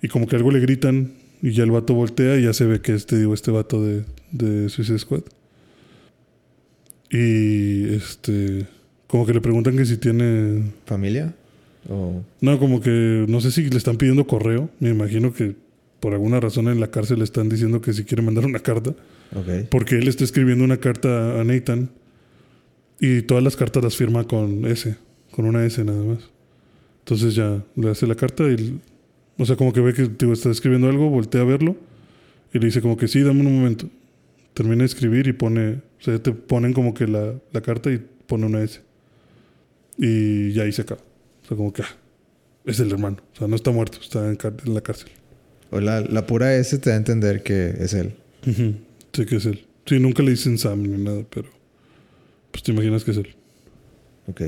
Y 0.02 0.08
como 0.08 0.28
que 0.28 0.36
algo 0.36 0.52
le 0.52 0.60
gritan 0.60 1.14
y 1.42 1.52
ya 1.52 1.64
el 1.64 1.72
vato 1.72 1.94
voltea 1.94 2.38
y 2.38 2.44
ya 2.44 2.54
se 2.54 2.66
ve 2.66 2.82
que 2.82 2.94
este, 2.94 3.18
digo, 3.18 3.34
este 3.34 3.52
vato 3.52 3.84
de, 3.84 4.04
de 4.32 4.70
Suicide 4.70 5.00
Squad. 5.00 5.24
Y 7.10 7.94
este, 7.94 8.66
como 9.08 9.26
que 9.26 9.34
le 9.34 9.42
preguntan 9.42 9.76
que 9.76 9.86
si 9.86 9.98
tiene 9.98 10.64
¿Familia? 10.86 11.34
No, 12.42 12.60
como 12.60 12.80
que 12.80 13.26
no 13.28 13.42
sé 13.42 13.52
si 13.52 13.70
le 13.70 13.78
están 13.78 13.98
pidiendo 13.98 14.26
correo. 14.28 14.70
Me 14.80 14.90
imagino 14.90 15.34
que 15.34 15.56
por 16.00 16.14
alguna 16.14 16.40
razón 16.40 16.68
en 16.68 16.80
la 16.80 16.90
cárcel 16.90 17.20
le 17.20 17.24
están 17.24 17.50
diciendo 17.50 17.82
que 17.82 17.94
si 17.94 18.04
quiere 18.04 18.22
mandar 18.22 18.46
una 18.46 18.60
carta. 18.60 18.92
Ok. 19.36 19.68
Porque 19.70 19.98
él 19.98 20.08
está 20.08 20.24
escribiendo 20.24 20.64
una 20.64 20.78
carta 20.78 21.40
a 21.40 21.44
Nathan. 21.44 21.90
Y 23.04 23.24
todas 23.24 23.44
las 23.44 23.58
cartas 23.58 23.84
las 23.84 23.98
firma 23.98 24.28
con 24.28 24.64
S. 24.66 24.96
Con 25.32 25.46
una 25.46 25.66
S 25.66 25.84
nada 25.84 26.04
más. 26.04 26.20
Entonces 27.00 27.34
ya 27.34 27.66
le 27.76 27.90
hace 27.90 28.06
la 28.06 28.14
carta 28.14 28.48
y... 28.48 28.80
O 29.40 29.46
sea, 29.46 29.56
como 29.56 29.74
que 29.74 29.82
ve 29.82 29.96
que 29.96 30.08
digo, 30.08 30.34
está 30.34 30.52
escribiendo 30.52 30.88
algo, 30.88 31.10
voltea 31.10 31.42
a 31.42 31.46
verlo. 31.46 31.76
Y 32.54 32.60
le 32.60 32.68
dice 32.68 32.80
como 32.80 32.98
que 32.98 33.08
sí, 33.08 33.22
dame 33.22 33.42
un 33.42 33.56
momento. 33.56 33.90
Termina 34.54 34.84
de 34.84 34.86
escribir 34.86 35.26
y 35.26 35.34
pone... 35.34 35.82
O 36.00 36.04
sea, 36.04 36.22
te 36.22 36.32
ponen 36.32 36.74
como 36.74 36.94
que 36.94 37.08
la, 37.08 37.34
la 37.52 37.62
carta 37.62 37.92
y 37.92 38.06
pone 38.28 38.46
una 38.46 38.62
S. 38.62 38.82
Y 39.98 40.52
ya 40.52 40.64
ahí 40.64 40.72
se 40.72 40.84
acaba. 40.84 41.02
O 41.44 41.48
sea, 41.48 41.58
como 41.58 41.74
que... 41.74 41.82
ah, 41.82 41.98
es 42.66 42.80
el 42.80 42.92
hermano. 42.92 43.18
O 43.34 43.36
sea, 43.36 43.48
no 43.48 43.56
está 43.56 43.72
muerto, 43.72 43.98
está 44.00 44.30
en, 44.30 44.38
en 44.66 44.74
la 44.76 44.82
cárcel. 44.82 45.10
O 45.72 45.80
la, 45.80 46.02
la 46.02 46.28
pura 46.28 46.56
S 46.56 46.78
te 46.78 46.92
da 46.92 46.98
a 46.98 47.00
entender 47.00 47.42
que 47.42 47.74
es 47.80 47.96
él. 47.96 48.14
Ujú. 48.46 48.76
Sí 49.12 49.26
que 49.26 49.38
es 49.38 49.46
él. 49.48 49.66
Sí, 49.88 50.00
nunca 50.00 50.22
le 50.22 50.32
dicen 50.32 50.60
Sam 50.60 50.84
ni 50.84 51.04
nada, 51.04 51.24
pero... 51.34 51.50
Pues 52.52 52.64
te 52.64 52.72
imaginas 52.72 53.04
que 53.04 53.12
es 53.12 53.18
él. 53.18 53.36
Ok. 54.28 54.42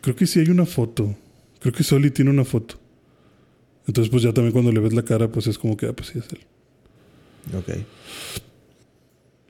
Creo 0.00 0.16
que 0.16 0.26
sí 0.26 0.40
hay 0.40 0.48
una 0.48 0.66
foto. 0.66 1.16
Creo 1.60 1.72
que 1.72 1.82
Soli 1.82 2.10
tiene 2.10 2.30
una 2.30 2.44
foto. 2.44 2.78
Entonces, 3.86 4.10
pues 4.10 4.22
ya 4.22 4.32
también 4.32 4.52
cuando 4.52 4.72
le 4.72 4.80
ves 4.80 4.92
la 4.92 5.04
cara, 5.04 5.28
pues 5.28 5.46
es 5.46 5.58
como 5.58 5.76
que, 5.76 5.86
ah, 5.86 5.92
pues 5.92 6.08
sí 6.10 6.18
es 6.18 6.26
él. 6.32 6.40
Ok. 7.56 7.84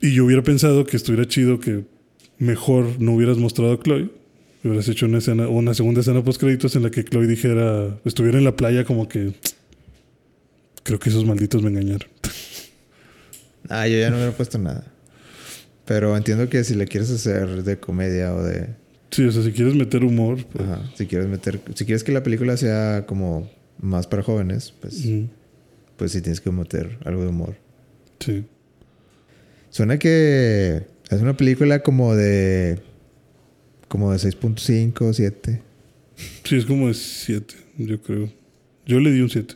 Y 0.01 0.13
yo 0.13 0.25
hubiera 0.25 0.43
pensado 0.43 0.85
que 0.85 0.95
estuviera 0.95 1.27
chido 1.27 1.59
que 1.59 1.85
mejor 2.37 2.99
no 2.99 3.13
hubieras 3.13 3.37
mostrado 3.37 3.73
a 3.73 3.79
Chloe. 3.79 4.09
Hubieras 4.63 4.87
hecho 4.89 5.05
una 5.05 5.19
escena, 5.19 5.47
una 5.47 5.73
segunda 5.73 6.01
escena 6.01 6.23
post 6.23 6.39
créditos 6.39 6.75
en 6.75 6.83
la 6.83 6.91
que 6.91 7.03
Chloe 7.03 7.27
dijera, 7.27 7.99
estuviera 8.05 8.37
en 8.37 8.43
la 8.43 8.55
playa 8.55 8.83
como 8.85 9.07
que 9.07 9.33
creo 10.83 10.99
que 10.99 11.09
esos 11.09 11.25
malditos 11.25 11.61
me 11.61 11.69
engañaron. 11.69 12.09
Ah, 13.69 13.85
yo 13.85 13.97
ya 13.97 14.09
no 14.09 14.15
hubiera 14.15 14.31
puesto 14.31 14.57
nada. 14.57 14.85
Pero 15.87 16.17
entiendo 16.17 16.49
que 16.49 16.63
si 16.65 16.75
le 16.75 16.85
quieres 16.85 17.09
hacer 17.09 17.63
de 17.63 17.79
comedia 17.79 18.35
o 18.35 18.43
de... 18.43 18.67
Sí, 19.09 19.23
o 19.23 19.31
sea, 19.31 19.41
si 19.41 19.53
quieres 19.53 19.73
meter 19.73 20.03
humor, 20.03 20.45
pues, 20.51 20.67
Ajá. 20.67 20.91
Si 20.95 21.07
quieres 21.07 21.29
meter... 21.29 21.61
Si 21.73 21.85
quieres 21.85 22.03
que 22.03 22.11
la 22.11 22.23
película 22.23 22.57
sea 22.57 23.05
como 23.07 23.49
más 23.79 24.05
para 24.05 24.21
jóvenes, 24.21 24.73
pues, 24.81 25.07
pues 25.95 26.11
sí 26.11 26.21
tienes 26.21 26.41
que 26.41 26.51
meter 26.51 26.97
algo 27.05 27.23
de 27.23 27.29
humor. 27.29 27.55
sí. 28.19 28.45
Suena 29.69 29.99
que 29.99 30.83
es 31.09 31.21
una 31.21 31.37
película 31.37 31.83
como 31.83 32.15
de... 32.15 32.79
Como 33.87 34.11
de 34.11 34.17
6.5, 34.17 35.13
7. 35.13 35.61
Sí, 36.43 36.55
es 36.57 36.65
como 36.65 36.87
de 36.87 36.93
7, 36.93 37.55
yo 37.77 38.01
creo. 38.01 38.29
Yo 38.85 38.99
le 38.99 39.11
di 39.11 39.21
un 39.21 39.29
7. 39.29 39.55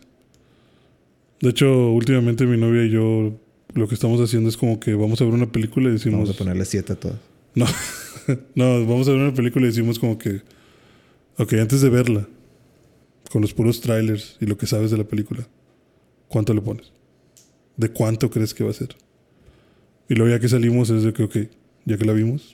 De 1.42 1.50
hecho, 1.50 1.92
últimamente 1.92 2.46
mi 2.46 2.58
novia 2.58 2.84
y 2.84 2.92
yo 2.92 3.41
lo 3.74 3.88
que 3.88 3.96
estamos 3.96 4.20
haciendo 4.22 4.50
es 4.50 4.58
como 4.58 4.80
que 4.80 4.94
vamos 4.94 5.22
a 5.22 5.26
ver 5.26 5.34
una 5.34 5.52
película 5.52 5.90
y 5.90 5.94
decimos... 5.94 6.22
Vamos 6.22 6.36
a 6.36 6.38
ponerle 6.38 6.66
7 6.66 6.94
a 6.94 6.96
todas. 6.96 7.18
No, 7.56 7.66
no, 8.56 8.86
vamos 8.86 9.08
a 9.08 9.12
ver 9.12 9.22
una 9.22 9.34
película 9.34 9.66
y 9.66 9.70
decimos 9.70 10.00
como 10.00 10.18
que... 10.18 10.42
Ok, 11.38 11.54
antes 11.54 11.82
de 11.82 11.90
verla, 11.90 12.28
con 13.32 13.42
los 13.42 13.54
puros 13.54 13.82
trailers 13.82 14.38
y 14.40 14.46
lo 14.46 14.58
que 14.58 14.68
sabes 14.68 14.92
de 14.92 14.98
la 14.98 15.06
película, 15.06 15.48
¿cuánto 16.28 16.54
le 16.54 16.62
pones? 16.62 16.92
¿De 17.78 17.90
cuánto 17.90 18.30
crees 18.30 18.54
que 18.54 18.64
va 18.64 18.72
a 18.72 18.74
ser? 18.74 18.96
Y 20.10 20.16
luego 20.16 20.36
ya 20.36 20.40
que 20.40 20.50
salimos 20.50 20.90
es 20.90 21.04
de 21.04 21.14
que, 21.14 21.24
ok, 21.24 21.38
ya 21.86 21.98
que 21.98 22.06
la 22.06 22.14
vimos, 22.14 22.54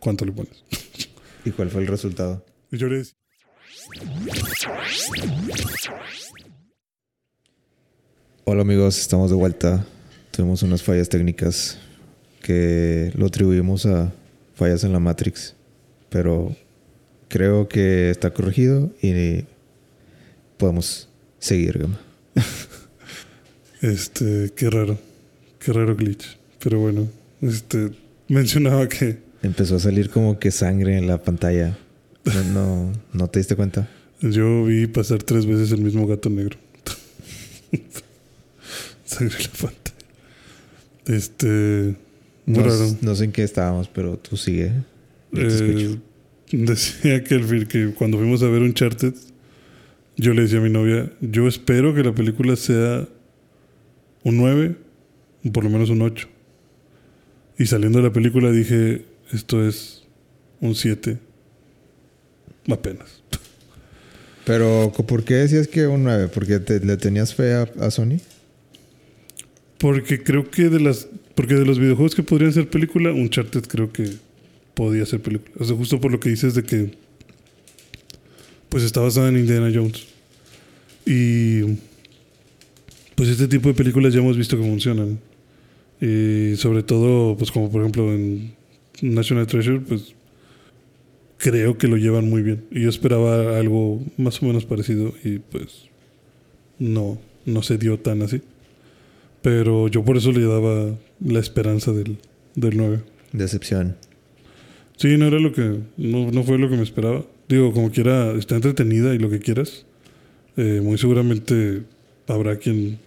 ¿cuánto 0.00 0.24
le 0.24 0.32
pones? 0.32 0.64
¿Y 1.44 1.50
cuál 1.52 1.70
fue 1.70 1.82
el 1.82 1.86
resultado? 1.86 2.44
Y 2.70 2.76
yo 2.76 2.88
le 2.88 2.98
decía, 2.98 3.14
Hola 8.44 8.62
amigos, 8.62 8.98
estamos 8.98 9.30
de 9.30 9.36
vuelta. 9.36 9.86
Tuvimos 10.38 10.62
unas 10.62 10.84
fallas 10.84 11.08
técnicas 11.08 11.78
que 12.40 13.10
lo 13.16 13.26
atribuimos 13.26 13.86
a 13.86 14.12
fallas 14.54 14.84
en 14.84 14.92
la 14.92 15.00
Matrix, 15.00 15.56
pero 16.10 16.54
creo 17.26 17.66
que 17.66 18.10
está 18.10 18.32
corregido 18.32 18.88
y 19.02 19.46
podemos 20.56 21.08
seguir, 21.40 21.78
Gama. 21.80 22.00
Este, 23.82 24.52
qué 24.54 24.70
raro. 24.70 24.96
Qué 25.58 25.72
raro 25.72 25.96
glitch. 25.96 26.38
Pero 26.60 26.78
bueno, 26.78 27.08
este, 27.42 27.90
mencionaba 28.28 28.88
que 28.88 29.18
Empezó 29.42 29.74
a 29.74 29.80
salir 29.80 30.08
como 30.08 30.38
que 30.38 30.52
sangre 30.52 30.98
en 30.98 31.08
la 31.08 31.20
pantalla. 31.20 31.76
No, 32.24 32.44
no, 32.44 32.92
¿no 33.12 33.26
te 33.26 33.40
diste 33.40 33.56
cuenta? 33.56 33.88
yo 34.20 34.66
vi 34.66 34.86
pasar 34.86 35.20
tres 35.20 35.46
veces 35.46 35.72
el 35.72 35.80
mismo 35.80 36.06
gato 36.06 36.30
negro. 36.30 36.56
Sangre 39.04 39.36
en 39.36 39.42
la 39.42 39.50
pantalla. 39.50 39.97
Este, 41.08 41.94
muy 42.46 42.58
No, 42.58 42.64
raro. 42.64 42.96
no 43.00 43.14
sé 43.14 43.24
en 43.24 43.32
qué 43.32 43.42
estábamos, 43.42 43.88
pero 43.88 44.16
tú 44.18 44.36
sigue. 44.36 44.72
Eh, 45.34 45.98
decía 46.52 47.24
que, 47.24 47.34
el, 47.34 47.66
que 47.68 47.92
cuando 47.94 48.18
fuimos 48.18 48.42
a 48.42 48.48
ver 48.48 48.62
Uncharted, 48.62 49.14
yo 50.16 50.34
le 50.34 50.42
decía 50.42 50.58
a 50.58 50.62
mi 50.62 50.70
novia, 50.70 51.10
yo 51.20 51.46
espero 51.48 51.94
que 51.94 52.02
la 52.02 52.14
película 52.14 52.56
sea 52.56 53.06
un 54.24 54.36
9, 54.36 54.76
o 55.46 55.52
por 55.52 55.64
lo 55.64 55.70
menos 55.70 55.90
un 55.90 56.02
8. 56.02 56.28
Y 57.58 57.66
saliendo 57.66 57.98
de 57.98 58.04
la 58.04 58.12
película 58.12 58.50
dije, 58.50 59.04
esto 59.32 59.66
es 59.66 60.04
un 60.60 60.74
7. 60.74 61.18
Apenas. 62.70 63.22
Pero, 64.44 64.92
¿por 65.06 65.24
qué 65.24 65.34
decías 65.34 65.68
que 65.68 65.86
un 65.86 66.04
9? 66.04 66.28
¿Porque 66.28 66.58
te- 66.60 66.80
le 66.80 66.96
tenías 66.96 67.34
fe 67.34 67.54
a, 67.54 67.62
a 67.80 67.90
Sony? 67.90 68.18
Porque 69.78 70.22
creo 70.22 70.50
que 70.50 70.68
de 70.68 70.80
las 70.80 71.08
porque 71.38 71.54
de 71.54 71.64
los 71.64 71.78
videojuegos 71.78 72.16
que 72.16 72.24
podrían 72.24 72.52
ser 72.52 72.68
película, 72.68 73.12
Uncharted 73.12 73.62
creo 73.62 73.92
que 73.92 74.10
podía 74.74 75.06
ser 75.06 75.20
película. 75.20 75.54
O 75.60 75.64
sea, 75.64 75.76
justo 75.76 76.00
por 76.00 76.10
lo 76.10 76.18
que 76.18 76.30
dices 76.30 76.54
de 76.54 76.64
que 76.64 76.90
pues 78.68 78.82
está 78.82 79.00
basada 79.00 79.28
en 79.28 79.38
Indiana 79.38 79.70
Jones. 79.72 80.06
Y 81.06 81.62
pues 83.14 83.28
este 83.28 83.46
tipo 83.46 83.68
de 83.68 83.74
películas 83.74 84.12
ya 84.12 84.18
hemos 84.18 84.36
visto 84.36 84.56
que 84.56 84.64
funcionan. 84.64 85.20
Y 86.00 86.56
sobre 86.56 86.82
todo, 86.82 87.36
pues 87.36 87.52
como 87.52 87.70
por 87.70 87.82
ejemplo 87.82 88.12
en 88.12 88.54
National 89.00 89.46
Treasure, 89.46 89.80
pues 89.80 90.14
creo 91.36 91.78
que 91.78 91.86
lo 91.86 91.96
llevan 91.96 92.28
muy 92.28 92.42
bien. 92.42 92.64
Y 92.70 92.82
yo 92.82 92.88
esperaba 92.88 93.58
algo 93.58 94.02
más 94.16 94.42
o 94.42 94.46
menos 94.46 94.64
parecido 94.64 95.14
y 95.22 95.38
pues 95.38 95.84
no, 96.78 97.18
no 97.46 97.62
se 97.62 97.78
dio 97.78 97.98
tan 97.98 98.22
así. 98.22 98.42
Pero 99.42 99.88
yo 99.88 100.04
por 100.04 100.16
eso 100.16 100.32
le 100.32 100.44
daba 100.44 100.94
la 101.20 101.38
esperanza 101.38 101.92
del, 101.92 102.18
del 102.54 102.76
9. 102.76 103.00
Decepción. 103.32 103.96
Sí, 104.96 105.16
no 105.16 105.26
era 105.26 105.38
lo 105.38 105.52
que. 105.52 105.80
No, 105.96 106.30
no 106.30 106.42
fue 106.42 106.58
lo 106.58 106.68
que 106.68 106.76
me 106.76 106.82
esperaba. 106.82 107.24
Digo, 107.48 107.72
como 107.72 107.90
quiera, 107.90 108.32
está 108.32 108.56
entretenida 108.56 109.14
y 109.14 109.18
lo 109.18 109.30
que 109.30 109.38
quieras. 109.38 109.86
Eh, 110.56 110.80
muy 110.82 110.98
seguramente 110.98 111.82
habrá 112.26 112.56
quien 112.56 112.98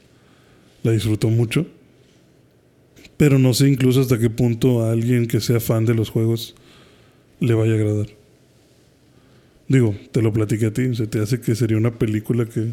la 0.84 0.92
disfrutó 0.92 1.30
mucho. 1.30 1.66
Pero 3.18 3.38
no 3.38 3.54
sé 3.54 3.68
incluso 3.68 4.02
hasta 4.02 4.18
qué 4.18 4.30
punto 4.30 4.84
a 4.84 4.92
alguien 4.92 5.28
que 5.28 5.42
sea 5.42 5.60
fan 5.60 5.86
de 5.86 5.94
los 5.94 6.10
juegos 6.10 6.56
le 7.40 7.54
vaya 7.54 7.74
a 7.74 7.76
agradar. 7.76 8.08
Digo, 9.68 9.96
te 10.12 10.22
lo 10.22 10.34
platiqué 10.34 10.68
a 10.68 10.74
ti. 10.74 10.96
¿Se 10.96 11.08
te 11.08 11.20
hace 11.20 11.40
que 11.40 11.56
sería 11.56 11.78
una 11.78 11.98
película 11.98 12.46
que 12.46 12.72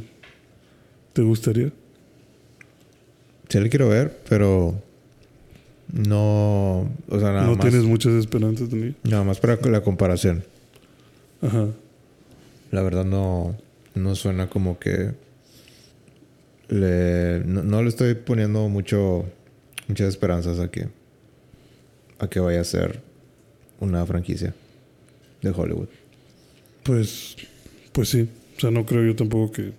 te 1.13 1.23
gustaría? 1.23 1.73
Sí, 3.49 3.61
le 3.61 3.69
quiero 3.69 3.89
ver, 3.89 4.19
pero 4.29 4.81
no. 5.93 6.91
O 7.09 7.19
sea, 7.19 7.33
nada 7.33 7.47
no 7.47 7.57
más. 7.57 7.61
tienes 7.61 7.85
muchas 7.85 8.12
esperanzas 8.15 8.70
de 8.70 8.77
mí. 8.77 8.95
Nada 9.05 9.25
más 9.25 9.41
para 9.41 9.57
la 9.57 9.83
comparación. 9.83 10.45
Ajá. 11.41 11.69
La 12.70 12.83
verdad 12.83 13.05
no, 13.05 13.57
no 13.95 14.15
suena 14.15 14.51
como 14.51 14.79
que 14.79 15.12
le, 16.69 17.41
no, 17.47 17.62
no 17.62 17.83
le 17.83 17.89
estoy 17.89 18.15
poniendo 18.15 18.69
mucho 18.69 19.25
muchas 19.89 20.09
esperanzas 20.09 20.59
a 20.59 20.70
que 20.70 20.89
a 22.19 22.29
que 22.29 22.41
vaya 22.41 22.61
a 22.61 22.65
ser 22.65 23.01
una 23.81 24.05
franquicia 24.05 24.55
de 25.43 25.51
Hollywood. 25.51 25.89
Pues, 26.83 27.37
pues 27.93 28.09
sí. 28.09 28.29
O 28.57 28.61
sea, 28.61 28.70
no 28.70 28.85
creo 28.85 29.05
yo 29.05 29.16
tampoco 29.16 29.53
que. 29.53 29.73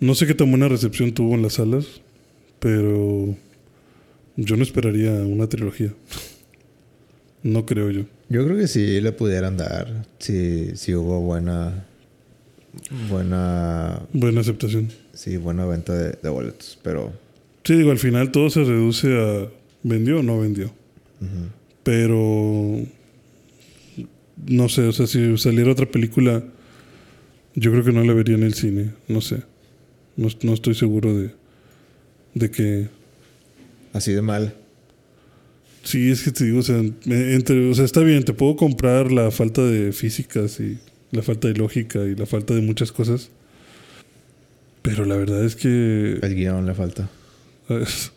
No 0.00 0.14
sé 0.14 0.26
qué 0.26 0.34
tan 0.34 0.50
buena 0.50 0.68
recepción 0.68 1.12
tuvo 1.12 1.34
en 1.34 1.42
las 1.42 1.54
salas, 1.54 2.00
pero 2.60 3.34
yo 4.36 4.56
no 4.56 4.62
esperaría 4.62 5.12
una 5.12 5.48
trilogía. 5.48 5.92
No 7.42 7.66
creo 7.66 7.90
yo. 7.90 8.02
Yo 8.28 8.44
creo 8.44 8.56
que 8.56 8.68
sí 8.68 9.00
le 9.00 9.12
pudieran 9.12 9.56
dar, 9.56 10.06
si 10.18 10.76
si 10.76 10.94
hubo 10.94 11.20
buena 11.20 11.86
buena 13.08 14.02
Buena 14.12 14.40
aceptación. 14.42 14.88
sí, 15.14 15.36
buena 15.36 15.64
venta 15.66 15.92
de, 15.94 16.12
de 16.22 16.28
boletos, 16.28 16.78
pero 16.82 17.12
Sí, 17.64 17.74
digo, 17.74 17.90
al 17.90 17.98
final 17.98 18.30
todo 18.30 18.48
se 18.50 18.62
reduce 18.64 19.08
a 19.18 19.48
vendió 19.82 20.20
o 20.20 20.22
no 20.22 20.38
vendió. 20.40 20.70
Pero 21.82 22.78
no 24.46 24.68
sé, 24.68 24.82
o 24.82 24.92
sea, 24.92 25.06
si 25.06 25.36
saliera 25.38 25.70
otra 25.72 25.86
película, 25.86 26.42
yo 27.54 27.70
creo 27.72 27.84
que 27.84 27.92
no 27.92 28.02
la 28.04 28.14
vería 28.14 28.34
en 28.36 28.42
el 28.44 28.54
cine. 28.54 28.92
No 29.08 29.20
sé. 29.20 29.42
No, 30.16 30.28
no 30.42 30.54
estoy 30.54 30.74
seguro 30.74 31.14
de, 31.18 31.30
de 32.34 32.50
que 32.50 32.88
así 33.92 34.12
de 34.12 34.22
mal. 34.22 34.54
Sí, 35.82 36.10
es 36.10 36.22
que 36.22 36.30
te 36.30 36.44
digo, 36.44 36.58
o 36.58 36.62
sea, 36.62 36.76
entre, 37.06 37.68
o 37.70 37.74
sea, 37.74 37.84
está 37.84 38.00
bien, 38.02 38.24
te 38.24 38.34
puedo 38.34 38.54
comprar 38.56 39.10
la 39.10 39.30
falta 39.30 39.62
de 39.64 39.92
físicas 39.92 40.60
y 40.60 40.78
la 41.10 41.22
falta 41.22 41.48
de 41.48 41.54
lógica 41.54 42.04
y 42.04 42.14
la 42.14 42.26
falta 42.26 42.54
de 42.54 42.60
muchas 42.60 42.92
cosas. 42.92 43.30
Pero 44.82 45.04
la 45.04 45.16
verdad 45.16 45.44
es 45.44 45.56
que. 45.56 46.18
El 46.22 46.34
guion 46.34 46.66
le 46.66 46.74
falta. 46.74 47.08
Es, 47.68 48.12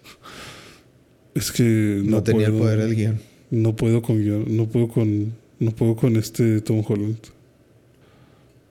es 1.35 1.51
que. 1.51 2.01
No, 2.05 2.21
tenía 2.23 2.47
el 2.47 2.53
puedo- 2.53 2.63
poder 2.63 2.79
del 2.79 2.95
guion. 2.95 3.19
No 3.49 3.75
puedo 3.75 4.01
con 4.01 4.17
guion- 4.19 4.47
no 4.47 4.67
puedo 4.67 4.87
con. 4.87 5.33
No 5.59 5.71
puedo 5.71 5.95
con 5.95 6.15
este 6.17 6.59
Tom 6.61 6.83
Holland. 6.87 7.17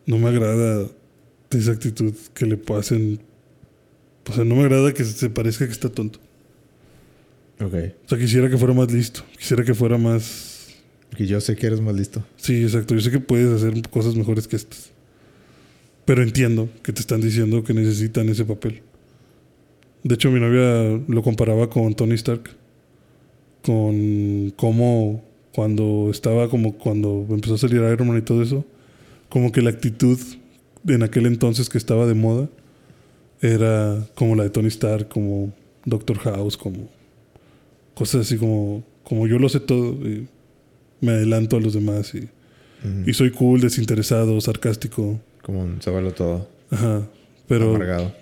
No 0.07 0.19
me 0.19 0.29
agrada 0.29 0.87
esa 1.51 1.73
actitud 1.73 2.13
que 2.35 2.47
le 2.47 2.59
hacen. 2.79 3.21
O 4.33 4.35
sea, 4.35 4.45
no 4.45 4.57
me 4.57 4.63
agrada 4.63 4.95
que 4.95 5.05
se 5.05 5.29
parezca 5.29 5.67
que 5.67 5.73
está 5.73 5.91
tonto. 5.91 6.19
Ok. 7.61 7.75
O 8.07 8.09
sea, 8.09 8.19
quisiera 8.19 8.49
que 8.49 8.57
fuera 8.57 8.73
más 8.73 8.91
listo. 8.91 9.23
Quisiera 9.37 9.63
que 9.63 9.75
fuera 9.75 9.99
más. 9.99 10.71
Que 11.15 11.27
yo 11.27 11.39
sé 11.39 11.55
que 11.55 11.67
eres 11.67 11.83
más 11.83 11.95
listo. 11.95 12.25
Sí, 12.37 12.63
exacto. 12.63 12.95
Yo 12.95 13.03
sé 13.03 13.11
que 13.11 13.21
puedes 13.21 13.51
hacer 13.51 13.75
cosas 13.91 14.15
mejores 14.17 14.49
que 14.49 14.57
estas. 14.57 14.91
Pero 16.07 16.23
entiendo 16.23 16.71
que 16.83 16.95
te 16.95 17.01
están 17.01 17.21
diciendo 17.21 17.63
que 17.63 17.75
necesitan 17.75 18.31
ese 18.31 18.47
papel. 18.47 18.81
De 20.03 20.15
hecho, 20.15 20.31
mi 20.31 20.41
novia 20.41 20.99
lo 21.07 21.23
comparaba 21.23 21.69
con 21.69 21.95
Tony 21.95 22.15
Stark. 22.15 22.57
Con 23.63 24.55
cómo 24.57 25.23
cuando 25.55 26.09
estaba 26.11 26.49
como 26.49 26.79
cuando 26.79 27.27
empezó 27.29 27.57
a 27.57 27.59
salir 27.59 27.83
Iron 27.83 28.09
Man 28.09 28.17
y 28.17 28.23
todo 28.23 28.43
eso, 28.43 28.65
como 29.29 29.53
que 29.53 29.61
la 29.61 29.69
actitud 29.69 30.19
en 30.89 31.03
aquel 31.03 31.27
entonces 31.27 31.69
que 31.69 31.77
estaba 31.77 32.07
de 32.07 32.15
moda 32.15 32.49
era 33.43 34.07
como 34.15 34.37
la 34.37 34.45
de 34.45 34.51
Tony 34.51 34.69
Stark, 34.69 35.09
como 35.09 35.53
Doctor 35.85 36.19
House, 36.21 36.57
como 36.57 36.89
cosas 37.95 38.23
así 38.23 38.39
como, 38.39 38.85
como 39.03 39.27
yo 39.27 39.39
lo 39.39 39.49
sé 39.49 39.61
todo 39.61 39.93
y 40.09 40.29
me 41.01 41.13
adelanto 41.13 41.57
a 41.57 41.61
los 41.61 41.75
demás 41.75 42.15
y, 42.15 42.29
soy 43.13 43.31
cool, 43.31 43.61
desinteresado, 43.61 44.41
sarcástico. 44.41 45.21
Como 45.43 45.63
un 45.63 45.79
todo. 46.17 46.49
Ajá. 46.71 47.03
Pero 47.49 47.75
amargado. 47.75 48.13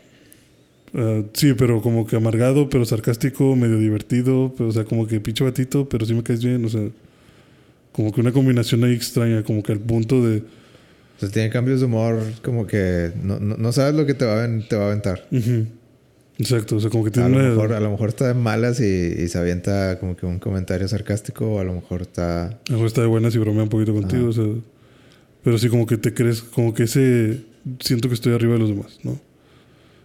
ah, 0.95 1.23
sí, 1.35 1.53
pero 1.55 1.83
como 1.83 2.07
que 2.07 2.17
amargado, 2.17 2.69
pero 2.71 2.85
sarcástico, 2.87 3.55
medio 3.57 3.79
divertido, 3.79 4.55
pero 4.57 4.71
o 4.71 4.73
sea, 4.73 4.85
como 4.85 5.07
que 5.07 5.21
pinche 5.21 5.45
batito, 5.45 5.89
pero 5.89 6.07
sí 6.07 6.15
me 6.15 6.23
caes 6.23 6.43
bien, 6.43 6.65
o 6.65 6.69
sea, 6.69 6.89
como 7.93 8.13
que 8.13 8.21
una 8.21 8.33
combinación 8.33 8.83
ahí 8.85 8.95
extraña, 8.95 9.43
como 9.43 9.63
que 9.63 9.73
al 9.73 9.81
punto 9.81 10.27
de 10.27 10.43
Sea, 11.21 11.29
tiene 11.29 11.51
cambios 11.51 11.81
de 11.81 11.87
humor 11.87 12.19
como 12.43 12.67
que 12.67 13.13
no, 13.23 13.39
no, 13.39 13.57
no 13.57 13.73
sabes 13.73 13.95
lo 13.95 14.07
que 14.07 14.15
te 14.15 14.25
va 14.25 14.43
a, 14.43 14.49
te 14.67 14.75
va 14.75 14.85
a 14.85 14.87
aventar. 14.87 15.27
Exacto, 16.39 16.77
o 16.77 16.81
sea, 16.81 16.89
como 16.89 17.05
que 17.05 17.11
A 17.11 17.13
tiene 17.13 17.29
lo, 17.29 17.37
una 17.37 17.49
mejor, 17.51 17.73
a 17.75 17.81
lo 17.81 17.91
mejor 17.91 18.09
está 18.09 18.29
de 18.29 18.35
malas 18.35 18.81
y, 18.81 18.85
y 18.85 19.29
se 19.29 19.39
avienta 19.39 19.99
como 19.99 20.17
que 20.17 20.25
un 20.25 20.39
comentario 20.39 20.89
sarcástico 20.89 21.47
o 21.47 21.61
a 21.61 21.65
lo 21.65 21.75
mejor 21.75 22.01
está... 22.01 22.47
A 22.47 22.51
lo 22.69 22.73
mejor 22.73 22.87
está 22.87 23.03
de 23.03 23.07
buenas 23.09 23.35
y 23.35 23.39
bromea 23.39 23.65
un 23.65 23.69
poquito 23.69 23.93
contigo, 23.93 24.29
o 24.29 24.33
sea. 24.33 24.47
Pero 25.45 25.59
sí, 25.59 25.69
como 25.69 25.87
que 25.87 25.97
te 25.97 26.13
crees, 26.13 26.43
como 26.43 26.75
que 26.75 26.85
ese. 26.85 27.41
Siento 27.81 28.09
que 28.09 28.15
estoy 28.15 28.35
arriba 28.35 28.55
de 28.55 28.59
los 28.61 28.69
demás, 28.71 28.99
¿no? 29.03 29.19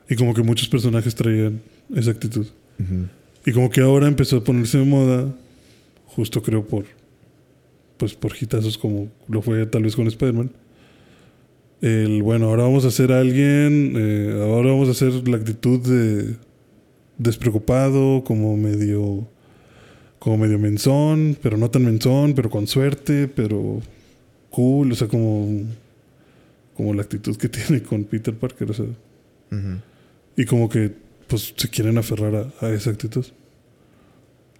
Y 0.10 0.16
como 0.16 0.34
que 0.34 0.44
muchos 0.44 0.68
personajes 0.68 1.16
traían 1.16 1.62
esa 1.96 2.12
actitud. 2.12 2.48
Y 3.46 3.52
como 3.52 3.70
que 3.70 3.82
ahora 3.82 4.08
empezó 4.08 4.38
a 4.38 4.44
ponerse 4.44 4.78
de 4.78 4.86
moda, 4.86 5.34
justo 6.06 6.42
creo 6.42 6.66
por. 6.66 6.86
Pues 7.98 8.14
por 8.14 8.34
hitazos 8.36 8.78
como 8.78 9.08
lo 9.30 9.42
fue 9.42 9.66
tal 9.68 9.84
vez 9.84 9.96
con 9.96 10.08
Spider-Man. 10.08 10.52
El 11.82 12.24
bueno, 12.24 12.48
ahora 12.48 12.64
vamos 12.64 12.86
a 12.86 12.88
hacer 12.88 13.12
a 13.12 13.20
alguien. 13.20 13.94
eh, 13.96 14.40
ahora 14.42 14.72
vamos 14.72 14.88
a 14.88 14.92
hacer 14.92 15.28
la 15.28 15.38
actitud 15.38 15.80
de. 15.80 16.36
despreocupado, 17.18 18.24
como 18.24 18.56
medio. 18.58 19.28
como 20.20 20.38
medio 20.38 20.58
menzón, 20.58 21.38
pero 21.42 21.58
no 21.58 21.70
tan 21.70 21.86
menzón, 21.86 22.34
pero 22.34 22.50
con 22.50 22.68
suerte, 22.68 23.28
pero 23.28 23.82
cool, 24.50 24.92
o 24.92 24.96
sea, 24.96 25.08
como. 25.08 25.64
como 26.76 26.94
la 26.94 27.04
actitud 27.04 27.36
que 27.36 27.50
tiene 27.50 27.84
con 27.84 28.04
Peter 28.06 28.34
Parker, 28.34 28.72
o 28.72 28.74
sea. 28.74 28.86
Y 30.38 30.44
como 30.46 30.68
que, 30.68 30.92
pues, 31.28 31.54
se 31.56 31.70
quieren 31.70 31.98
aferrar 31.98 32.36
a, 32.60 32.66
a 32.66 32.74
esa 32.74 32.90
actitud. 32.90 33.26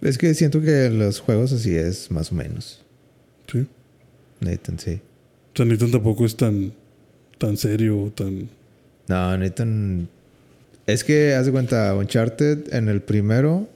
Es 0.00 0.16
que 0.16 0.32
siento 0.34 0.60
que 0.60 0.86
en 0.86 0.98
los 0.98 1.20
juegos 1.20 1.52
así 1.52 1.74
es 1.74 2.10
más 2.10 2.32
o 2.32 2.34
menos. 2.34 2.82
Sí. 3.50 3.66
Nathan, 4.40 4.78
sí. 4.78 5.00
O 5.52 5.56
sea, 5.56 5.66
Nathan 5.66 5.90
tampoco 5.90 6.24
es 6.24 6.36
tan, 6.36 6.72
tan 7.38 7.56
serio, 7.56 8.12
tan... 8.14 8.48
No, 9.08 9.38
Nathan. 9.38 10.08
Es 10.86 11.04
que, 11.04 11.34
haz 11.34 11.46
de 11.46 11.52
cuenta, 11.52 11.94
Uncharted 11.94 12.74
en 12.74 12.88
el 12.88 13.02
primero. 13.02 13.68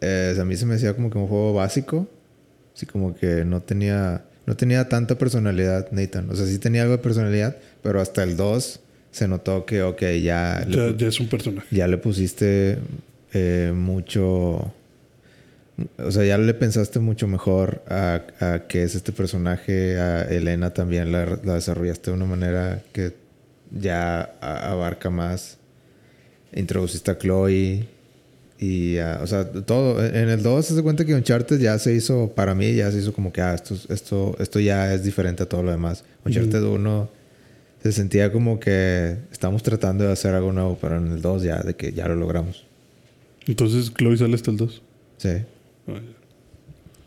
eh, 0.00 0.36
a 0.38 0.44
mí 0.44 0.56
se 0.56 0.66
me 0.66 0.74
hacía 0.74 0.94
como 0.94 1.10
que 1.10 1.18
un 1.18 1.26
juego 1.26 1.54
básico. 1.54 2.06
Así 2.74 2.86
como 2.86 3.14
que 3.14 3.44
no 3.44 3.62
tenía. 3.62 4.24
No 4.44 4.56
tenía 4.56 4.88
tanta 4.88 5.18
personalidad, 5.18 5.90
Nathan. 5.90 6.30
O 6.30 6.36
sea, 6.36 6.46
sí 6.46 6.58
tenía 6.58 6.82
algo 6.82 6.96
de 6.96 7.02
personalidad, 7.02 7.56
pero 7.82 8.00
hasta 8.00 8.22
el 8.22 8.36
2 8.36 8.80
se 9.10 9.26
notó 9.26 9.64
que, 9.64 9.82
ok, 9.82 10.02
ya, 10.22 10.64
ya 10.68 11.06
es 11.08 11.18
un 11.18 11.28
personaje. 11.28 11.66
ya 11.74 11.88
le 11.88 11.98
pusiste 11.98 12.78
eh, 13.32 13.72
mucho. 13.74 14.72
O 15.98 16.10
sea, 16.10 16.24
ya 16.24 16.38
le 16.38 16.54
pensaste 16.54 17.00
mucho 17.00 17.26
mejor 17.28 17.82
a, 17.88 18.22
a 18.40 18.66
qué 18.66 18.82
es 18.82 18.94
este 18.94 19.12
personaje. 19.12 19.98
A 20.00 20.22
Elena 20.22 20.72
también 20.72 21.12
la, 21.12 21.38
la 21.44 21.54
desarrollaste 21.54 22.10
de 22.10 22.16
una 22.16 22.24
manera 22.26 22.82
que 22.92 23.12
ya 23.70 24.20
a- 24.40 24.70
abarca 24.72 25.10
más. 25.10 25.58
Introduciste 26.54 27.10
a 27.10 27.18
Chloe. 27.18 27.84
Y, 28.58 28.96
ah, 28.98 29.20
o 29.22 29.26
sea, 29.26 29.50
todo. 29.50 30.02
En 30.02 30.30
el 30.30 30.42
2 30.42 30.64
se 30.64 30.74
da 30.74 30.82
cuenta 30.82 31.04
que 31.04 31.14
Uncharted 31.14 31.58
ya 31.60 31.78
se 31.78 31.92
hizo, 31.92 32.32
para 32.34 32.54
mí, 32.54 32.74
ya 32.74 32.90
se 32.90 32.98
hizo 32.98 33.12
como 33.12 33.30
que, 33.30 33.42
ah, 33.42 33.52
esto, 33.54 33.74
esto, 33.90 34.34
esto 34.38 34.60
ya 34.60 34.94
es 34.94 35.04
diferente 35.04 35.42
a 35.42 35.46
todo 35.46 35.62
lo 35.62 35.70
demás. 35.72 36.04
Uncharted 36.24 36.62
1 36.62 37.10
se 37.82 37.92
sentía 37.92 38.32
como 38.32 38.58
que 38.58 39.18
estamos 39.30 39.62
tratando 39.62 40.04
de 40.04 40.12
hacer 40.12 40.34
algo 40.34 40.52
nuevo, 40.54 40.78
pero 40.80 40.96
en 40.96 41.12
el 41.12 41.20
2 41.20 41.42
ya, 41.42 41.58
de 41.58 41.74
que 41.76 41.92
ya 41.92 42.08
lo 42.08 42.16
logramos. 42.16 42.64
Entonces, 43.46 43.92
Chloe 43.92 44.16
sale 44.16 44.34
hasta 44.36 44.50
el 44.50 44.56
2. 44.56 44.82
Sí. 45.18 45.28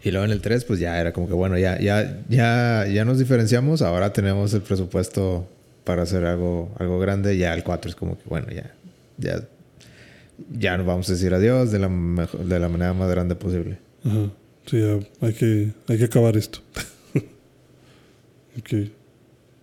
Y 0.03 0.11
luego 0.11 0.25
en 0.25 0.31
el 0.31 0.41
3, 0.41 0.63
pues 0.63 0.79
ya 0.79 0.99
era 0.99 1.11
como 1.11 1.27
que, 1.27 1.33
bueno, 1.33 1.57
ya, 1.57 1.79
ya, 1.79 2.23
ya, 2.29 2.87
ya 2.87 3.05
nos 3.05 3.19
diferenciamos, 3.19 3.81
ahora 3.81 4.13
tenemos 4.13 4.53
el 4.53 4.61
presupuesto 4.61 5.47
para 5.83 6.03
hacer 6.03 6.25
algo, 6.25 6.71
algo 6.77 6.99
grande. 6.99 7.37
Ya 7.37 7.53
el 7.53 7.63
4 7.63 7.89
es 7.89 7.95
como 7.95 8.17
que, 8.17 8.23
bueno, 8.29 8.47
ya, 8.51 8.73
ya, 9.17 9.47
ya 10.57 10.77
nos 10.77 10.85
vamos 10.85 11.09
a 11.09 11.13
decir 11.13 11.33
adiós 11.33 11.71
de 11.71 11.79
la, 11.79 11.87
de 11.87 12.59
la 12.59 12.69
manera 12.69 12.93
más 12.93 13.09
grande 13.09 13.35
posible. 13.35 13.77
Ajá. 14.05 14.31
Sí, 14.65 14.77
hay 15.21 15.33
que, 15.33 15.71
hay 15.87 15.97
que 15.97 16.03
acabar 16.03 16.37
esto. 16.37 16.59
ok. 18.59 18.87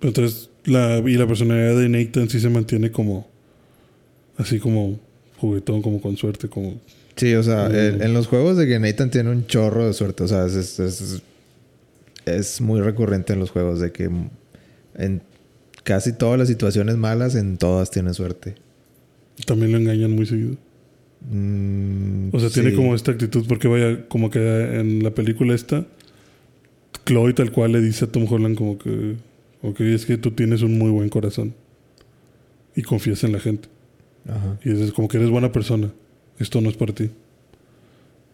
Entonces, 0.01 0.51
la, 0.65 0.99
y 0.99 1.15
la 1.15 1.27
personalidad 1.27 1.79
de 1.79 1.89
Nathan 1.89 2.29
sí 2.29 2.41
se 2.41 2.49
mantiene 2.49 2.91
como... 2.91 3.29
Así 4.37 4.59
como 4.59 4.99
juguetón, 5.39 5.81
como 5.81 6.01
con 6.01 6.17
suerte, 6.17 6.49
como... 6.49 6.81
Sí, 7.17 7.35
o 7.35 7.43
sea, 7.43 7.69
Mm. 7.69 7.75
en, 7.75 8.03
en 8.03 8.13
los 8.15 8.27
juegos 8.27 8.57
de 8.57 8.67
que 8.67 8.79
Nathan 8.79 9.11
tiene 9.11 9.31
un 9.31 9.47
chorro 9.47 9.87
de 9.87 9.93
suerte, 9.95 10.25
o 10.25 10.29
sea, 10.29 10.47
es, 10.47 10.55
es, 10.55 10.79
es, 10.81 11.23
es 12.27 12.61
muy 12.61 12.81
recurrente 12.81 13.33
en 13.33 13.39
los 13.41 13.51
juegos 13.51 13.81
de 13.81 13.91
que 13.93 14.11
en 14.97 15.23
casi 15.83 16.13
todas 16.13 16.39
las 16.39 16.49
situaciones 16.49 16.97
malas, 16.97 17.35
en 17.35 17.57
todas 17.57 17.91
tiene 17.91 18.13
suerte. 18.15 18.55
También 19.47 19.73
lo 19.73 19.79
engañan 19.79 20.11
muy 20.13 20.27
seguido. 20.27 20.57
Mm, 21.31 22.29
O 22.33 22.39
sea, 22.41 22.51
tiene 22.51 22.75
como 22.75 22.95
esta 22.95 23.13
actitud 23.13 23.45
porque 23.49 23.69
vaya, 23.69 24.07
como 24.09 24.31
que 24.31 24.79
en 24.81 25.03
la 25.03 25.11
película 25.13 25.55
esta, 25.55 25.87
Chloe 27.07 27.33
tal 27.35 27.53
cual 27.53 27.73
le 27.73 27.81
dice 27.81 28.05
a 28.05 28.09
Tom 28.09 28.27
Holland 28.31 28.57
como 28.57 28.79
que, 28.79 29.15
ok, 29.63 29.81
es 29.81 30.05
que 30.07 30.19
tú 30.19 30.33
tienes 30.33 30.63
un 30.63 30.77
muy 30.77 30.91
buen 30.91 31.09
corazón 31.09 31.55
y 32.75 32.83
confías 32.83 33.23
en 33.25 33.33
la 33.33 33.41
gente. 33.41 33.69
Ajá. 34.29 34.59
Y 34.65 34.71
es 34.83 34.93
como 34.93 35.09
que 35.09 35.17
eres 35.19 35.31
buena 35.31 35.53
persona. 35.53 35.91
Esto 36.39 36.61
no 36.61 36.71
es 36.71 36.77
para 36.77 36.95
ti. 36.95 37.11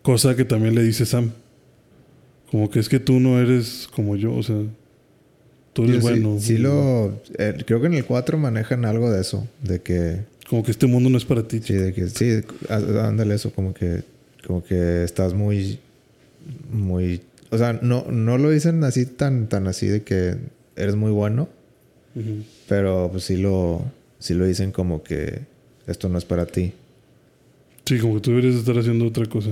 Cosa 0.02 0.34
que 0.34 0.44
también 0.44 0.74
le 0.74 0.82
dice 0.82 1.06
Sam. 1.06 1.30
Como 2.50 2.70
que 2.70 2.80
es 2.80 2.88
que 2.88 2.98
tú 3.00 3.20
no 3.20 3.40
eres 3.40 3.88
como 3.94 4.16
yo, 4.16 4.34
o 4.34 4.42
sea, 4.42 4.56
tú 5.72 5.84
eres 5.84 5.96
Sí, 5.96 6.02
bueno. 6.02 6.36
Sí, 6.38 6.58
lo. 6.58 7.20
eh, 7.38 7.56
creo 7.64 7.80
que 7.80 7.86
en 7.86 7.94
el 7.94 8.04
4 8.04 8.36
manejan 8.36 8.84
algo 8.84 9.10
de 9.10 9.20
eso. 9.20 9.46
De 9.62 9.80
que. 9.80 10.20
Como 10.48 10.62
que 10.62 10.70
este 10.70 10.86
mundo 10.86 11.08
no 11.08 11.16
es 11.16 11.24
para 11.24 11.46
ti. 11.46 11.60
Sí, 11.62 11.72
de 11.74 11.94
que. 11.94 12.08
Sí, 12.08 12.42
ándale 12.68 13.34
eso. 13.34 13.52
Como 13.52 13.72
que. 13.72 14.02
Como 14.46 14.62
que 14.64 15.04
estás 15.04 15.34
muy. 15.34 15.78
Muy. 16.70 17.22
O 17.50 17.58
sea, 17.58 17.72
no, 17.74 18.04
no 18.10 18.38
lo 18.38 18.50
dicen 18.50 18.82
así 18.84 19.06
tan, 19.06 19.48
tan 19.48 19.66
así 19.66 19.86
de 19.86 20.02
que 20.02 20.36
eres 20.76 20.96
muy 20.96 21.10
bueno. 21.12 21.48
Ujú. 22.16 22.42
Pero 22.68 23.08
pues 23.10 23.24
sí 23.24 23.36
lo. 23.36 23.82
Sí 24.18 24.34
lo 24.34 24.44
dicen 24.44 24.72
como 24.72 25.02
que 25.02 25.40
esto 25.86 26.08
no 26.08 26.18
es 26.18 26.24
para 26.24 26.46
ti. 26.46 26.74
Sí, 27.84 27.98
como 27.98 28.14
que 28.14 28.20
tú 28.20 28.30
deberías 28.30 28.54
estar 28.56 28.78
haciendo 28.78 29.06
otra 29.06 29.26
cosa. 29.26 29.50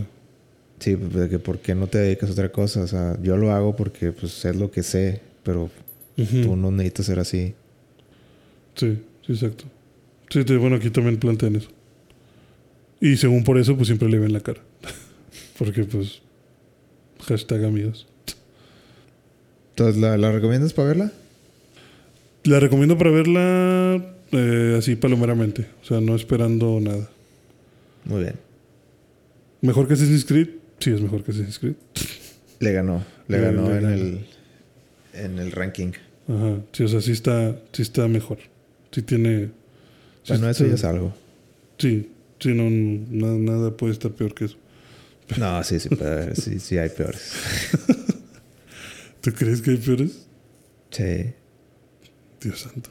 Sí, 0.78 0.96
pues, 0.96 1.12
de 1.12 1.28
que 1.28 1.38
por 1.38 1.58
qué 1.58 1.74
no 1.74 1.86
te 1.88 1.98
dedicas 1.98 2.30
a 2.30 2.32
otra 2.32 2.50
cosa. 2.52 2.82
O 2.82 2.86
sea, 2.86 3.18
yo 3.22 3.36
lo 3.36 3.52
hago 3.52 3.76
porque 3.76 4.12
pues 4.12 4.44
es 4.44 4.56
lo 4.56 4.70
que 4.70 4.82
sé. 4.82 5.20
Pero 5.42 5.70
Ujú. 6.16 6.42
tú 6.42 6.56
no 6.56 6.70
necesitas 6.70 7.06
ser 7.06 7.18
así. 7.18 7.54
Sí, 8.76 8.98
sí, 9.26 9.32
exacto. 9.32 9.64
Sí, 10.30 10.44
te- 10.44 10.56
bueno, 10.56 10.76
aquí 10.76 10.90
también 10.90 11.16
plantean 11.18 11.56
eso. 11.56 11.68
Y 13.00 13.16
según 13.16 13.42
por 13.44 13.58
eso, 13.58 13.74
pues 13.76 13.88
siempre 13.88 14.08
le 14.08 14.18
ven 14.18 14.32
la 14.32 14.40
cara. 14.40 14.60
Porque, 15.58 15.84
pues, 15.84 16.20
hashtag 17.26 17.64
amigos. 17.64 18.06
Entonces, 19.70 20.00
¿la, 20.00 20.16
la 20.18 20.30
recomiendas 20.32 20.72
para 20.72 20.88
verla? 20.88 21.12
La 22.44 22.60
recomiendo 22.60 22.96
para 22.98 23.10
verla 23.10 24.14
eh, 24.32 24.76
así 24.78 24.96
palomeramente. 24.96 25.66
O 25.82 25.84
sea, 25.86 26.00
no 26.00 26.14
esperando 26.14 26.78
nada. 26.80 27.08
Muy 28.04 28.20
bien. 28.22 28.34
¿Mejor 29.60 29.86
que 29.88 29.94
Assassin's 29.94 30.24
Creed? 30.24 30.48
Sí, 30.78 30.90
es 30.90 31.00
mejor 31.00 31.22
que 31.22 31.32
Assassin's 31.32 31.58
Creed. 31.58 31.74
Le 32.60 32.72
ganó. 32.72 33.04
Le 33.28 33.38
Le- 33.38 33.44
ganó 33.44 33.68
le 33.68 33.76
en 33.76 33.82
ganó. 33.82 33.94
el, 33.94 34.26
en 35.14 35.38
el 35.38 35.52
ranking. 35.52 35.92
Ajá. 36.28 36.60
Sí, 36.72 36.84
o 36.84 36.88
sea, 36.88 37.00
sí 37.00 37.12
está, 37.12 37.56
sí 37.72 37.82
está 37.82 38.08
mejor. 38.08 38.38
Sí 38.90 39.02
tiene... 39.02 39.46
sí 40.22 40.32
Bueno, 40.32 40.48
eso 40.50 40.66
ya 40.66 40.74
es 40.74 40.84
algo. 40.84 41.12
Sí, 41.78 42.10
sí, 42.38 42.54
no, 42.54 42.68
nada, 42.70 43.36
nada 43.38 43.76
puede 43.76 43.92
estar 43.92 44.10
peor 44.12 44.34
que 44.34 44.46
eso. 44.46 44.56
No, 45.38 45.62
sí, 45.62 45.78
sí, 45.78 45.88
puede. 45.90 46.34
Sí, 46.34 46.58
sí, 46.58 46.76
hay 46.78 46.88
peores. 46.88 47.32
¿Tú 49.20 49.32
crees 49.32 49.60
que 49.62 49.70
hay 49.72 49.76
peores? 49.76 50.26
Sí. 50.90 51.32
Dios 52.40 52.60
santo. 52.60 52.90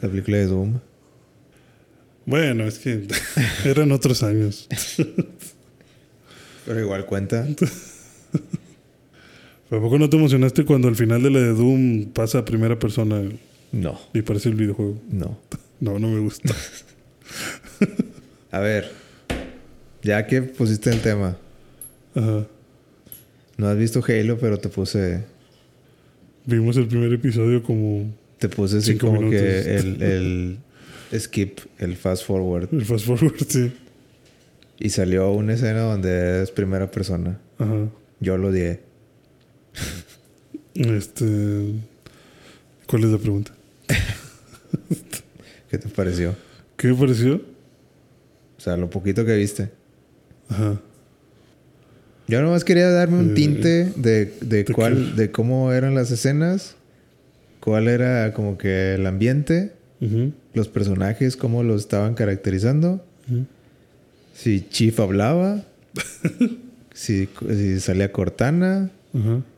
La 0.00 0.08
película 0.08 0.36
de 0.38 0.46
Doom. 0.46 0.78
Bueno, 2.26 2.66
es 2.66 2.78
que 2.78 3.06
eran 3.64 3.92
otros 3.92 4.22
años. 4.22 4.68
Pero 6.66 6.80
igual 6.80 7.06
cuenta. 7.06 7.46
¿A 9.70 9.80
poco 9.80 9.98
no 9.98 10.08
te 10.10 10.16
emocionaste 10.18 10.64
cuando 10.66 10.88
al 10.88 10.96
final 10.96 11.22
de 11.22 11.30
la 11.30 11.38
de 11.40 11.54
Doom 11.54 12.12
pasa 12.12 12.38
a 12.38 12.44
primera 12.44 12.78
persona 12.78 13.22
No, 13.72 13.98
y 14.12 14.20
parece 14.22 14.48
el 14.50 14.54
videojuego? 14.56 15.00
no. 15.10 15.38
No, 15.80 15.98
no 15.98 16.06
me 16.06 16.20
gusta. 16.20 16.54
A 18.52 18.60
ver. 18.60 18.92
Ya 20.04 20.24
que 20.28 20.40
pusiste 20.42 20.90
el 20.90 21.00
tema. 21.00 21.36
Ajá. 22.14 22.46
No 23.56 23.66
has 23.66 23.76
visto 23.76 24.00
Halo, 24.06 24.38
pero 24.38 24.58
te 24.60 24.68
puse. 24.68 25.24
Vimos 26.46 26.76
el 26.76 26.86
primer 26.86 27.12
episodio 27.12 27.64
como 27.64 28.14
Te 28.38 28.48
puse 28.48 28.76
así 28.78 28.96
como 28.96 29.14
minutos. 29.22 29.40
que 29.40 29.74
el, 29.76 30.02
el 30.02 30.58
skip, 31.18 31.60
el 31.78 31.96
fast 31.96 32.24
forward. 32.26 32.68
el 32.72 32.84
fast 32.84 33.06
forward, 33.06 33.34
sí. 33.48 33.72
Y 34.78 34.90
salió 34.90 35.30
una 35.32 35.54
escena 35.54 35.80
donde 35.82 36.42
es 36.42 36.50
primera 36.50 36.90
persona. 36.90 37.38
Ajá. 37.58 37.88
Yo 38.20 38.36
lo 38.38 38.48
odié. 38.48 38.80
Este. 40.74 41.74
¿Cuál 42.86 43.04
es 43.04 43.10
la 43.10 43.18
pregunta? 43.18 43.52
¿Qué 45.70 45.78
te 45.78 45.88
pareció? 45.88 46.34
¿Qué 46.76 46.88
me 46.88 46.94
pareció? 46.94 47.36
O 47.36 48.60
sea, 48.60 48.76
lo 48.76 48.90
poquito 48.90 49.24
que 49.24 49.36
viste. 49.36 49.70
Ajá. 50.48 50.80
Yo 52.28 52.40
nomás 52.42 52.64
quería 52.64 52.90
darme 52.90 53.18
un 53.18 53.30
Eh, 53.30 53.34
tinte 53.34 53.84
de, 53.96 54.26
de 54.40 54.64
¿de 54.64 54.72
cuál, 54.72 55.16
de 55.16 55.30
cómo 55.30 55.72
eran 55.72 55.94
las 55.94 56.10
escenas, 56.10 56.76
cuál 57.60 57.88
era 57.88 58.32
como 58.32 58.56
que 58.58 58.94
el 58.94 59.06
ambiente, 59.06 59.72
Los 60.54 60.68
personajes, 60.68 61.36
cómo 61.36 61.62
los 61.62 61.82
estaban 61.82 62.14
caracterizando, 62.14 63.04
si 64.34 64.66
Chief 64.68 64.98
hablaba, 64.98 65.62
si, 66.94 67.28
si 67.48 67.80
salía 67.80 68.10
Cortana, 68.10 68.90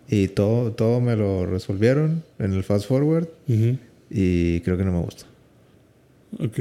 y 0.08 0.28
todo, 0.28 0.72
todo 0.72 1.00
me 1.00 1.16
lo 1.16 1.46
resolvieron 1.46 2.22
en 2.38 2.52
el 2.52 2.64
fast 2.64 2.86
forward 2.86 3.28
y 4.10 4.60
creo 4.60 4.76
que 4.76 4.84
no 4.84 4.92
me 4.92 5.00
gustó. 5.00 5.24
Ok. 6.38 6.58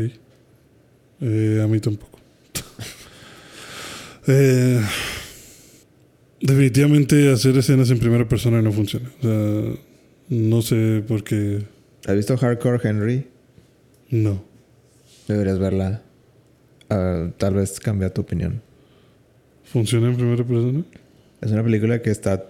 Eh, 1.21 1.61
a 1.63 1.67
mí 1.67 1.79
tampoco. 1.79 2.19
Eh, 4.25 4.79
definitivamente 6.39 7.29
hacer 7.29 7.57
escenas 7.57 7.89
en 7.89 7.99
primera 7.99 8.25
persona 8.25 8.61
no 8.61 8.71
funciona. 8.71 9.11
O 9.19 9.21
sea, 9.21 9.75
no 10.29 10.61
sé 10.61 11.03
por 11.05 11.25
qué. 11.25 11.65
¿Has 12.07 12.15
visto 12.15 12.37
Hardcore 12.37 12.79
Henry? 12.87 13.27
No. 14.13 14.43
Deberías 15.27 15.57
verla. 15.57 16.03
Ah, 16.87 17.31
tal 17.39 17.55
vez 17.55 17.79
cambia 17.79 18.13
tu 18.13 18.21
opinión. 18.21 18.61
¿Funciona 19.63 20.07
en 20.09 20.15
primera 20.15 20.43
persona? 20.43 20.83
Es 21.41 21.51
una 21.51 21.63
película 21.63 21.99
que 21.99 22.11
está 22.11 22.45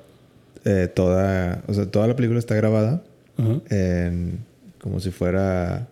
eh, 0.65 0.89
toda... 0.93 1.63
O 1.67 1.73
sea, 1.73 1.89
toda 1.89 2.07
la 2.07 2.17
película 2.17 2.37
está 2.37 2.53
grabada 2.55 3.01
Ajá. 3.37 3.61
en... 3.69 4.39
Como 4.81 4.99
si 4.99 5.11
fuera... 5.11 5.87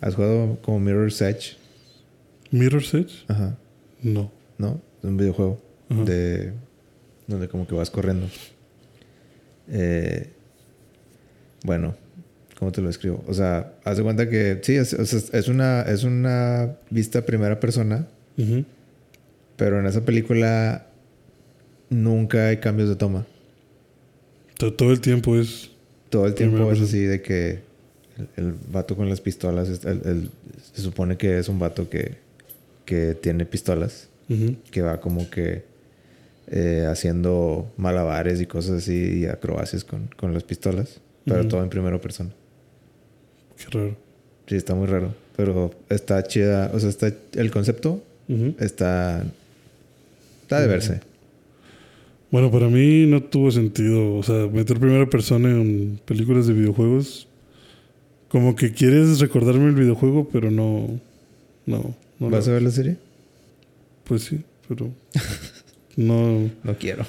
¿Has 0.00 0.14
jugado 0.14 0.58
como 0.62 0.80
Mirror's 0.80 1.20
Edge? 1.20 1.58
¿Mirror's 2.50 2.94
Edge? 2.94 3.24
Ajá. 3.28 3.58
No. 4.00 4.32
¿No? 4.56 4.80
Es 5.00 5.04
un 5.04 5.18
videojuego. 5.18 5.60
Ajá. 5.90 6.04
de 6.04 6.52
donde 7.26 7.48
como 7.48 7.66
que 7.66 7.74
vas 7.74 7.90
corriendo. 7.90 8.28
Eh, 9.68 10.30
bueno, 11.64 11.94
¿cómo 12.60 12.70
te 12.70 12.80
lo 12.80 12.88
escribo? 12.90 13.24
O 13.26 13.34
sea, 13.34 13.72
haz 13.84 13.96
de 13.96 14.02
cuenta 14.04 14.28
que 14.28 14.60
sí, 14.62 14.76
es, 14.76 14.92
una 15.48 15.82
es 15.82 16.04
una 16.04 16.76
vista 16.90 17.24
primera 17.26 17.58
persona, 17.58 18.06
pero 19.56 19.80
en 19.80 19.86
esa 19.86 20.04
película 20.04 20.86
nunca 21.88 22.46
hay 22.48 22.58
cambios 22.58 22.88
de 22.88 22.94
toma. 22.96 23.26
To- 24.58 24.72
Todo 24.74 24.92
el 24.92 25.00
tiempo 25.00 25.36
es... 25.36 25.70
Todo 26.10 26.26
el 26.26 26.34
tiempo 26.34 26.70
es 26.72 26.80
así 26.80 27.00
de 27.00 27.22
que 27.22 27.60
el, 28.18 28.28
el 28.46 28.54
vato 28.72 28.96
con 28.96 29.08
las 29.08 29.20
pistolas, 29.20 29.68
es- 29.68 29.84
el- 29.84 30.02
el- 30.04 30.30
se 30.74 30.82
supone 30.82 31.16
que 31.16 31.38
es 31.38 31.48
un 31.48 31.58
vato 31.58 31.88
que, 31.88 32.16
que 32.84 33.14
tiene 33.14 33.44
pistolas. 33.46 34.08
Que 34.70 34.82
va 34.82 35.00
como 35.00 35.28
que 35.30 35.64
eh, 36.48 36.86
haciendo 36.88 37.72
malabares 37.76 38.40
y 38.40 38.46
cosas 38.46 38.78
así 38.82 39.20
y 39.20 39.26
acrobacias 39.26 39.82
con, 39.84 40.08
con 40.16 40.32
las 40.34 40.44
pistolas, 40.44 41.00
pero 41.24 41.48
todo 41.48 41.62
en 41.62 41.68
primera 41.70 42.00
persona. 42.00 42.30
Qué 43.60 43.78
raro. 43.78 43.96
Sí, 44.46 44.56
está 44.56 44.74
muy 44.74 44.86
raro, 44.86 45.14
pero 45.36 45.72
está 45.88 46.22
chida, 46.24 46.70
o 46.74 46.80
sea, 46.80 46.88
está 46.88 47.12
el 47.34 47.50
concepto 47.50 48.02
Ujú. 48.28 48.54
está 48.58 49.24
está 50.42 50.60
de 50.60 50.66
verse. 50.66 51.00
Bueno, 52.30 52.50
para 52.50 52.68
mí 52.68 53.06
no 53.06 53.22
tuvo 53.22 53.50
sentido. 53.50 54.14
O 54.16 54.22
sea, 54.22 54.46
meter 54.46 54.78
primera 54.78 55.06
persona 55.08 55.50
en 55.50 56.00
películas 56.04 56.46
de 56.46 56.52
videojuegos. 56.54 57.26
Como 58.28 58.54
que 58.54 58.72
quieres 58.72 59.18
recordarme 59.18 59.66
el 59.68 59.74
videojuego, 59.74 60.28
pero 60.32 60.50
no. 60.50 61.00
No. 61.66 61.94
no 62.20 62.30
¿Vas 62.30 62.46
lo- 62.46 62.52
a 62.52 62.54
ver 62.54 62.62
la 62.62 62.70
serie? 62.70 62.96
Pues 64.04 64.22
sí, 64.22 64.40
pero. 64.68 64.90
No. 65.96 66.48
No 66.62 66.74
quiero. 66.78 67.04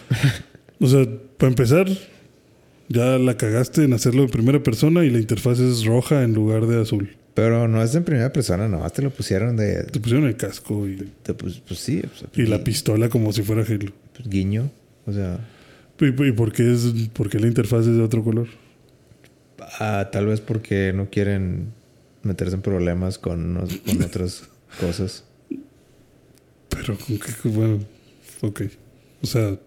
O 0.79 0.87
sea, 0.87 1.05
para 1.37 1.49
empezar, 1.51 1.87
ya 2.91 3.17
la 3.17 3.37
cagaste 3.37 3.83
en 3.83 3.93
hacerlo 3.93 4.23
en 4.23 4.29
primera 4.29 4.61
persona 4.61 5.03
y 5.03 5.09
la 5.09 5.19
interfaz 5.19 5.59
es 5.59 5.85
roja 5.85 6.23
en 6.23 6.33
lugar 6.33 6.67
de 6.67 6.81
azul. 6.81 7.15
Pero 7.33 7.67
no 7.67 7.81
es 7.81 7.95
en 7.95 8.03
primera 8.03 8.33
persona, 8.33 8.67
nomás 8.67 8.93
te 8.93 9.01
lo 9.01 9.09
pusieron 9.09 9.55
de, 9.55 9.83
Te 9.85 9.99
pusieron 9.99 10.27
el 10.27 10.35
casco 10.35 10.87
y, 10.87 11.09
pues, 11.37 11.61
pues 11.65 11.79
sí, 11.79 12.01
y 12.35 12.43
la 12.43 12.63
pistola 12.63 13.07
como 13.09 13.31
si 13.31 13.41
fuera 13.41 13.63
Halo. 13.63 13.91
pues, 14.13 14.27
guiño, 14.27 14.69
o 15.05 15.13
sea, 15.13 15.39
¿Y, 15.99 16.07
y 16.07 16.31
por, 16.31 16.51
qué 16.51 16.73
es, 16.73 16.93
por 17.13 17.29
qué 17.29 17.39
la 17.39 17.47
interfaz 17.47 17.81
es 17.81 17.95
de 17.95 18.01
otro 18.01 18.23
color? 18.23 18.47
ah, 19.79 20.09
tal 20.11 20.25
vez 20.27 20.41
porque 20.41 20.93
no 20.93 21.09
quieren 21.09 21.73
meterse 22.23 22.55
en 22.55 22.61
problemas 22.61 23.17
con, 23.17 23.67
con 23.85 24.03
otras 24.03 24.43
cosas. 24.79 25.23
Pero 26.69 26.97
con 26.97 27.17
qué. 27.17 27.49
Bueno, 27.49 27.79
ok. 28.41 28.61
O 29.21 29.27
sea, 29.27 29.57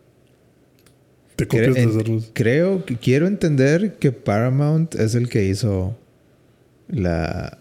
te 1.36 1.46
copias 1.46 1.76
armas. 1.96 2.30
Creo 2.32 2.84
que 2.84 2.96
quiero 2.96 3.26
entender 3.26 3.94
que 3.94 4.12
Paramount 4.12 4.94
es 4.94 5.14
el 5.14 5.28
que 5.28 5.44
hizo 5.44 5.96
la, 6.88 7.58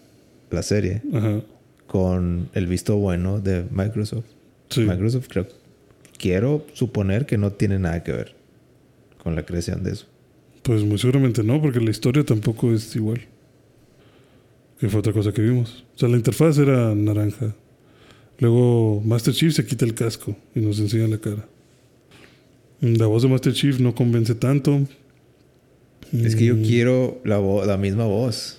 la 0.50 0.62
serie 0.62 1.02
Ajá. 1.12 1.40
con 1.86 2.48
el 2.54 2.66
visto 2.66 2.96
bueno 2.96 3.40
de 3.40 3.64
Microsoft. 3.70 4.26
Sí. 4.70 4.80
Microsoft 4.82 5.28
creo 5.28 5.46
quiero 6.24 6.66
suponer 6.72 7.26
que 7.26 7.36
no 7.36 7.52
tiene 7.52 7.78
nada 7.78 8.02
que 8.02 8.12
ver 8.12 8.34
con 9.22 9.34
la 9.34 9.44
creación 9.44 9.82
de 9.82 9.92
eso. 9.92 10.06
Pues 10.62 10.82
muy 10.82 10.98
seguramente 10.98 11.42
no, 11.42 11.60
porque 11.60 11.80
la 11.80 11.90
historia 11.90 12.24
tampoco 12.24 12.72
es 12.72 12.96
igual. 12.96 13.20
Que 14.78 14.88
fue 14.88 15.00
otra 15.00 15.12
cosa 15.12 15.32
que 15.32 15.42
vimos. 15.42 15.84
O 15.94 15.98
sea, 15.98 16.08
la 16.08 16.16
interfaz 16.16 16.56
era 16.58 16.94
naranja. 16.94 17.54
Luego 18.38 19.02
Master 19.04 19.34
Chief 19.34 19.52
se 19.52 19.64
quita 19.64 19.84
el 19.84 19.94
casco 19.94 20.34
y 20.54 20.60
nos 20.60 20.78
enseña 20.80 21.06
la 21.08 21.18
cara. 21.18 21.46
La 22.84 23.06
voz 23.06 23.22
de 23.22 23.28
Master 23.28 23.52
Chief 23.54 23.78
no 23.80 23.94
convence 23.94 24.34
tanto. 24.34 24.86
Es 26.12 26.36
que 26.36 26.44
yo 26.44 26.54
Mm, 26.56 26.62
quiero 26.64 27.20
la, 27.24 27.40
la 27.66 27.76
misma 27.78 28.04
voz. 28.04 28.58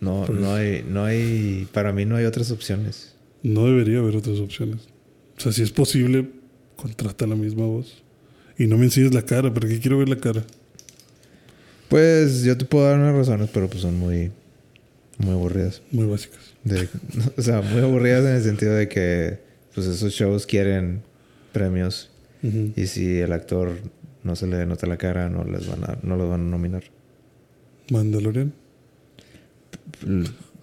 No, 0.00 0.24
Pues- 0.26 0.38
no 0.40 0.54
hay, 0.54 0.84
no 0.88 1.04
hay, 1.04 1.68
para 1.72 1.92
mí 1.92 2.04
no 2.04 2.16
hay 2.16 2.24
otras 2.24 2.50
opciones. 2.50 3.14
No 3.42 3.66
debería 3.66 3.98
haber 4.00 4.16
otras 4.16 4.38
opciones. 4.40 4.88
O 5.36 5.40
sea, 5.40 5.52
si 5.52 5.62
es 5.62 5.70
posible, 5.70 6.28
contrata 6.76 7.26
la 7.26 7.36
misma 7.36 7.64
voz. 7.66 8.02
Y 8.58 8.66
no 8.66 8.76
me 8.76 8.84
enseñes 8.86 9.14
la 9.14 9.22
cara, 9.22 9.54
¿para 9.54 9.68
qué 9.68 9.78
quiero 9.78 9.98
ver 9.98 10.08
la 10.08 10.16
cara? 10.16 10.44
Pues 11.88 12.42
yo 12.42 12.56
te 12.58 12.64
puedo 12.64 12.84
dar 12.86 12.98
unas 12.98 13.14
razones, 13.14 13.48
pero 13.52 13.68
pues 13.68 13.82
son 13.82 13.96
muy, 13.98 14.30
muy 15.18 15.30
aburridas. 15.32 15.80
Muy 15.90 16.06
básicas. 16.06 16.40
De- 16.64 16.88
o 17.36 17.42
sea, 17.42 17.62
muy 17.62 17.80
aburridas 17.82 18.24
en 18.24 18.34
el 18.36 18.42
sentido 18.42 18.74
de 18.74 18.88
que 18.88 19.38
pues 19.74 19.86
esos 19.86 20.12
shows 20.12 20.44
quieren 20.44 21.02
premios 21.52 22.10
Y 22.42 22.86
si 22.86 23.18
el 23.18 23.32
actor 23.32 23.72
no 24.24 24.36
se 24.36 24.46
le 24.46 24.64
nota 24.66 24.86
la 24.86 24.96
cara 24.96 25.28
no 25.28 25.44
les 25.44 25.66
van 25.68 25.84
a 25.84 25.98
no 26.02 26.16
los 26.16 26.28
van 26.28 26.42
a 26.42 26.44
nominar. 26.50 26.84
Mandalorian. 27.90 28.52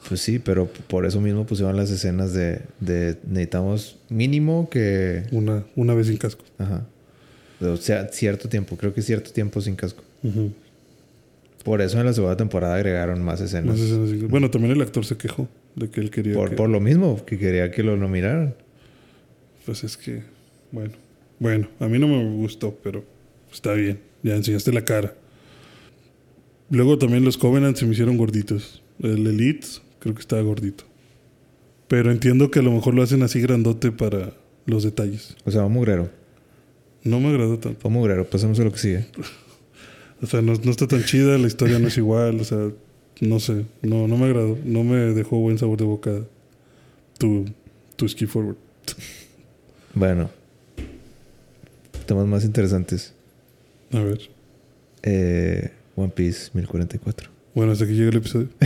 Pues 0.08 0.22
sí, 0.22 0.38
pero 0.40 0.68
por 0.88 1.06
eso 1.06 1.20
mismo 1.20 1.46
pusieron 1.46 1.76
las 1.76 1.90
escenas 1.90 2.34
de, 2.34 2.62
de 2.80 3.18
necesitamos 3.28 3.98
mínimo 4.10 4.70
que 4.70 5.24
Una, 5.32 5.66
una 5.76 5.94
vez 5.96 6.08
sin 6.08 6.18
casco. 6.18 6.44
ajá. 6.60 6.86
O 7.62 7.78
sea, 7.78 8.10
cierto 8.10 8.48
tiempo, 8.50 8.76
creo 8.78 8.94
que 8.94 9.02
cierto 9.02 9.32
tiempo 9.32 9.62
sin 9.62 9.76
casco. 9.76 10.04
Por 11.64 11.82
eso 11.82 12.00
en 12.00 12.06
la 12.06 12.14
segunda 12.14 12.38
temporada 12.38 12.76
agregaron 12.76 13.24
más 13.24 13.42
escenas. 13.42 13.78
Más 13.78 13.80
escenas 13.80 14.10
sin. 14.10 14.28
Bueno, 14.28 14.52
también 14.52 14.74
el 14.74 14.82
actor 14.82 15.06
se 15.06 15.18
quejó 15.18 15.48
de 15.76 15.90
que 15.90 16.02
él 16.02 16.12
quería. 16.12 16.36
por, 16.36 16.52
que- 16.52 16.56
por 16.56 16.70
lo 16.70 16.80
mismo, 16.80 17.26
que 17.26 17.40
quería 17.40 17.72
que 17.72 17.82
lo 17.82 17.98
nominaran. 17.98 18.54
Pues 19.66 19.84
es 19.84 19.98
que, 19.98 20.22
bueno. 20.72 20.92
Bueno, 21.40 21.68
a 21.80 21.88
mí 21.88 21.99
no 21.99 22.07
me 22.07 22.24
gustó, 22.36 22.78
pero 22.84 23.03
está 23.52 23.74
bien. 23.74 23.99
Ya 24.24 24.36
enseñaste 24.36 24.72
la 24.72 24.84
cara. 24.84 25.14
Luego 26.70 26.98
también 26.98 27.24
los 27.24 27.38
Covenant 27.38 27.78
se 27.78 27.86
me 27.86 27.94
hicieron 27.94 28.18
gorditos. 28.18 28.82
El 28.99 29.28
Elite 29.28 29.68
creo 29.99 30.16
que 30.16 30.22
estaba 30.22 30.41
gordito. 30.41 30.86
Pero 31.88 32.12
entiendo 32.12 32.49
que 32.49 32.60
a 32.60 32.64
lo 32.64 32.72
mejor 32.72 32.95
lo 32.95 33.03
hacen 33.03 33.22
así 33.22 33.40
grandote 33.40 33.91
para 33.91 34.34
los 34.66 34.84
detalles. 34.84 35.36
O 35.45 35.52
sea, 35.52 35.66
un 35.66 35.74
mugrero. 35.74 36.10
No 37.03 37.20
me 37.20 37.30
agradó 37.30 37.60
tanto. 37.60 37.88
Un 37.88 37.94
mugrero, 37.94 38.28
pasamos 38.28 38.60
a 38.60 38.64
lo 38.64 38.72
que 38.72 38.80
sigue. 38.80 39.06
O 40.22 40.28
sea, 40.28 40.41
no, 40.41 40.53
no 40.53 40.72
está 40.72 40.88
tan 40.88 41.03
chida, 41.03 41.38
la 41.38 41.45
historia 41.45 41.78
no 41.78 41.90
es 41.90 41.98
igual. 41.98 42.40
O 42.40 42.45
sea, 42.45 42.72
no 43.20 43.40
sé. 43.41 43.66
No, 43.82 44.07
no 44.07 44.18
me 44.18 44.26
agradó. 44.26 44.57
No 44.64 44.86
me 44.86 44.95
dejó 44.95 45.38
buen 45.40 45.57
sabor 45.57 45.78
de 45.78 45.84
boca 45.84 46.22
tu, 47.20 47.45
tu 47.98 48.07
ski 48.07 48.26
forward. 48.26 48.56
Bueno. 49.94 50.30
Temas 52.06 52.27
más 52.27 52.44
interesantes. 52.45 53.14
A 53.91 53.99
ver. 53.99 54.30
Eh, 55.03 55.72
One 55.95 56.11
Piece 56.15 56.52
1044. 56.53 57.30
Bueno, 57.53 57.72
hasta 57.72 57.86
que 57.86 57.94
llegue 57.94 58.10
el 58.10 58.18
episodio. 58.18 58.49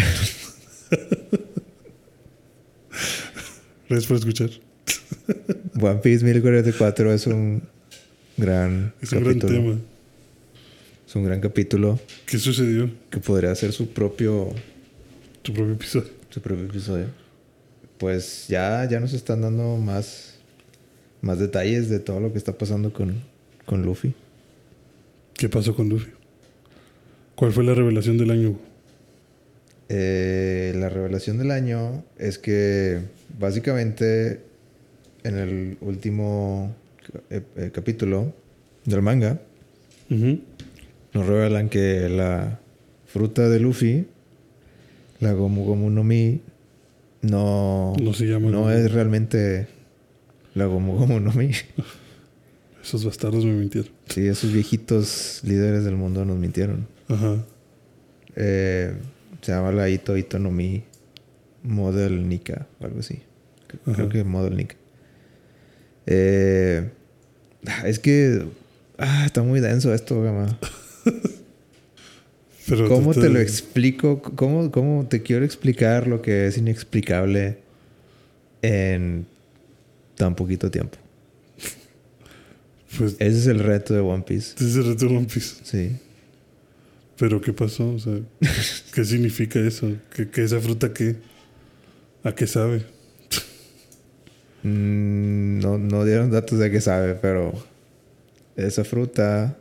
Gracias 3.89 4.07
por 4.07 4.17
escuchar. 4.17 4.49
One 5.81 5.99
Piece 6.01 6.23
1044 6.25 7.13
es 7.13 7.27
un 7.27 7.63
gran 8.37 8.93
Es 9.01 9.11
un 9.13 9.23
gran 9.23 9.39
tema. 9.39 9.77
Es 11.07 11.15
un 11.15 11.23
gran 11.23 11.41
capítulo 11.41 11.99
¿Qué 12.27 12.37
sucedió? 12.37 12.89
que 13.09 13.19
podría 13.19 13.53
ser 13.55 13.71
su 13.73 13.89
propio, 13.89 14.49
Tu 15.41 15.51
propio 15.53 15.73
episodio. 15.73 16.09
su 16.29 16.39
propio 16.41 16.65
episodio. 16.65 17.07
Pues 17.97 18.45
ya, 18.47 18.87
ya 18.89 18.99
nos 18.99 19.13
están 19.13 19.41
dando 19.41 19.77
más, 19.77 20.28
más 21.21 21.39
detalles 21.39 21.89
de 21.89 21.99
todo 21.99 22.19
lo 22.19 22.31
que 22.31 22.37
está 22.37 22.57
pasando 22.57 22.93
con, 22.93 23.15
con 23.65 23.83
Luffy. 23.83 24.13
¿Qué 25.33 25.49
pasó 25.49 25.75
con 25.75 25.89
Luffy? 25.89 26.11
¿Cuál 27.35 27.53
fue 27.53 27.63
la 27.63 27.73
revelación 27.73 28.17
del 28.17 28.31
año? 28.31 28.59
Eh, 29.87 30.73
la 30.75 30.89
revelación 30.89 31.37
del 31.37 31.51
año 31.51 32.03
es 32.17 32.37
que 32.37 32.99
básicamente 33.39 34.41
en 35.23 35.37
el 35.37 35.77
último 35.81 36.75
eh, 37.29 37.41
eh, 37.55 37.71
capítulo 37.73 38.33
del 38.85 39.01
manga 39.01 39.39
nos 40.09 41.25
revelan 41.25 41.69
que 41.69 42.09
la 42.09 42.59
fruta 43.07 43.49
de 43.49 43.59
Luffy, 43.59 44.05
la 45.19 45.33
Gomu 45.33 45.65
Gomu 45.65 45.89
no 45.89 46.03
Mi, 46.03 46.41
no, 47.21 47.93
No 47.99 48.13
se 48.13 48.25
llama 48.25 48.49
no 48.49 48.71
es 48.71 48.91
realmente 48.91 49.67
la 50.59 50.65
Gomu 50.65 50.97
Gomu 50.97 51.19
no 51.19 51.33
Mi. 51.33 51.51
Esos 52.83 53.03
bastardos 53.03 53.43
me 53.45 53.53
mintieron. 53.53 53.91
Sí, 54.07 54.27
esos 54.27 54.51
viejitos 54.51 55.41
líderes 55.43 55.83
del 55.83 55.95
mundo 55.95 56.25
nos 56.25 56.37
mintieron. 56.37 56.87
Ajá. 57.07 57.43
Eh, 58.35 58.93
se 59.41 59.51
llama 59.51 59.71
la 59.71 59.89
Ito 59.89 60.15
Ito 60.17 60.39
no 60.39 60.51
Mi. 60.51 60.83
Model 61.63 62.29
Nika 62.29 62.67
o 62.79 62.85
algo 62.85 62.99
así. 62.99 63.21
Creo 63.67 63.95
Ajá. 63.95 64.09
que 64.09 64.23
Model 64.23 64.55
Nika. 64.55 64.75
Eh, 66.05 66.89
es 67.85 67.99
que 67.99 68.45
ah, 68.97 69.23
está 69.25 69.43
muy 69.43 69.59
denso 69.59 69.93
esto, 69.93 70.21
gama. 70.21 70.57
Pero 72.67 72.87
¿Cómo 72.87 73.13
te 73.13 73.29
lo 73.29 73.39
explico? 73.39 74.21
¿Cómo, 74.21 74.71
¿Cómo 74.71 75.07
te 75.07 75.23
quiero 75.23 75.43
explicar 75.43 76.07
lo 76.07 76.21
que 76.21 76.45
es 76.45 76.57
inexplicable 76.57 77.57
en 78.61 79.25
tan 80.19 80.35
poquito 80.35 80.69
tiempo? 80.69 80.97
Pues 82.97 83.13
Ese 83.19 83.37
es 83.39 83.47
el 83.47 83.59
reto 83.59 83.93
de 83.93 84.01
One 84.01 84.23
Piece. 84.23 84.55
ese 84.55 84.67
es 84.67 84.75
el 84.75 84.85
reto 84.87 85.07
de 85.07 85.15
One 85.15 85.27
Piece. 85.27 85.55
Sí. 85.63 85.95
Pero 87.17 87.39
¿qué 87.39 87.53
pasó? 87.53 87.89
O 87.93 87.99
sea, 87.99 88.19
¿qué 88.93 89.05
significa 89.05 89.59
eso? 89.59 89.89
¿Que, 90.13 90.29
que 90.29 90.43
esa 90.43 90.59
fruta 90.59 90.91
qué? 90.93 91.15
¿A 92.23 92.33
qué 92.33 92.47
sabe? 92.47 92.85
Mm, 94.63 95.59
no, 95.59 95.77
no 95.77 96.03
dieron 96.03 96.31
datos 96.31 96.59
de 96.59 96.69
qué 96.69 96.81
sabe, 96.81 97.15
pero 97.15 97.53
esa 98.57 98.83
fruta. 98.83 99.57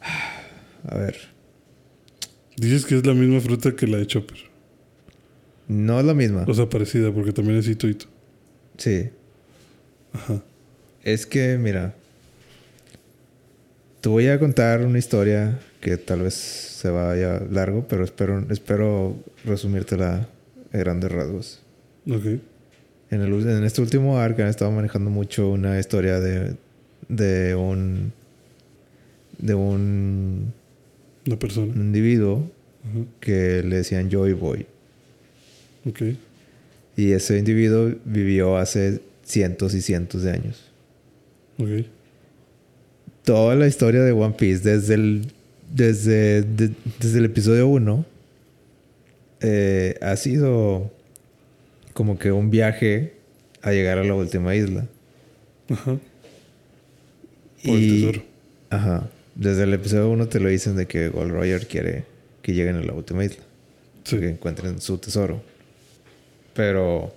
A 0.88 0.96
ver. 0.96 1.18
Dices 2.56 2.86
que 2.86 2.96
es 2.96 3.04
la 3.04 3.12
misma 3.12 3.40
fruta 3.40 3.76
que 3.76 3.86
la 3.86 3.98
de 3.98 4.06
Chopper. 4.06 4.38
No 5.68 6.00
es 6.00 6.06
la 6.06 6.14
misma. 6.14 6.46
O 6.48 6.54
sea, 6.54 6.66
parecida, 6.66 7.12
porque 7.12 7.32
también 7.32 7.58
es 7.58 7.68
hito 7.68 7.88
hito. 7.88 8.06
Sí. 8.78 9.08
Ajá. 10.12 10.42
Es 11.02 11.26
que, 11.26 11.58
mira. 11.58 11.94
Te 14.00 14.08
voy 14.08 14.28
a 14.28 14.38
contar 14.38 14.82
una 14.82 14.98
historia 14.98 15.58
que 15.80 15.96
tal 15.96 16.22
vez 16.22 16.34
se 16.34 16.90
vaya 16.90 17.40
largo, 17.50 17.86
pero 17.88 18.04
espero, 18.04 18.44
espero 18.50 19.16
resumírtela 19.44 20.28
a 20.72 20.76
grandes 20.78 21.10
rasgos. 21.10 21.60
Ok. 22.08 22.24
En, 23.10 23.20
el, 23.20 23.32
en 23.48 23.64
este 23.64 23.80
último 23.80 24.18
arc 24.18 24.38
han 24.40 24.48
estado 24.48 24.70
manejando 24.70 25.10
mucho 25.10 25.50
una 25.50 25.78
historia 25.78 26.20
de, 26.20 26.54
de 27.08 27.54
un 27.54 28.12
de 29.38 29.54
un 29.54 30.52
Una 31.26 31.38
persona. 31.38 31.72
individuo 31.74 32.48
Ajá. 32.84 33.04
que 33.20 33.62
le 33.64 33.76
decían 33.76 34.08
Joy 34.10 34.32
Boy. 34.34 34.66
Ok. 35.84 36.02
Y 36.96 37.12
ese 37.12 37.38
individuo 37.38 37.92
vivió 38.04 38.56
hace 38.56 39.00
cientos 39.24 39.74
y 39.74 39.82
cientos 39.82 40.22
de 40.22 40.30
años. 40.32 40.64
Ok. 41.58 41.84
Toda 43.24 43.54
la 43.56 43.66
historia 43.66 44.02
de 44.02 44.12
One 44.12 44.34
Piece, 44.38 44.68
desde 44.68 44.94
el, 44.94 45.32
desde, 45.72 46.42
de- 46.42 46.70
desde 47.00 47.18
el 47.18 47.24
episodio 47.26 47.66
1, 47.68 48.04
eh, 49.40 49.96
ha 50.00 50.16
sido 50.16 50.90
como 51.92 52.18
que 52.18 52.32
un 52.32 52.50
viaje 52.50 53.14
a 53.62 53.72
llegar 53.72 53.98
a 53.98 54.04
la 54.04 54.14
última 54.14 54.54
isla. 54.54 54.86
Ajá. 55.68 55.98
Por 57.64 57.76
el 57.76 57.90
tesoro. 58.00 58.22
Ajá. 58.70 59.10
Desde 59.34 59.64
el 59.64 59.74
episodio 59.74 60.08
1 60.10 60.28
te 60.28 60.40
lo 60.40 60.48
dicen 60.48 60.76
de 60.76 60.86
que 60.86 61.08
Gold 61.08 61.32
Roger 61.32 61.66
quiere 61.66 62.04
que 62.42 62.54
lleguen 62.54 62.76
a 62.76 62.82
la 62.82 62.92
última 62.92 63.24
isla. 63.24 63.42
Sí. 64.04 64.18
Que 64.18 64.28
encuentren 64.30 64.80
su 64.80 64.98
tesoro. 64.98 65.42
Pero 66.56 67.12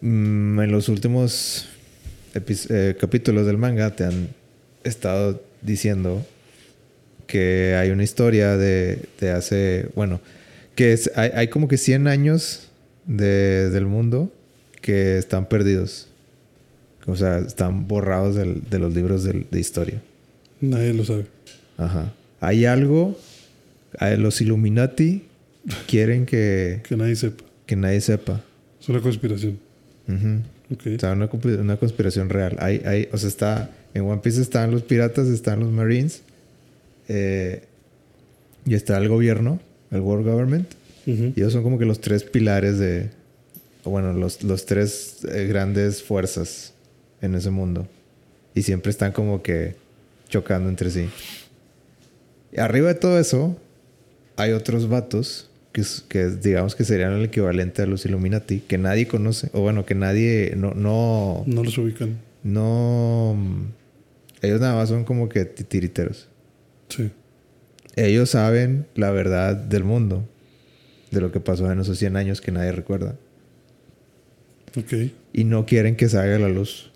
mm, 0.00 0.60
en 0.60 0.72
los 0.72 0.88
últimos 0.88 1.68
eh, 2.34 2.96
capítulos 3.00 3.46
del 3.46 3.56
manga 3.58 3.94
te 3.94 4.04
han 4.04 4.28
estado 4.84 5.42
diciendo 5.62 6.24
que 7.26 7.74
hay 7.78 7.90
una 7.90 8.04
historia 8.04 8.56
de, 8.56 9.00
de 9.20 9.30
hace, 9.30 9.88
bueno, 9.94 10.20
que 10.74 10.92
es, 10.92 11.10
hay, 11.16 11.30
hay 11.34 11.48
como 11.48 11.66
que 11.68 11.76
100 11.78 12.06
años 12.06 12.68
de- 13.06 13.70
del 13.70 13.86
mundo 13.86 14.30
que 14.80 15.18
están 15.18 15.48
perdidos. 15.48 16.06
O 17.06 17.16
sea, 17.16 17.38
están 17.38 17.88
borrados 17.88 18.34
del- 18.36 18.62
de 18.68 18.78
los 18.78 18.94
libros 18.94 19.24
del- 19.24 19.46
de 19.50 19.60
historia. 19.60 20.02
Nadie 20.60 20.92
lo 20.92 21.04
sabe. 21.04 21.26
Ajá. 21.78 22.12
Hay 22.40 22.64
algo, 22.64 23.18
eh, 24.00 24.16
los 24.16 24.40
Illuminati 24.40 25.24
quieren 25.86 26.26
que, 26.26 26.82
Que 26.88 26.96
nadie 26.96 27.16
sepa. 27.16 27.44
que 27.66 27.76
nadie 27.76 28.00
sepa. 28.00 28.42
Es 28.80 28.88
una 28.88 29.00
conspiración. 29.00 29.58
Ok. 30.08 30.86
O 30.96 30.98
sea, 30.98 31.12
una, 31.12 31.28
conspiración 31.76 32.28
real. 32.28 32.56
Hay, 32.60 32.82
hay, 32.84 33.08
o 33.12 33.18
sea, 33.18 33.28
está, 33.28 33.70
en 33.94 34.02
One 34.02 34.20
Piece 34.22 34.40
están 34.40 34.70
los 34.70 34.82
piratas, 34.82 35.28
están 35.28 35.60
los 35.60 35.70
Marines, 35.70 36.22
eh, 37.08 37.62
y 38.64 38.74
está 38.74 38.98
el 38.98 39.08
gobierno, 39.08 39.60
el 39.90 40.00
World 40.00 40.26
Government. 40.26 40.68
Y 41.06 41.34
ellos 41.36 41.52
son 41.52 41.62
como 41.62 41.78
que 41.78 41.84
los 41.84 42.00
tres 42.00 42.24
pilares 42.24 42.80
de, 42.80 43.10
bueno, 43.84 44.12
los, 44.12 44.42
los 44.42 44.66
tres 44.66 45.18
eh, 45.30 45.46
grandes 45.46 46.02
fuerzas 46.02 46.72
en 47.22 47.36
ese 47.36 47.50
mundo. 47.50 47.86
Y 48.56 48.62
siempre 48.62 48.90
están 48.90 49.12
como 49.12 49.40
que 49.40 49.76
chocando 50.28 50.68
entre 50.68 50.90
sí. 50.90 51.08
Y 52.52 52.58
arriba 52.58 52.88
de 52.88 52.94
todo 52.96 53.20
eso, 53.20 53.56
hay 54.36 54.50
otros 54.50 54.88
vatos 54.88 55.48
que, 55.76 55.84
que 56.08 56.30
digamos 56.30 56.74
que 56.74 56.84
serían 56.84 57.12
el 57.12 57.24
equivalente 57.26 57.82
a 57.82 57.86
los 57.86 58.06
Illuminati, 58.06 58.60
que 58.60 58.78
nadie 58.78 59.06
conoce, 59.06 59.50
o 59.52 59.60
bueno, 59.60 59.84
que 59.84 59.94
nadie, 59.94 60.54
no, 60.56 60.72
no, 60.72 61.44
No 61.46 61.62
los 61.62 61.76
ubican. 61.76 62.16
no, 62.42 63.36
ellos 64.40 64.58
nada 64.60 64.74
más 64.74 64.88
son 64.88 65.04
como 65.04 65.28
que 65.28 65.44
titiriteros. 65.44 66.28
Sí. 66.88 67.10
Ellos 67.94 68.30
saben 68.30 68.86
la 68.94 69.10
verdad 69.10 69.54
del 69.54 69.84
mundo, 69.84 70.26
de 71.10 71.20
lo 71.20 71.30
que 71.30 71.40
pasó 71.40 71.70
en 71.70 71.80
esos 71.80 71.98
100 71.98 72.16
años 72.16 72.40
que 72.40 72.52
nadie 72.52 72.72
recuerda. 72.72 73.16
Ok. 74.78 74.92
Y 75.34 75.44
no 75.44 75.66
quieren 75.66 75.94
que 75.96 76.08
salga 76.08 76.36
a 76.36 76.38
la 76.38 76.48
luz. 76.48 76.90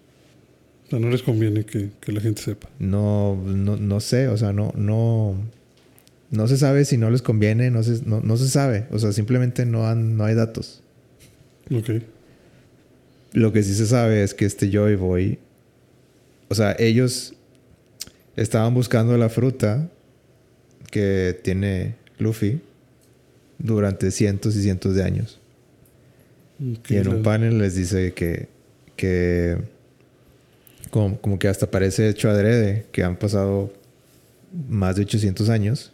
O 0.86 0.90
sea, 0.90 0.98
no 0.98 1.10
les 1.10 1.22
conviene 1.22 1.64
que, 1.64 1.90
que 2.00 2.12
la 2.12 2.20
gente 2.22 2.40
sepa. 2.42 2.68
No, 2.78 3.36
no, 3.46 3.76
no 3.76 4.00
sé, 4.00 4.28
o 4.28 4.36
sea, 4.38 4.52
no, 4.54 4.72
no, 4.74 5.36
no 6.30 6.46
se 6.46 6.56
sabe 6.56 6.84
si 6.84 6.96
no 6.96 7.10
les 7.10 7.22
conviene, 7.22 7.70
no 7.70 7.82
se, 7.82 8.02
no, 8.06 8.20
no 8.20 8.36
se 8.36 8.48
sabe. 8.48 8.86
O 8.90 8.98
sea, 8.98 9.12
simplemente 9.12 9.66
no, 9.66 9.86
han, 9.86 10.16
no 10.16 10.24
hay 10.24 10.34
datos. 10.34 10.82
Ok. 11.74 12.02
Lo 13.32 13.52
que 13.52 13.62
sí 13.62 13.74
se 13.74 13.86
sabe 13.86 14.22
es 14.22 14.34
que 14.34 14.44
este 14.44 14.70
Joy 14.70 14.94
Boy, 14.94 15.38
o 16.48 16.54
sea, 16.54 16.74
ellos 16.78 17.34
estaban 18.36 18.74
buscando 18.74 19.16
la 19.16 19.28
fruta 19.28 19.88
que 20.90 21.38
tiene 21.42 21.96
Luffy 22.18 22.60
durante 23.58 24.10
cientos 24.10 24.56
y 24.56 24.62
cientos 24.62 24.94
de 24.94 25.02
años. 25.02 25.40
Y 26.88 26.96
en 26.96 27.08
un 27.08 27.22
panel 27.22 27.58
les 27.58 27.74
dice 27.74 28.12
que, 28.12 28.48
que 28.94 29.56
como, 30.90 31.20
como 31.20 31.38
que 31.38 31.48
hasta 31.48 31.70
parece 31.70 32.08
hecho 32.08 32.28
adrede, 32.28 32.86
que 32.92 33.02
han 33.02 33.16
pasado 33.16 33.72
más 34.68 34.96
de 34.96 35.02
800 35.02 35.48
años 35.48 35.92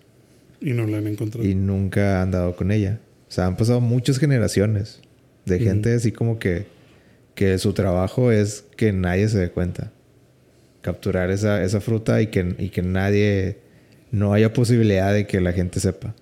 Y 0.60 0.72
no 0.72 0.86
la 0.86 0.98
han 0.98 1.06
encontrado. 1.06 1.46
y 1.46 1.54
nunca 1.54 2.22
han 2.22 2.30
dado 2.30 2.56
con 2.56 2.70
ella. 2.70 3.00
O 3.28 3.30
sea, 3.30 3.46
han 3.46 3.56
pasado 3.56 3.80
muchas 3.80 4.18
generaciones 4.18 5.00
de 5.44 5.58
gente 5.58 5.92
así 5.94 6.12
como 6.12 6.38
que, 6.38 6.66
que 7.34 7.58
su 7.58 7.72
trabajo 7.72 8.32
es 8.32 8.64
que 8.76 8.92
nadie 8.92 9.28
se 9.28 9.38
dé 9.38 9.50
cuenta. 9.50 9.92
Capturar 10.82 11.30
esa, 11.30 11.62
esa 11.64 11.80
fruta 11.80 12.20
y 12.22 12.28
que, 12.28 12.54
y 12.58 12.68
que 12.70 12.82
nadie, 12.82 13.58
no 14.12 14.32
haya 14.32 14.52
posibilidad 14.52 15.12
de 15.12 15.26
que 15.26 15.40
la 15.40 15.52
gente 15.52 15.80
sepa. 15.80 16.14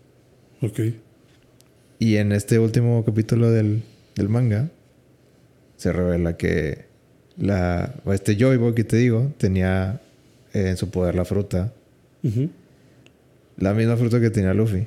Ok. 0.62 0.80
Y 1.98 2.16
en 2.16 2.32
este 2.32 2.58
último 2.58 3.04
capítulo 3.04 3.50
del, 3.50 3.82
del 4.16 4.28
manga 4.28 4.70
se 5.76 5.92
revela 5.92 6.36
que 6.36 6.86
la, 7.36 7.94
este 8.12 8.36
Joy 8.36 8.56
Boy 8.56 8.74
que 8.74 8.84
te 8.84 8.96
digo 8.96 9.32
tenía 9.38 10.00
en 10.52 10.76
su 10.76 10.90
poder 10.90 11.14
la 11.14 11.24
fruta, 11.24 11.72
Ujú. 12.22 12.48
La 13.58 13.74
misma 13.74 13.96
fruta 13.96 14.20
que 14.20 14.30
tenía 14.30 14.54
Luffy. 14.54 14.86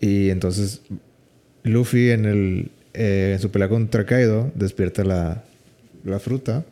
Y 0.00 0.30
entonces 0.30 0.80
Luffy 1.62 2.10
en, 2.10 2.24
el, 2.24 2.70
eh, 2.94 3.32
en 3.34 3.38
su 3.40 3.50
pelea 3.50 3.68
contra 3.68 4.06
Kaido 4.06 4.50
despierta 4.54 5.04
la, 5.04 5.44
la 6.04 6.18
fruta. 6.18 6.64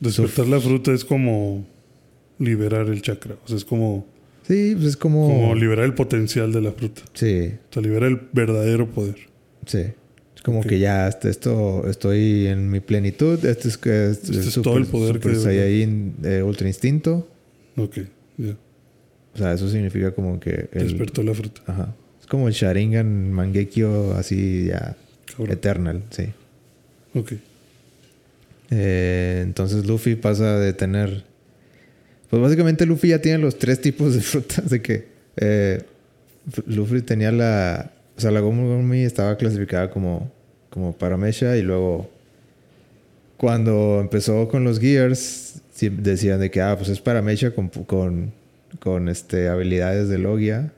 Despertar 0.00 0.46
la 0.48 0.60
fruta 0.60 0.92
es 0.92 1.04
como 1.04 1.64
liberar 2.38 2.88
el 2.88 3.02
chakra. 3.02 3.36
O 3.44 3.48
sea, 3.48 3.56
es 3.56 3.64
como, 3.64 4.06
Sí, 4.46 4.72
pues 4.74 4.88
es 4.88 4.96
como... 4.96 5.28
como 5.28 5.54
liberar 5.54 5.84
el 5.84 5.94
potencial 5.94 6.52
de 6.52 6.60
la 6.62 6.72
fruta. 6.72 7.02
sí, 7.12 7.52
O 7.70 7.72
sea, 7.72 7.82
liberar 7.82 8.10
el 8.10 8.20
verdadero 8.32 8.88
poder. 8.90 9.16
sí. 9.66 9.84
Es 10.34 10.42
como 10.42 10.62
que 10.62 10.78
ya 10.78 11.06
este- 11.06 11.28
esto 11.28 11.86
estoy 11.86 12.46
en 12.46 12.70
mi 12.70 12.80
plenitud. 12.80 13.44
Este 13.44 13.68
es, 13.68 13.76
que 13.76 14.08
es, 14.08 14.24
Este 14.24 14.38
es 14.48 14.54
todo 14.62 14.78
el 14.78 14.86
poder 14.86 15.16
Super 15.16 15.32
que- 15.32 15.38
Saiyajin, 15.38 16.14
eh, 16.24 16.42
Ultra 16.42 16.66
Instinto. 16.66 17.28
Ok. 17.76 17.98
Ya. 18.38 18.56
O 19.34 19.38
sea, 19.38 19.52
eso 19.52 19.68
significa 19.68 20.12
como 20.12 20.40
que 20.40 20.68
el... 20.72 20.88
Despertó 20.88 21.22
la 21.22 21.34
fruta. 21.34 21.62
Ajá. 21.66 21.94
Es 22.20 22.26
como 22.26 22.48
el 22.48 22.54
Sharingan 22.54 23.32
Mangekyo 23.32 24.14
así 24.14 24.66
ya 24.66 24.96
Cabrón. 25.26 25.52
Eternal, 25.52 26.02
sí. 26.10 26.24
Ok. 27.14 27.32
Eh, 28.70 29.40
entonces 29.42 29.86
Luffy 29.86 30.16
pasa 30.16 30.58
de 30.58 30.72
tener... 30.72 31.24
Pues 32.28 32.42
básicamente 32.42 32.86
Luffy 32.86 33.08
ya 33.08 33.20
tiene 33.20 33.38
los 33.38 33.58
tres 33.58 33.80
tipos 33.80 34.14
de 34.14 34.20
frutas 34.22 34.68
de 34.68 34.82
que... 34.82 35.08
eh, 35.36 35.82
Luffy 36.66 37.02
tenía 37.02 37.32
la. 37.32 37.92
O 38.16 38.20
sea, 38.20 38.30
la 38.30 38.40
Gumi 38.40 39.02
estaba 39.02 39.36
clasificada 39.36 39.90
como, 39.90 40.30
como 40.68 40.92
paramecha 40.92 41.56
y 41.56 41.62
luego. 41.62 42.10
Cuando 43.36 44.00
empezó 44.00 44.48
con 44.48 44.64
los 44.64 44.78
Gears, 44.78 45.62
decían 45.80 46.40
de 46.40 46.50
que, 46.50 46.60
ah, 46.60 46.76
pues 46.76 46.90
es 46.90 47.00
paramecha 47.00 47.54
con, 47.54 47.68
con, 47.68 48.32
con 48.80 49.08
este, 49.08 49.48
habilidades 49.48 50.08
de 50.08 50.18
Logia. 50.18 50.72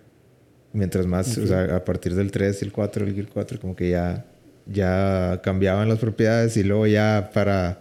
Mientras 0.75 1.07
más, 1.07 1.37
o 1.39 1.47
sea, 1.47 1.77
a 1.77 1.85
partir 1.85 2.15
del 2.15 2.31
3 2.31 2.63
y 2.63 2.65
el 2.67 2.73
4, 2.73 3.07
el 3.07 3.15
Gear 3.15 3.29
4, 3.33 3.61
como 3.61 3.77
que 3.77 3.91
ya, 3.91 4.25
ya 4.67 5.41
cambiaban 5.43 5.89
las 5.89 5.99
propiedades 5.99 6.57
y 6.57 6.65
luego 6.65 6.87
ya 6.87 7.31
para, 7.35 7.81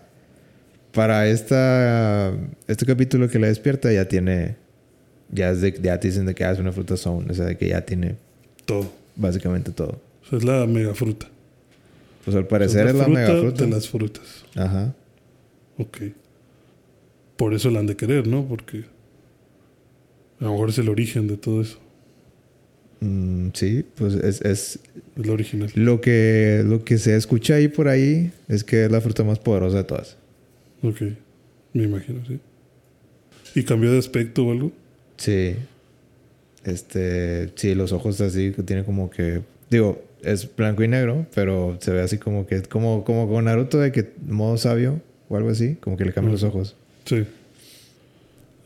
para 0.91 1.27
esta, 1.27 2.33
este 2.67 2.85
capítulo 2.85 3.29
que 3.29 3.39
la 3.39 3.47
despierta 3.47 3.91
ya 3.91 4.07
tiene 4.07 4.55
ya, 5.31 5.51
es 5.51 5.61
de, 5.61 5.79
ya 5.81 5.99
te 5.99 6.09
dicen 6.09 6.25
de 6.25 6.35
que 6.35 6.43
hace 6.43 6.61
una 6.61 6.71
fruta 6.71 6.97
son, 6.97 7.29
o 7.29 7.33
sea, 7.33 7.45
de 7.45 7.57
que 7.57 7.69
ya 7.69 7.81
tiene 7.81 8.15
todo. 8.65 8.91
Básicamente 9.15 9.71
todo. 9.71 10.01
O 10.23 10.29
sea, 10.29 10.37
es 10.37 10.43
la 10.43 10.65
mega 10.67 10.93
fruta. 10.93 11.27
Pues 12.25 12.35
al 12.35 12.47
parecer 12.47 12.87
es 12.87 12.95
la, 12.95 13.07
mega 13.07 13.39
fruta. 13.39 13.63
De 13.63 13.71
las 13.71 13.87
frutas. 13.87 14.45
Ajá. 14.55 14.93
Ok. 15.77 15.97
Por 17.37 17.53
eso 17.53 17.69
la 17.69 17.79
han 17.79 17.87
de 17.87 17.95
querer, 17.95 18.27
¿no? 18.27 18.45
Porque 18.45 18.83
a 20.41 20.45
lo 20.45 20.51
mejor 20.51 20.69
es 20.69 20.77
el 20.79 20.89
origen 20.89 21.27
de 21.27 21.37
todo 21.37 21.61
eso. 21.61 21.77
Mm, 22.99 23.49
sí, 23.53 23.85
pues 23.95 24.15
es, 24.15 24.41
es, 24.41 24.79
es 25.15 25.25
lo 25.25 25.33
original. 25.33 25.71
Lo 25.75 26.01
que, 26.01 26.63
lo 26.65 26.83
que 26.83 26.97
se 26.97 27.15
escucha 27.15 27.55
ahí 27.55 27.67
por 27.67 27.87
ahí 27.87 28.31
es 28.47 28.63
que 28.63 28.85
es 28.85 28.91
la 28.91 29.01
fruta 29.01 29.23
más 29.23 29.39
poderosa 29.39 29.77
de 29.77 29.83
todas. 29.83 30.17
Ok, 30.81 31.01
me 31.73 31.83
imagino, 31.83 32.25
sí. 32.25 32.39
¿Y 33.53 33.63
cambió 33.63 33.91
de 33.91 33.99
aspecto 33.99 34.45
o 34.45 34.51
algo? 34.51 34.71
Sí. 35.17 35.55
Este, 36.63 37.49
sí, 37.55 37.75
los 37.75 37.91
ojos 37.91 38.19
así 38.21 38.51
que 38.51 38.63
tiene 38.63 38.83
como 38.83 39.09
que, 39.11 39.41
digo, 39.69 40.03
es 40.23 40.49
blanco 40.55 40.83
y 40.83 40.87
negro, 40.87 41.27
pero 41.35 41.77
se 41.81 41.91
ve 41.91 42.01
así 42.01 42.17
como 42.17 42.47
que, 42.47 42.63
como, 42.63 43.03
como 43.03 43.27
con 43.27 43.45
Naruto 43.45 43.79
de 43.79 43.91
que 43.91 44.09
modo 44.27 44.57
sabio 44.57 45.01
o 45.29 45.37
algo 45.37 45.49
así, 45.49 45.75
como 45.75 45.97
que 45.97 46.05
le 46.05 46.13
cambian 46.13 46.33
los 46.33 46.43
ojos. 46.43 46.75
Sí. 47.05 47.25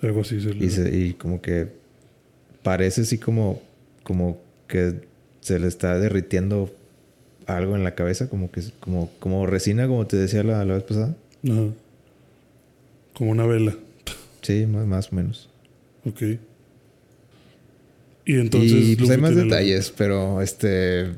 Algo 0.06 0.22
así 0.22 0.40
se 0.40 0.53
le... 0.53 0.65
y, 0.65 1.03
y 1.10 1.14
como 1.14 1.41
que 1.41 1.69
parece 2.64 3.02
así 3.02 3.18
como, 3.18 3.61
como 4.03 4.40
que 4.68 5.02
se 5.41 5.60
le 5.60 5.68
está 5.68 5.99
derritiendo 5.99 6.73
algo 7.45 7.76
en 7.76 7.84
la 7.84 7.95
cabeza, 7.95 8.30
como 8.30 8.52
que 8.52 8.61
como, 8.80 9.11
como 9.19 9.45
resina, 9.45 9.88
como 9.88 10.07
te 10.07 10.18
decía 10.18 10.44
la, 10.44 10.64
la 10.65 10.76
vez 10.76 10.84
pasada. 10.84 11.15
Ajá. 11.44 11.68
Como 13.14 13.32
una 13.32 13.45
vela. 13.45 13.76
Sí, 14.41 14.65
más, 14.65 14.86
más 14.86 15.11
o 15.11 15.15
menos. 15.15 15.49
Ok. 16.06 16.22
Y 18.26 18.40
entonces. 18.40 18.72
Y 18.72 18.95
pues 18.95 19.10
hay 19.10 19.18
más 19.18 19.36
detalles, 19.36 19.94
pero 19.95 20.41
este. 20.41 21.11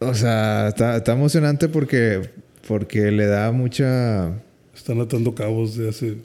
O 0.00 0.14
sea, 0.14 0.68
está, 0.68 0.96
está, 0.96 1.12
emocionante 1.12 1.68
porque. 1.68 2.30
Porque 2.66 3.10
le 3.10 3.26
da 3.26 3.52
mucha. 3.52 4.32
Están 4.74 5.00
atando 5.00 5.34
cabos 5.34 5.76
de 5.76 5.88
hace. 5.90 6.16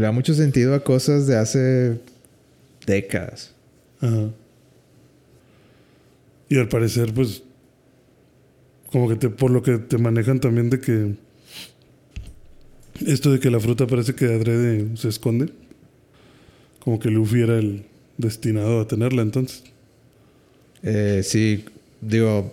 Le 0.00 0.06
da 0.06 0.12
mucho 0.12 0.32
sentido 0.32 0.74
a 0.74 0.82
cosas 0.82 1.26
de 1.26 1.36
hace 1.36 2.00
décadas. 2.86 3.54
Ajá. 4.00 4.30
Y 6.48 6.56
al 6.58 6.68
parecer, 6.68 7.12
pues. 7.12 7.42
Como 8.90 9.10
que 9.10 9.16
te, 9.16 9.28
por 9.28 9.50
lo 9.50 9.62
que 9.62 9.76
te 9.76 9.98
manejan 9.98 10.40
también 10.40 10.70
de 10.70 10.80
que. 10.80 11.16
Esto 13.06 13.30
de 13.30 13.40
que 13.40 13.50
la 13.50 13.60
fruta 13.60 13.86
parece 13.86 14.14
que 14.14 14.24
adrede 14.24 14.96
se 14.96 15.08
esconde. 15.08 15.52
Como 16.78 16.98
que 16.98 17.10
Luffy 17.10 17.42
era 17.42 17.58
el 17.58 17.84
destinado 18.16 18.80
a 18.80 18.88
tenerla 18.88 19.20
entonces. 19.20 19.64
Eh, 20.82 21.20
sí, 21.22 21.66
digo, 22.00 22.50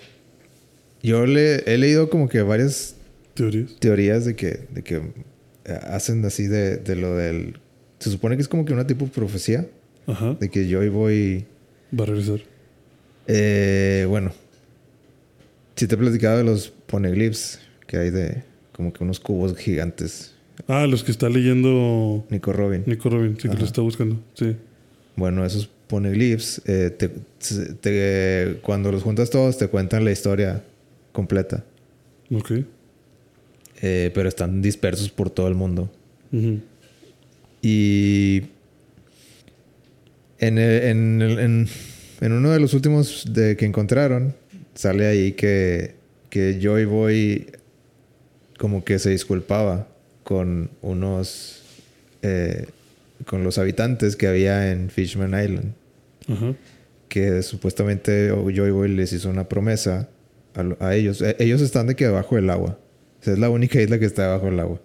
yo 1.01 1.25
le 1.25 1.59
he 1.59 1.77
leído 1.77 2.09
como 2.09 2.27
que 2.27 2.41
varias 2.41 2.97
teorías, 3.35 3.73
teorías 3.79 4.25
de 4.25 4.35
que, 4.35 4.67
de 4.69 4.83
que 4.83 5.01
hacen 5.73 6.23
así 6.25 6.47
de, 6.47 6.77
de 6.77 6.95
lo 6.95 7.15
del... 7.15 7.59
Se 7.99 8.09
supone 8.09 8.35
que 8.35 8.41
es 8.41 8.47
como 8.47 8.65
que 8.65 8.73
una 8.73 8.87
tipo 8.87 9.05
de 9.05 9.11
profecía. 9.11 9.67
Ajá. 10.05 10.35
De 10.39 10.49
que 10.49 10.67
yo 10.67 10.79
voy... 10.91 11.45
Va 11.97 12.03
a 12.03 12.07
regresar. 12.07 12.41
Eh, 13.27 14.05
bueno. 14.07 14.31
Si 15.75 15.87
te 15.87 15.95
he 15.95 15.97
platicado 15.97 16.37
de 16.37 16.43
los 16.43 16.69
poneglyphs 16.69 17.59
que 17.85 17.97
hay 17.97 18.09
de 18.09 18.43
como 18.71 18.93
que 18.93 19.03
unos 19.03 19.19
cubos 19.19 19.55
gigantes 19.57 20.33
Ah, 20.67 20.87
los 20.87 21.03
que 21.03 21.11
está 21.11 21.29
leyendo 21.29 22.25
Nico 22.29 22.51
Robin. 22.51 22.83
Nico 22.85 23.09
Robin, 23.09 23.37
sí, 23.39 23.47
que 23.47 23.55
lo 23.55 23.65
está 23.65 23.81
buscando. 23.81 24.19
Sí. 24.33 24.55
Bueno, 25.15 25.45
esos 25.45 25.69
poneglyphs, 25.87 26.61
eh, 26.65 26.89
te, 26.89 28.59
cuando 28.61 28.91
los 28.91 29.03
juntas 29.03 29.29
todos, 29.29 29.57
te 29.57 29.67
cuentan 29.67 30.03
la 30.03 30.11
historia 30.11 30.63
completa. 31.11 31.63
Ok. 32.31 32.51
Eh, 33.81 34.11
pero 34.13 34.27
están 34.27 34.61
dispersos 34.61 35.09
por 35.09 35.29
todo 35.29 35.47
el 35.47 35.55
mundo. 35.55 35.91
Y 37.61 38.43
en, 40.39 40.57
en, 40.57 41.21
en, 41.21 41.67
en, 42.21 42.31
uno 42.31 42.51
de 42.51 42.59
los 42.59 42.73
últimos 42.73 43.25
de 43.33 43.55
que 43.55 43.65
encontraron, 43.65 44.35
sale 44.73 45.07
ahí 45.07 45.31
que, 45.33 45.95
que 46.29 46.59
Joy 46.61 46.85
Boy 46.85 47.47
como 48.57 48.83
que 48.83 48.99
se 48.99 49.11
disculpaba 49.11 49.87
con 50.23 50.69
unos. 50.81 51.63
Eh, 52.21 52.65
con 53.25 53.43
los 53.43 53.57
habitantes 53.57 54.15
que 54.15 54.27
había 54.27 54.71
en 54.71 54.89
Fishman 54.89 55.31
Island. 55.41 55.73
Que 57.09 57.41
supuestamente 57.41 58.29
Joy 58.29 58.71
Boy 58.71 58.89
les 58.89 59.13
hizo 59.13 59.29
una 59.29 59.47
promesa 59.47 60.09
a, 60.79 60.95
ellos. 60.95 61.21
E, 61.21 61.35
ellos 61.39 61.61
están 61.61 61.87
de 61.87 61.95
que 61.95 62.05
debajo 62.05 62.35
del 62.35 62.49
agua. 62.49 62.77
Es 63.23 63.39
la 63.39 63.49
única 63.49 63.81
isla 63.81 63.99
que 63.99 64.05
está 64.05 64.23
debajo 64.23 64.45
del 64.45 64.59
agua. 64.59 64.81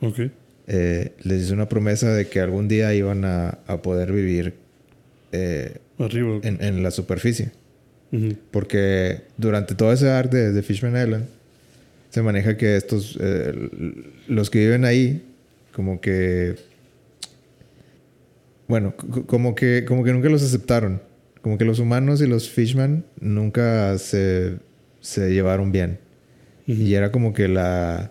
Ok. 0.00 0.20
Eh, 0.68 1.12
les 1.22 1.42
hizo 1.42 1.54
una 1.54 1.68
promesa 1.68 2.12
de 2.12 2.26
que 2.28 2.40
algún 2.40 2.68
día 2.68 2.92
iban 2.94 3.24
a, 3.24 3.58
poder 3.82 4.12
vivir 4.12 4.54
eh, 5.32 5.76
Arriba. 5.98 6.40
En, 6.42 6.82
la 6.82 6.90
superficie. 6.90 7.52
Porque 8.50 9.22
durante 9.36 9.74
todo 9.74 9.92
ese 9.92 10.08
arc 10.10 10.30
de 10.30 10.62
Fishman 10.62 10.96
Island 10.96 11.26
se 12.16 12.22
maneja 12.22 12.56
que 12.56 12.76
estos, 12.76 13.18
eh, 13.20 13.52
los 14.26 14.48
que 14.48 14.60
viven 14.60 14.86
ahí, 14.86 15.22
como 15.72 16.00
que, 16.00 16.56
bueno, 18.68 18.94
como 18.96 19.54
que, 19.54 19.84
como 19.86 20.02
que 20.02 20.14
nunca 20.14 20.30
los 20.30 20.42
aceptaron. 20.42 21.02
Como 21.42 21.58
que 21.58 21.66
los 21.66 21.78
humanos 21.78 22.22
y 22.22 22.26
los 22.26 22.48
fishman 22.48 23.04
nunca 23.20 23.98
se, 23.98 24.56
se 25.02 25.30
llevaron 25.30 25.72
bien. 25.72 25.98
Y 26.66 26.94
era 26.94 27.12
como 27.12 27.32
que 27.32 27.48
la, 27.48 28.10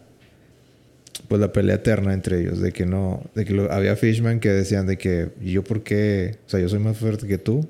pues 1.27 1.41
la 1.41 1.51
pelea 1.51 1.75
eterna 1.75 2.13
entre 2.13 2.41
ellos, 2.41 2.61
de 2.61 2.71
que 2.71 2.85
no, 2.85 3.23
de 3.35 3.45
que 3.45 3.67
había 3.69 3.95
fishman 3.95 4.39
que 4.39 4.49
decían 4.49 4.87
de 4.87 4.97
que 4.97 5.29
yo 5.41 5.63
por 5.63 5.83
qué, 5.83 6.37
o 6.45 6.49
sea, 6.49 6.59
yo 6.59 6.69
soy 6.69 6.79
más 6.79 6.97
fuerte 6.97 7.27
que 7.27 7.37
tú, 7.37 7.67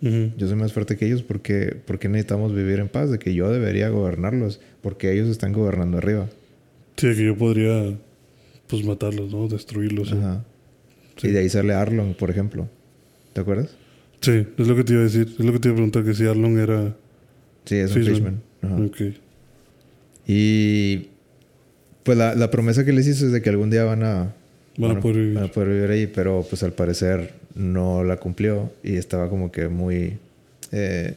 yo 0.00 0.46
soy 0.46 0.54
más 0.54 0.72
fuerte 0.72 0.96
que 0.96 1.06
ellos 1.06 1.22
porque, 1.22 1.76
porque 1.84 2.08
necesitamos 2.08 2.54
vivir 2.54 2.78
en 2.78 2.88
paz, 2.88 3.10
de 3.10 3.18
que 3.18 3.34
yo 3.34 3.50
debería 3.50 3.88
gobernarlos, 3.88 4.60
porque 4.80 5.12
ellos 5.12 5.28
están 5.28 5.52
gobernando 5.52 5.98
arriba. 5.98 6.28
Sí, 6.96 7.14
que 7.14 7.24
yo 7.24 7.36
podría 7.36 7.98
pues 8.68 8.84
matarlos, 8.84 9.32
¿no? 9.32 9.48
Destruirlos. 9.48 10.12
Ajá. 10.12 10.44
Y 11.22 11.28
de 11.28 11.40
ahí 11.40 11.48
sale 11.48 11.72
Arlong, 11.74 12.14
por 12.14 12.30
ejemplo. 12.30 12.68
¿Te 13.32 13.40
acuerdas? 13.40 13.76
Sí, 14.20 14.46
es 14.56 14.68
lo 14.68 14.76
que 14.76 14.84
te 14.84 14.92
iba 14.92 15.02
a 15.02 15.04
decir. 15.04 15.34
Es 15.38 15.44
lo 15.44 15.52
que 15.52 15.58
te 15.58 15.68
iba 15.68 15.72
a 15.72 15.76
preguntar, 15.76 16.04
que 16.04 16.14
si 16.14 16.26
Arlong 16.26 16.58
era... 16.58 16.96
Sí, 17.64 17.76
es 17.76 17.94
un 17.94 18.04
Fishman. 18.04 18.42
Ok. 18.86 19.00
Y 20.28 21.08
pues 22.04 22.16
la, 22.16 22.34
la, 22.34 22.50
promesa 22.50 22.84
que 22.84 22.92
les 22.92 23.08
hizo 23.08 23.26
es 23.26 23.32
de 23.32 23.42
que 23.42 23.48
algún 23.48 23.70
día 23.70 23.84
van 23.84 24.04
a... 24.04 24.34
Van, 24.76 24.98
a, 24.98 25.00
poder 25.00 25.16
vivir. 25.16 25.34
van 25.34 25.44
a 25.44 25.48
poder 25.48 25.68
vivir 25.70 25.90
ahí, 25.90 26.06
pero 26.06 26.46
pues 26.48 26.62
al 26.62 26.72
parecer 26.72 27.32
no 27.54 28.04
la 28.04 28.18
cumplió 28.18 28.70
y 28.84 28.96
estaba 28.96 29.28
como 29.28 29.50
que 29.50 29.68
muy... 29.68 30.18
Eh, 30.70 31.14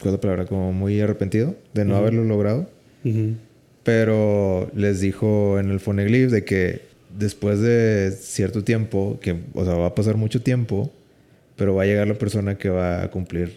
¿Cuál 0.00 0.08
es 0.08 0.12
la 0.12 0.20
palabra? 0.20 0.46
Como 0.46 0.72
muy 0.72 1.00
arrepentido 1.00 1.54
de 1.74 1.84
no 1.84 1.96
haberlo 1.96 2.24
logrado. 2.24 2.68
Pero 3.84 4.70
les 4.74 5.00
dijo 5.00 5.58
en 5.58 5.70
el 5.70 5.78
Phoneglyph 5.78 6.30
de 6.30 6.44
que 6.44 6.82
después 7.16 7.60
de 7.60 8.12
cierto 8.18 8.64
tiempo, 8.64 9.18
que, 9.20 9.36
o 9.54 9.64
sea, 9.64 9.74
va 9.74 9.86
a 9.86 9.94
pasar 9.94 10.16
mucho 10.16 10.40
tiempo, 10.40 10.90
pero 11.56 11.74
va 11.74 11.82
a 11.82 11.86
llegar 11.86 12.06
la 12.06 12.14
persona 12.14 12.56
que 12.56 12.68
va 12.68 13.02
a 13.02 13.10
cumplir 13.10 13.52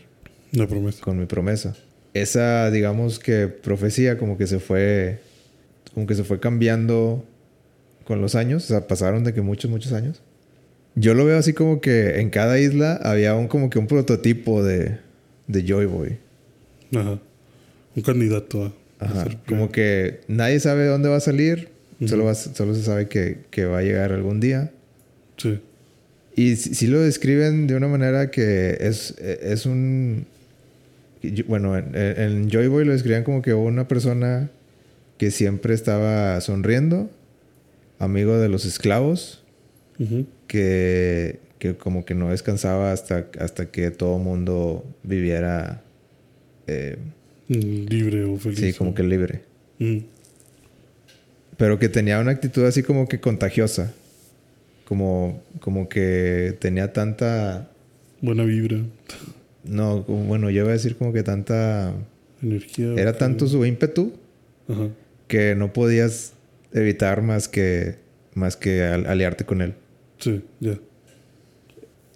la 0.52 0.68
promesa. 0.68 1.02
con 1.02 1.20
mi 1.20 1.26
promesa. 1.26 1.76
Esa, 2.14 2.70
digamos 2.72 3.20
que 3.20 3.48
profecía 3.48 4.18
como 4.18 4.38
que 4.38 4.48
se 4.48 4.60
fue, 4.60 5.20
como 5.94 6.08
que 6.08 6.16
se 6.16 6.24
fue 6.24 6.40
cambiando 6.40 7.26
con 8.04 8.22
los 8.22 8.36
años, 8.36 8.66
o 8.66 8.68
sea, 8.68 8.88
pasaron 8.88 9.24
de 9.24 9.34
que 9.34 9.42
muchos, 9.42 9.72
muchos 9.72 9.94
años. 9.94 10.22
Yo 10.96 11.14
lo 11.14 11.26
veo 11.26 11.38
así 11.38 11.54
como 11.54 11.80
que 11.80 12.20
en 12.20 12.30
cada 12.30 12.60
isla 12.60 12.96
había 12.96 13.36
un 13.36 13.48
como 13.48 13.70
que 13.70 13.80
un 13.80 13.88
prototipo 13.88 14.64
de, 14.64 14.98
de 15.48 15.64
Joy 15.66 15.86
Boy. 15.86 16.18
Ajá. 16.94 17.20
Un 17.96 18.04
candidato 18.04 18.66
a. 18.66 18.74
Ajá. 19.00 19.26
como 19.48 19.72
que 19.72 20.22
nadie 20.28 20.60
sabe 20.60 20.86
dónde 20.86 21.10
va 21.10 21.18
a 21.18 21.22
salir. 21.22 21.70
solo, 22.06 22.34
solo 22.36 22.76
se 22.76 22.84
sabe 22.84 23.08
que, 23.08 23.40
que, 23.50 23.66
va 23.66 23.80
a 23.80 23.82
llegar 23.82 24.12
algún 24.12 24.40
día. 24.40 24.72
Sí. 25.38 25.60
Y 26.36 26.56
sí, 26.56 26.88
lo 26.88 27.00
describen 27.00 27.68
de 27.68 27.76
una 27.76 27.88
manera 27.88 28.30
que 28.30 28.78
es, 28.80 29.16
es 29.20 29.66
un... 29.66 30.28
Bueno, 31.48 31.78
en, 31.78 31.96
en 31.96 32.50
Joy 32.50 32.68
Boy 32.68 32.86
lo 32.86 32.94
describían 32.94 33.24
como 33.24 33.42
que 33.42 33.54
una 33.54 33.88
persona 33.88 34.50
que 35.22 35.30
siempre 35.30 35.76
estaba 35.76 36.42
sonriendo, 36.42 37.10
amigo 38.00 38.40
de 38.40 38.50
los 38.50 38.66
esclavos, 38.66 39.44
que, 40.48 41.40
que, 41.60 41.76
como 41.76 42.06
que 42.06 42.16
no 42.16 42.32
descansaba 42.32 42.92
hasta, 42.92 43.28
hasta 43.40 43.68
que 43.68 43.92
todo 43.92 44.18
mundo 44.18 44.84
viviera... 45.04 45.84
Eh, 46.66 46.98
libre 47.48 48.24
o 48.24 48.38
feliz. 48.38 48.60
Sí, 48.60 48.74
como 48.74 48.96
que 48.96 49.04
libre. 49.04 49.42
Pero 51.56 51.78
que 51.78 51.88
tenía 51.88 52.20
una 52.20 52.32
actitud 52.32 52.66
así 52.66 52.82
como 52.82 53.08
que 53.08 53.20
contagiosa. 53.20 53.94
Como, 54.86 55.44
como 55.60 55.88
que 55.88 56.58
tenía 56.60 56.94
tanta... 56.94 57.70
Buena 58.22 58.44
vibra. 58.44 58.78
No, 59.64 60.04
bueno, 60.04 60.50
yo 60.50 60.62
iba 60.62 60.70
a 60.70 60.74
decir 60.74 60.96
como 60.96 61.14
que 61.14 61.24
tanta... 61.24 61.94
Energía. 62.42 62.94
Era 62.98 63.18
tanto 63.18 63.48
su 63.48 63.64
ímpetu 63.66 64.14
que 65.28 65.56
no 65.56 65.74
podías 65.74 66.34
evitar 66.74 67.22
más 67.22 67.48
que, 67.48 67.96
más 68.34 68.56
que 68.58 68.84
aliarte 68.84 69.46
con 69.46 69.62
él. 69.62 69.76
Sí, 70.18 70.42
ya. 70.60 70.80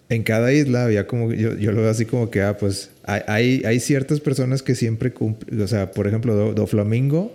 En 0.10 0.24
cada 0.24 0.54
isla 0.54 0.86
había 0.86 1.08
como, 1.08 1.32
yo, 1.34 1.56
yo, 1.58 1.72
lo 1.72 1.82
veo 1.82 1.90
así 1.90 2.06
como 2.06 2.30
que, 2.30 2.42
ah, 2.42 2.58
pues 2.58 2.92
hay, 3.04 3.64
hay 3.66 3.80
ciertas 3.80 4.20
personas 4.20 4.62
que 4.62 4.76
siempre 4.76 5.12
cumplen, 5.12 5.60
o 5.62 5.68
sea, 5.68 5.92
por 5.92 6.08
ejemplo, 6.08 6.54
Do, 6.54 6.68
Flamingo, 6.68 7.34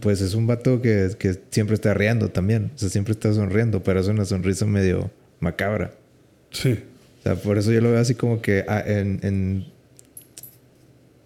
pues 0.00 0.20
es 0.20 0.34
un 0.34 0.46
vato 0.46 0.80
que, 0.80 1.08
que, 1.18 1.36
siempre 1.50 1.74
está 1.74 1.92
riendo 1.94 2.28
también, 2.28 2.70
o 2.74 2.78
sea, 2.78 2.88
siempre 2.88 3.12
está 3.12 3.32
sonriendo, 3.32 3.82
pero 3.82 4.00
es 4.00 4.06
una 4.06 4.24
sonrisa 4.24 4.64
medio 4.64 5.10
macabra. 5.40 5.92
Sí. 6.50 6.78
O 7.20 7.22
sea, 7.22 7.36
por 7.36 7.58
eso 7.58 7.70
yo 7.70 7.80
lo 7.80 7.90
veo 7.90 8.00
así 8.00 8.14
como 8.14 8.40
que 8.40 8.64
ah, 8.66 8.82
en, 8.84 9.20
en, 9.22 9.66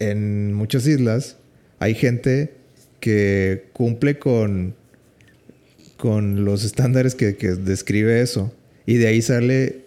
en 0.00 0.52
muchas 0.52 0.86
islas 0.86 1.36
hay 1.78 1.94
gente 1.94 2.54
que 3.00 3.66
cumple 3.72 4.18
con, 4.18 4.74
con 5.96 6.44
los 6.44 6.64
estándares 6.64 7.14
que, 7.14 7.36
que 7.36 7.52
describe 7.52 8.20
eso. 8.20 8.52
Y 8.86 8.96
de 8.96 9.06
ahí 9.06 9.22
sale 9.22 9.84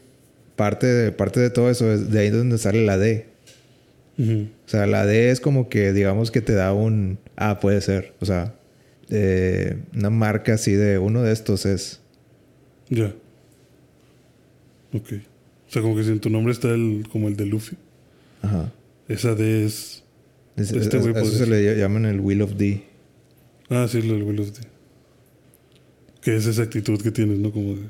parte 0.56 0.88
de, 0.88 1.12
parte 1.12 1.40
de 1.40 1.50
todo 1.50 1.70
eso, 1.70 1.98
de 1.98 2.20
ahí 2.20 2.30
donde 2.30 2.58
sale 2.58 2.86
la 2.86 2.98
D. 2.98 3.26
O 4.20 4.70
sea, 4.70 4.88
la 4.88 5.06
D 5.06 5.30
es 5.30 5.40
como 5.40 5.70
que, 5.70 5.94
digamos 5.94 6.32
que 6.32 6.42
te 6.42 6.54
da 6.54 6.74
un... 6.74 7.20
Ah, 7.36 7.60
puede 7.60 7.82
ser. 7.82 8.14
O 8.20 8.26
sea, 8.26 8.56
eh, 9.10 9.78
una 9.96 10.10
marca 10.10 10.56
así 10.56 10.72
de 10.74 10.98
uno 10.98 11.22
de 11.22 11.32
estos 11.32 11.66
es... 11.68 12.00
Ya. 12.90 13.14
Ok. 14.94 15.14
O 15.68 15.72
sea, 15.72 15.81
como 15.81 15.95
que 15.95 16.03
si 16.03 16.11
en 16.11 16.19
tu 16.19 16.30
nombre 16.30 16.53
está 16.53 16.69
el, 16.69 17.07
como 17.11 17.27
el 17.27 17.35
de 17.35 17.45
Luffy. 17.45 17.76
Ajá. 18.41 18.72
Esa 19.07 19.35
D 19.35 19.65
es... 19.65 20.03
este 20.56 20.80
eso 20.80 21.26
se 21.26 21.48
le 21.48 21.77
llaman 21.77 22.06
el 22.06 22.19
Will 22.19 22.41
of 22.41 22.53
D. 22.53 22.84
Ah, 23.69 23.88
sí, 23.89 23.98
el 23.98 24.23
Will 24.23 24.39
of 24.39 24.52
D. 24.52 24.68
Que 26.22 26.35
es 26.35 26.45
esa 26.45 26.64
actitud 26.64 27.02
que 27.02 27.11
tienes, 27.11 27.39
¿no? 27.39 27.52
Como 27.52 27.76
de... 27.76 27.84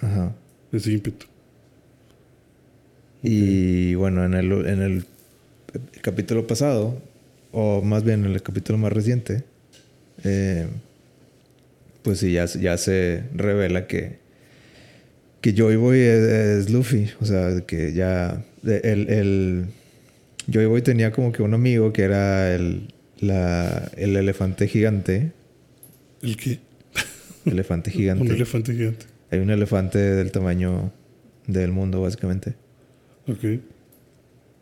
Ajá. 0.00 0.34
Ese 0.72 0.92
ímpetu. 0.92 1.26
Y 3.22 3.94
bueno, 3.96 4.24
en 4.24 4.34
el, 4.34 4.52
en 4.66 4.80
el 4.80 5.04
capítulo 6.00 6.46
pasado, 6.46 7.02
o 7.52 7.82
más 7.82 8.02
bien 8.02 8.24
en 8.24 8.32
el 8.32 8.42
capítulo 8.42 8.78
más 8.78 8.92
reciente, 8.92 9.44
eh, 10.24 10.68
pues 12.02 12.18
sí, 12.18 12.32
ya, 12.32 12.46
ya 12.46 12.78
se 12.78 13.24
revela 13.34 13.86
que, 13.86 14.19
que 15.40 15.52
Joy 15.54 15.76
Boy 15.76 15.98
es, 15.98 16.70
Luffy. 16.70 17.10
O 17.20 17.24
sea, 17.24 17.60
que 17.66 17.92
ya 17.92 18.42
el, 18.64 19.08
el 19.08 19.64
Joy 20.52 20.66
Boy 20.66 20.82
tenía 20.82 21.12
como 21.12 21.32
que 21.32 21.42
un 21.42 21.54
amigo 21.54 21.92
que 21.92 22.02
era 22.02 22.54
el, 22.54 22.88
la, 23.20 23.90
el 23.96 24.16
elefante 24.16 24.68
gigante. 24.68 25.32
¿El 26.22 26.36
qué? 26.36 26.58
Elefante 27.46 27.90
gigante. 27.92 28.24
un 28.24 28.30
elefante 28.30 28.72
gigante. 28.74 29.06
Hay 29.30 29.38
un 29.38 29.50
elefante 29.50 29.98
del 29.98 30.32
tamaño 30.32 30.92
del 31.46 31.70
mundo, 31.72 32.02
básicamente. 32.02 32.54
Ok. 33.28 33.60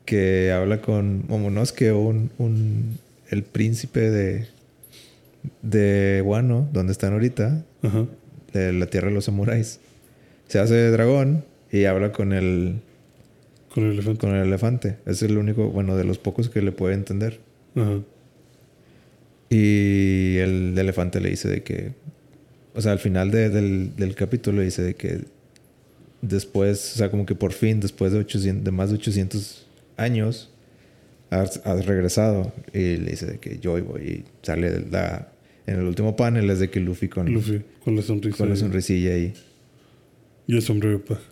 Que 0.05 0.53
habla 0.53 0.81
con 0.81 1.25
Momonosuke, 1.29 1.93
un, 1.93 2.31
un, 2.39 2.99
el 3.31 3.43
príncipe 3.43 4.11
de, 4.11 4.47
de 5.63 6.23
Wano, 6.25 6.69
donde 6.73 6.93
están 6.93 7.13
ahorita, 7.15 7.65
Ajá. 7.83 8.07
de 8.53 8.73
la 8.73 8.87
tierra 8.87 9.09
de 9.09 9.15
los 9.15 9.25
samuráis. 9.27 9.81
Se 10.49 10.59
hace 10.59 10.91
dragón 10.91 11.45
y 11.71 11.85
habla 11.85 12.13
con 12.13 12.33
el, 12.33 12.81
con 13.73 13.85
el 13.85 13.93
elefante. 13.93 14.21
Con 14.21 14.35
el 14.35 14.47
elefante. 14.47 14.97
Es 15.07 15.23
el 15.23 15.39
único, 15.39 15.71
bueno, 15.71 15.97
de 15.97 16.05
los 16.05 16.19
pocos 16.19 16.49
que 16.49 16.63
le 16.63 16.73
puede 16.73 16.95
entender. 16.95 17.39
Ajá. 17.77 18.01
Y 19.51 20.37
el 20.39 20.77
elefante 20.77 21.21
le 21.21 21.31
dice 21.31 21.49
de 21.49 21.63
que, 21.63 21.93
o 22.75 22.81
sea, 22.81 22.93
al 22.93 22.99
final 22.99 23.31
del, 23.31 23.97
del 23.97 24.15
capítulo 24.15 24.59
le 24.59 24.65
dice 24.65 24.83
de 24.83 24.95
que 24.95 25.21
después, 26.21 26.95
o 26.95 26.99
sea, 26.99 27.11
como 27.11 27.25
que 27.25 27.35
por 27.35 27.53
fin, 27.53 27.81
después 27.81 28.13
de, 28.13 28.19
800, 28.19 28.65
de 28.65 28.71
más 28.71 28.91
de 28.91 28.97
800 28.97 29.67
años, 29.97 30.51
has, 31.31 31.87
regresado. 31.87 32.53
Y 32.73 32.97
le 32.97 33.11
dice 33.13 33.27
de 33.27 33.39
que 33.39 33.59
yo 33.59 33.83
voy. 33.83 34.03
Y 34.03 34.25
sale 34.43 34.85
la, 34.91 35.29
en 35.67 35.79
el 35.79 35.85
último 35.85 36.17
panel 36.17 36.49
es 36.51 36.59
de 36.59 36.69
que 36.71 36.81
Luffy 36.81 37.09
con, 37.09 37.33
Luffy, 37.33 37.63
con 37.85 37.97
la 37.97 38.03
sonrisa. 38.03 38.37
Con 38.37 38.51
la 38.51 38.57
sonrisilla 38.57 39.13
ahí. 39.13 39.33
Y 39.33 39.48
el 40.57 40.63
sombrero 40.63 41.05
paja. 41.05 41.23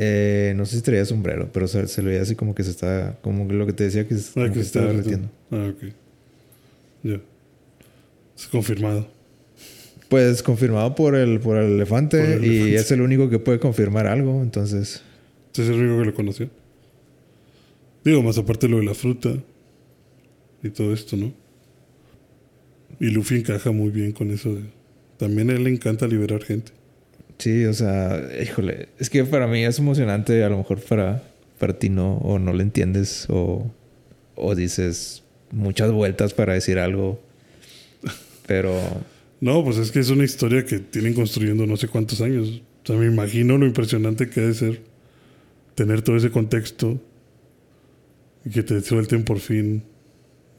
Eh, 0.00 0.52
no 0.56 0.64
sé 0.64 0.76
si 0.76 0.82
traía 0.82 1.04
sombrero, 1.04 1.50
pero 1.52 1.66
se, 1.66 1.86
se, 1.88 2.02
le 2.02 2.10
veía 2.10 2.22
así 2.22 2.36
como 2.36 2.54
que 2.54 2.62
se 2.62 2.70
está, 2.70 3.18
como 3.20 3.44
lo 3.52 3.66
que 3.66 3.72
te 3.72 3.84
decía 3.84 4.06
que, 4.06 4.14
ah, 4.14 4.48
que, 4.48 4.54
se 4.54 4.60
estaba 4.60 4.86
derritiendo. 4.86 5.28
Ah, 5.50 5.72
ok. 5.74 5.92
Ya. 7.02 7.20
Es 8.36 8.46
confirmado. 8.46 9.08
Pues 10.08 10.42
confirmado 10.42 10.94
por 10.94 11.16
el, 11.16 11.40
por 11.40 11.56
el 11.56 11.72
elefante 11.72 12.38
y 12.42 12.74
es 12.74 12.90
el 12.92 13.00
único 13.00 13.28
que 13.28 13.38
puede 13.38 13.58
confirmar 13.58 14.06
algo, 14.06 14.40
entonces. 14.42 15.02
Es 15.52 15.68
el 15.68 15.74
único 15.74 15.98
que 15.98 16.04
lo 16.06 16.14
conoció. 16.14 16.48
Digo, 18.04 18.22
más 18.22 18.38
aparte 18.38 18.68
lo 18.68 18.78
de 18.78 18.84
la 18.84 18.94
fruta 18.94 19.34
y 20.62 20.70
todo 20.70 20.94
esto, 20.94 21.16
¿no? 21.16 21.32
Y 23.00 23.10
Luffy 23.10 23.36
encaja 23.36 23.70
muy 23.72 23.90
bien 23.90 24.12
con 24.12 24.30
eso. 24.30 24.54
De... 24.54 24.62
También 25.18 25.50
a 25.50 25.54
él 25.54 25.64
le 25.64 25.70
encanta 25.70 26.06
liberar 26.06 26.42
gente. 26.42 26.72
Sí, 27.38 27.64
o 27.66 27.72
sea, 27.72 28.20
híjole, 28.42 28.88
es 28.98 29.10
que 29.10 29.24
para 29.24 29.46
mí 29.46 29.64
es 29.64 29.78
emocionante, 29.78 30.42
a 30.42 30.48
lo 30.48 30.58
mejor 30.58 30.80
para, 30.80 31.22
para 31.58 31.78
ti 31.78 31.88
no, 31.88 32.16
o 32.16 32.38
no 32.38 32.52
le 32.52 32.62
entiendes, 32.62 33.26
o, 33.28 33.70
o 34.34 34.54
dices 34.54 35.22
muchas 35.50 35.92
vueltas 35.92 36.34
para 36.34 36.54
decir 36.54 36.78
algo, 36.78 37.20
pero... 38.46 38.74
No, 39.40 39.62
pues 39.62 39.76
es 39.76 39.92
que 39.92 40.00
es 40.00 40.10
una 40.10 40.24
historia 40.24 40.64
que 40.64 40.80
tienen 40.80 41.14
construyendo 41.14 41.64
no 41.64 41.76
sé 41.76 41.86
cuántos 41.86 42.20
años. 42.20 42.60
O 42.82 42.86
sea, 42.86 42.96
me 42.96 43.06
imagino 43.06 43.56
lo 43.56 43.66
impresionante 43.66 44.28
que 44.28 44.40
debe 44.40 44.52
ser 44.52 44.80
tener 45.76 46.02
todo 46.02 46.16
ese 46.16 46.32
contexto 46.32 47.00
y 48.44 48.50
que 48.50 48.64
te 48.64 48.80
suelten 48.80 49.22
por 49.22 49.38
fin 49.38 49.84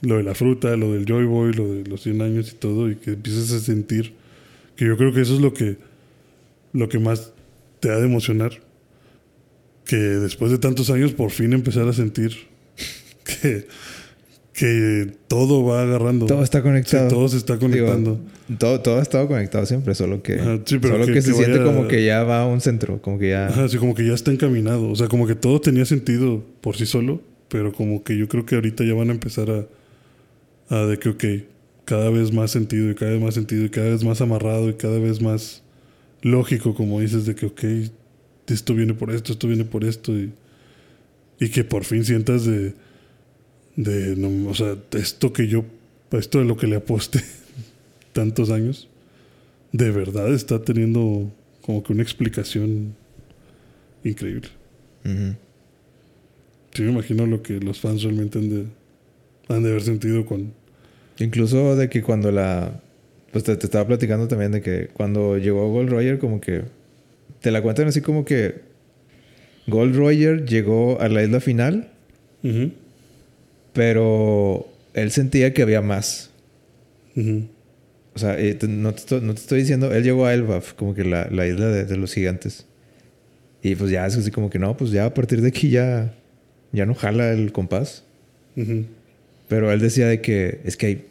lo 0.01 0.15
de 0.15 0.23
la 0.23 0.34
fruta, 0.34 0.77
lo 0.77 0.93
del 0.93 1.06
Joy 1.06 1.26
Boy, 1.26 1.51
lo 1.51 1.73
de 1.73 1.84
los 1.84 2.03
100 2.03 2.22
años 2.22 2.53
y 2.53 2.56
todo, 2.56 2.89
y 2.89 2.95
que 2.95 3.11
empieces 3.11 3.51
a 3.51 3.60
sentir 3.60 4.14
que 4.77 4.85
yo 4.85 4.95
creo 4.95 5.11
que 5.11 5.22
eso 5.22 5.35
es 5.35 5.41
lo 5.41 5.53
que, 5.53 5.77
lo 6.74 6.90
que 6.90 7.00
más 7.00 7.34
te 7.80 7.90
ha 7.90 7.98
de 7.98 8.06
emocionar. 8.06 8.52
Que 9.86 9.98
después 9.98 10.52
de 10.52 10.60
tantos 10.60 10.90
años 10.90 11.14
por 11.14 11.32
fin 11.32 11.54
empezar 11.54 11.88
a 11.88 11.94
sentir 11.94 12.48
que 13.24 13.66
que 14.60 15.14
todo 15.30 15.64
va 15.64 15.84
agarrando. 15.84 16.26
Todo 16.26 16.44
está 16.44 16.62
conectado. 16.62 17.08
todo 17.08 17.30
se 17.30 17.38
está 17.38 17.58
conectando. 17.58 18.20
todo, 18.58 18.82
todo 18.82 19.00
ha 19.00 19.02
estado 19.02 19.26
conectado 19.26 19.66
siempre, 19.66 19.96
solo 19.96 20.22
que, 20.22 20.38
solo 20.38 21.06
que, 21.06 21.22
se 21.22 21.34
siente 21.34 21.64
como 21.64 21.88
que 21.88 22.04
ya 22.04 22.24
va 22.24 22.41
a 22.41 22.46
un 22.46 22.60
centro, 22.60 23.02
como 23.02 23.18
que 23.18 23.30
ya... 23.30 23.48
Ajá, 23.48 23.70
sí, 23.70 23.78
como 23.78 23.96
que 23.96 24.06
ya 24.06 24.14
está 24.14 24.32
encaminado. 24.32 24.90
O 24.90 24.96
sea, 24.98 25.08
como 25.08 25.28
que 25.28 25.36
todo 25.36 25.62
tenía 25.62 25.86
sentido 25.86 26.44
por 26.60 26.76
sí 26.76 26.86
solo, 26.86 27.22
pero 27.48 27.72
como 27.72 28.04
que 28.04 28.18
yo 28.18 28.28
creo 28.28 28.46
que 28.46 28.56
ahorita 28.56 28.84
ya 28.84 28.94
van 28.94 29.08
a 29.10 29.14
empezar 29.14 29.48
a, 29.50 30.76
a 30.76 30.86
de 30.88 31.00
que, 31.00 31.08
ok, 31.08 31.24
cada 31.86 32.10
vez 32.10 32.34
más 32.34 32.52
sentido 32.52 32.91
y 32.91 32.96
cada 32.96 33.12
vez 33.12 33.22
más 33.22 33.36
sentido 33.36 33.64
y 33.64 33.70
cada 33.70 33.88
vez 33.91 34.04
más 34.04 34.20
amarrado 34.20 34.70
y 34.70 34.74
cada 34.74 35.00
vez 35.00 35.22
más 35.22 35.64
lógico, 36.22 36.74
como 36.74 37.00
dices, 37.00 37.26
de 37.26 37.36
que, 37.36 37.46
ok, 37.46 37.64
esto 38.48 38.74
viene 38.74 38.94
por 38.94 39.12
esto, 39.12 39.32
esto 39.32 39.48
viene 39.48 39.66
por 39.66 39.84
esto 39.84 40.18
y, 40.18 40.32
y 41.40 41.50
que 41.50 41.64
por 41.64 41.84
fin 41.84 42.04
sientas 42.04 42.46
de 42.46 42.74
de, 43.80 44.18
no, 44.18 44.50
o 44.50 44.54
sea, 44.54 44.76
esto 44.91 45.32
que 45.32 45.48
yo, 45.48 45.64
esto 46.12 46.40
de 46.40 46.46
lo 46.46 46.58
que 46.58 46.68
le 46.68 46.76
aposté 46.76 47.24
tantos 48.14 48.50
años, 48.50 48.90
de 49.72 49.90
verdad 49.90 50.34
está 50.34 50.62
teniendo 50.62 51.32
como 51.62 51.82
que 51.82 51.94
una 51.94 52.04
explicación 52.04 52.94
increíble. 54.04 54.50
Sí, 56.74 56.82
me 56.84 56.91
imagino 56.91 57.26
lo 57.26 57.41
que 57.41 57.62
los 57.62 57.80
fans 57.80 58.04
realmente 58.04 58.38
han 58.38 58.50
de, 58.50 58.66
han 59.48 59.64
de 59.64 59.70
haber 59.70 59.82
sentido 59.82 60.26
con... 60.26 60.54
Incluso 61.18 61.76
de 61.78 61.90
que 61.90 62.04
cuando 62.04 62.32
la... 62.32 62.82
Pues 63.31 63.43
te, 63.43 63.53
estaba 63.53 63.85
platicando 63.88 64.27
también 64.27 64.51
de 64.51 64.61
que 64.61 64.88
cuando 64.93 65.38
llegó 65.38 65.69
Gold 65.72 65.89
Roger 65.89 66.18
como 66.19 66.41
que 66.41 66.64
te 67.41 67.51
la 67.51 67.61
cuentan 67.61 67.88
así 67.88 68.01
como 68.01 68.26
que 68.26 68.61
Gold 69.68 69.95
Roger 69.95 70.45
llegó 70.45 70.99
a 70.99 71.07
la 71.10 71.23
isla 71.23 71.39
final, 71.39 71.89
pero 73.73 74.68
él 74.93 75.11
sentía 75.11 75.53
que 75.53 75.61
había 75.61 75.81
más. 75.81 76.31
O 78.15 78.19
sea, 78.19 78.39
eh, 78.39 78.56
te- 78.56 78.68
no, 78.68 78.91
te 78.93 78.99
estoy, 78.99 79.22
no 79.22 79.34
te 79.34 79.41
estoy 79.41 79.60
diciendo, 79.60 79.93
él 79.93 80.03
llegó 80.03 80.26
a 80.26 80.34
Elbaf, 80.34 80.73
como 80.73 80.93
que 80.95 81.03
la, 81.03 81.27
la 81.31 81.47
isla 81.47 81.68
de, 81.68 81.85
de 81.85 81.97
los 81.97 82.14
gigantes. 82.14 82.65
Y 83.61 83.76
pues 83.76 83.91
ya 83.91 84.06
es 84.07 84.15
así 84.18 84.31
como 84.31 84.49
que 84.49 84.57
no, 84.60 84.76
pues 84.76 84.91
ya 84.91 85.06
a 85.06 85.14
partir 85.14 85.41
de 85.41 85.49
aquí 85.49 85.69
ya, 85.69 86.14
ya 86.72 86.85
no 86.85 86.95
jala 86.95 87.31
el 87.31 87.51
compás. 87.51 88.03
Pero 89.47 89.72
él 89.72 89.80
decía 89.80 90.07
de 90.07 90.22
que 90.22 90.60
es 90.64 90.76
que 90.77 90.85
hay, 90.88 91.06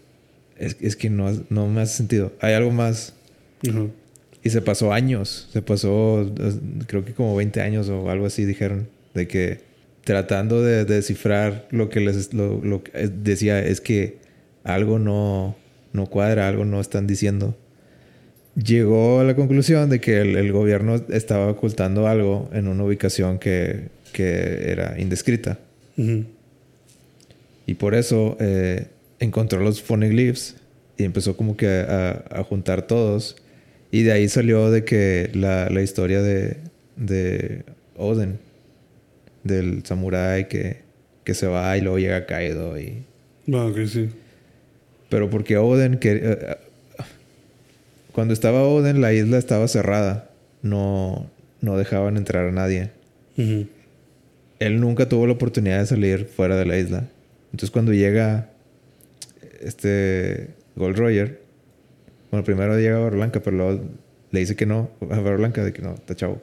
es, 0.59 0.77
es 0.81 0.97
que 0.97 1.11
no, 1.11 1.31
no 1.51 1.67
me 1.69 1.83
hace 1.83 1.97
sentido. 1.97 2.33
Hay 2.41 2.55
algo 2.55 2.71
más. 2.71 3.15
Ajá. 3.69 3.87
Y 4.43 4.51
se 4.51 4.63
pasó 4.63 4.93
años, 4.93 5.49
se 5.53 5.63
pasó 5.63 6.23
eh, 6.23 6.53
creo 6.87 7.05
que 7.05 7.13
como 7.13 7.35
20 7.35 7.61
años 7.61 7.89
o 7.89 8.09
algo 8.09 8.27
así 8.27 8.45
dijeron, 8.45 8.89
de 9.15 9.27
que 9.27 9.61
tratando 10.05 10.63
de, 10.63 10.85
de 10.85 10.95
descifrar 10.95 11.67
lo 11.71 11.91
que 11.91 12.01
les 12.01 12.33
lo, 12.33 12.65
lo 12.65 12.83
que 12.83 12.93
eh, 12.95 13.11
decía 13.13 13.59
es 13.61 13.81
que 13.81 14.19
algo 14.65 14.99
no, 14.99 15.57
no 15.93 16.07
cuadra, 16.07 16.49
algo 16.49 16.65
no 16.65 16.81
están 16.81 17.07
diciendo. 17.07 17.57
Llegó 18.55 19.21
a 19.21 19.25
la 19.25 19.37
conclusión 19.37 19.91
de 19.91 20.01
que 20.01 20.21
el, 20.21 20.37
el 20.37 20.53
gobierno 20.53 20.97
estaba 21.11 21.49
ocultando 21.49 22.07
algo 22.07 22.49
en 22.53 22.69
una 22.69 22.85
ubicación 22.85 23.39
que, 23.39 23.89
que 24.13 24.71
era 24.71 24.99
indescrita. 24.99 25.59
Y 27.67 27.75
por 27.75 27.95
eso 27.95 28.37
eh, 28.41 28.87
encontró 29.21 29.61
los 29.61 29.83
phoneglyphs 29.83 30.57
y 30.97 31.05
empezó 31.05 31.37
como 31.37 31.57
que 31.57 31.67
a, 31.67 32.25
a 32.31 32.43
juntar 32.45 32.83
todos. 32.87 33.37
Y 33.91 34.03
de 34.03 34.13
ahí 34.13 34.29
salió 34.29 34.71
de 34.71 34.85
que 34.85 35.31
la, 35.35 35.71
la 35.71 35.83
historia 35.83 36.21
de, 36.21 36.59
de 36.97 37.65
Oden, 37.97 38.39
del 39.45 39.85
samurái 39.85 40.49
que, 40.49 40.83
que 41.25 41.35
se 41.35 41.47
va 41.47 41.77
y 41.77 41.81
luego 41.81 41.99
llega 41.99 42.27
Kaido. 42.27 42.79
Y... 42.79 43.05
Ah, 43.53 43.65
ok, 43.65 43.79
sí. 43.87 44.09
Pero 45.09 45.31
porque 45.31 45.57
Oden, 45.57 45.99
que, 45.99 46.21
eh, 46.23 46.57
cuando 48.13 48.35
estaba 48.35 48.63
Oden, 48.65 49.01
la 49.01 49.13
isla 49.13 49.39
estaba 49.39 49.69
cerrada. 49.69 50.31
No, 50.63 51.31
no 51.61 51.79
dejaban 51.79 52.17
entrar 52.17 52.47
a 52.47 52.53
nadie. 52.53 52.91
Él 54.59 54.81
nunca 54.81 55.09
tuvo 55.09 55.27
la 55.27 55.33
oportunidad 55.35 55.79
de 55.79 55.87
salir 55.87 56.27
fuera 56.27 56.57
de 56.57 56.67
la 56.67 56.77
isla. 56.77 57.05
Entonces 57.53 57.71
cuando 57.71 57.93
llega 57.93 58.51
este 59.61 60.49
Gold 60.77 60.97
Roger, 60.97 61.41
bueno, 62.31 62.45
primero 62.45 62.79
llega 62.79 62.99
Barra 62.99 63.17
Blanca, 63.17 63.41
pero 63.43 63.57
luego 63.57 63.81
le 64.31 64.41
dice 64.41 64.57
que 64.57 64.67
no, 64.67 64.91
a 65.03 65.07
Barra 65.21 65.37
Blanca 65.37 65.65
de 65.65 65.73
que 65.73 65.83
no, 65.83 65.95
está 65.95 66.15
chavo. 66.15 66.41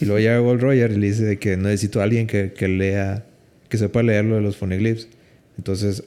Y 0.00 0.04
luego 0.04 0.18
llega 0.18 0.38
Gold 0.38 0.60
Roger 0.60 0.90
y 0.90 0.96
le 0.96 1.06
dice 1.06 1.24
de 1.24 1.38
que 1.38 1.56
necesito 1.56 2.00
a 2.00 2.04
alguien 2.04 2.26
que, 2.26 2.52
que 2.52 2.68
lea, 2.68 3.24
que 3.68 3.78
sepa 3.78 4.02
leer 4.02 4.24
lo 4.24 4.34
de 4.36 4.42
los 4.42 4.56
phoneglyphs. 4.56 5.08
Entonces, 5.56 6.02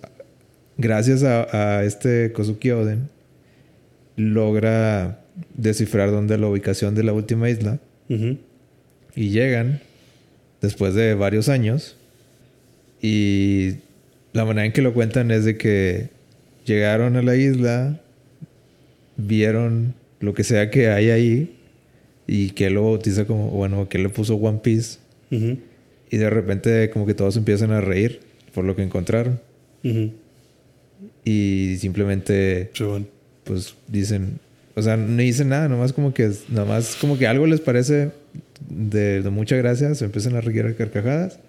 gracias 0.78 1.24
a, 1.24 1.78
a 1.80 1.84
este 1.84 2.32
Kozuki 2.34 2.72
Oden, 2.72 3.10
logra 4.16 5.20
descifrar 5.56 6.12
dónde 6.12 6.36
es 6.36 6.40
la 6.40 6.48
ubicación 6.48 6.96
de 6.96 7.04
la 7.04 7.14
última 7.14 7.50
isla 7.50 7.80
Ujú. 8.10 8.38
y 9.16 9.30
llegan 9.30 9.82
después 10.62 10.94
de 10.94 11.16
varios 11.16 11.50
años 11.50 11.98
y 13.02 13.76
la 14.34 14.46
manera 14.46 14.66
en 14.66 14.72
que 14.72 14.82
lo 14.82 14.94
cuentan 14.94 15.32
es 15.32 15.46
de 15.46 15.58
que 15.58 16.10
llegaron 16.66 17.16
a 17.16 17.22
la 17.22 17.36
isla, 17.36 18.00
vieron 19.18 19.94
lo 20.20 20.34
que 20.34 20.44
sea 20.44 20.70
que 20.70 20.90
hay 20.90 21.10
ahí 21.10 21.58
y 22.28 22.52
que 22.52 22.70
lo 22.70 22.84
bautiza 22.84 23.26
como, 23.26 23.50
bueno, 23.50 23.90
que 23.90 23.98
le 23.98 24.10
puso 24.10 24.36
One 24.36 24.60
Piece 24.64 25.00
y 26.10 26.18
de 26.18 26.30
repente 26.30 26.90
como 26.92 27.06
que 27.06 27.14
todos 27.14 27.36
empiezan 27.38 27.72
a 27.72 27.82
reír 27.82 28.20
por 28.54 28.64
lo 28.66 28.76
que 28.76 28.84
encontraron. 28.84 29.40
Y 31.26 31.76
simplemente 31.80 32.70
pues 33.44 33.76
dicen, 33.88 34.40
o 34.76 34.82
sea, 34.82 34.96
no 34.96 35.22
dicen 35.22 35.50
nada, 35.50 35.68
nomás 35.68 35.92
como 35.92 36.14
que, 36.14 36.32
nomás 36.50 36.96
como 36.96 37.18
que 37.18 37.28
algo 37.28 37.46
les 37.48 37.60
parece 37.60 38.12
de, 38.70 39.22
de 39.22 39.30
mucha 39.30 39.56
gracia, 39.58 39.94
se 39.96 40.06
empiezan 40.06 40.36
a 40.36 40.42
reír 40.42 40.66
a 40.66 40.74
carcajadas, 40.74 41.40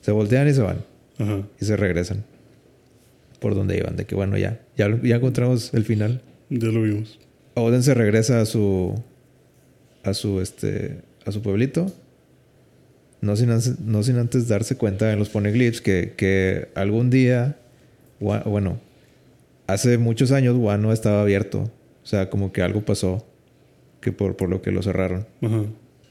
se 0.00 0.10
voltean 0.12 0.48
y 0.48 0.54
se 0.54 0.62
van. 0.62 0.78
Ajá. 1.18 1.42
y 1.60 1.64
se 1.66 1.76
regresan 1.76 2.24
por 3.40 3.54
donde 3.54 3.76
iban, 3.78 3.96
de 3.96 4.04
que 4.06 4.14
bueno, 4.14 4.36
ya, 4.38 4.60
ya, 4.76 4.88
ya 5.02 5.16
encontramos 5.16 5.72
el 5.74 5.84
final. 5.84 6.20
Ya 6.50 6.68
lo 6.68 6.82
vimos. 6.82 7.18
Oden 7.54 7.82
se 7.82 7.94
regresa 7.94 8.40
a 8.40 8.46
su, 8.46 8.94
a 10.04 10.14
su, 10.14 10.40
este, 10.40 11.00
a 11.26 11.32
su 11.32 11.42
pueblito, 11.42 11.92
no 13.20 13.36
sin, 13.36 13.50
antes- 13.50 13.80
no 13.80 14.02
sin 14.02 14.16
antes 14.16 14.48
darse 14.48 14.76
cuenta 14.76 15.12
en 15.12 15.18
los 15.18 15.28
poneglyphs 15.28 15.80
que, 15.80 16.14
que 16.16 16.68
algún 16.74 17.10
día, 17.10 17.56
bueno, 18.18 18.80
hace 19.66 19.98
muchos 19.98 20.32
años 20.32 20.56
Wano 20.56 20.92
estaba 20.92 21.22
abierto, 21.22 21.70
o 22.02 22.06
sea, 22.06 22.30
como 22.30 22.52
que 22.52 22.62
algo 22.62 22.82
pasó, 22.82 23.26
que 24.00 24.12
por, 24.12 24.36
por 24.36 24.48
lo 24.48 24.62
que 24.62 24.70
lo 24.70 24.82
cerraron. 24.82 25.26
Ajá. 25.42 25.64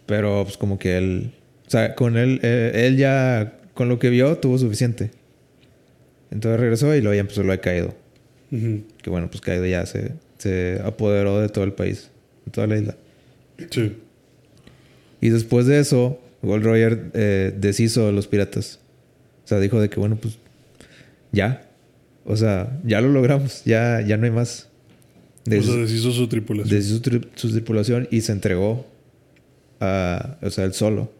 Pero 0.06 0.44
pues 0.44 0.58
como 0.58 0.78
que 0.80 0.98
él, 0.98 1.34
o 1.68 1.70
sea, 1.70 1.96
con 1.96 2.18
él, 2.18 2.40
eh, 2.44 2.72
él 2.88 2.98
ya, 2.98 3.60
con 3.74 3.90
lo 3.90 3.98
que 4.00 4.10
vio, 4.10 4.38
tuvo 4.38 4.58
suficiente. 4.58 5.12
Entonces 6.32 6.60
regresó 6.60 6.94
y 6.96 7.02
luego 7.02 7.16
ya 7.16 7.22
empezó 7.22 7.44
lo 7.44 7.54
de. 7.54 7.94
Ujú. 8.52 8.82
Que 9.02 9.10
bueno, 9.10 9.30
pues 9.30 9.42
Kaido 9.42 9.66
ya 9.66 9.86
se, 9.86 10.14
se 10.38 10.80
apoderó 10.84 11.40
de 11.42 11.50
todo 11.50 11.64
el 11.64 11.74
país, 11.74 12.10
de 12.46 12.52
toda 12.52 12.68
la 12.68 12.78
isla. 12.78 12.96
Sí. 13.72 13.94
Y 15.22 15.30
después 15.30 15.66
de 15.66 15.80
eso, 15.80 16.20
Gold 16.42 16.64
Roger 16.64 17.12
eh, 17.14 17.54
deshizo 17.58 18.06
de 18.08 18.12
los 18.14 18.28
piratas. 18.28 18.80
O 19.46 19.48
sea, 19.48 19.60
dijo 19.60 19.80
de 19.82 19.90
que 19.90 20.00
bueno, 20.00 20.16
pues 20.18 20.38
ya. 21.32 21.66
O 22.26 22.36
sea, 22.36 22.80
ya 22.86 23.02
lo 23.02 23.10
logramos, 23.10 23.64
ya, 23.66 24.02
ya 24.02 24.16
no 24.18 24.26
hay 24.26 24.32
más. 24.32 24.68
o 25.48 25.50
sea, 25.52 25.76
Deshizo, 25.76 26.12
su 26.12 26.28
tripulación. 26.28 26.78
deshizo 26.78 26.96
su, 26.98 27.02
tri- 27.02 27.28
su 27.36 27.50
tripulación 27.52 28.08
y 28.12 28.22
se 28.22 28.32
entregó 28.32 28.86
a, 29.80 30.38
o 30.42 30.50
sea, 30.52 30.66
él 30.66 30.74
solo. 30.74 31.12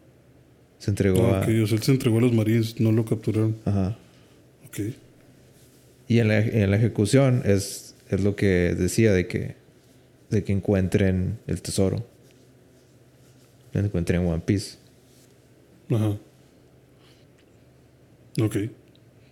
Se 0.78 0.92
entregó 0.92 1.26
Ah, 1.34 1.40
a... 1.40 1.42
O 1.42 1.68
sea, 1.68 1.76
él 1.78 1.84
se 1.84 1.92
entregó 1.92 2.20
a 2.20 2.22
los 2.22 2.32
marines, 2.34 2.80
no 2.80 2.92
lo 2.92 3.06
capturaron. 3.06 3.56
Ajá. 3.66 3.98
Y 6.08 6.20
en 6.20 6.28
la, 6.28 6.40
en 6.40 6.72
la 6.72 6.78
ejecución 6.78 7.44
es, 7.46 7.96
es 8.10 8.22
lo 8.22 8.36
que 8.36 8.76
decía 8.76 9.14
de 9.14 9.28
que, 9.28 9.56
de 10.30 10.44
que 10.44 10.52
encuentren 10.52 11.40
el 11.48 11.62
tesoro. 11.62 12.06
Encuentren 13.74 14.26
One 14.26 14.42
Piece. 14.46 14.78
Ajá. 15.90 16.18
Ok. 18.42 18.56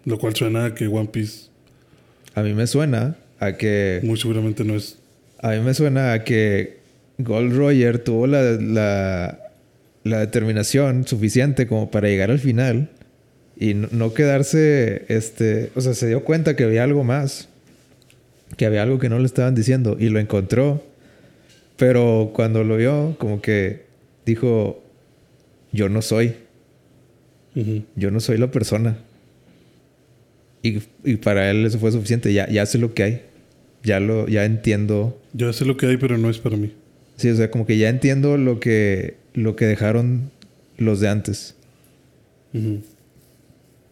Lo 0.06 0.18
cual 0.20 0.36
suena 0.36 0.66
a 0.66 0.76
que 0.76 0.88
One 0.88 1.10
Piece 1.10 1.50
A 2.36 2.44
mí 2.44 2.54
me 2.54 2.68
suena 2.68 3.18
a 3.40 3.54
que... 3.54 4.00
muy 4.04 4.18
seguramente 4.18 4.64
no 4.64 4.76
es. 4.76 5.00
A 5.40 5.52
mí 5.52 5.60
me 5.60 5.74
suena 5.74 6.14
a 6.14 6.24
que 6.24 6.78
Gold 7.18 7.56
Roger 7.56 8.04
tuvo 8.04 8.28
la, 8.28 8.42
la, 8.42 9.40
la 10.04 10.20
determinación 10.20 11.08
suficiente 11.08 11.68
como 11.68 11.92
para 11.92 12.08
llegar 12.08 12.32
al 12.32 12.40
final 12.40 12.90
y 13.60 13.74
no, 13.74 14.14
quedarse, 14.14 15.06
este, 15.08 15.72
o 15.76 15.82
sea, 15.82 15.94
se 15.94 16.08
dio 16.08 16.24
cuenta 16.24 16.56
que 16.56 16.64
había 16.64 16.84
algo 16.84 17.04
más, 17.04 17.50
que 18.56 18.66
había 18.66 18.84
algo 18.84 19.00
que 19.00 19.10
no 19.10 19.18
le 19.18 19.26
estaban 19.26 19.56
diciendo 19.56 19.98
y 20.00 20.10
lo 20.10 20.20
encontró, 20.20 20.84
pero 21.76 22.32
cuando 22.34 22.64
lo 22.64 22.78
vio, 22.78 23.16
como 23.18 23.42
que 23.42 23.86
dijo, 24.26 24.84
yo 25.72 25.90
no 25.90 26.02
soy, 26.02 26.36
yo 27.96 28.12
no 28.12 28.20
soy 28.20 28.38
la 28.38 28.52
persona. 28.52 28.98
Y, 30.62 30.80
y 31.04 31.16
para 31.16 31.50
él 31.50 31.66
eso 31.66 31.80
fue 31.80 31.92
suficiente, 31.92 32.34
ya, 32.34 32.48
ya 32.50 32.66
sé 32.66 32.78
lo 32.78 32.94
que 32.94 33.04
hay, 33.04 33.22
ya, 33.84 34.00
lo, 34.00 34.28
ya 34.28 34.46
entiendo 34.46 35.20
Ya 35.34 35.52
sé 35.54 35.66
lo 35.66 35.78
que 35.78 35.88
hay, 35.88 35.98
pero 35.98 36.18
no 36.18 36.30
es 36.30 36.38
para 36.38 36.58
mí. 36.58 36.74
Sí, 37.16 37.30
o 37.30 37.36
sea, 37.36 37.50
como 37.50 37.66
que 37.66 37.80
ya 37.80 37.90
entiendo 37.90 38.38
lo 38.38 38.60
que, 38.60 39.16
lo 39.34 39.56
que 39.56 39.66
dejaron 39.66 40.30
los 40.78 41.00
de 41.00 41.10
antes. 41.10 41.56
Ujú. 42.54 42.82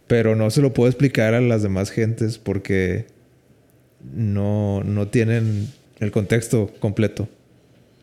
Pero 0.08 0.36
no 0.36 0.50
se 0.52 0.62
lo 0.62 0.74
puedo 0.74 0.90
explicar 0.90 1.34
a 1.34 1.42
las 1.42 1.64
demás 1.64 1.90
gentes 1.92 2.38
porque 2.38 3.06
no, 4.14 4.84
no 4.84 5.08
tienen 5.08 5.68
el 6.00 6.12
contexto 6.12 6.72
completo. 6.80 7.24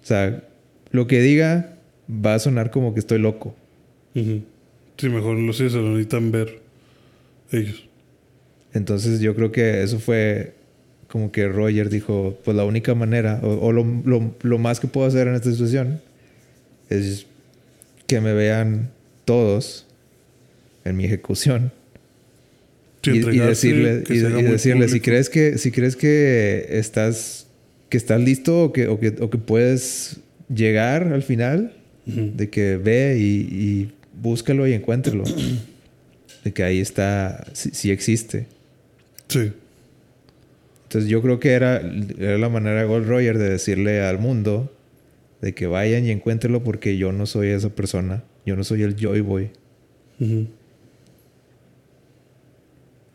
O 0.03 0.07
sea, 0.07 0.43
lo 0.91 1.07
que 1.07 1.21
diga 1.21 1.77
va 2.11 2.35
a 2.35 2.39
sonar 2.39 2.71
como 2.71 2.93
que 2.95 3.01
estoy 3.01 3.19
loco. 3.19 3.55
Ujú. 4.15 4.43
Sí, 4.97 5.09
mejor 5.09 5.37
lo 5.39 5.53
sé, 5.53 5.71
se 5.71 5.77
lo 5.77 5.91
necesitan 5.91 6.33
ver 6.33 6.61
ellos. 7.53 7.85
Entonces 8.75 9.21
yo 9.21 9.35
creo 9.35 9.53
que 9.53 9.83
eso 9.83 9.99
fue 9.99 10.55
como 11.09 11.31
que 11.31 11.47
Roger 11.47 11.89
dijo, 11.91 12.39
pues 12.45 12.57
la 12.57 12.65
única 12.65 12.95
manera, 12.95 13.39
o, 13.43 13.49
o 13.67 13.73
lo, 13.73 13.85
lo- 14.05 14.35
lo 14.43 14.59
más 14.59 14.81
que 14.81 14.87
puedo 14.89 15.07
hacer 15.07 15.29
en 15.29 15.35
esta 15.35 15.51
situación 15.51 16.01
es 16.89 17.27
que 18.07 18.21
me 18.21 18.33
vean 18.33 18.91
todos 19.25 19.87
en 20.85 20.97
mi 20.97 21.05
ejecución. 21.05 21.71
Sí, 23.03 23.11
y, 23.11 23.39
decirle, 23.39 24.05
y, 24.09 24.19
decirle 24.43 24.89
si 24.89 25.01
crees 25.01 25.29
que 25.29 25.59
si 25.59 25.73
crees 25.73 25.97
que 25.97 26.67
estás 26.71 27.49
que 27.89 27.99
estás 27.99 28.21
listo 28.21 28.65
o 28.65 28.73
que, 28.73 28.87
o 28.89 28.99
que, 28.99 29.15
o 29.21 29.29
que 29.29 29.39
puedes 29.39 30.21
llegar 30.49 31.13
al 31.13 31.23
final 31.23 31.75
De 32.07 32.49
que 32.49 32.79
ve 32.79 33.17
y, 33.19 33.93
búscalo 34.15 34.67
y 34.67 34.73
encuéntralo. 34.73 35.25
de 36.45 36.53
que 36.53 36.63
ahí 36.65 36.81
está, 36.81 37.45
sí, 37.53 37.91
existe. 37.91 38.47
Sí. 39.29 39.53
Entonces 40.85 41.09
yo 41.11 41.23
creo 41.23 41.39
que 41.39 41.53
era, 41.53 41.81
era 42.19 42.39
la 42.39 42.49
manera 42.49 42.81
de 42.81 42.87
Gold 42.87 43.07
Roger 43.07 43.39
de 43.39 43.51
decirle 43.51 44.01
al 44.01 44.19
mundo 44.19 44.73
de 45.41 45.55
que 45.55 45.67
vayan 45.67 46.07
y 46.07 46.11
encuéntrenlo 46.11 46.65
porque 46.65 46.97
yo 46.97 47.13
no 47.13 47.27
soy 47.27 47.49
esa 47.49 47.71
persona. 47.71 48.25
Yo 48.47 48.57
no 48.57 48.65
soy 48.65 48.83
el 48.83 48.97
Joy 48.97 49.21
Boy. 49.21 49.51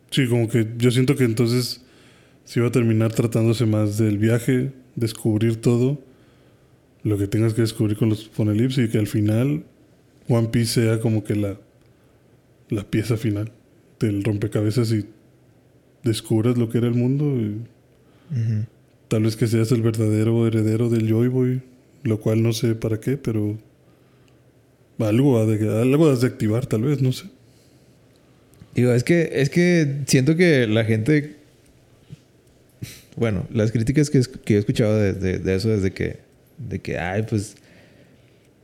Sí, 0.09 0.27
como 0.27 0.47
que 0.47 0.67
yo 0.77 0.91
siento 0.91 1.15
que 1.15 1.23
entonces 1.23 1.81
se 2.45 2.59
iba 2.59 2.69
a 2.69 2.71
terminar 2.71 3.13
tratándose 3.13 3.65
más 3.65 3.97
del 3.97 4.17
viaje, 4.17 4.71
descubrir 4.95 5.57
todo, 5.57 6.01
lo 7.03 7.17
que 7.17 7.27
tengas 7.27 7.53
que 7.53 7.61
descubrir 7.61 7.97
con 7.97 8.09
los 8.09 8.27
Phonelips 8.29 8.77
y 8.77 8.89
que 8.89 8.97
al 8.97 9.07
final 9.07 9.63
One 10.27 10.49
Piece 10.49 10.81
sea 10.81 10.99
como 10.99 11.23
que 11.23 11.35
la, 11.35 11.57
la 12.69 12.83
pieza 12.83 13.17
final 13.17 13.51
del 13.99 14.23
rompecabezas 14.23 14.91
y 14.91 15.05
descubras 16.03 16.57
lo 16.57 16.69
que 16.69 16.79
era 16.79 16.87
el 16.87 16.93
mundo. 16.93 17.37
Tal 19.07 19.23
vez 19.23 19.35
que 19.35 19.47
seas 19.47 19.71
el 19.71 19.81
verdadero 19.81 20.47
heredero 20.47 20.89
del 20.89 21.07
Joy 21.07 21.27
Boy, 21.27 21.61
lo 22.03 22.19
cual 22.19 22.43
no 22.43 22.53
sé 22.53 22.75
para 22.75 22.99
qué, 22.99 23.17
pero 23.17 23.57
algo, 24.99 25.45
de, 25.45 25.81
algo 25.81 26.09
has 26.09 26.21
de 26.21 26.27
activar, 26.27 26.65
tal 26.65 26.83
vez, 26.83 27.01
no 27.01 27.11
sé. 27.11 27.29
Digo, 28.77 28.93
es 28.93 29.03
que, 29.03 29.31
es 29.33 29.49
que 29.49 30.01
siento 30.05 30.35
que 30.35 30.67
la 30.67 30.85
gente. 30.85 31.35
Bueno, 33.15 33.47
las 33.51 33.71
críticas 33.71 34.11
que, 34.11 34.21
que 34.45 34.55
he 34.55 34.57
escuchado 34.59 34.95
de, 34.97 35.39
de, 35.39 35.55
eso 35.55 35.69
desde 35.69 35.91
que. 35.91 36.17
De 36.57 36.79
que, 36.79 36.99
ay, 36.99 37.23
pues. 37.27 37.55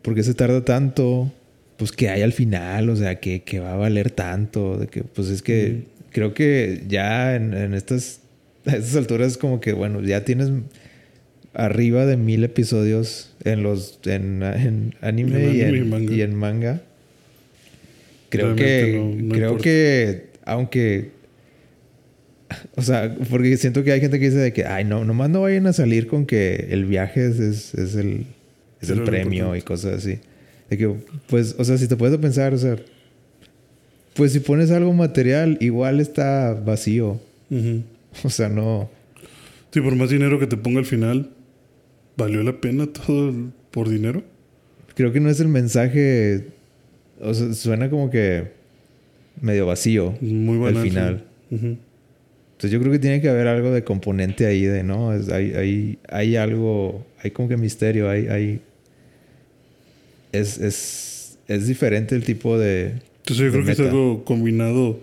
¿Por 0.04 0.14
qué 0.14 0.22
se 0.24 0.36
tarda 0.36 0.64
tanto? 0.64 1.34
Pues 1.78 1.92
que 1.92 2.10
hay 2.10 2.22
al 2.22 2.32
final, 2.32 2.90
o 2.90 2.96
sea, 2.96 3.20
que, 3.20 3.42
que 3.42 3.60
va 3.60 3.74
a 3.74 3.78
valer 3.78 4.12
tanto. 4.12 4.78
De 4.78 4.86
que, 4.86 5.04
pues 5.04 5.30
es 5.30 5.42
que. 5.42 5.86
Creo 6.12 6.36
que 6.36 6.84
ya 6.88 7.36
en, 7.36 7.56
en 7.56 7.74
estas. 7.74 8.22
A 8.66 8.76
estas 8.78 8.96
alturas, 8.96 9.38
como 9.38 9.60
que, 9.60 9.74
bueno, 9.74 10.00
ya 10.02 10.24
tienes 10.24 10.50
arriba 11.54 12.06
de 12.06 12.18
mil 12.18 12.44
episodios 12.44 13.34
en 13.44 13.64
los 13.64 14.00
en, 14.06 14.44
anime, 15.02 15.54
y, 15.54 16.22
en, 16.22 16.36
manga. 16.36 16.82
Creo 18.38 18.56
que 18.56 19.28
creo 19.30 19.58
que 19.58 20.30
aunque 20.46 21.12
o 22.76 22.82
sea, 22.82 23.16
porque 23.30 23.58
siento 23.58 23.84
que 23.84 23.92
hay 23.92 24.00
gente 24.00 24.20
que 24.20 24.26
dice 24.26 24.38
de 24.38 24.54
que 24.54 24.66
ay 24.66 24.86
no, 24.86 25.06
nomás 25.06 25.30
no 25.30 25.42
vayan 25.42 25.68
a 25.68 25.74
salir 25.74 26.08
con 26.08 26.26
que 26.26 26.68
el 26.70 26.86
viaje 26.86 27.28
es, 27.28 27.40
es, 27.40 27.96
el 27.96 28.26
es 28.82 28.90
el 28.90 29.04
premio 29.04 29.56
y 29.56 29.62
cosas 29.62 29.96
así. 29.96 30.20
De 30.70 30.78
que 30.78 30.94
pues, 31.28 31.56
o 31.58 31.64
sea, 31.64 31.78
si 31.78 31.88
te 31.88 31.96
puedes 31.96 32.18
pensar, 32.18 32.54
o 32.54 32.58
sea, 32.58 32.78
pues 34.14 34.34
si 34.34 34.40
pones 34.40 34.72
algo 34.72 34.94
material, 34.94 35.58
igual 35.62 36.00
está 36.00 36.54
vacío. 36.54 37.20
O 38.24 38.30
sea, 38.30 38.48
no. 38.48 38.92
Sí, 39.72 39.82
por 39.82 39.96
más 39.96 40.12
dinero 40.12 40.40
que 40.40 40.46
te 40.46 40.56
ponga 40.56 40.78
al 40.78 40.86
final, 40.86 41.32
¿Valió 42.16 42.44
la 42.44 42.60
pena 42.60 42.88
todo 42.88 43.34
por 43.72 43.90
dinero? 43.90 44.24
Creo 44.96 45.12
que 45.12 45.20
no 45.20 45.30
es 45.30 45.40
el 45.40 45.48
mensaje. 45.48 46.48
O 47.24 47.34
sea, 47.34 47.54
suena 47.54 47.90
como 47.90 48.10
que 48.10 48.52
medio 49.42 49.66
vacío. 49.66 50.16
Muy 50.22 50.58
bueno. 50.58 50.80
Al 50.80 50.86
final. 50.86 51.24
Entonces 51.52 52.72
yo 52.72 52.80
creo 52.80 52.92
que 52.92 53.00
tiene 53.00 53.22
que 53.22 53.30
haber 53.30 53.48
algo 53.48 53.72
de 53.72 53.84
componente 53.84 54.46
ahí 54.46 54.64
de, 54.64 54.84
¿no? 54.84 55.12
hay, 55.12 55.54
hay, 55.54 56.00
hay 56.10 56.36
algo, 56.36 57.06
hay 57.22 57.32
como 57.32 57.50
que 57.50 57.58
misterio, 57.58 58.10
hay, 58.10 58.28
hay 58.28 58.62
es, 60.32 60.58
es, 60.58 61.38
es 61.48 61.68
diferente 61.68 62.16
el 62.16 62.24
tipo 62.24 62.58
de... 62.58 63.02
Entonces 63.20 63.46
yo 63.46 63.52
creo 63.52 63.66
que 63.66 63.72
es 63.72 63.80
algo 63.80 64.26
combinado 64.26 65.00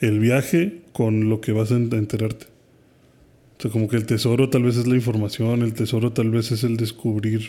el 0.00 0.20
viaje 0.20 0.80
con 0.92 1.28
lo 1.28 1.40
que 1.40 1.52
vas 1.52 1.72
a 1.72 1.76
enterarte. 1.76 2.46
O 3.58 3.62
sea, 3.62 3.70
como 3.70 3.88
que 3.88 3.96
el 3.96 4.06
tesoro 4.06 4.48
tal 4.48 4.62
vez 4.62 4.76
es 4.76 4.86
la 4.86 4.94
información, 4.94 5.62
el 5.62 5.74
tesoro 5.74 6.12
tal 6.12 6.30
vez 6.30 6.52
es 6.52 6.64
el 6.64 6.76
descubrir 6.76 7.48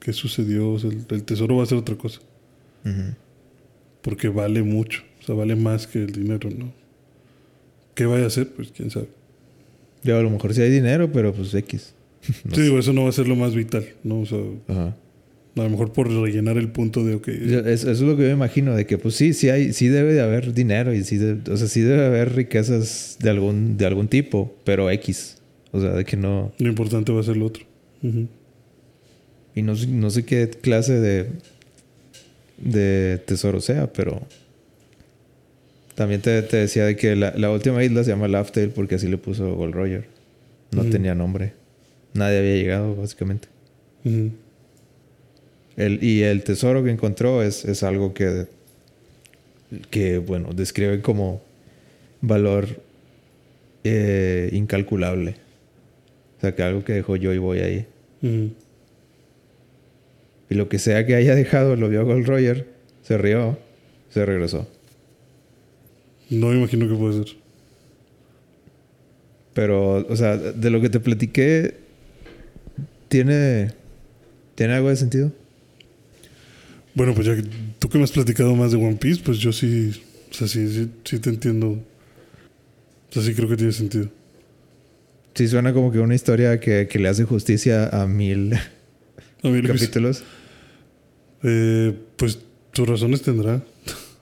qué 0.00 0.12
sucedió, 0.12 0.72
o 0.72 0.78
sea, 0.78 0.90
el, 0.90 1.22
tesoro 1.24 1.56
va 1.56 1.64
a 1.64 1.66
ser 1.66 1.78
otra 1.78 1.96
cosa. 1.96 2.20
Porque 4.06 4.28
vale 4.28 4.62
mucho, 4.62 5.02
o 5.20 5.26
sea, 5.26 5.34
vale 5.34 5.56
más 5.56 5.88
que 5.88 5.98
el 5.98 6.12
dinero, 6.12 6.48
¿no? 6.48 6.72
¿Qué 7.96 8.06
vaya 8.06 8.22
a 8.22 8.26
hacer? 8.28 8.46
Pues 8.46 8.70
quién 8.70 8.88
sabe. 8.88 9.08
Ya, 10.04 10.16
a 10.16 10.22
lo 10.22 10.30
mejor 10.30 10.54
sí 10.54 10.62
hay 10.62 10.70
dinero, 10.70 11.10
pero 11.10 11.34
pues 11.34 11.52
X. 11.52 11.92
sí, 12.22 12.62
digo, 12.62 12.78
eso 12.78 12.92
no 12.92 13.02
va 13.02 13.08
a 13.08 13.12
ser 13.12 13.26
lo 13.26 13.34
más 13.34 13.56
vital, 13.56 13.84
¿no? 14.04 14.20
O 14.20 14.24
sea, 14.24 14.38
a 14.38 14.94
lo 15.60 15.70
mejor 15.70 15.92
por 15.92 16.08
rellenar 16.08 16.56
el 16.56 16.68
punto 16.68 17.04
de, 17.04 17.16
ok. 17.16 17.26
Eso, 17.26 17.90
es 17.90 18.00
lo 18.00 18.16
que 18.16 18.22
yo 18.22 18.30
imagino, 18.30 18.76
de 18.76 18.86
que 18.86 18.96
pues 18.96 19.16
sí, 19.16 19.32
sí 19.32 19.48
hay, 19.48 19.72
sí 19.72 19.88
debe 19.88 20.12
de 20.12 20.20
haber 20.20 20.54
dinero 20.54 20.94
y 20.94 21.02
sí, 21.02 21.18
o 21.50 21.56
sea, 21.56 21.66
sí 21.66 21.80
debe 21.80 22.06
haber 22.06 22.36
riquezas 22.36 23.16
de 23.20 23.28
algún, 23.28 23.76
de 23.76 23.86
algún 23.86 24.06
tipo, 24.06 24.54
pero 24.62 24.88
X. 24.88 25.38
O 25.72 25.80
sea, 25.80 25.90
de 25.90 26.04
que 26.04 26.16
no. 26.16 26.52
Lo 26.58 26.68
importante 26.68 27.10
va 27.10 27.22
a 27.22 27.24
ser 27.24 27.36
lo 27.36 27.46
otro. 27.46 27.64
Y 29.52 29.62
no, 29.62 29.74
no 29.74 30.10
sé 30.10 30.24
qué 30.24 30.48
clase 30.48 31.00
de, 31.00 31.26
de 32.58 33.20
tesoro 33.24 33.60
sea, 33.60 33.92
pero. 33.92 34.22
También 35.94 36.20
te, 36.20 36.42
decía 36.42 36.84
de 36.84 36.94
que 36.94 37.16
la, 37.16 37.50
última 37.50 37.82
isla 37.82 38.04
se 38.04 38.10
llama 38.10 38.28
Laughtail 38.28 38.68
porque 38.68 38.96
así 38.96 39.08
le 39.08 39.16
puso 39.16 39.54
Gold 39.54 39.74
Roger. 39.74 40.04
No 40.70 40.84
tenía 40.84 41.14
nombre. 41.14 41.54
Nadie 42.12 42.38
había 42.38 42.54
llegado, 42.56 42.94
básicamente. 42.96 43.48
el, 44.04 45.98
y 46.02 46.22
el 46.22 46.44
tesoro 46.44 46.84
que 46.84 46.90
encontró 46.90 47.42
es, 47.42 47.64
es 47.64 47.82
algo 47.82 48.12
que, 48.12 48.46
que, 49.90 50.18
bueno, 50.18 50.50
describe 50.52 51.00
como 51.00 51.40
valor 52.20 52.66
eh, 53.84 54.50
incalculable. 54.52 55.36
O 56.36 56.40
sea, 56.40 56.54
que 56.54 56.62
algo 56.62 56.84
que 56.84 56.92
dejó 56.92 57.16
yo 57.16 57.32
y 57.32 57.38
voy 57.38 57.60
ahí. 57.60 57.86
Y 60.48 60.54
lo 60.54 60.68
que 60.68 60.78
sea 60.78 61.06
que 61.06 61.14
haya 61.14 61.34
dejado, 61.34 61.76
lo 61.76 61.88
vio 61.88 62.04
Gold 62.04 62.26
Roger, 62.26 62.68
se 63.02 63.18
rió, 63.18 63.58
se 64.10 64.24
regresó. 64.24 64.68
No 66.30 66.48
me 66.48 66.58
imagino 66.58 66.88
que 66.88 66.94
puede 66.94 67.24
ser. 67.24 67.36
Pero, 69.54 70.06
o 70.06 70.16
sea, 70.16 70.36
de 70.36 70.70
lo 70.70 70.80
que 70.80 70.90
te 70.90 71.00
platiqué, 71.00 71.74
¿tiene, 73.08 73.72
¿tiene 74.54 74.74
algo 74.74 74.90
de 74.90 74.96
sentido? 74.96 75.32
Bueno, 76.94 77.14
pues 77.14 77.26
ya 77.26 77.36
que 77.36 77.44
tú 77.78 77.88
que 77.88 77.98
me 77.98 78.04
has 78.04 78.12
platicado 78.12 78.54
más 78.54 78.72
de 78.72 78.78
One 78.78 78.96
Piece, 78.96 79.22
pues 79.24 79.38
yo 79.38 79.52
sí, 79.52 79.92
o 80.30 80.34
sea, 80.34 80.48
sí, 80.48 80.68
sí, 80.68 80.90
sí 81.04 81.18
te 81.18 81.30
entiendo. 81.30 81.68
O 81.70 83.12
sea, 83.12 83.22
sí 83.22 83.34
creo 83.34 83.48
que 83.48 83.56
tiene 83.56 83.72
sentido. 83.72 84.08
Sí, 85.34 85.48
suena 85.48 85.74
como 85.74 85.92
que 85.92 86.00
una 86.00 86.14
historia 86.14 86.58
que, 86.58 86.88
le 86.92 87.08
hace 87.08 87.24
justicia 87.24 87.88
a 87.88 88.06
mil, 88.06 88.54
a 89.42 89.48
mil 89.48 89.66
capítulos. 89.66 90.24
Eh, 91.42 91.94
pues 92.16 92.40
tus 92.72 92.88
razones 92.88 93.22
tendrá. 93.22 93.62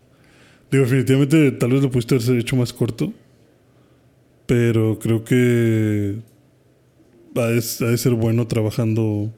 Digo, 0.70 0.84
definitivamente 0.84 1.52
tal 1.52 1.70
vez 1.70 1.82
lo 1.82 1.90
pudiste 1.90 2.16
haber 2.16 2.40
hecho 2.40 2.56
más 2.56 2.72
corto. 2.72 3.12
Pero 4.46 4.98
creo 4.98 5.24
que 5.24 6.16
ha 7.36 7.46
de, 7.48 7.62
ser 7.62 8.12
bueno 8.12 8.46
trabajando 8.46 9.32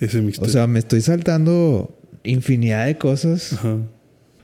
ese 0.00 0.22
misterio. 0.22 0.48
O 0.48 0.52
sea, 0.52 0.66
me 0.66 0.78
estoy 0.78 1.00
saltando 1.00 1.96
infinidad 2.22 2.86
de 2.86 2.96
cosas. 2.96 3.58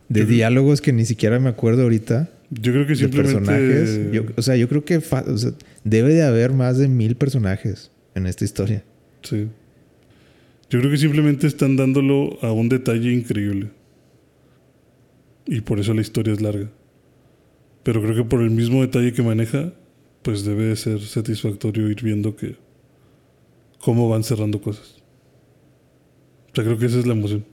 De 0.08 0.26
diálogos 0.26 0.80
que 0.80 0.92
ni 0.92 1.06
siquiera 1.06 1.38
me 1.38 1.48
acuerdo 1.48 1.82
ahorita. 1.82 2.28
Yo 2.50 2.72
creo 2.72 2.86
que 2.86 2.96
simplemente... 2.96 3.38
personajes. 3.38 4.24
o 4.36 4.42
sea, 4.42 4.56
yo 4.56 4.68
creo 4.68 4.84
que 4.84 5.00
debe 5.84 6.14
de 6.14 6.24
haber 6.24 6.52
más 6.52 6.78
de 6.78 6.88
mil 6.88 7.16
personajes 7.16 7.90
en 8.14 8.26
esta 8.26 8.44
historia. 8.44 8.84
Sí. 9.22 9.48
Yo 10.70 10.78
creo 10.78 10.90
que 10.90 10.98
simplemente 10.98 11.48
están 11.48 11.76
dándolo 11.76 12.38
a 12.42 12.52
un 12.52 12.68
detalle 12.68 13.12
increíble. 13.12 13.70
Y 15.44 15.62
por 15.62 15.80
eso 15.80 15.92
la 15.92 16.00
historia 16.00 16.32
es 16.32 16.40
larga. 16.40 16.70
Pero 17.82 18.00
creo 18.00 18.14
que 18.14 18.24
por 18.24 18.40
el 18.40 18.50
mismo 18.50 18.80
detalle 18.80 19.12
que 19.12 19.22
maneja, 19.22 19.72
pues 20.22 20.44
debe 20.44 20.64
de 20.64 20.76
ser 20.76 21.00
satisfactorio 21.00 21.90
ir 21.90 22.00
viendo 22.02 22.36
que 22.36 22.56
cómo 23.80 24.08
van 24.08 24.22
cerrando 24.22 24.62
cosas. 24.62 25.02
O 26.52 26.54
sea, 26.54 26.62
creo 26.62 26.78
que 26.78 26.86
esa 26.86 27.00
es 27.00 27.06
la 27.06 27.14
emoción. 27.14 27.44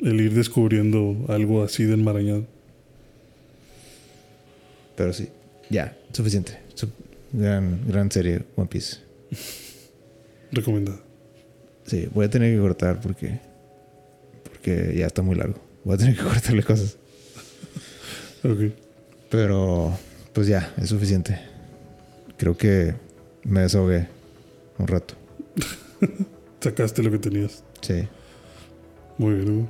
El 0.00 0.20
ir 0.20 0.32
descubriendo 0.32 1.26
algo 1.28 1.62
así 1.62 1.84
de 1.84 1.94
enmarañado. 1.94 2.46
Pero 4.96 5.12
sí, 5.12 5.28
ya, 5.68 5.94
suficiente. 6.12 6.58
Gran, 7.32 7.86
gran 7.86 8.10
serie, 8.10 8.44
One 8.56 8.68
Piece. 8.68 8.98
Recomendada. 10.52 11.07
Sí, 11.88 12.06
voy 12.12 12.26
a 12.26 12.30
tener 12.30 12.54
que 12.54 12.60
cortar 12.60 13.00
porque. 13.00 13.40
Porque 14.44 14.94
ya 14.96 15.06
está 15.06 15.22
muy 15.22 15.36
largo. 15.36 15.58
Voy 15.84 15.94
a 15.94 15.98
tener 15.98 16.16
que 16.16 16.22
cortarle 16.24 16.62
cosas. 16.62 16.98
ok. 18.44 18.72
Pero, 19.30 19.98
pues 20.34 20.46
ya, 20.46 20.72
es 20.76 20.90
suficiente. 20.90 21.40
Creo 22.36 22.56
que 22.56 22.94
me 23.44 23.60
desahogué 23.60 24.06
un 24.78 24.86
rato. 24.86 25.14
Sacaste 26.60 27.02
lo 27.02 27.10
que 27.10 27.18
tenías. 27.18 27.64
Sí. 27.80 28.06
Muy 29.16 29.34
bien. 29.34 29.68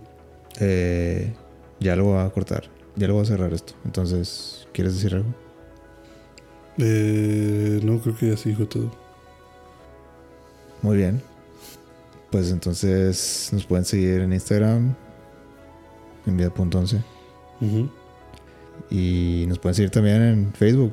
Eh, 0.59 1.33
ya 1.79 1.95
lo 1.95 2.05
voy 2.05 2.19
a 2.19 2.29
cortar. 2.31 2.65
Ya 2.97 3.07
lo 3.07 3.15
voy 3.15 3.23
a 3.23 3.27
cerrar 3.27 3.53
esto. 3.53 3.75
Entonces, 3.85 4.67
¿quieres 4.73 4.95
decir 4.95 5.15
algo? 5.15 5.33
Eh, 6.79 7.81
no, 7.85 8.01
creo 8.01 8.17
que 8.17 8.31
ya 8.31 8.37
se 8.37 8.49
dijo 8.49 8.67
todo. 8.67 8.91
Muy 10.83 10.97
bien. 10.97 11.23
Pues 12.31 12.51
entonces 12.53 13.49
nos 13.53 13.65
pueden 13.65 13.85
seguir 13.85 14.21
en 14.21 14.33
Instagram, 14.33 14.95
en 16.27 16.37
vida.11. 16.37 17.03
Ujú. 17.61 17.91
Y 18.91 19.45
nos 19.49 19.59
pueden 19.59 19.75
seguir 19.75 19.91
también 19.91 20.23
en 20.23 20.53
Facebook 20.55 20.93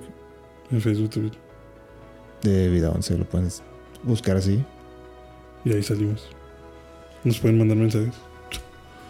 En 0.72 0.82
Facebook 0.82 1.10
también. 1.10 1.34
de 2.42 2.70
Vida 2.70 2.90
11. 2.90 3.18
Lo 3.18 3.26
pueden 3.26 3.50
buscar 4.04 4.38
así. 4.38 4.64
Y 5.66 5.74
ahí 5.74 5.84
salimos. 5.84 6.30
Nos 7.24 7.40
pueden 7.40 7.58
mandar 7.58 7.78
mensajes. 7.78 8.14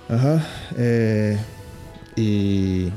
Ajá. 0.10 0.46
eh, 0.78 1.38
y 2.16 2.90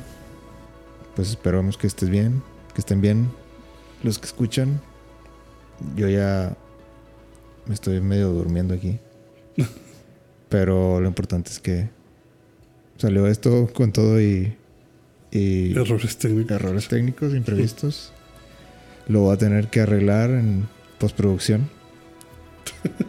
pues 1.16 1.30
esperamos 1.30 1.76
que 1.76 1.86
estés 1.88 2.09
bien, 2.09 2.42
que 2.74 2.80
estén 2.80 3.00
bien 3.00 3.28
los 4.02 4.18
que 4.18 4.26
escuchan. 4.26 4.80
Yo 5.96 6.09
ya 6.09 6.56
me 7.66 7.74
estoy 7.74 8.00
medio 8.00 8.28
durmiendo 8.30 8.74
aquí. 8.74 9.00
Pero 10.48 11.01
lo 11.01 11.06
importante 11.09 11.51
es 11.51 11.59
que 11.59 11.89
salió 12.97 13.26
esto 13.26 13.68
con 13.72 13.93
todo 13.93 14.20
y, 14.20 14.56
y 15.30 15.72
Errores 15.78 16.16
técnicos. 16.18 16.51
errores 16.52 16.89
técnicos 16.89 17.35
imprevistos. 17.35 18.12
Lo 19.09 19.20
voy 19.22 19.35
a 19.35 19.39
tener 19.39 19.68
que 19.68 19.80
arreglar 19.80 20.30
en 20.30 20.68
postproducción. 20.98 21.68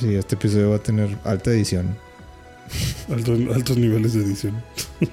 Sí, 0.00 0.14
este 0.14 0.36
episodio 0.36 0.70
va 0.70 0.76
a 0.76 0.82
tener 0.82 1.18
alta 1.24 1.50
edición. 1.50 1.96
Altos, 3.10 3.40
altos 3.52 3.76
niveles 3.76 4.12
de 4.14 4.20
edición. 4.22 4.62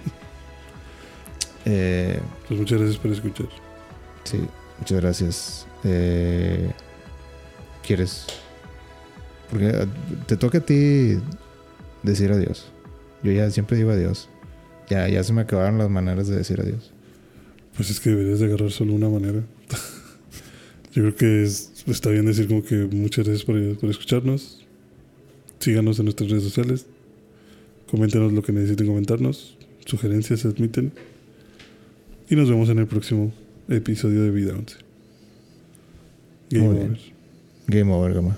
Eh, 1.68 2.20
Pues 2.48 2.60
muchas 2.60 2.78
gracias 2.78 3.00
por 3.00 3.12
escuchar. 3.12 3.48
sí, 4.24 4.40
muchas 4.78 5.02
gracias. 5.02 5.68
Eh, 5.84 6.70
¿Quieres? 7.84 8.28
Porque 9.50 9.68
eh, 9.70 9.86
te 10.28 10.38
toca 10.38 10.58
a 10.60 10.62
ti 10.62 11.18
decir 12.04 12.32
adiós. 12.32 12.68
Yo 13.24 13.32
ya 13.32 13.50
siempre 13.52 13.78
digo 13.78 13.92
adiós. 13.92 14.30
Ya, 14.90 15.08
ya 15.10 15.24
se 15.24 15.34
me 15.34 15.42
acabaron 15.42 15.78
las 15.78 15.90
maneras 15.90 16.28
de 16.28 16.36
decir 16.38 16.60
adiós. 16.62 16.92
Pues 17.76 17.90
es 17.90 18.00
que 18.00 18.12
deberías 18.12 18.40
de 18.40 18.46
agarrar 18.46 18.72
solo 18.72 18.94
una 18.94 19.10
manera. 19.10 19.44
Yo 20.94 21.02
creo 21.02 21.16
que 21.16 21.44
es- 21.44 21.72
está 21.88 22.10
bien 22.10 22.26
decir 22.26 22.48
como 22.48 22.64
que 22.64 22.76
muchas 22.86 23.26
gracias 23.26 23.44
por, 23.46 23.78
por 23.78 23.90
escucharnos. 23.90 24.66
Síganos 25.60 26.00
en 26.00 26.06
nuestras 26.06 26.30
redes 26.30 26.44
sociales. 26.44 26.86
Coméntenos 27.90 28.32
lo 28.32 28.42
que 28.44 28.52
necesiten 28.54 28.88
comentarnos. 28.88 29.58
Sugerencias 29.86 30.40
se 30.42 30.48
admiten. 30.48 30.94
Y 32.30 32.36
nos 32.36 32.50
vemos 32.50 32.70
en 32.70 32.80
el 32.80 32.88
próximo 32.88 33.34
episodio 33.68 34.24
de 34.24 34.32
Vida 34.32 34.54
11. 34.54 34.78
Game 36.52 36.66
Muy 36.68 36.76
bien. 36.78 36.90
over. 36.92 37.00
Game 37.68 37.92
over, 37.94 38.14
gama. 38.14 38.38